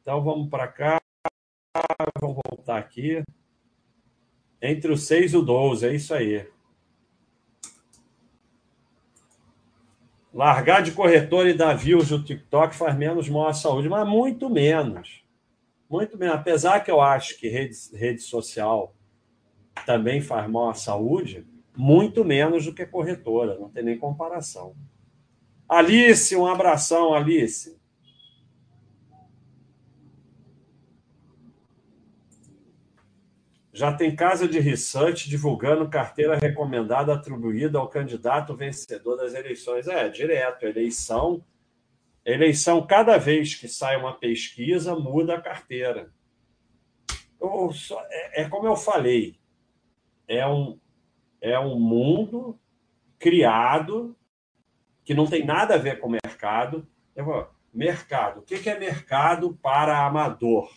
Então 0.00 0.22
vamos 0.22 0.48
para 0.48 0.66
cá. 0.66 1.00
Vamos 2.20 2.38
voltar 2.50 2.78
aqui. 2.78 3.22
Entre 4.60 4.92
o 4.92 4.96
6 4.96 5.32
e 5.32 5.36
o 5.36 5.42
12, 5.42 5.86
é 5.86 5.94
isso 5.94 6.12
aí. 6.12 6.48
Largar 10.32 10.82
de 10.82 10.92
corretor 10.92 11.46
e 11.46 11.54
dar 11.54 11.74
views 11.74 12.10
no 12.10 12.22
TikTok 12.22 12.74
faz 12.74 12.96
menos 12.96 13.28
mal 13.28 13.48
à 13.48 13.52
saúde, 13.52 13.88
mas 13.88 14.08
muito 14.08 14.48
menos. 14.48 15.22
Muito 15.88 16.16
menos. 16.16 16.36
Apesar 16.36 16.80
que 16.80 16.90
eu 16.90 17.00
acho 17.00 17.38
que 17.38 17.48
rede, 17.48 17.76
rede 17.94 18.22
social 18.22 18.94
também 19.84 20.22
faz 20.22 20.48
mal 20.48 20.70
à 20.70 20.74
saúde, 20.74 21.46
muito 21.76 22.24
menos 22.24 22.64
do 22.64 22.74
que 22.74 22.86
corretora, 22.86 23.58
não 23.58 23.68
tem 23.68 23.82
nem 23.82 23.98
comparação. 23.98 24.74
Alice, 25.68 26.34
um 26.36 26.46
abração, 26.46 27.14
Alice. 27.14 27.78
Já 33.72 33.92
tem 33.92 34.14
casa 34.14 34.46
de 34.46 34.58
research 34.58 35.30
divulgando 35.30 35.88
carteira 35.88 36.36
recomendada 36.36 37.14
atribuída 37.14 37.78
ao 37.78 37.88
candidato 37.88 38.54
vencedor 38.54 39.16
das 39.16 39.32
eleições. 39.32 39.88
É, 39.88 40.08
direto. 40.10 40.66
Eleição. 40.66 41.42
Eleição, 42.24 42.86
cada 42.86 43.16
vez 43.16 43.54
que 43.54 43.66
sai 43.66 43.96
uma 43.96 44.12
pesquisa, 44.12 44.94
muda 44.94 45.34
a 45.34 45.40
carteira. 45.40 46.12
É, 48.10 48.42
é 48.42 48.48
como 48.48 48.68
eu 48.68 48.76
falei, 48.76 49.36
é 50.28 50.46
um, 50.46 50.78
é 51.40 51.58
um 51.58 51.80
mundo 51.80 52.58
criado 53.18 54.16
que 55.04 55.14
não 55.14 55.26
tem 55.26 55.44
nada 55.44 55.74
a 55.74 55.78
ver 55.78 55.98
com 55.98 56.08
o 56.08 56.10
mercado. 56.10 56.86
mercado. 57.72 58.40
O 58.40 58.42
que 58.42 58.68
é 58.68 58.78
mercado 58.78 59.58
para 59.60 60.06
amador? 60.06 60.70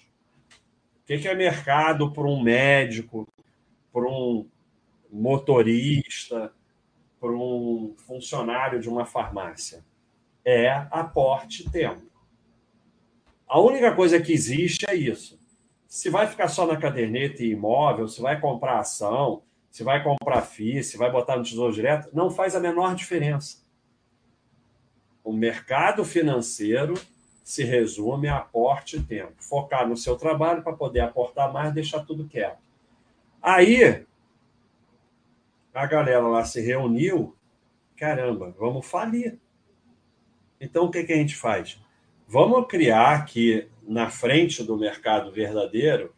O 1.06 1.08
que 1.08 1.28
é 1.28 1.36
mercado 1.36 2.12
para 2.12 2.24
um 2.24 2.42
médico, 2.42 3.28
para 3.94 4.10
um 4.10 4.50
motorista, 5.12 6.52
para 7.20 7.30
um 7.32 7.94
funcionário 8.08 8.82
de 8.82 8.90
uma 8.90 9.06
farmácia? 9.06 9.86
É 10.44 10.68
aporte 10.90 11.70
tempo. 11.70 12.02
A 13.48 13.60
única 13.60 13.94
coisa 13.94 14.20
que 14.20 14.34
existe 14.34 14.84
é 14.90 14.96
isso. 14.96 15.40
Se 15.88 16.10
vai 16.10 16.26
ficar 16.26 16.48
só 16.48 16.66
na 16.66 16.76
caderneta 16.76 17.44
e 17.44 17.52
imóvel, 17.52 18.08
se 18.08 18.20
vai 18.20 18.42
comprar 18.42 18.80
ação, 18.80 19.44
se 19.70 19.84
vai 19.84 20.04
comprar 20.04 20.42
FII, 20.42 20.84
se 20.84 20.98
vai 20.98 21.12
botar 21.12 21.38
no 21.38 21.44
Tesouro 21.44 21.72
Direto, 21.72 22.10
não 22.14 22.32
faz 22.32 22.56
a 22.56 22.60
menor 22.60 22.96
diferença. 22.96 23.64
O 25.24 25.32
mercado 25.32 26.04
financeiro 26.04 26.96
se 27.46 27.64
resume 27.64 28.28
a 28.28 28.38
aporte 28.38 28.98
e 28.98 29.04
tempo. 29.04 29.36
Focar 29.38 29.88
no 29.88 29.96
seu 29.96 30.16
trabalho 30.16 30.64
para 30.64 30.74
poder 30.74 31.02
aportar 31.02 31.54
mais, 31.54 31.72
deixar 31.72 32.04
tudo 32.04 32.28
quieto. 32.28 32.58
Aí, 33.40 34.04
a 35.72 35.86
galera 35.86 36.28
lá 36.28 36.44
se 36.44 36.60
reuniu, 36.60 37.36
caramba, 37.96 38.52
vamos 38.58 38.88
falir. 38.88 39.38
Então, 40.60 40.86
o 40.86 40.92
que, 40.92 41.04
que 41.04 41.14
a 41.14 41.18
gente 41.18 41.36
faz? 41.36 41.80
Vamos 42.28 42.68
criar 42.68 43.14
aqui, 43.14 43.70
na 43.88 44.10
frente 44.10 44.64
do 44.64 44.76
mercado 44.76 45.32
verdadeiro, 45.32 46.12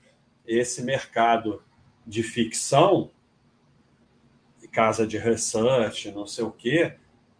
esse 0.45 0.81
mercado 0.81 1.61
de 2.05 2.23
ficção, 2.23 3.11
casa 4.71 5.05
de 5.05 5.17
research, 5.17 6.09
não 6.11 6.25
sei 6.25 6.45
o 6.45 6.51
quê, 6.51 6.93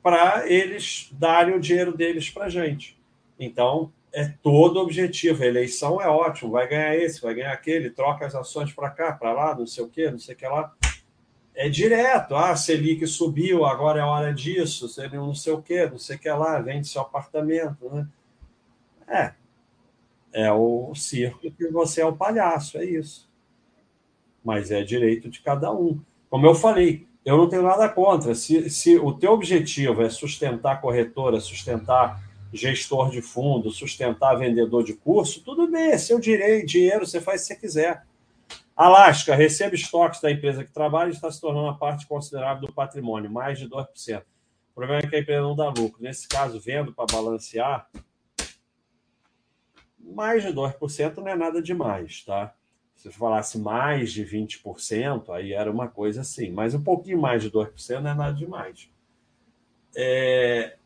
para 0.04 0.46
eles 0.52 1.08
darem 1.14 1.56
o 1.56 1.60
dinheiro 1.62 1.96
deles 1.96 2.30
para 2.30 2.48
a 2.48 2.50
gente. 2.50 2.97
Então, 3.40 3.92
é 4.12 4.28
todo 4.42 4.80
objetivo. 4.80 5.44
A 5.44 5.48
eleição 5.48 6.02
é 6.02 6.08
ótimo, 6.08 6.52
vai 6.52 6.68
ganhar 6.68 6.96
esse, 6.96 7.22
vai 7.22 7.36
ganhar 7.36 7.52
aquele, 7.52 7.90
troca 7.90 8.26
as 8.26 8.36
ações 8.36 8.74
para 8.74 8.90
cá, 8.90 9.12
para 9.12 9.32
lá, 9.32 9.56
não 9.56 9.68
sei 9.68 9.84
o 9.84 9.90
quê, 9.90 10.10
não 10.10 10.20
sei 10.20 10.36
o 10.36 10.38
que 10.38 10.48
lá. 10.48 10.74
É 11.54 11.70
direto. 11.70 12.36
Ah, 12.36 12.56
Selic 12.56 13.06
subiu, 13.08 13.66
agora 13.66 14.00
é 14.00 14.04
hora 14.04 14.34
disso, 14.34 14.84
não 15.14 15.34
sei 15.34 15.54
o 15.54 15.62
quê, 15.62 15.86
não 15.86 16.00
sei 16.00 16.16
o 16.16 16.20
que 16.20 16.30
lá, 16.30 16.60
vende 16.60 16.88
seu 16.88 17.02
apartamento. 17.02 17.90
Né? 17.90 18.08
É. 19.08 19.34
É 20.34 20.52
o 20.52 20.94
circo 20.94 21.52
que 21.52 21.68
você 21.70 22.02
é 22.02 22.06
o 22.06 22.16
palhaço, 22.16 22.78
é 22.78 22.86
isso. 22.86 23.28
Mas 24.44 24.72
é 24.72 24.84
direito 24.84 25.30
de 25.30 25.42
cada 25.42 25.72
um. 25.72 26.00
Como 26.30 26.46
eu 26.46 26.54
falei, 26.54 27.08
eu 27.26 27.38
não 27.38 27.50
tenho 27.50 27.64
nada 27.64 27.90
contra. 27.90 28.36
Se, 28.36 28.70
se 28.70 28.98
o 28.98 29.14
teu 29.14 29.32
objetivo 29.32 30.02
é 30.02 30.10
sustentar 30.10 30.80
corretora, 30.80 31.40
sustentar 31.40 32.27
gestor 32.54 33.10
de 33.10 33.22
fundo, 33.22 33.72
sustentar 33.72 34.36
vendedor 34.36 34.84
de 34.84 34.94
curso, 34.94 35.44
tudo 35.44 35.70
bem, 35.70 35.92
é 35.92 35.98
seu 35.98 36.20
direito, 36.20 36.68
dinheiro, 36.68 37.06
você 37.06 37.20
faz 37.20 37.42
se 37.42 37.48
você 37.48 37.56
quiser. 37.56 38.06
Alasca, 38.76 39.34
recebe 39.36 39.76
estoques 39.76 40.22
da 40.22 40.32
empresa 40.32 40.64
que 40.64 40.72
trabalha 40.72 41.10
e 41.10 41.14
está 41.14 41.32
se 41.32 41.42
tornando 41.42 41.66
uma 41.66 41.78
parte 41.78 42.06
considerável 42.06 42.68
do 42.68 42.74
patrimônio, 42.74 43.30
mais 43.30 43.58
de 43.58 43.68
2%. 43.68 44.22
O 44.22 44.76
problema 44.76 45.02
é 45.04 45.08
que 45.08 45.16
a 45.16 45.20
empresa 45.20 45.42
não 45.42 45.56
dá 45.56 45.70
lucro. 45.70 46.04
Nesse 46.04 46.28
caso, 46.28 46.60
vendo 46.60 46.94
para 46.94 47.12
balancear, 47.12 47.90
mais 50.00 50.44
de 50.44 50.50
2% 50.50 51.18
não 51.18 51.28
é 51.28 51.36
nada 51.36 51.62
demais, 51.62 52.24
tá? 52.24 52.54
Se 52.96 53.12
falasse 53.12 53.58
mais 53.58 54.12
de 54.12 54.24
20%, 54.24 55.30
aí 55.32 55.54
era 55.54 55.72
uma 55.72 55.88
coisa 55.88 56.22
assim, 56.22 56.52
mas 56.52 56.74
um 56.76 56.84
pouquinho 56.84 57.20
mais 57.20 57.42
de 57.42 57.52
2% 57.52 58.00
não 58.00 58.12
é 58.12 58.14
nada 58.14 58.34
demais. 58.34 58.90
É... 59.96 60.78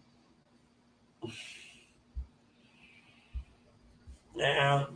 É, 4.43 4.87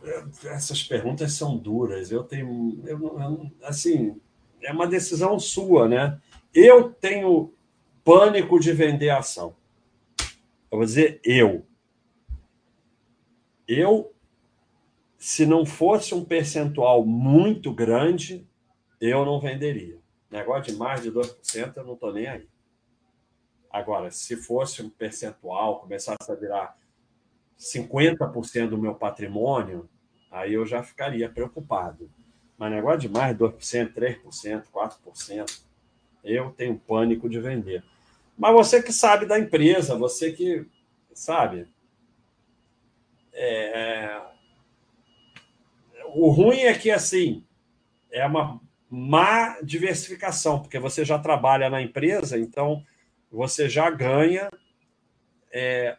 essas 0.46 0.82
perguntas 0.82 1.32
são 1.34 1.56
duras. 1.56 2.10
Eu 2.10 2.24
tenho, 2.24 2.82
eu, 2.84 2.98
eu, 2.98 3.50
assim, 3.62 4.20
é 4.60 4.72
uma 4.72 4.88
decisão 4.88 5.38
sua, 5.38 5.88
né? 5.88 6.20
Eu 6.52 6.92
tenho 6.92 7.54
pânico 8.02 8.58
de 8.58 8.72
vender 8.72 9.10
ação. 9.10 9.54
Eu 10.68 10.78
vou 10.78 10.84
dizer 10.84 11.20
eu. 11.22 11.64
Eu, 13.68 14.12
se 15.16 15.46
não 15.46 15.64
fosse 15.64 16.12
um 16.12 16.24
percentual 16.24 17.06
muito 17.06 17.72
grande, 17.72 18.44
eu 19.00 19.24
não 19.24 19.40
venderia. 19.40 20.00
Negócio 20.28 20.72
de 20.72 20.78
mais 20.78 21.02
de 21.02 21.12
2%, 21.12 21.76
eu 21.76 21.84
não 21.84 21.94
estou 21.94 22.12
nem 22.12 22.26
aí. 22.26 22.48
Agora, 23.70 24.10
se 24.10 24.36
fosse 24.36 24.82
um 24.82 24.90
percentual, 24.90 25.78
começasse 25.80 26.32
a 26.32 26.34
virar 26.34 26.76
50% 27.58 28.68
do 28.68 28.78
meu 28.78 28.94
patrimônio, 28.94 29.88
aí 30.30 30.54
eu 30.54 30.66
já 30.66 30.82
ficaria 30.82 31.28
preocupado. 31.28 32.10
Mas 32.58 32.72
negócio 32.72 33.00
de 33.00 33.08
mais 33.08 33.36
2%, 33.36 33.92
3%, 33.92 34.64
4%, 34.72 35.60
eu 36.24 36.50
tenho 36.50 36.78
pânico 36.78 37.28
de 37.28 37.40
vender. 37.40 37.82
Mas 38.36 38.52
você 38.52 38.82
que 38.82 38.92
sabe 38.92 39.26
da 39.26 39.38
empresa, 39.38 39.96
você 39.96 40.32
que 40.32 40.66
sabe. 41.14 41.68
É... 43.32 44.20
O 46.14 46.30
ruim 46.30 46.60
é 46.60 46.74
que, 46.74 46.90
assim, 46.90 47.44
é 48.10 48.24
uma 48.26 48.60
má 48.88 49.60
diversificação, 49.62 50.60
porque 50.60 50.78
você 50.78 51.04
já 51.04 51.18
trabalha 51.18 51.68
na 51.68 51.82
empresa, 51.82 52.38
então 52.38 52.84
você 53.30 53.68
já 53.68 53.90
ganha 53.90 54.48
é, 55.52 55.96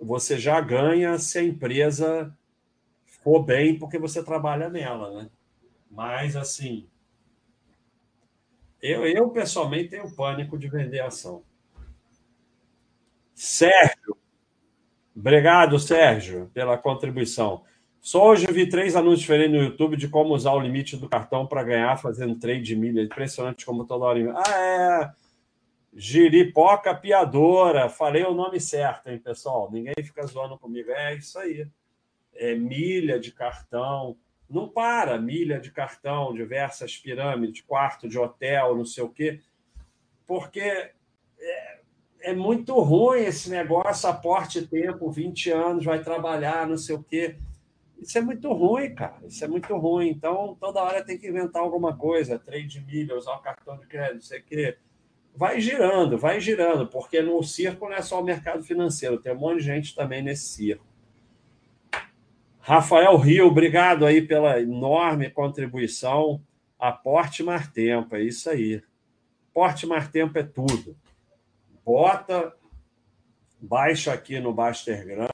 você 0.00 0.38
já 0.38 0.60
ganha 0.60 1.18
se 1.18 1.38
a 1.38 1.42
empresa 1.42 2.36
for 3.06 3.42
bem 3.42 3.78
porque 3.78 3.98
você 3.98 4.22
trabalha 4.22 4.68
nela, 4.68 5.22
né? 5.22 5.30
Mas 5.90 6.36
assim, 6.36 6.86
eu, 8.82 9.06
eu 9.06 9.30
pessoalmente 9.30 9.90
tenho 9.90 10.14
pânico 10.14 10.58
de 10.58 10.68
vender 10.68 11.00
ação. 11.00 11.42
Sérgio, 13.34 14.16
obrigado, 15.16 15.78
Sérgio, 15.78 16.50
pela 16.52 16.76
contribuição. 16.76 17.64
Só 18.04 18.28
hoje 18.28 18.46
eu 18.46 18.52
vi 18.52 18.68
três 18.68 18.94
anúncios 18.94 19.20
diferentes 19.20 19.56
no 19.56 19.64
YouTube 19.64 19.96
de 19.96 20.08
como 20.08 20.34
usar 20.34 20.52
o 20.52 20.60
limite 20.60 20.94
do 20.98 21.08
cartão 21.08 21.46
para 21.46 21.64
ganhar 21.64 21.96
fazendo 21.96 22.38
trade 22.38 22.60
de 22.60 22.76
milha. 22.76 23.00
Impressionante 23.00 23.64
como 23.64 23.86
toda 23.86 24.04
hora. 24.04 24.34
Ah, 24.36 24.58
é. 24.60 25.23
Giripoca 25.96 26.92
Piadora, 26.92 27.88
falei 27.88 28.24
o 28.24 28.34
nome 28.34 28.60
certo, 28.60 29.08
hein, 29.08 29.18
pessoal? 29.18 29.70
Ninguém 29.70 29.94
fica 30.02 30.26
zoando 30.26 30.58
comigo. 30.58 30.90
É 30.90 31.14
isso 31.14 31.38
aí. 31.38 31.68
É 32.34 32.54
milha 32.54 33.18
de 33.20 33.30
cartão. 33.30 34.16
Não 34.50 34.68
para, 34.68 35.18
milha 35.18 35.60
de 35.60 35.70
cartão, 35.70 36.34
diversas 36.34 36.96
pirâmides, 36.96 37.62
quarto 37.62 38.08
de 38.08 38.18
hotel, 38.18 38.76
não 38.76 38.84
sei 38.84 39.04
o 39.04 39.08
quê. 39.08 39.40
Porque 40.26 40.60
é, 40.60 41.80
é 42.22 42.34
muito 42.34 42.78
ruim 42.80 43.20
esse 43.20 43.48
negócio, 43.48 44.08
aporte 44.08 44.66
tempo, 44.66 45.10
20 45.10 45.50
anos, 45.50 45.84
vai 45.84 46.02
trabalhar, 46.02 46.66
não 46.66 46.76
sei 46.76 46.96
o 46.96 47.02
quê. 47.02 47.36
Isso 47.98 48.18
é 48.18 48.20
muito 48.20 48.52
ruim, 48.52 48.94
cara. 48.94 49.20
Isso 49.26 49.44
é 49.44 49.48
muito 49.48 49.74
ruim. 49.76 50.08
Então, 50.08 50.56
toda 50.58 50.82
hora 50.82 51.04
tem 51.04 51.16
que 51.16 51.28
inventar 51.28 51.62
alguma 51.62 51.96
coisa. 51.96 52.38
Trade 52.38 52.80
milha, 52.80 53.16
usar 53.16 53.36
o 53.36 53.42
cartão 53.42 53.78
de 53.78 53.86
crédito, 53.86 54.14
não 54.14 54.22
sei 54.22 54.40
o 54.40 54.44
quê 54.44 54.76
vai 55.36 55.60
girando, 55.60 56.16
vai 56.16 56.40
girando, 56.40 56.86
porque 56.86 57.20
no 57.20 57.42
circo 57.42 57.88
não 57.88 57.96
é 57.96 58.02
só 58.02 58.20
o 58.20 58.24
mercado 58.24 58.62
financeiro, 58.62 59.20
tem 59.20 59.32
um 59.32 59.38
monte 59.38 59.58
de 59.58 59.64
gente 59.64 59.94
também 59.94 60.22
nesse 60.22 60.46
circo. 60.46 60.86
Rafael 62.60 63.16
Rio, 63.16 63.48
obrigado 63.48 64.06
aí 64.06 64.26
pela 64.26 64.60
enorme 64.60 65.28
contribuição. 65.28 66.42
Aporte 66.78 67.42
mais 67.42 67.68
tempo, 67.68 68.16
é 68.16 68.22
isso 68.22 68.48
aí. 68.48 68.82
Aporte 69.50 69.86
mais 69.86 70.08
tempo 70.08 70.38
é 70.38 70.42
tudo. 70.42 70.96
Bota, 71.84 72.56
baixa 73.60 74.14
aqui 74.14 74.40
no 74.40 74.54
Bastergram, 74.54 75.28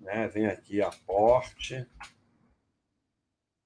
né? 0.00 0.28
Vem 0.28 0.46
aqui, 0.46 0.80
aporte. 0.80 1.86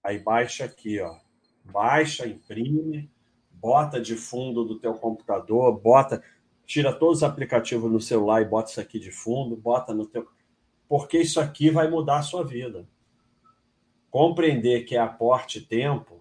Aí 0.03 0.19
baixa 0.19 0.65
aqui, 0.65 0.99
ó. 1.01 1.17
Baixa, 1.65 2.27
imprime 2.27 3.12
bota 3.63 4.01
de 4.01 4.17
fundo 4.17 4.65
do 4.65 4.77
teu 4.77 4.95
computador, 4.95 5.79
bota, 5.79 6.21
tira 6.67 6.93
todos 6.93 7.19
os 7.19 7.23
aplicativos 7.23 7.89
no 7.89 8.01
celular 8.01 8.43
e 8.43 8.45
bota 8.45 8.73
isso 8.73 8.81
aqui 8.81 8.99
de 8.99 9.13
fundo, 9.13 9.57
bota 9.57 9.95
no 9.95 10.05
teu, 10.05 10.27
porque 10.89 11.19
isso 11.19 11.41
aqui 11.41 11.71
vai 11.71 11.89
mudar 11.89 12.19
a 12.19 12.23
sua 12.23 12.43
vida. 12.43 12.85
Compreender 14.11 14.83
que 14.83 14.97
é 14.97 14.99
aporte 14.99 15.61
tempo 15.61 16.21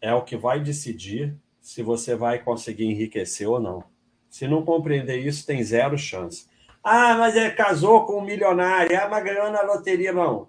é 0.00 0.12
o 0.12 0.22
que 0.22 0.36
vai 0.36 0.58
decidir 0.58 1.38
se 1.60 1.80
você 1.80 2.16
vai 2.16 2.42
conseguir 2.42 2.86
enriquecer 2.86 3.48
ou 3.48 3.60
não. 3.60 3.84
Se 4.28 4.48
não 4.48 4.64
compreender 4.64 5.18
isso, 5.18 5.46
tem 5.46 5.62
zero 5.62 5.96
chance. 5.96 6.48
Ah, 6.82 7.14
mas 7.14 7.36
ele 7.36 7.52
casou 7.52 8.04
com 8.04 8.18
um 8.18 8.24
milionário, 8.24 9.00
ah, 9.00 9.08
mas 9.08 9.22
ganhou 9.22 9.48
na 9.52 9.62
loteria. 9.62 10.12
Não. 10.12 10.48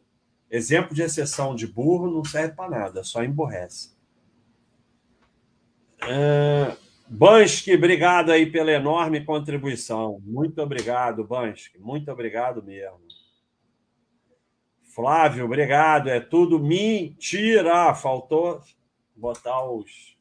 Exemplo 0.50 0.96
de 0.96 1.04
exceção 1.04 1.56
de 1.56 1.68
burro 1.68 2.10
não 2.10 2.26
serve 2.26 2.56
para 2.56 2.70
nada, 2.70 3.04
só 3.04 3.24
emborrece. 3.24 3.94
Uh, 6.06 6.76
Bansky, 7.08 7.74
obrigado 7.76 8.32
aí 8.32 8.52
pela 8.52 8.72
enorme 8.72 9.24
contribuição. 9.24 10.20
Muito 10.24 10.62
obrigado, 10.62 11.24
Bansky. 11.24 11.80
Muito 11.80 12.12
obrigado 12.12 12.64
mesmo. 12.64 13.00
Flávio, 14.94 15.46
obrigado. 15.46 16.10
É 16.10 16.20
tudo 16.20 16.60
mentira. 16.60 17.94
Faltou 17.96 18.62
botar 19.16 19.64
os, 19.64 20.18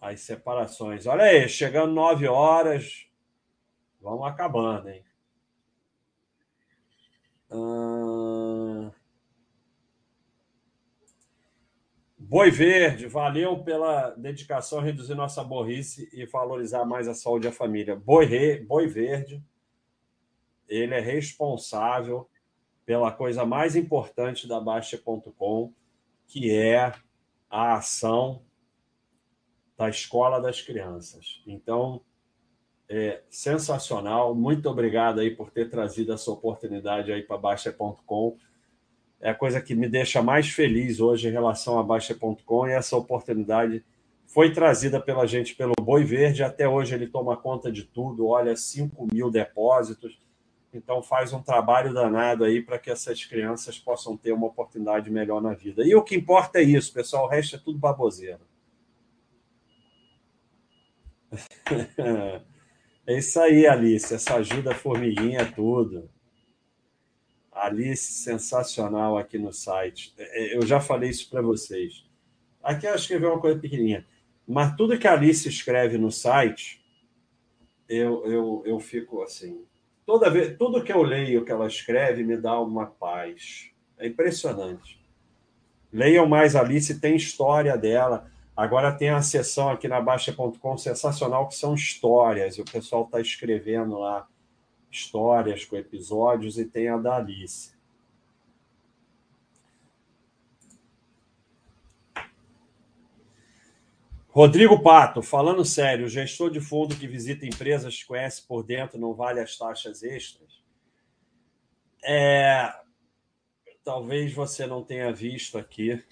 as 0.00 0.20
separações. 0.20 1.06
Olha 1.06 1.24
aí, 1.24 1.48
chegando 1.48 1.92
nove 1.92 2.26
horas. 2.26 3.06
Vamos 4.00 4.26
acabando, 4.26 4.88
hein? 4.88 5.04
Uh... 7.50 8.51
Boi 12.32 12.50
Verde, 12.50 13.06
valeu 13.08 13.62
pela 13.62 14.08
dedicação 14.12 14.78
a 14.78 14.82
reduzir 14.82 15.14
nossa 15.14 15.44
borrice 15.44 16.08
e 16.14 16.24
valorizar 16.24 16.82
mais 16.82 17.06
a 17.06 17.12
saúde 17.12 17.46
da 17.46 17.52
família. 17.52 17.94
Boi, 17.94 18.24
Re, 18.24 18.58
Boi 18.60 18.86
Verde, 18.86 19.44
ele 20.66 20.94
é 20.94 20.98
responsável 20.98 22.26
pela 22.86 23.12
coisa 23.12 23.44
mais 23.44 23.76
importante 23.76 24.48
da 24.48 24.58
Baixa.com, 24.58 25.74
que 26.26 26.50
é 26.50 26.94
a 27.50 27.74
ação 27.74 28.42
da 29.76 29.90
Escola 29.90 30.40
das 30.40 30.62
Crianças. 30.62 31.42
Então, 31.46 32.00
é 32.88 33.22
sensacional. 33.28 34.34
Muito 34.34 34.70
obrigado 34.70 35.20
aí 35.20 35.36
por 35.36 35.50
ter 35.50 35.68
trazido 35.68 36.14
essa 36.14 36.30
oportunidade 36.30 37.12
aí 37.12 37.22
para 37.22 37.36
Baixa.com 37.36 38.38
é 39.22 39.30
a 39.30 39.34
coisa 39.34 39.60
que 39.60 39.74
me 39.74 39.88
deixa 39.88 40.20
mais 40.20 40.48
feliz 40.48 41.00
hoje 41.00 41.28
em 41.28 41.30
relação 41.30 41.78
a 41.78 41.82
Baixa.com 41.82 42.66
e 42.66 42.72
essa 42.72 42.96
oportunidade 42.96 43.84
foi 44.26 44.52
trazida 44.52 45.00
pela 45.00 45.26
gente 45.26 45.54
pelo 45.54 45.74
Boi 45.80 46.02
Verde. 46.04 46.42
Até 46.42 46.68
hoje 46.68 46.94
ele 46.94 47.06
toma 47.06 47.36
conta 47.36 47.70
de 47.70 47.84
tudo, 47.84 48.26
olha, 48.26 48.56
5 48.56 49.06
mil 49.12 49.30
depósitos. 49.30 50.20
Então 50.74 51.02
faz 51.02 51.32
um 51.32 51.40
trabalho 51.40 51.94
danado 51.94 52.42
aí 52.42 52.60
para 52.60 52.80
que 52.80 52.90
essas 52.90 53.24
crianças 53.24 53.78
possam 53.78 54.16
ter 54.16 54.32
uma 54.32 54.48
oportunidade 54.48 55.08
melhor 55.08 55.40
na 55.40 55.54
vida. 55.54 55.86
E 55.86 55.94
o 55.94 56.02
que 56.02 56.16
importa 56.16 56.58
é 56.58 56.62
isso, 56.62 56.92
pessoal. 56.92 57.26
O 57.26 57.28
resto 57.28 57.54
é 57.54 57.58
tudo 57.58 57.78
baboseira. 57.78 58.40
É 63.04 63.18
isso 63.18 63.40
aí, 63.40 63.66
Alice. 63.66 64.14
Essa 64.14 64.36
ajuda 64.36 64.72
formiguinha 64.76 65.40
é 65.40 65.44
tudo. 65.44 66.08
Alice, 67.52 68.12
sensacional 68.12 69.18
aqui 69.18 69.38
no 69.38 69.52
site. 69.52 70.14
É, 70.16 70.54
é, 70.54 70.56
eu 70.56 70.66
já 70.66 70.80
falei 70.80 71.10
isso 71.10 71.28
para 71.28 71.42
vocês. 71.42 72.04
Aqui 72.62 72.86
eu 72.86 72.94
escrevi 72.94 73.26
uma 73.26 73.40
coisa 73.40 73.60
pequenininha. 73.60 74.06
Mas 74.48 74.74
tudo 74.74 74.98
que 74.98 75.06
a 75.06 75.12
Alice 75.12 75.48
escreve 75.48 75.98
no 75.98 76.10
site, 76.10 76.82
eu, 77.88 78.24
eu, 78.26 78.62
eu 78.64 78.80
fico 78.80 79.22
assim. 79.22 79.64
Toda 80.06 80.30
vez, 80.30 80.56
tudo 80.56 80.82
que 80.82 80.92
eu 80.92 81.02
leio 81.02 81.44
que 81.44 81.52
ela 81.52 81.66
escreve 81.66 82.24
me 82.24 82.36
dá 82.36 82.58
uma 82.58 82.86
paz. 82.86 83.70
É 83.98 84.06
impressionante. 84.06 85.00
Leiam 85.92 86.26
mais 86.26 86.56
Alice, 86.56 86.98
tem 87.00 87.14
história 87.14 87.76
dela. 87.76 88.30
Agora 88.56 88.92
tem 88.92 89.10
a 89.10 89.22
sessão 89.22 89.68
aqui 89.68 89.86
na 89.88 90.00
Baixa.com 90.00 90.76
sensacional, 90.76 91.48
que 91.48 91.54
são 91.54 91.74
histórias. 91.74 92.58
O 92.58 92.64
pessoal 92.64 93.04
está 93.04 93.20
escrevendo 93.20 93.98
lá 93.98 94.26
histórias 94.92 95.64
com 95.64 95.74
episódios 95.74 96.58
e 96.58 96.66
tem 96.66 96.88
a 96.88 96.98
da 96.98 97.16
Alice. 97.16 97.72
Rodrigo 104.28 104.82
Pato, 104.82 105.22
falando 105.22 105.64
sério, 105.64 106.08
gestor 106.08 106.50
de 106.50 106.60
fundo 106.60 106.96
que 106.96 107.06
visita 107.06 107.46
empresas, 107.46 108.02
conhece 108.02 108.42
por 108.46 108.62
dentro, 108.62 108.98
não 108.98 109.12
vale 109.12 109.40
as 109.40 109.56
taxas 109.56 110.02
extras? 110.02 110.62
É, 112.04 112.74
talvez 113.84 114.32
você 114.32 114.66
não 114.66 114.82
tenha 114.82 115.12
visto 115.12 115.58
aqui. 115.58 116.02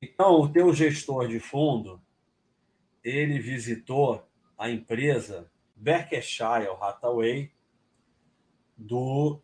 Então, 0.00 0.40
o 0.40 0.48
teu 0.48 0.72
gestor 0.72 1.26
de 1.26 1.40
fundo, 1.40 2.00
ele 3.02 3.40
visitou 3.40 4.24
a 4.56 4.70
empresa 4.70 5.50
Berkshire 5.76 6.68
Hathaway 6.80 7.50
do, 8.76 9.40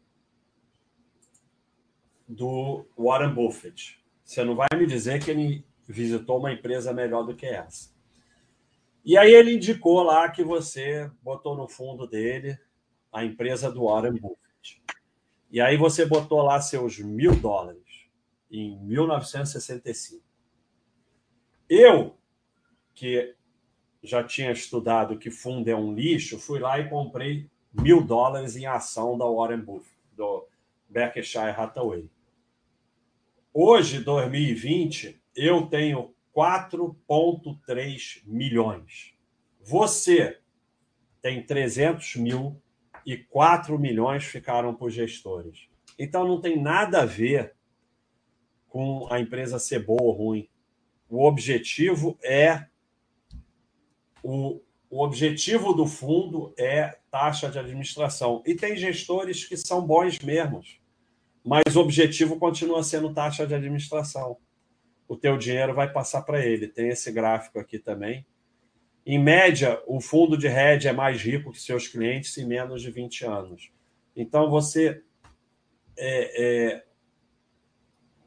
do 2.26 2.86
Warren 2.96 3.34
Buffett. 3.34 4.00
Você 4.24 4.44
não 4.44 4.54
vai 4.54 4.68
me 4.76 4.86
dizer 4.86 5.22
que 5.22 5.30
ele 5.30 5.64
visitou 5.86 6.38
uma 6.38 6.52
empresa 6.52 6.92
melhor 6.92 7.24
do 7.24 7.34
que 7.34 7.46
essa. 7.46 7.90
E 9.04 9.16
aí 9.16 9.32
ele 9.32 9.54
indicou 9.54 10.02
lá 10.02 10.30
que 10.30 10.44
você 10.44 11.10
botou 11.22 11.56
no 11.56 11.66
fundo 11.66 12.06
dele 12.06 12.58
a 13.12 13.24
empresa 13.24 13.70
do 13.70 13.84
Warren 13.84 14.12
Buffett. 14.12 14.82
E 15.50 15.60
aí 15.60 15.76
você 15.76 16.06
botou 16.06 16.42
lá 16.42 16.60
seus 16.60 16.98
mil 16.98 17.34
dólares 17.34 18.08
em 18.50 18.78
1965. 18.84 20.22
Eu, 21.68 22.16
que 22.94 23.34
já 24.02 24.24
tinha 24.24 24.50
estudado 24.50 25.18
que 25.18 25.30
fundo 25.30 25.68
é 25.68 25.76
um 25.76 25.94
lixo, 25.94 26.38
fui 26.38 26.58
lá 26.58 26.78
e 26.78 26.88
comprei 26.88 27.48
mil 27.72 28.02
dólares 28.02 28.56
em 28.56 28.66
ação 28.66 29.16
da 29.16 29.26
Warren 29.26 29.60
Buffett, 29.60 29.96
do 30.16 30.46
Berkshire 30.88 31.50
Hathaway. 31.50 32.08
Hoje, 33.52 34.00
2020, 34.00 35.20
eu 35.36 35.66
tenho 35.66 36.14
4,3 36.34 38.22
milhões. 38.24 39.14
Você 39.60 40.38
tem 41.20 41.44
300 41.44 42.16
mil 42.16 42.60
e 43.04 43.16
4 43.16 43.78
milhões 43.78 44.24
ficaram 44.24 44.74
por 44.74 44.90
gestores. 44.90 45.68
Então 45.98 46.26
não 46.26 46.40
tem 46.40 46.60
nada 46.60 47.02
a 47.02 47.06
ver 47.06 47.54
com 48.68 49.06
a 49.10 49.20
empresa 49.20 49.58
ser 49.58 49.84
boa 49.84 50.02
ou 50.02 50.12
ruim. 50.12 50.48
O 51.08 51.26
objetivo 51.26 52.16
é 52.22 52.69
o, 54.22 54.60
o 54.88 55.04
objetivo 55.04 55.72
do 55.72 55.86
fundo 55.86 56.54
é 56.58 56.98
taxa 57.10 57.50
de 57.50 57.58
administração. 57.58 58.42
E 58.46 58.54
tem 58.54 58.76
gestores 58.76 59.44
que 59.44 59.56
são 59.56 59.86
bons 59.86 60.18
mesmos, 60.20 60.80
mas 61.44 61.76
o 61.76 61.80
objetivo 61.80 62.38
continua 62.38 62.82
sendo 62.82 63.12
taxa 63.12 63.46
de 63.46 63.54
administração. 63.54 64.36
O 65.08 65.16
teu 65.16 65.36
dinheiro 65.36 65.74
vai 65.74 65.92
passar 65.92 66.22
para 66.22 66.44
ele. 66.44 66.68
Tem 66.68 66.88
esse 66.88 67.10
gráfico 67.10 67.58
aqui 67.58 67.78
também. 67.78 68.24
Em 69.04 69.18
média, 69.18 69.82
o 69.86 70.00
fundo 70.00 70.36
de 70.36 70.46
hedge 70.46 70.86
é 70.86 70.92
mais 70.92 71.20
rico 71.20 71.50
que 71.50 71.60
seus 71.60 71.88
clientes 71.88 72.36
em 72.36 72.46
menos 72.46 72.82
de 72.82 72.90
20 72.90 73.24
anos. 73.24 73.72
Então, 74.14 74.50
você 74.50 75.02
é, 75.98 76.74
é, 76.76 76.84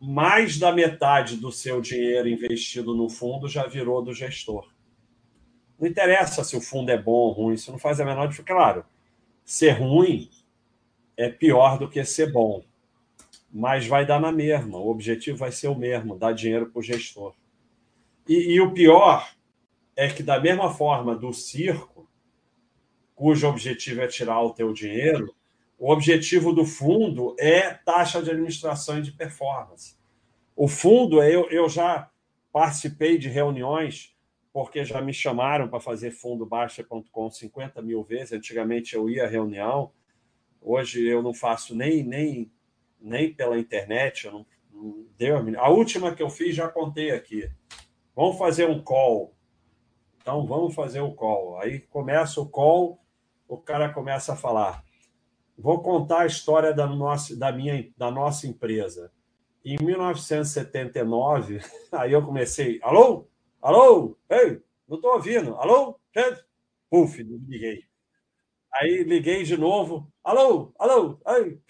mais 0.02 0.58
da 0.58 0.72
metade 0.72 1.38
do 1.38 1.52
seu 1.52 1.80
dinheiro 1.80 2.28
investido 2.28 2.96
no 2.96 3.10
fundo 3.10 3.48
já 3.48 3.66
virou 3.68 4.04
do 4.04 4.14
gestor. 4.14 4.73
Não 5.84 5.90
interessa 5.90 6.46
se 6.46 6.56
o 6.56 6.62
fundo 6.62 6.92
é 6.92 6.98
bom 6.98 7.12
ou 7.12 7.32
ruim, 7.34 7.56
isso 7.56 7.70
não 7.70 7.78
faz 7.78 8.00
a 8.00 8.06
menor 8.06 8.30
diferença. 8.30 8.54
Claro, 8.54 8.86
ser 9.44 9.72
ruim 9.72 10.30
é 11.18 11.28
pior 11.28 11.78
do 11.78 11.90
que 11.90 12.06
ser 12.06 12.32
bom, 12.32 12.64
mas 13.52 13.86
vai 13.86 14.06
dar 14.06 14.18
na 14.18 14.32
mesma. 14.32 14.78
O 14.78 14.90
objetivo 14.90 15.38
vai 15.38 15.52
ser 15.52 15.68
o 15.68 15.76
mesmo: 15.76 16.18
dar 16.18 16.32
dinheiro 16.32 16.68
para 16.68 16.80
o 16.80 16.82
gestor. 16.82 17.36
E, 18.26 18.54
e 18.54 18.62
o 18.62 18.74
pior 18.74 19.30
é 19.94 20.08
que, 20.08 20.24
da 20.24 20.40
mesma 20.40 20.74
forma 20.74 21.18
do 21.18 21.34
circo, 21.34 22.10
cujo 23.14 23.46
objetivo 23.46 24.00
é 24.00 24.08
tirar 24.08 24.42
o 24.42 24.54
teu 24.54 24.72
dinheiro, 24.72 25.36
o 25.78 25.92
objetivo 25.92 26.54
do 26.54 26.64
fundo 26.64 27.36
é 27.38 27.74
taxa 27.74 28.24
de 28.24 28.32
administração 28.32 29.00
e 29.00 29.02
de 29.02 29.12
performance. 29.12 29.98
O 30.56 30.66
fundo, 30.70 31.22
eu, 31.22 31.50
eu 31.50 31.68
já 31.68 32.10
participei 32.54 33.18
de 33.18 33.28
reuniões 33.28 34.13
porque 34.54 34.86
já 34.86 35.02
me 35.02 35.12
chamaram 35.12 35.68
para 35.68 35.80
fazer 35.80 36.12
fundo 36.12 36.46
baixa.com 36.46 37.30
50 37.32 37.82
mil 37.82 38.04
vezes. 38.04 38.34
Antigamente 38.34 38.96
eu 38.96 39.10
ia 39.10 39.26
à 39.26 39.28
reunião, 39.28 39.92
hoje 40.62 41.04
eu 41.04 41.24
não 41.24 41.34
faço 41.34 41.76
nem, 41.76 42.04
nem, 42.04 42.52
nem 43.02 43.34
pela 43.34 43.58
internet. 43.58 44.26
Eu 44.26 44.32
não, 44.32 44.46
não 44.72 45.06
deu, 45.18 45.38
a 45.58 45.70
última 45.70 46.14
que 46.14 46.22
eu 46.22 46.30
fiz 46.30 46.56
já 46.56 46.68
contei 46.68 47.10
aqui. 47.10 47.50
Vamos 48.16 48.38
fazer 48.38 48.70
um 48.70 48.80
call. 48.80 49.34
Então 50.22 50.46
vamos 50.46 50.76
fazer 50.76 51.02
o 51.02 51.14
call. 51.14 51.60
Aí 51.60 51.80
começa 51.80 52.40
o 52.40 52.48
call, 52.48 53.04
o 53.48 53.58
cara 53.58 53.92
começa 53.92 54.34
a 54.34 54.38
falar. 54.38 54.84
Vou 55.58 55.82
contar 55.82 56.22
a 56.22 56.26
história 56.28 56.72
da 56.72 56.86
nossa, 56.86 57.36
da 57.36 57.52
minha, 57.52 57.92
da 57.98 58.12
nossa 58.12 58.46
empresa. 58.46 59.12
Em 59.66 59.78
1979, 59.84 61.60
aí 61.92 62.12
eu 62.12 62.24
comecei, 62.24 62.80
alô? 62.84 63.28
Alô? 63.64 64.18
Ei, 64.30 64.62
não 64.86 64.98
estou 64.98 65.14
ouvindo. 65.14 65.56
Alô? 65.56 65.98
Puf, 66.90 67.24
liguei. 67.24 67.86
Aí 68.74 69.06
liguei 69.06 69.44
de 69.44 69.56
novo. 69.56 70.12
Alô? 70.22 70.74
Alô? 70.78 71.18
Ei, 71.26 71.62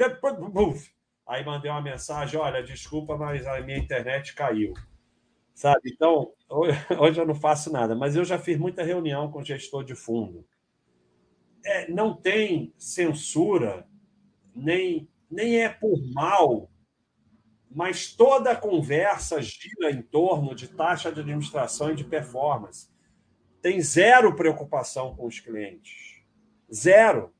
puf. 0.51 0.91
Aí 1.27 1.45
mandei 1.45 1.69
uma 1.69 1.83
mensagem: 1.83 2.39
olha, 2.39 2.63
desculpa, 2.63 3.15
mas 3.15 3.45
a 3.45 3.61
minha 3.61 3.77
internet 3.77 4.33
caiu. 4.33 4.73
Sabe? 5.53 5.91
Então, 5.93 6.33
hoje 6.99 7.21
eu 7.21 7.27
não 7.27 7.35
faço 7.35 7.71
nada, 7.71 7.93
mas 7.93 8.15
eu 8.15 8.25
já 8.25 8.39
fiz 8.39 8.57
muita 8.57 8.81
reunião 8.81 9.31
com 9.31 9.43
gestor 9.43 9.83
de 9.83 9.93
fundo. 9.93 10.43
É, 11.63 11.91
não 11.91 12.15
tem 12.15 12.73
censura, 12.75 13.87
nem, 14.55 15.07
nem 15.29 15.61
é 15.61 15.69
por 15.69 15.95
mal 16.11 16.72
mas 17.73 18.13
toda 18.13 18.51
a 18.51 18.55
conversa 18.55 19.41
gira 19.41 19.91
em 19.91 20.01
torno 20.01 20.53
de 20.53 20.67
taxa 20.67 21.11
de 21.11 21.19
administração 21.19 21.91
e 21.91 21.95
de 21.95 22.03
performance. 22.03 22.89
Tem 23.61 23.81
zero 23.81 24.35
preocupação 24.35 25.15
com 25.15 25.25
os 25.25 25.39
clientes. 25.39 26.21
Zero. 26.71 27.33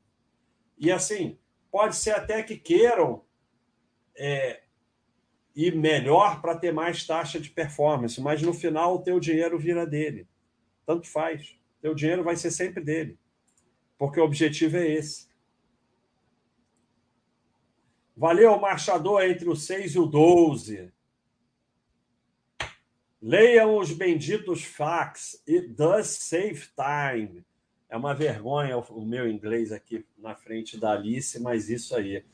E 0.78 0.90
assim, 0.90 1.38
pode 1.70 1.96
ser 1.96 2.12
até 2.12 2.42
que 2.42 2.56
queiram 2.56 3.24
é, 4.16 4.62
ir 5.54 5.76
melhor 5.76 6.40
para 6.40 6.56
ter 6.56 6.72
mais 6.72 7.06
taxa 7.06 7.38
de 7.38 7.50
performance, 7.50 8.20
mas 8.20 8.42
no 8.42 8.52
final 8.52 8.96
o 8.96 9.02
teu 9.02 9.20
dinheiro 9.20 9.58
vira 9.58 9.86
dele. 9.86 10.26
Tanto 10.84 11.08
faz. 11.08 11.56
Teu 11.80 11.94
dinheiro 11.94 12.24
vai 12.24 12.36
ser 12.36 12.50
sempre 12.50 12.82
dele. 12.82 13.18
Porque 13.96 14.18
o 14.18 14.24
objetivo 14.24 14.76
é 14.76 14.86
esse. 14.88 15.28
Valeu, 18.16 18.58
marchador, 18.60 19.24
entre 19.24 19.48
o 19.48 19.56
6 19.56 19.96
e 19.96 19.98
o 19.98 20.06
12. 20.06 20.92
Leiam 23.20 23.78
os 23.78 23.90
benditos 23.90 24.62
fax. 24.62 25.42
It 25.48 25.68
does 25.68 26.06
save 26.06 26.68
time. 26.76 27.44
É 27.88 27.96
uma 27.96 28.14
vergonha 28.14 28.76
o 28.76 29.04
meu 29.04 29.28
inglês 29.28 29.72
aqui 29.72 30.04
na 30.18 30.34
frente 30.34 30.78
da 30.78 30.92
Alice, 30.92 31.40
mas 31.40 31.68
isso 31.70 31.96
aí. 31.96 32.24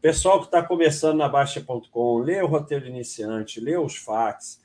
Pessoal 0.00 0.40
que 0.40 0.46
está 0.46 0.62
começando 0.62 1.16
na 1.16 1.28
Baixa.com, 1.28 2.18
lê 2.18 2.42
o 2.42 2.46
roteiro 2.46 2.86
iniciante, 2.86 3.60
lê 3.60 3.76
os 3.76 3.96
fax. 3.96 4.60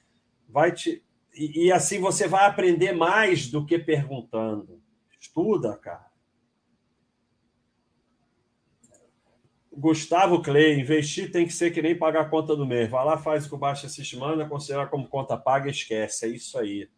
Vai 0.47 0.73
te... 0.73 1.01
E, 1.33 1.67
e 1.67 1.71
assim 1.71 1.99
você 1.99 2.27
vai 2.27 2.45
aprender 2.45 2.91
mais 2.91 3.47
do 3.47 3.65
que 3.65 3.79
perguntando. 3.79 4.81
Estuda, 5.17 5.77
cara. 5.77 6.08
Gustavo 9.79 10.41
Clay, 10.41 10.77
investir 10.77 11.31
tem 11.31 11.47
que 11.47 11.53
ser 11.53 11.71
que 11.71 11.81
nem 11.81 11.97
pagar 11.97 12.21
a 12.21 12.29
conta 12.29 12.53
do 12.53 12.67
mês. 12.67 12.89
Vai 12.89 13.05
lá, 13.05 13.17
faz 13.17 13.45
o 13.45 13.49
que 13.49 13.55
o 13.55 13.57
Baixa 13.57 13.87
Assist 13.87 14.17
manda, 14.17 14.45
considera 14.45 14.85
como 14.85 15.07
conta 15.07 15.37
paga, 15.37 15.69
esquece. 15.69 16.25
É 16.25 16.29
isso 16.29 16.59
aí. 16.59 16.89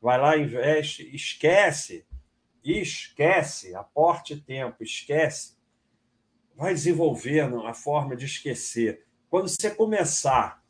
Vai 0.00 0.16
lá, 0.16 0.38
investe, 0.38 1.02
esquece. 1.12 2.06
Esquece. 2.62 3.74
Aporte 3.74 4.36
tempo, 4.36 4.84
esquece. 4.84 5.56
Vai 6.54 6.72
desenvolvendo 6.72 7.66
a 7.66 7.74
forma 7.74 8.14
de 8.14 8.26
esquecer. 8.26 9.04
Quando 9.28 9.48
você 9.48 9.68
começar 9.68 10.62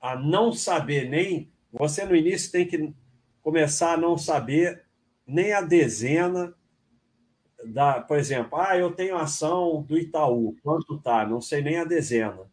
a 0.00 0.14
não 0.14 0.52
saber 0.52 1.08
nem. 1.08 1.52
Você 1.72 2.04
no 2.04 2.14
início 2.14 2.52
tem 2.52 2.64
que 2.64 2.94
começar 3.42 3.94
a 3.94 3.96
não 3.96 4.16
saber 4.16 4.84
nem 5.26 5.52
a 5.52 5.60
dezena 5.60 6.54
da, 7.66 8.00
por 8.00 8.18
exemplo, 8.18 8.58
ah, 8.58 8.76
eu 8.76 8.92
tenho 8.92 9.16
ação 9.16 9.82
do 9.82 9.98
Itaú, 9.98 10.56
quanto 10.62 10.98
tá? 10.98 11.26
Não 11.26 11.40
sei 11.40 11.62
nem 11.62 11.78
a 11.78 11.84
dezena. 11.84 12.50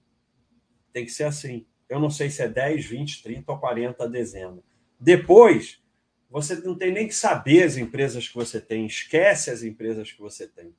Tem 0.91 1.05
que 1.05 1.11
ser 1.11 1.25
assim. 1.25 1.65
Eu 1.89 1.99
não 1.99 2.09
sei 2.09 2.29
se 2.29 2.41
é 2.41 2.47
10, 2.47 2.85
20, 2.85 3.23
30 3.23 3.51
ou 3.51 3.59
40 3.59 4.03
a 4.03 4.07
dezena. 4.07 4.59
Depois, 4.99 5.81
você 6.29 6.55
não 6.55 6.75
tem 6.75 6.91
nem 6.91 7.07
que 7.07 7.15
saber 7.15 7.63
as 7.63 7.77
empresas 7.77 8.27
que 8.27 8.35
você 8.35 8.59
tem, 8.59 8.85
esquece 8.85 9.51
as 9.51 9.63
empresas 9.63 10.11
que 10.11 10.19
você 10.19 10.47
tem. 10.47 10.73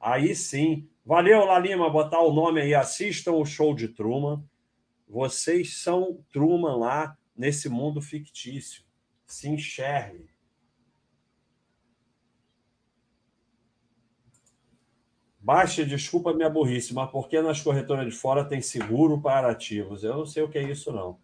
Aí 0.00 0.34
sim. 0.34 0.88
Valeu, 1.04 1.44
Lalima, 1.44 1.90
botar 1.90 2.20
o 2.20 2.32
nome 2.32 2.60
aí, 2.60 2.74
assistam 2.74 3.32
o 3.32 3.44
show 3.44 3.74
de 3.74 3.88
Truman. 3.88 4.44
Vocês 5.08 5.78
são 5.78 6.22
Truman 6.30 6.76
lá 6.76 7.16
nesse 7.36 7.68
mundo 7.68 8.00
fictício. 8.00 8.84
Se 9.26 9.48
enxergue. 9.48 10.28
Baixa, 15.40 15.84
desculpa 15.84 16.34
minha 16.34 16.50
burrice, 16.50 16.92
mas 16.92 17.10
por 17.10 17.28
que 17.28 17.40
nas 17.40 17.60
corretoras 17.60 18.04
de 18.04 18.12
fora 18.12 18.44
tem 18.44 18.60
seguro 18.60 19.20
para 19.20 19.50
ativos? 19.50 20.02
Eu 20.02 20.18
não 20.18 20.26
sei 20.26 20.42
o 20.42 20.48
que 20.48 20.58
é 20.58 20.62
isso, 20.62 20.92
não. 20.92 21.18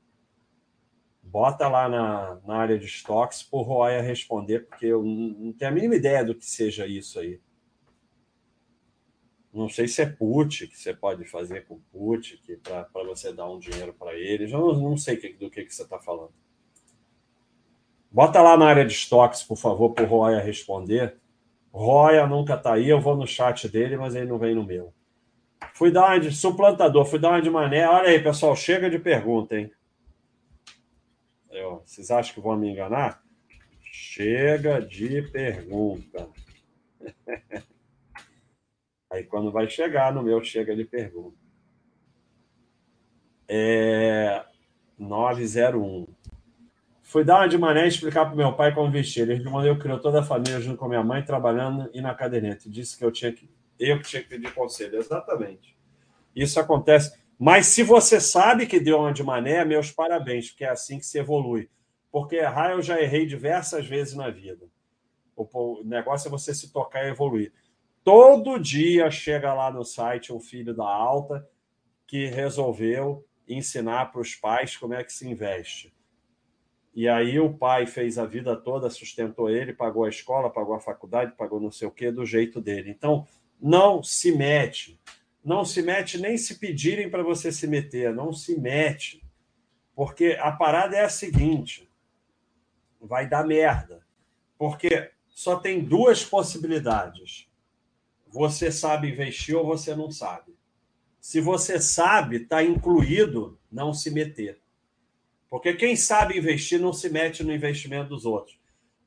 Bota 1.21 1.67
lá 1.69 1.89
na, 1.89 2.41
na 2.47 2.57
área 2.57 2.79
de 2.79 2.87
estoques 2.87 3.43
por 3.43 3.63
Roya 3.63 4.01
responder, 4.01 4.61
porque 4.61 4.87
eu 4.87 5.03
não 5.03 5.53
tenho 5.53 5.71
a 5.71 5.75
mínima 5.75 5.97
ideia 5.97 6.25
do 6.25 6.35
que 6.35 6.47
seja 6.47 6.87
isso 6.87 7.19
aí. 7.19 7.41
Não 9.53 9.69
sei 9.69 9.89
se 9.89 10.03
é 10.03 10.07
put, 10.07 10.67
que 10.69 10.79
você 10.79 10.95
pode 10.95 11.25
fazer 11.25 11.67
com 11.67 11.81
put, 11.93 12.41
para 12.93 13.05
você 13.05 13.33
dar 13.33 13.51
um 13.51 13.59
dinheiro 13.59 13.93
para 13.93 14.15
eles. 14.15 14.53
Eu 14.53 14.61
não, 14.61 14.91
não 14.91 14.97
sei 14.97 15.17
do 15.35 15.51
que, 15.51 15.65
que 15.65 15.75
você 15.75 15.83
está 15.83 15.99
falando. 15.99 16.33
Bota 18.11 18.41
lá 18.41 18.57
na 18.57 18.67
área 18.67 18.85
de 18.85 18.93
estoques, 18.93 19.43
por 19.43 19.57
favor, 19.57 19.93
por 19.93 20.07
Roya 20.07 20.41
responder 20.41 21.17
Roya 21.75 22.25
nunca 22.25 22.57
tá 22.57 22.75
aí, 22.75 22.89
eu 22.89 23.01
vou 23.01 23.17
no 23.17 23.27
chat 23.27 23.69
dele, 23.69 23.97
mas 23.97 24.15
ele 24.15 24.29
não 24.29 24.39
vem 24.39 24.55
no 24.55 24.65
meu. 24.65 24.95
Fui 25.75 25.91
dar 25.91 26.07
uma 26.07 26.21
de 26.21 26.31
suplantador, 26.31 27.05
fui 27.05 27.19
dar 27.19 27.31
uma 27.31 27.43
de 27.43 27.51
mané. 27.51 27.89
Olha 27.89 28.11
aí, 28.11 28.23
pessoal, 28.23 28.55
chega 28.55 28.89
de 28.89 28.97
pergunta, 28.97 29.59
hein? 29.59 29.73
Eu, 31.51 31.83
vocês 31.85 32.13
acham 32.13 32.33
que 32.33 32.41
vão 32.41 32.57
me 32.57 32.71
enganar? 32.71 33.21
Chega 33.81 34.81
de 34.81 35.23
pergunta. 35.23 36.29
aí 39.11 39.25
quando 39.25 39.51
vai 39.51 39.69
chegar 39.69 40.15
no 40.15 40.23
meu, 40.23 40.45
chega 40.45 40.77
de 40.77 40.85
pergunta. 40.85 41.37
É 43.49 44.45
901. 44.97 46.07
Fui 47.15 47.23
dar 47.23 47.43
uma 47.43 47.49
de 47.49 47.57
mané 47.57 47.85
e 47.85 47.89
explicar 47.89 48.27
para 48.27 48.35
meu 48.35 48.53
pai 48.55 48.75
como 48.75 48.91
vestir. 48.91 49.21
Ele 49.21 49.35
respondeu 49.35 49.77
que 49.77 49.83
criou 49.83 50.01
toda 50.01 50.19
a 50.19 50.23
família 50.25 50.61
junto 50.61 50.77
com 50.77 50.89
minha 50.89 51.05
mãe, 51.05 51.23
trabalhando 51.23 51.89
e 51.95 52.01
na 52.01 52.13
caderneta. 52.13 52.69
Disse 52.69 52.99
que 52.99 53.05
eu 53.05 53.13
tinha 53.13 53.33
que 53.33 53.49
eu 53.79 54.03
tinha 54.03 54.21
que 54.21 54.31
pedir 54.31 54.53
conselho. 54.53 54.99
Exatamente. 54.99 55.79
Isso 56.35 56.59
acontece. 56.59 57.17
Mas 57.39 57.67
se 57.67 57.85
você 57.85 58.21
sabe 58.21 58.67
que 58.67 58.81
deu 58.81 58.99
uma 58.99 59.13
de 59.13 59.23
mané, 59.23 59.65
meus 59.65 59.93
parabéns, 59.93 60.51
porque 60.51 60.65
é 60.65 60.71
assim 60.71 60.99
que 60.99 61.07
se 61.07 61.17
evolui. 61.17 61.71
Porque 62.11 62.35
errar 62.35 62.73
eu 62.73 62.83
já 62.83 63.01
errei 63.01 63.27
diversas 63.27 63.87
vezes 63.87 64.17
na 64.17 64.29
vida. 64.29 64.67
O 65.37 65.83
negócio 65.85 66.27
é 66.27 66.31
você 66.33 66.53
se 66.53 66.73
tocar 66.73 67.05
e 67.05 67.11
evoluir. 67.11 67.53
Todo 68.03 68.59
dia 68.59 69.09
chega 69.09 69.55
lá 69.55 69.71
no 69.71 69.85
site 69.85 70.33
um 70.33 70.41
filho 70.41 70.75
da 70.75 70.89
alta 70.89 71.49
que 72.09 72.27
resolveu 72.27 73.25
ensinar 73.47 74.11
para 74.11 74.21
os 74.21 74.35
pais 74.35 74.77
como 74.77 74.95
é 74.95 75.05
que 75.05 75.13
se 75.13 75.29
investe. 75.29 75.94
E 76.95 77.09
aí 77.09 77.41
o 77.41 77.53
pai 77.53 77.87
fez 77.87 78.19
a 78.19 78.25
vida 78.25 78.57
toda, 78.57 78.89
sustentou 78.89 79.51
ele, 79.51 79.73
pagou 79.73 80.05
a 80.05 80.09
escola, 80.09 80.49
pagou 80.49 80.75
a 80.75 80.81
faculdade, 80.81 81.35
pagou 81.37 81.59
não 81.59 81.71
sei 81.71 81.89
o 81.89 81.91
quê, 81.91 82.13
do 82.13 82.25
jeito 82.25 82.61
dele. 82.61 82.91
Então, 82.91 83.27
não 83.61 84.03
se 84.03 84.31
mete. 84.31 85.01
Não 85.45 85.65
se 85.65 85.83
mete 85.83 86.19
nem 86.19 86.39
se 86.39 86.59
pedirem 86.59 87.11
para 87.11 87.23
você 87.23 87.51
se 87.51 87.67
meter, 87.67 88.15
não 88.15 88.33
se 88.33 88.59
mete. 88.59 89.25
Porque 89.95 90.39
a 90.41 90.53
parada 90.53 90.97
é 90.97 91.05
a 91.05 91.09
seguinte: 91.09 91.89
vai 93.01 93.29
dar 93.29 93.45
merda. 93.45 94.07
Porque 94.57 95.11
só 95.29 95.57
tem 95.57 95.85
duas 95.85 96.25
possibilidades. 96.25 97.49
Você 98.29 98.71
sabe 98.71 99.11
investir 99.11 99.57
ou 99.57 99.67
você 99.67 99.95
não 99.95 100.11
sabe. 100.11 100.55
Se 101.21 101.41
você 101.41 101.81
sabe, 101.81 102.37
está 102.37 102.63
incluído 102.63 103.59
não 103.71 103.93
se 103.93 104.11
meter. 104.11 104.61
Porque 105.55 105.73
quem 105.73 105.95
sabe 105.95 106.37
investir 106.37 106.81
não 106.81 106.93
se 106.93 107.09
mete 107.09 107.45
no 107.45 107.55
investimento 107.55 108.09
dos 108.09 108.27
outros. 108.27 108.59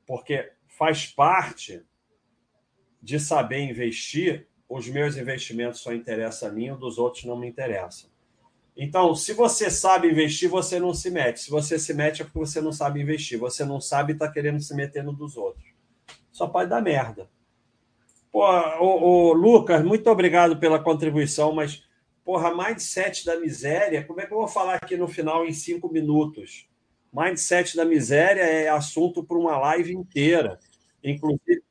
Porque 0.06 0.50
faz 0.66 1.04
parte 1.04 1.84
de 3.02 3.20
saber 3.20 3.58
investir, 3.58 4.48
os 4.66 4.88
meus 4.88 5.18
investimentos 5.18 5.80
só 5.82 5.92
interessam 5.92 6.48
a 6.48 6.52
mim, 6.52 6.70
os 6.70 6.80
dos 6.80 6.96
outros 6.96 7.24
não 7.24 7.38
me 7.38 7.46
interessam. 7.46 8.08
Então, 8.74 9.14
se 9.14 9.34
você 9.34 9.70
sabe 9.70 10.08
investir, 10.08 10.48
você 10.48 10.80
não 10.80 10.94
se 10.94 11.10
mete. 11.10 11.40
Se 11.40 11.50
você 11.50 11.78
se 11.78 11.92
mete, 11.92 12.22
é 12.22 12.24
porque 12.24 12.38
você 12.38 12.62
não 12.62 12.72
sabe 12.72 13.02
investir. 13.02 13.38
Você 13.38 13.62
não 13.62 13.78
sabe 13.78 14.12
e 14.12 14.14
está 14.14 14.26
querendo 14.26 14.58
se 14.58 14.74
meter 14.74 15.04
no 15.04 15.12
dos 15.12 15.36
outros. 15.36 15.68
Só 16.32 16.46
pode 16.46 16.70
dar 16.70 16.80
merda. 16.80 17.28
Pô, 18.32 18.46
ô, 18.80 19.34
Lucas, 19.34 19.84
muito 19.84 20.08
obrigado 20.08 20.56
pela 20.56 20.82
contribuição, 20.82 21.52
mas 21.52 21.86
Porra, 22.28 22.54
mindset 22.54 23.24
da 23.24 23.40
miséria, 23.40 24.04
como 24.04 24.20
é 24.20 24.26
que 24.26 24.34
eu 24.34 24.36
vou 24.36 24.46
falar 24.46 24.74
aqui 24.74 24.98
no 24.98 25.08
final 25.08 25.46
em 25.46 25.52
cinco 25.54 25.90
minutos? 25.90 26.68
Mindset 27.10 27.74
da 27.74 27.86
miséria 27.86 28.42
é 28.42 28.68
assunto 28.68 29.24
para 29.24 29.38
uma 29.38 29.56
live 29.56 29.94
inteira. 29.94 30.60
Inclusive. 31.02 31.62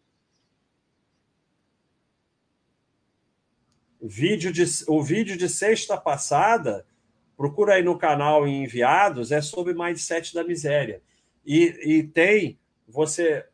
Vídeo 4.01 4.51
de, 4.51 4.63
o 4.87 5.03
vídeo 5.03 5.37
de 5.37 5.47
sexta 5.47 5.95
passada, 5.95 6.87
procura 7.37 7.75
aí 7.75 7.83
no 7.83 7.95
canal 7.95 8.47
enviados, 8.47 9.31
é 9.31 9.43
sobre 9.43 9.75
mindset 9.75 10.33
da 10.33 10.43
miséria. 10.43 11.03
E, 11.45 11.65
e 11.99 12.03
tem, 12.03 12.59
você 12.87 13.45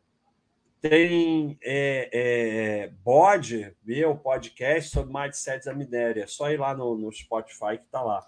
tem 0.88 1.58
é, 1.62 2.10
é, 2.12 2.88
bode, 3.02 3.74
meu 3.82 4.14
podcast 4.16 4.90
sobre 4.90 5.18
mindset 5.18 5.64
da 5.64 5.72
miséria. 5.72 6.24
É 6.24 6.26
só 6.26 6.50
ir 6.50 6.60
lá 6.60 6.76
no, 6.76 6.94
no 6.94 7.10
Spotify 7.10 7.78
que 7.78 7.86
está 7.86 8.02
lá. 8.02 8.26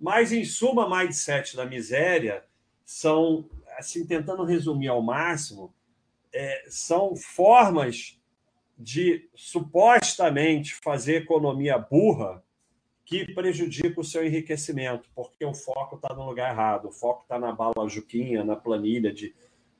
Mas, 0.00 0.32
em 0.32 0.42
suma, 0.42 0.88
mindset 0.88 1.54
da 1.54 1.66
miséria 1.66 2.42
são, 2.86 3.50
assim, 3.76 4.06
tentando 4.06 4.44
resumir 4.44 4.88
ao 4.88 5.02
máximo, 5.02 5.74
é, 6.32 6.64
são 6.68 7.14
formas 7.14 8.18
de 8.78 9.28
supostamente 9.34 10.76
fazer 10.76 11.16
economia 11.16 11.76
burra 11.76 12.42
que 13.04 13.30
prejudica 13.34 14.00
o 14.00 14.04
seu 14.04 14.24
enriquecimento, 14.24 15.10
porque 15.14 15.44
o 15.44 15.52
foco 15.52 15.96
está 15.96 16.14
no 16.14 16.24
lugar 16.24 16.50
errado. 16.50 16.88
O 16.88 16.92
foco 16.92 17.24
está 17.24 17.38
na 17.38 17.52
bala 17.52 17.86
juquinha, 17.90 18.42
na 18.42 18.56
planilha 18.56 19.12
de, 19.12 19.34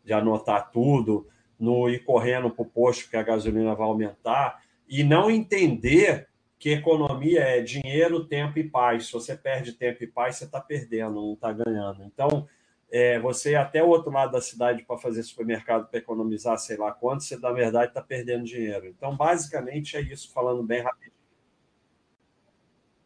de 0.05 0.13
anotar 0.13 0.71
tudo 0.71 1.27
no 1.61 1.89
ir 1.89 2.05
correndo 2.05 2.51
para 2.51 2.63
o 2.63 2.67
posto 2.67 3.11
que 3.11 3.17
a 3.17 3.23
gasolina 3.23 3.75
vai 3.75 3.87
aumentar 3.87 4.63
e 4.89 5.05
não 5.05 5.31
entender 5.31 6.29
que 6.59 6.71
economia 6.71 7.41
é 7.41 7.61
dinheiro, 7.61 8.27
tempo 8.27 8.59
e 8.59 8.65
paz. 8.65 9.07
Se 9.07 9.13
você 9.13 9.37
perde 9.37 9.73
tempo 9.73 10.03
e 10.03 10.07
paz, 10.07 10.37
você 10.37 10.45
está 10.45 10.61
perdendo, 10.61 11.15
não 11.15 11.35
está 11.35 11.53
ganhando. 11.53 12.03
Então, 12.05 12.47
é, 12.91 13.19
você 13.21 13.53
ir 13.53 13.57
até 13.57 13.83
o 13.83 13.89
outro 13.89 14.11
lado 14.11 14.33
da 14.33 14.41
cidade 14.41 14.83
para 14.83 14.99
fazer 14.99 15.23
supermercado 15.23 15.89
para 15.89 15.99
economizar 15.99 16.59
sei 16.59 16.77
lá 16.77 16.93
quanto, 16.93 17.23
você 17.23 17.37
na 17.39 17.53
verdade 17.53 17.89
está 17.89 18.03
perdendo 18.03 18.45
dinheiro. 18.45 18.89
Então, 18.89 19.17
basicamente 19.17 19.97
é 19.97 20.01
isso, 20.01 20.33
falando 20.33 20.63
bem 20.63 20.83
rapidinho. 20.83 21.13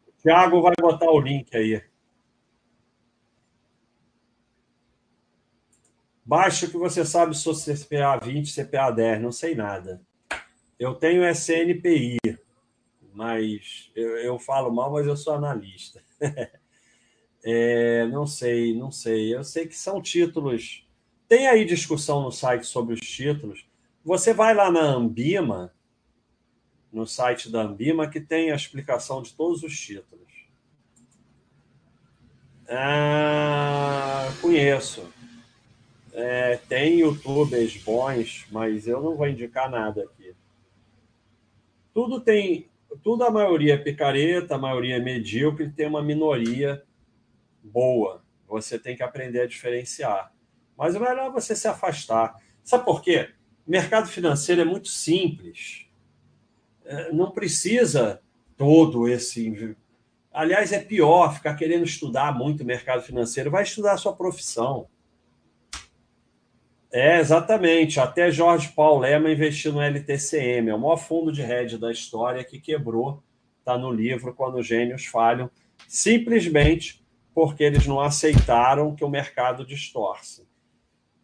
O 0.07 0.21
Thiago 0.21 0.61
vai 0.61 0.73
botar 0.81 1.09
o 1.11 1.19
link 1.19 1.55
aí. 1.55 1.81
Baixa 6.25 6.67
que 6.67 6.75
você 6.75 7.05
sabe 7.05 7.37
se 7.37 7.45
você 7.45 7.75
CPA 7.75 8.17
20, 8.17 8.51
CPA 8.51 8.89
10, 8.89 9.21
não 9.21 9.31
sei 9.31 9.53
nada. 9.53 10.01
Eu 10.79 10.95
tenho 10.95 11.23
SNPI, 11.23 12.17
mas 13.13 13.91
eu, 13.95 14.17
eu 14.17 14.39
falo 14.39 14.73
mal, 14.73 14.91
mas 14.91 15.05
eu 15.05 15.15
sou 15.15 15.35
analista. 15.35 16.01
é, 17.45 18.07
não 18.07 18.25
sei, 18.25 18.75
não 18.75 18.89
sei. 18.89 19.35
Eu 19.35 19.43
sei 19.43 19.67
que 19.67 19.75
são 19.75 20.01
títulos. 20.01 20.87
Tem 21.27 21.47
aí 21.47 21.63
discussão 21.63 22.23
no 22.23 22.31
site 22.31 22.65
sobre 22.65 22.95
os 22.95 23.01
títulos. 23.01 23.67
Você 24.03 24.33
vai 24.33 24.55
lá 24.55 24.71
na 24.71 24.81
Ambima, 24.81 25.73
no 26.91 27.05
site 27.05 27.51
da 27.51 27.61
Ambima, 27.61 28.09
que 28.09 28.19
tem 28.19 28.51
a 28.51 28.55
explicação 28.55 29.21
de 29.21 29.31
todos 29.33 29.61
os 29.61 29.79
títulos. 29.79 30.25
Ah, 32.67 34.27
conheço. 34.41 35.07
É, 36.17 36.55
tem 36.69 36.99
youtubers 36.99 37.75
bons, 37.75 38.47
mas 38.49 38.87
eu 38.87 39.01
não 39.01 39.17
vou 39.17 39.27
indicar 39.27 39.69
nada 39.69 40.01
aqui. 40.03 40.33
Tudo 41.93 42.21
tem. 42.21 42.69
Tudo 43.03 43.25
a 43.25 43.29
maioria 43.29 43.73
é 43.73 43.77
picareta, 43.77 44.55
a 44.55 44.57
maioria 44.57 44.95
é 44.95 44.99
medíocre, 44.99 45.69
tem 45.69 45.85
uma 45.87 46.01
minoria 46.01 46.81
boa. 47.61 48.23
Você 48.47 48.79
tem 48.79 48.95
que 48.95 49.03
aprender 49.03 49.41
a 49.41 49.45
diferenciar. 49.45 50.33
Mas 50.77 50.95
o 50.95 51.01
melhor 51.01 51.27
é 51.27 51.31
você 51.31 51.53
se 51.53 51.67
afastar. 51.67 52.41
Sabe 52.63 52.85
por 52.85 53.01
quê? 53.01 53.31
Mercado 53.67 54.07
financeiro 54.07 54.61
é 54.61 54.65
muito 54.65 54.87
simples. 54.87 55.85
É, 56.85 57.11
não 57.11 57.31
precisa 57.31 58.21
todo 58.55 59.09
esse. 59.09 59.75
Aliás, 60.31 60.71
é 60.71 60.79
pior 60.79 61.33
ficar 61.33 61.55
querendo 61.55 61.83
estudar 61.83 62.33
muito 62.33 62.63
o 62.63 62.65
mercado 62.65 63.01
financeiro. 63.03 63.51
Vai 63.51 63.63
estudar 63.63 63.93
a 63.93 63.97
sua 63.97 64.15
profissão. 64.15 64.87
É, 66.95 67.19
exatamente. 67.19 67.99
Até 67.99 68.31
Jorge 68.31 68.69
Paulo 68.69 69.01
Lema 69.01 69.29
investiu 69.29 69.73
no 69.73 69.81
LTCM, 69.81 70.69
é 70.69 70.73
o 70.73 70.79
maior 70.79 70.95
fundo 70.95 71.29
de 71.29 71.41
hedge 71.41 71.77
da 71.77 71.91
história 71.91 72.41
que 72.41 72.57
quebrou. 72.57 73.21
Está 73.59 73.77
no 73.77 73.91
livro 73.91 74.33
Quando 74.33 74.59
os 74.59 74.65
Gênios 74.65 75.05
Falham, 75.05 75.51
simplesmente 75.89 77.03
porque 77.33 77.65
eles 77.65 77.85
não 77.85 77.99
aceitaram 77.99 78.95
que 78.95 79.03
o 79.03 79.09
mercado 79.09 79.65
distorce. 79.65 80.47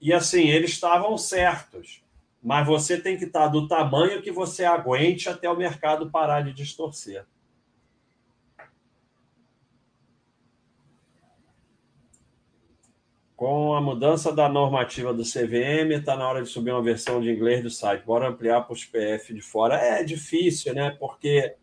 E 0.01 0.11
assim, 0.11 0.49
eles 0.49 0.71
estavam 0.71 1.17
certos, 1.17 2.03
mas 2.43 2.67
você 2.67 2.99
tem 2.99 3.15
que 3.15 3.23
estar 3.23 3.47
do 3.47 3.65
tamanho 3.65 4.21
que 4.21 4.29
você 4.29 4.65
aguente 4.65 5.29
até 5.29 5.49
o 5.49 5.55
mercado 5.55 6.11
parar 6.11 6.41
de 6.41 6.51
distorcer. 6.51 7.25
Com 13.41 13.73
a 13.73 13.81
mudança 13.81 14.31
da 14.31 14.47
normativa 14.47 15.11
do 15.11 15.23
CVM, 15.23 15.97
está 15.97 16.15
na 16.15 16.29
hora 16.29 16.43
de 16.43 16.47
subir 16.47 16.69
uma 16.69 16.83
versão 16.83 17.19
de 17.19 17.31
inglês 17.31 17.63
do 17.63 17.71
site. 17.71 18.05
Bora 18.05 18.29
ampliar 18.29 18.61
para 18.61 18.73
os 18.73 18.85
PF 18.85 19.33
de 19.33 19.41
fora. 19.41 19.77
É 19.77 20.03
difícil, 20.03 20.75
né? 20.75 20.91
Porque 20.99 21.55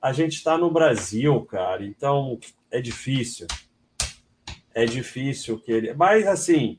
a 0.00 0.12
gente 0.12 0.34
está 0.34 0.56
no 0.56 0.70
Brasil, 0.70 1.44
cara. 1.46 1.84
Então 1.84 2.38
é 2.70 2.80
difícil. 2.80 3.48
É 4.72 4.84
difícil 4.84 5.58
que 5.58 5.72
ele. 5.72 5.94
Mas 5.94 6.28
assim, 6.28 6.78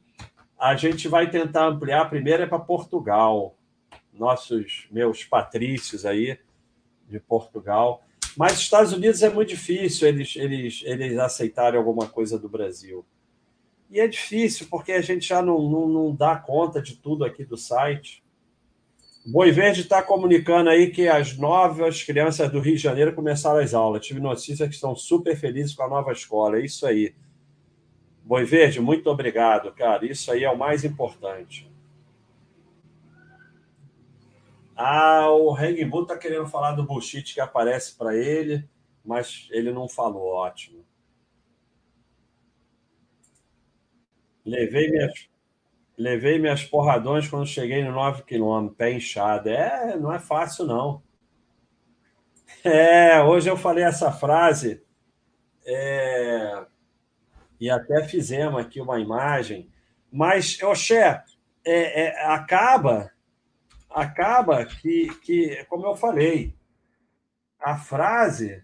a 0.57 0.77
gente 0.77 1.09
vai 1.09 1.29
tentar 1.29 1.67
ampliar. 1.67 2.09
Primeiro 2.09 2.43
é 2.43 2.47
para 2.47 2.57
Portugal. 2.57 3.57
Nossos 4.13 4.87
meus 4.89 5.25
patrícios 5.25 6.05
aí 6.05 6.39
de 7.05 7.19
Portugal. 7.19 8.01
Mas 8.37 8.53
Estados 8.53 8.93
Unidos 8.93 9.21
é 9.23 9.29
muito 9.29 9.49
difícil 9.49 10.07
eles, 10.07 10.37
eles, 10.37 10.81
eles 10.85 11.17
aceitarem 11.17 11.77
alguma 11.77 12.07
coisa 12.07 12.39
do 12.39 12.47
Brasil. 12.47 13.05
E 13.91 13.99
é 13.99 14.07
difícil, 14.07 14.67
porque 14.71 14.93
a 14.93 15.01
gente 15.01 15.27
já 15.27 15.41
não, 15.41 15.61
não, 15.69 15.85
não 15.85 16.15
dá 16.15 16.37
conta 16.37 16.81
de 16.81 16.95
tudo 16.95 17.25
aqui 17.25 17.43
do 17.43 17.57
site. 17.57 18.23
Boi 19.25 19.51
Verde 19.51 19.81
está 19.81 20.01
comunicando 20.01 20.69
aí 20.69 20.89
que 20.89 21.09
as 21.09 21.37
novas 21.37 22.01
crianças 22.01 22.49
do 22.49 22.61
Rio 22.61 22.77
de 22.77 22.81
Janeiro 22.81 23.13
começaram 23.13 23.59
as 23.59 23.73
aulas. 23.73 24.05
Tive 24.05 24.21
notícias 24.21 24.67
que 24.67 24.73
estão 24.73 24.95
super 24.95 25.35
felizes 25.35 25.75
com 25.75 25.83
a 25.83 25.89
nova 25.89 26.13
escola. 26.13 26.57
É 26.57 26.63
isso 26.63 26.87
aí. 26.87 27.13
Boi 28.23 28.45
Verde, 28.45 28.79
muito 28.79 29.09
obrigado, 29.09 29.73
cara. 29.73 30.05
Isso 30.05 30.31
aí 30.31 30.45
é 30.45 30.49
o 30.49 30.57
mais 30.57 30.85
importante. 30.85 31.69
Ah, 34.73 35.29
o 35.31 35.51
Regbu 35.51 36.03
está 36.03 36.17
querendo 36.17 36.47
falar 36.47 36.71
do 36.71 36.83
bullshit 36.83 37.33
que 37.33 37.41
aparece 37.41 37.97
para 37.97 38.15
ele, 38.15 38.67
mas 39.03 39.49
ele 39.51 39.71
não 39.73 39.89
falou. 39.89 40.33
Ótimo. 40.33 40.81
Levei 44.45 44.89
minhas, 44.89 45.29
levei 45.97 46.39
minhas 46.39 46.63
porradões 46.63 47.27
quando 47.27 47.45
cheguei 47.45 47.83
no 47.83 47.91
9 47.91 48.23
km, 48.23 48.73
pé 48.75 48.93
inchado. 48.93 49.49
É, 49.49 49.97
não 49.97 50.13
é 50.13 50.19
fácil, 50.19 50.65
não. 50.65 51.01
É, 52.63 53.21
hoje 53.21 53.49
eu 53.49 53.57
falei 53.57 53.83
essa 53.83 54.11
frase 54.11 54.83
é, 55.65 56.65
e 57.59 57.69
até 57.69 58.03
fizemos 58.03 58.59
aqui 58.59 58.81
uma 58.81 58.99
imagem, 58.99 59.69
mas, 60.11 60.61
Oxé, 60.61 61.23
é, 61.65 62.03
é, 62.03 62.25
acaba, 62.25 63.11
acaba 63.89 64.65
que, 64.65 65.07
que, 65.21 65.65
como 65.69 65.85
eu 65.85 65.95
falei, 65.95 66.55
a 67.59 67.77
frase 67.77 68.63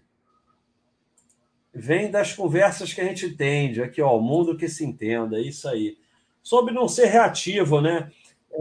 vem 1.78 2.10
das 2.10 2.32
conversas 2.32 2.92
que 2.92 3.00
a 3.00 3.04
gente 3.04 3.30
tem, 3.30 3.80
aqui, 3.80 4.02
ó, 4.02 4.16
o 4.16 4.20
mundo 4.20 4.56
que 4.56 4.68
se 4.68 4.84
entenda, 4.84 5.38
é 5.38 5.42
isso 5.42 5.68
aí. 5.68 5.96
Sobre 6.42 6.74
não 6.74 6.88
ser 6.88 7.06
reativo, 7.06 7.80
né? 7.80 8.10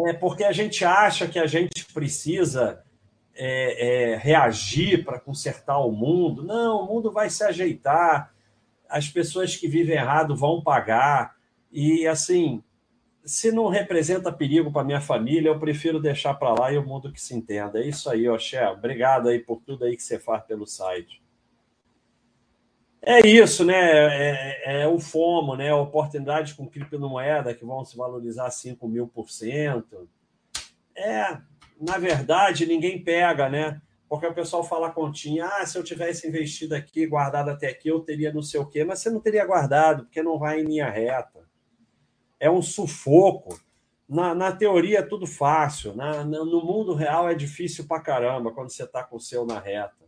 É 0.06 0.14
porque 0.14 0.44
a 0.44 0.52
gente 0.52 0.86
acha 0.86 1.28
que 1.28 1.40
a 1.40 1.48
gente 1.48 1.86
precisa 1.94 2.84
é, 3.34 4.12
é, 4.12 4.16
reagir 4.18 5.04
para 5.04 5.20
consertar 5.20 5.80
o 5.80 5.92
mundo. 5.92 6.44
Não, 6.44 6.84
o 6.84 6.86
mundo 6.86 7.12
vai 7.12 7.30
se 7.30 7.44
ajeitar, 7.44 8.32
as 8.88 9.10
pessoas 9.10 9.56
que 9.56 9.68
vivem 9.68 9.96
errado 9.96 10.36
vão 10.36 10.62
pagar. 10.62 11.36
E, 11.72 12.06
assim, 12.08 12.62
se 13.26 13.52
não 13.52 13.68
representa 13.68 14.32
perigo 14.32 14.72
para 14.72 14.84
minha 14.84 15.02
família, 15.02 15.50
eu 15.50 15.60
prefiro 15.60 16.00
deixar 16.00 16.36
para 16.36 16.54
lá 16.54 16.72
e 16.72 16.78
o 16.78 16.86
mundo 16.86 17.12
que 17.12 17.22
se 17.22 17.36
entenda. 17.36 17.80
É 17.80 17.88
isso 17.88 18.10
aí, 18.10 18.30
Oxé. 18.30 18.68
Obrigado 18.70 19.28
aí 19.28 19.40
por 19.40 19.60
tudo 19.62 19.86
aí 19.86 19.96
que 19.96 20.04
você 20.04 20.20
faz 20.20 20.44
pelo 20.44 20.68
site. 20.68 21.22
É 23.10 23.26
isso, 23.26 23.64
né? 23.64 23.74
É, 23.74 24.62
é, 24.66 24.82
é 24.82 24.88
o 24.88 25.00
FOMO, 25.00 25.56
né? 25.56 25.74
Oportunidades 25.74 26.52
com 26.52 26.68
criptomoeda 26.68 27.54
que 27.54 27.64
vão 27.64 27.86
se 27.86 27.96
valorizar 27.96 28.52
5 28.52 28.86
mil 28.86 29.08
por 29.08 29.30
cento. 29.30 30.10
É, 30.94 31.38
na 31.80 31.98
verdade, 31.98 32.66
ninguém 32.66 33.02
pega, 33.02 33.48
né? 33.48 33.82
Porque 34.10 34.28
o 34.28 34.34
pessoal 34.34 34.62
fala 34.62 34.92
continha, 34.92 35.46
ah, 35.46 35.66
se 35.66 35.78
eu 35.78 35.86
tivesse 35.86 36.28
investido 36.28 36.76
aqui, 36.76 37.08
guardado 37.08 37.48
até 37.48 37.70
aqui, 37.70 37.88
eu 37.88 38.02
teria 38.02 38.34
não 38.34 38.42
sei 38.42 38.60
o 38.60 38.66
quê, 38.66 38.84
mas 38.84 39.00
você 39.00 39.10
não 39.10 39.22
teria 39.22 39.46
guardado, 39.46 40.04
porque 40.04 40.22
não 40.22 40.38
vai 40.38 40.60
em 40.60 40.66
linha 40.66 40.90
reta. 40.90 41.48
É 42.38 42.52
um 42.52 42.62
sufoco. 42.62 43.58
Na, 44.08 44.36
na 44.36 44.52
teoria 44.52 45.00
é 45.00 45.02
tudo 45.02 45.26
fácil, 45.26 45.96
na, 45.96 46.26
no 46.26 46.62
mundo 46.62 46.94
real 46.94 47.30
é 47.30 47.36
difícil 47.36 47.88
pra 47.88 48.02
caramba 48.02 48.52
quando 48.52 48.70
você 48.70 48.84
está 48.84 49.02
com 49.02 49.16
o 49.16 49.22
seu 49.22 49.46
na 49.46 49.62
reta. 49.62 50.07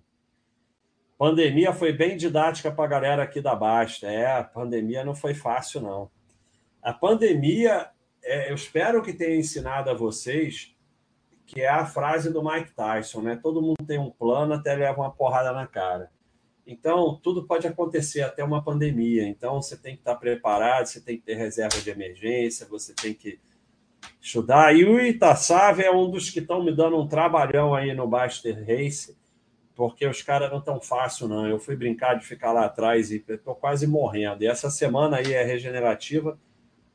Pandemia 1.20 1.74
foi 1.74 1.91
bem 1.91 2.16
didática 2.16 2.72
para 2.72 2.86
a 2.86 2.88
galera 2.88 3.24
aqui 3.24 3.41
da 3.41 3.54
Basta. 3.54 4.08
É, 4.08 4.38
a 4.38 4.41
pandemia 4.41 5.04
não 5.04 5.14
foi 5.14 5.34
fácil, 5.34 5.82
não. 5.82 6.10
A 6.82 6.94
pandemia, 6.94 7.90
é, 8.24 8.50
eu 8.50 8.56
espero 8.56 9.04
que 9.04 9.12
tenha 9.12 9.36
ensinado 9.36 9.90
a 9.90 9.94
vocês 9.94 10.74
que 11.46 11.60
é 11.60 11.68
a 11.68 11.86
frase 11.86 12.32
do 12.32 12.41
Mike 12.41 12.72
Tyson, 12.74 13.22
né? 13.22 13.36
Todo 13.36 13.62
mundo 13.62 13.86
tem 13.86 14.00
um 14.00 14.10
plano 14.10 14.54
até 14.54 14.74
leva 14.76 15.02
uma 15.02 15.12
porrada 15.12 15.52
na 15.52 15.68
cara. 15.68 16.10
Então, 16.66 17.20
tudo 17.22 17.46
pode 17.46 17.68
acontecer 17.68 18.22
até 18.22 18.41
uma 18.41 18.64
pandemia. 18.64 19.28
Então, 19.28 19.62
você 19.62 19.76
tem 19.76 19.96
que 19.96 20.02
estar 20.02 20.16
preparado, 20.16 20.86
você 20.86 21.02
tem 21.02 21.18
que 21.18 21.24
ter 21.24 21.36
reserva 21.36 21.82
de 21.82 21.90
emergência, 21.90 22.66
você 22.66 22.94
tem 22.94 23.14
que 23.14 23.41
estudar. 24.22 24.74
E 24.74 24.86
o 24.86 25.02
Itaçave 25.02 25.84
é 25.84 25.91
um 25.91 26.10
dos 26.10 26.30
que 26.30 26.40
estão 26.40 26.64
me 26.64 26.74
dando 26.74 26.98
um 26.98 27.10
trabalhão 27.10 27.76
aí 27.76 27.94
no 27.94 28.08
Baster 28.08 28.56
Race 28.66 29.19
porque 29.80 30.06
os 30.06 30.22
caras 30.22 30.51
não 30.51 30.60
estão 30.60 30.81
fácil, 30.81 31.30
não. 31.30 31.47
Eu 31.47 31.57
fui 31.57 31.73
brincar 31.73 32.15
de 32.15 32.26
ficar 32.26 32.51
lá 32.51 32.65
atrás 32.65 33.11
e 33.11 33.23
estou 33.26 33.56
quase 33.56 33.88
morrendo. 33.88 34.43
E 34.43 34.47
essa 34.47 34.69
semana 34.69 35.15
aí 35.15 35.31
é 35.31 35.41
regenerativa, 35.41 36.38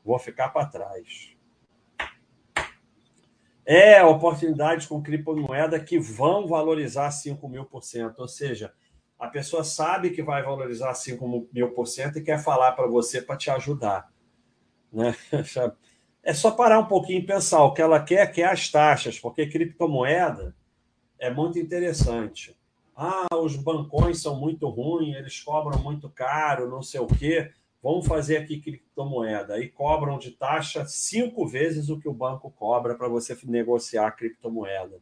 vou 0.03 0.19
ficar 0.19 0.49
para 0.49 0.67
trás. 0.67 1.35
É 3.65 4.03
oportunidades 4.03 4.85
com 4.85 5.01
criptomoeda 5.01 5.79
que 5.79 5.97
vão 5.97 6.45
valorizar 6.45 7.09
5 7.09 7.49
mil 7.49 7.65
por 7.65 7.83
cento. 7.83 8.19
Ou 8.19 8.27
seja, 8.27 8.71
a 9.17 9.29
pessoa 9.29 9.63
sabe 9.63 10.11
que 10.11 10.21
vai 10.21 10.43
valorizar 10.43 10.93
5 10.93 11.49
mil 11.51 11.71
por 11.71 11.87
cento 11.87 12.19
e 12.19 12.23
quer 12.23 12.37
falar 12.37 12.73
para 12.73 12.85
você 12.85 13.19
para 13.19 13.35
te 13.35 13.49
ajudar. 13.49 14.13
Né? 14.93 15.15
É 16.27 16.33
só 16.33 16.49
parar 16.49 16.79
um 16.79 16.87
pouquinho 16.87 17.19
e 17.19 17.25
pensar. 17.25 17.63
O 17.63 17.71
que 17.71 17.83
ela 17.83 17.99
quer, 17.99 18.25
quer 18.31 18.49
as 18.49 18.67
taxas, 18.67 19.19
porque 19.19 19.45
criptomoeda 19.45 20.55
é 21.19 21.29
muito 21.29 21.59
interessante 21.59 22.54
ah, 22.95 23.27
os 23.35 23.55
bancões 23.55 24.21
são 24.21 24.39
muito 24.39 24.69
ruins, 24.69 25.15
eles 25.15 25.41
cobram 25.41 25.81
muito 25.81 26.09
caro, 26.09 26.69
não 26.69 26.81
sei 26.81 27.01
o 27.01 27.07
quê. 27.07 27.51
Vamos 27.83 28.07
fazer 28.07 28.37
aqui 28.37 28.59
criptomoeda. 28.59 29.59
E 29.59 29.67
cobram 29.69 30.17
de 30.17 30.31
taxa 30.31 30.85
cinco 30.85 31.45
vezes 31.45 31.89
o 31.89 31.99
que 31.99 32.07
o 32.07 32.13
banco 32.13 32.49
cobra 32.49 32.95
para 32.95 33.07
você 33.07 33.37
negociar 33.43 34.11
criptomoeda. 34.11 34.99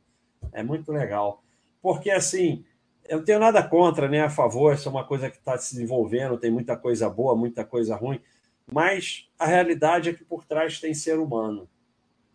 É 0.51 0.63
muito 0.63 0.91
legal. 0.91 1.43
Porque, 1.81 2.09
assim, 2.09 2.65
eu 3.07 3.17
não 3.17 3.25
tenho 3.25 3.39
nada 3.39 3.61
contra, 3.61 4.07
nem 4.07 4.21
a 4.21 4.29
favor, 4.29 4.73
isso 4.73 4.87
é 4.87 4.91
uma 4.91 5.05
coisa 5.05 5.29
que 5.29 5.37
está 5.37 5.57
se 5.57 5.75
desenvolvendo, 5.75 6.37
tem 6.37 6.51
muita 6.51 6.75
coisa 6.75 7.09
boa, 7.09 7.35
muita 7.35 7.63
coisa 7.63 7.95
ruim, 7.95 8.19
mas 8.71 9.29
a 9.37 9.45
realidade 9.45 10.09
é 10.09 10.13
que 10.13 10.23
por 10.23 10.45
trás 10.45 10.79
tem 10.79 10.93
ser 10.93 11.19
humano. 11.19 11.69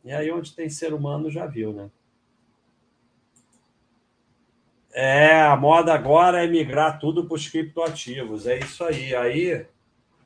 E 0.05 0.13
aí, 0.13 0.31
onde 0.31 0.55
tem 0.55 0.69
ser 0.69 0.93
humano, 0.93 1.31
já 1.31 1.47
viu, 1.47 1.73
né? 1.73 1.91
É, 4.93 5.43
a 5.43 5.57
moda 5.57 5.93
agora 5.93 6.43
é 6.43 6.47
migrar 6.47 6.99
tudo 6.99 7.27
para 7.27 7.35
os 7.35 7.49
criptoativos. 7.49 8.47
É 8.47 8.59
isso 8.59 8.83
aí. 8.85 9.15
Aí 9.15 9.67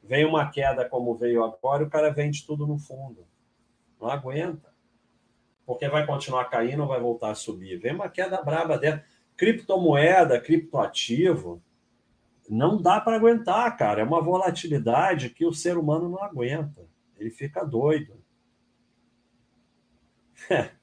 vem 0.02 0.24
uma 0.24 0.50
queda 0.50 0.88
como 0.88 1.14
veio 1.14 1.44
agora 1.44 1.84
o 1.84 1.90
cara 1.90 2.10
vende 2.10 2.46
tudo 2.46 2.66
no 2.66 2.78
fundo. 2.78 3.26
Não 4.00 4.08
aguenta. 4.08 4.72
Porque 5.64 5.88
vai 5.88 6.06
continuar 6.06 6.46
caindo 6.46 6.82
ou 6.82 6.88
vai 6.88 7.00
voltar 7.00 7.30
a 7.30 7.34
subir. 7.34 7.78
Vem 7.78 7.94
uma 7.94 8.08
queda 8.08 8.42
braba 8.42 8.78
dela. 8.78 9.02
Criptomoeda, 9.36 10.40
criptoativo, 10.40 11.62
não 12.48 12.80
dá 12.80 13.00
para 13.00 13.16
aguentar, 13.16 13.76
cara. 13.76 14.02
É 14.02 14.04
uma 14.04 14.20
volatilidade 14.20 15.30
que 15.30 15.46
o 15.46 15.52
ser 15.52 15.78
humano 15.78 16.08
não 16.08 16.22
aguenta. 16.22 16.86
Ele 17.16 17.30
fica 17.30 17.64
doido. 17.64 18.22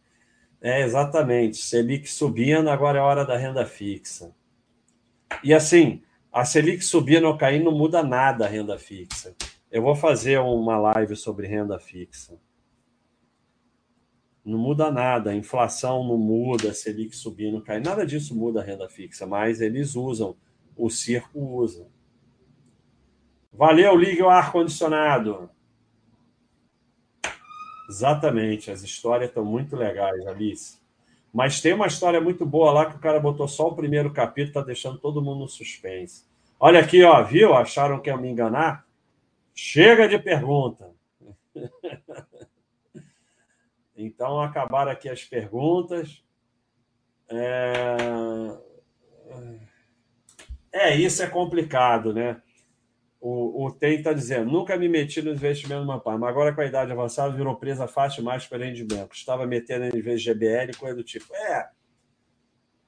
É, 0.61 0.81
exatamente. 0.81 1.57
Selic 1.57 2.07
subindo, 2.09 2.69
agora 2.69 2.99
é 2.99 3.01
hora 3.01 3.25
da 3.25 3.37
renda 3.37 3.65
fixa. 3.65 4.35
E 5.43 5.53
assim, 5.53 6.01
a 6.31 6.43
Selic 6.43 6.83
subindo 6.83 7.27
ou 7.27 7.37
caindo 7.37 7.65
não 7.65 7.77
muda 7.77 8.03
nada 8.03 8.45
a 8.45 8.49
renda 8.49 8.77
fixa. 8.77 9.35
Eu 9.71 9.81
vou 9.81 9.95
fazer 9.95 10.39
uma 10.39 10.77
live 10.77 11.15
sobre 11.15 11.47
renda 11.47 11.79
fixa. 11.79 12.37
Não 14.43 14.57
muda 14.57 14.91
nada, 14.91 15.29
a 15.29 15.35
inflação 15.35 16.03
não 16.03 16.17
muda, 16.17 16.71
a 16.71 16.73
Selic 16.73 17.15
subindo, 17.15 17.61
caindo, 17.61 17.85
nada 17.85 18.05
disso 18.05 18.35
muda 18.35 18.61
a 18.61 18.63
renda 18.63 18.89
fixa, 18.89 19.27
mas 19.27 19.61
eles 19.61 19.95
usam 19.95 20.35
o 20.75 20.89
circo 20.89 21.39
usa. 21.39 21.87
Valeu, 23.51 23.95
ligue 23.95 24.23
o 24.23 24.29
ar-condicionado. 24.29 25.49
Exatamente, 27.89 28.69
as 28.69 28.83
histórias 28.83 29.29
estão 29.29 29.43
muito 29.43 29.75
legais, 29.75 30.27
Alice. 30.27 30.77
Mas 31.33 31.59
tem 31.59 31.73
uma 31.73 31.87
história 31.87 32.21
muito 32.21 32.45
boa 32.45 32.71
lá 32.71 32.85
que 32.85 32.95
o 32.95 32.99
cara 32.99 33.19
botou 33.19 33.47
só 33.47 33.67
o 33.67 33.75
primeiro 33.75 34.13
capítulo, 34.13 34.53
tá 34.53 34.61
deixando 34.61 34.99
todo 34.99 35.23
mundo 35.23 35.39
no 35.39 35.47
suspense. 35.47 36.23
Olha 36.59 36.81
aqui, 36.81 37.03
ó, 37.03 37.23
viu? 37.23 37.55
Acharam 37.55 37.99
que 37.99 38.11
ia 38.11 38.15
me 38.15 38.29
enganar? 38.29 38.85
Chega 39.55 40.07
de 40.07 40.19
pergunta. 40.19 40.91
então 43.97 44.39
acabaram 44.39 44.91
aqui 44.91 45.09
as 45.09 45.23
perguntas. 45.23 46.23
É... 47.27 47.95
É, 50.71 50.95
isso 50.95 51.23
é 51.23 51.27
complicado, 51.27 52.13
né? 52.13 52.39
O, 53.19 53.65
o 53.65 53.71
TEM 53.71 53.97
está 53.97 54.13
dizendo: 54.13 54.49
nunca 54.49 54.77
me 54.77 54.87
meti 54.87 55.21
no 55.21 55.31
investimento 55.31 55.85
meu 55.85 55.99
pai, 55.99 56.17
mas 56.17 56.29
agora 56.29 56.53
com 56.53 56.61
a 56.61 56.65
idade 56.65 56.91
avançada 56.91 57.35
virou 57.35 57.55
presa 57.57 57.87
fácil 57.87 58.23
mais 58.23 58.47
para 58.47 58.63
rendimento. 58.63 59.13
Estava 59.13 59.45
metendo 59.45 59.85
em 59.85 60.01
vez 60.01 60.21
de 60.21 60.31
GBL, 60.31 60.77
coisa 60.77 60.95
do 60.95 61.03
tipo. 61.03 61.33
É, 61.35 61.69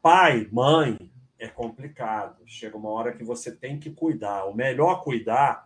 pai, 0.01 0.47
mãe, 0.51 0.97
é 1.37 1.47
complicado. 1.47 2.43
Chega 2.45 2.77
uma 2.77 2.89
hora 2.91 3.13
que 3.13 3.23
você 3.23 3.51
tem 3.53 3.77
que 3.77 3.91
cuidar. 3.91 4.45
O 4.45 4.53
melhor 4.53 5.03
cuidar 5.03 5.65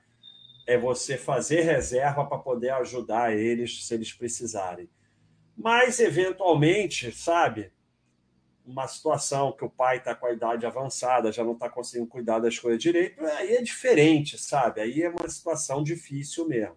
é 0.67 0.77
você 0.77 1.15
fazer 1.15 1.61
reserva 1.61 2.25
para 2.25 2.39
poder 2.39 2.71
ajudar 2.71 3.35
eles 3.35 3.85
se 3.85 3.93
eles 3.93 4.11
precisarem. 4.11 4.89
Mas, 5.55 5.99
eventualmente, 5.99 7.11
sabe, 7.11 7.71
uma 8.65 8.87
situação 8.87 9.51
que 9.51 9.63
o 9.63 9.69
pai 9.69 9.97
está 9.97 10.15
com 10.15 10.25
a 10.25 10.33
idade 10.33 10.65
avançada, 10.65 11.31
já 11.31 11.43
não 11.43 11.53
está 11.53 11.69
conseguindo 11.69 12.07
cuidar 12.07 12.39
das 12.39 12.57
coisas 12.57 12.81
direito, 12.81 13.23
aí 13.23 13.55
é 13.55 13.61
diferente, 13.61 14.37
sabe? 14.37 14.81
Aí 14.81 15.01
é 15.01 15.09
uma 15.09 15.29
situação 15.29 15.83
difícil 15.83 16.47
mesmo. 16.47 16.75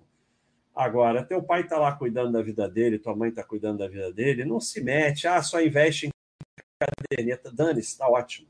Agora, 0.74 1.24
teu 1.24 1.42
pai 1.42 1.62
está 1.62 1.76
lá 1.78 1.90
cuidando 1.92 2.32
da 2.32 2.42
vida 2.42 2.68
dele, 2.68 2.98
tua 2.98 3.16
mãe 3.16 3.30
está 3.30 3.42
cuidando 3.42 3.78
da 3.78 3.88
vida 3.88 4.12
dele, 4.12 4.44
não 4.44 4.60
se 4.60 4.80
mete, 4.80 5.26
ah, 5.26 5.42
só 5.42 5.60
investe 5.60 6.06
em 6.06 6.10
caderneta. 6.78 7.50
Dane-se, 7.50 7.88
está 7.88 8.08
ótimo. 8.08 8.46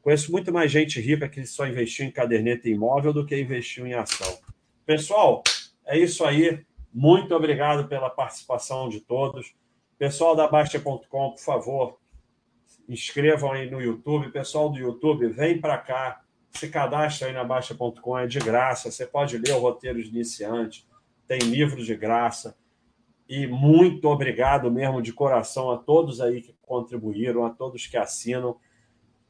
Conheço 0.00 0.32
muito 0.32 0.52
mais 0.52 0.70
gente 0.70 1.00
rica 1.00 1.28
que 1.28 1.44
só 1.46 1.66
investiu 1.66 2.06
em 2.06 2.10
caderneta 2.10 2.68
imóvel 2.68 3.12
do 3.12 3.26
que 3.26 3.38
investiu 3.38 3.86
em 3.86 3.94
ação. 3.94 4.38
Pessoal, 4.86 5.42
é 5.86 5.98
isso 5.98 6.24
aí. 6.24 6.64
Muito 6.92 7.34
obrigado 7.34 7.88
pela 7.88 8.08
participação 8.08 8.88
de 8.88 9.00
todos. 9.00 9.54
Pessoal 9.98 10.34
da 10.36 10.48
Baixa.com, 10.48 11.30
por 11.30 11.38
favor, 11.38 11.98
inscrevam 12.88 13.52
aí 13.52 13.70
no 13.70 13.80
YouTube. 13.80 14.30
Pessoal 14.30 14.70
do 14.70 14.78
YouTube, 14.78 15.28
vem 15.28 15.60
para 15.60 15.78
cá, 15.78 16.22
se 16.50 16.68
cadastra 16.68 17.28
aí 17.28 17.34
na 17.34 17.44
Baixa.com, 17.44 18.18
é 18.18 18.26
de 18.26 18.38
graça. 18.38 18.90
Você 18.90 19.06
pode 19.06 19.38
ler 19.38 19.52
o 19.52 19.60
roteiro 19.60 20.02
de 20.02 20.08
iniciante, 20.08 20.86
tem 21.26 21.38
livros 21.38 21.86
de 21.86 21.96
graça. 21.96 22.56
E 23.28 23.46
muito 23.46 24.08
obrigado 24.08 24.70
mesmo 24.70 25.00
de 25.00 25.12
coração 25.12 25.70
a 25.70 25.78
todos 25.78 26.20
aí 26.20 26.42
que 26.42 26.54
contribuíram, 26.62 27.44
a 27.44 27.50
todos 27.50 27.86
que 27.86 27.96
assinam, 27.96 28.56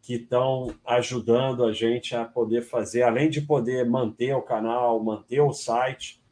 que 0.02 0.14
estão 0.14 0.74
ajudando 0.84 1.64
a 1.64 1.72
gente 1.72 2.14
a 2.14 2.24
poder 2.24 2.62
fazer, 2.62 3.02
além 3.02 3.30
de 3.30 3.40
poder 3.40 3.88
manter 3.88 4.34
o 4.34 4.42
canal, 4.42 5.02
manter 5.02 5.40
o 5.40 5.52
site, 5.52 6.22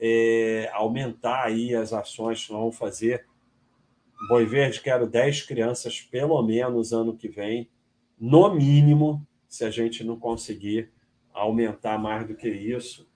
é, 0.00 0.70
aumentar 0.72 1.44
aí 1.44 1.74
as 1.74 1.92
ações 1.92 2.46
que 2.46 2.52
vão 2.52 2.72
fazer 2.72 3.26
Boi 4.28 4.46
Verde, 4.46 4.80
quero 4.80 5.06
10 5.06 5.42
crianças, 5.42 6.00
pelo 6.00 6.40
menos, 6.42 6.92
ano 6.92 7.16
que 7.16 7.28
vem, 7.28 7.68
no 8.18 8.54
mínimo, 8.54 9.26
se 9.48 9.64
a 9.64 9.70
gente 9.70 10.04
não 10.04 10.18
conseguir 10.18 10.90
aumentar 11.32 11.98
mais 11.98 12.26
do 12.26 12.34
que 12.34 12.48
isso. 12.48 13.08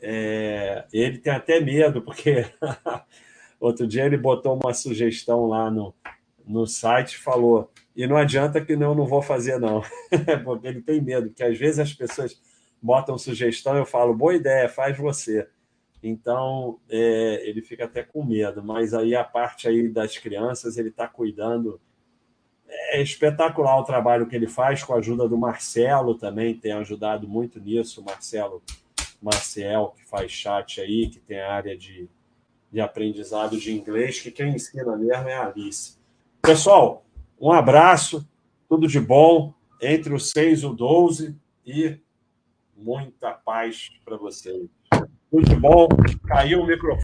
É, 0.00 0.84
ele 0.92 1.18
tem 1.18 1.32
até 1.32 1.60
medo, 1.60 2.02
porque 2.02 2.44
outro 3.58 3.86
dia 3.86 4.04
ele 4.04 4.16
botou 4.16 4.58
uma 4.62 4.72
sugestão 4.74 5.46
lá 5.46 5.70
no, 5.70 5.94
no 6.46 6.66
site 6.66 7.16
falou: 7.16 7.70
e 7.94 8.06
não 8.06 8.16
adianta 8.16 8.60
que 8.60 8.72
eu 8.72 8.94
não 8.94 9.06
vou 9.06 9.22
fazer, 9.22 9.58
não, 9.58 9.82
porque 10.44 10.66
ele 10.66 10.82
tem 10.82 11.00
medo, 11.00 11.28
porque 11.28 11.42
às 11.42 11.58
vezes 11.58 11.78
as 11.78 11.92
pessoas 11.92 12.40
botam 12.80 13.18
sugestão 13.18 13.76
eu 13.76 13.86
falo: 13.86 14.14
boa 14.14 14.34
ideia, 14.34 14.68
faz 14.68 14.96
você. 14.96 15.48
Então, 16.02 16.78
é, 16.88 17.46
ele 17.48 17.60
fica 17.60 17.84
até 17.84 18.02
com 18.02 18.24
medo, 18.24 18.62
mas 18.62 18.94
aí 18.94 19.14
a 19.14 19.22
parte 19.22 19.68
aí 19.68 19.88
das 19.88 20.16
crianças, 20.16 20.78
ele 20.78 20.88
está 20.88 21.06
cuidando. 21.06 21.80
É 22.92 23.02
espetacular 23.02 23.78
o 23.78 23.84
trabalho 23.84 24.26
que 24.26 24.34
ele 24.34 24.46
faz 24.46 24.82
com 24.82 24.94
a 24.94 24.98
ajuda 24.98 25.28
do 25.28 25.36
Marcelo 25.36 26.14
também, 26.14 26.54
tem 26.54 26.72
ajudado 26.72 27.28
muito 27.28 27.60
nisso, 27.60 28.00
o 28.00 28.04
Marcelo 28.04 28.62
Marcel, 29.20 29.94
que 29.96 30.04
faz 30.04 30.32
chat 30.32 30.80
aí, 30.80 31.08
que 31.08 31.20
tem 31.20 31.40
a 31.40 31.52
área 31.52 31.76
de, 31.76 32.08
de 32.72 32.80
aprendizado 32.80 33.58
de 33.58 33.72
inglês, 33.72 34.20
que 34.20 34.30
quem 34.30 34.54
ensina 34.54 34.96
mesmo 34.96 35.28
é 35.28 35.34
a 35.34 35.46
Alice. 35.46 35.98
Pessoal, 36.40 37.04
um 37.38 37.52
abraço, 37.52 38.26
tudo 38.68 38.88
de 38.88 38.98
bom, 38.98 39.52
entre 39.80 40.14
o 40.14 40.18
6 40.18 40.62
e 40.62 40.66
o 40.66 40.72
12 40.72 41.36
e 41.66 41.98
muita 42.76 43.32
paz 43.32 43.90
para 44.04 44.16
vocês. 44.16 44.68
Muito 45.32 45.54
bom. 45.60 45.88
Caiu 46.26 46.62
o 46.62 46.66
microfone. 46.66 46.98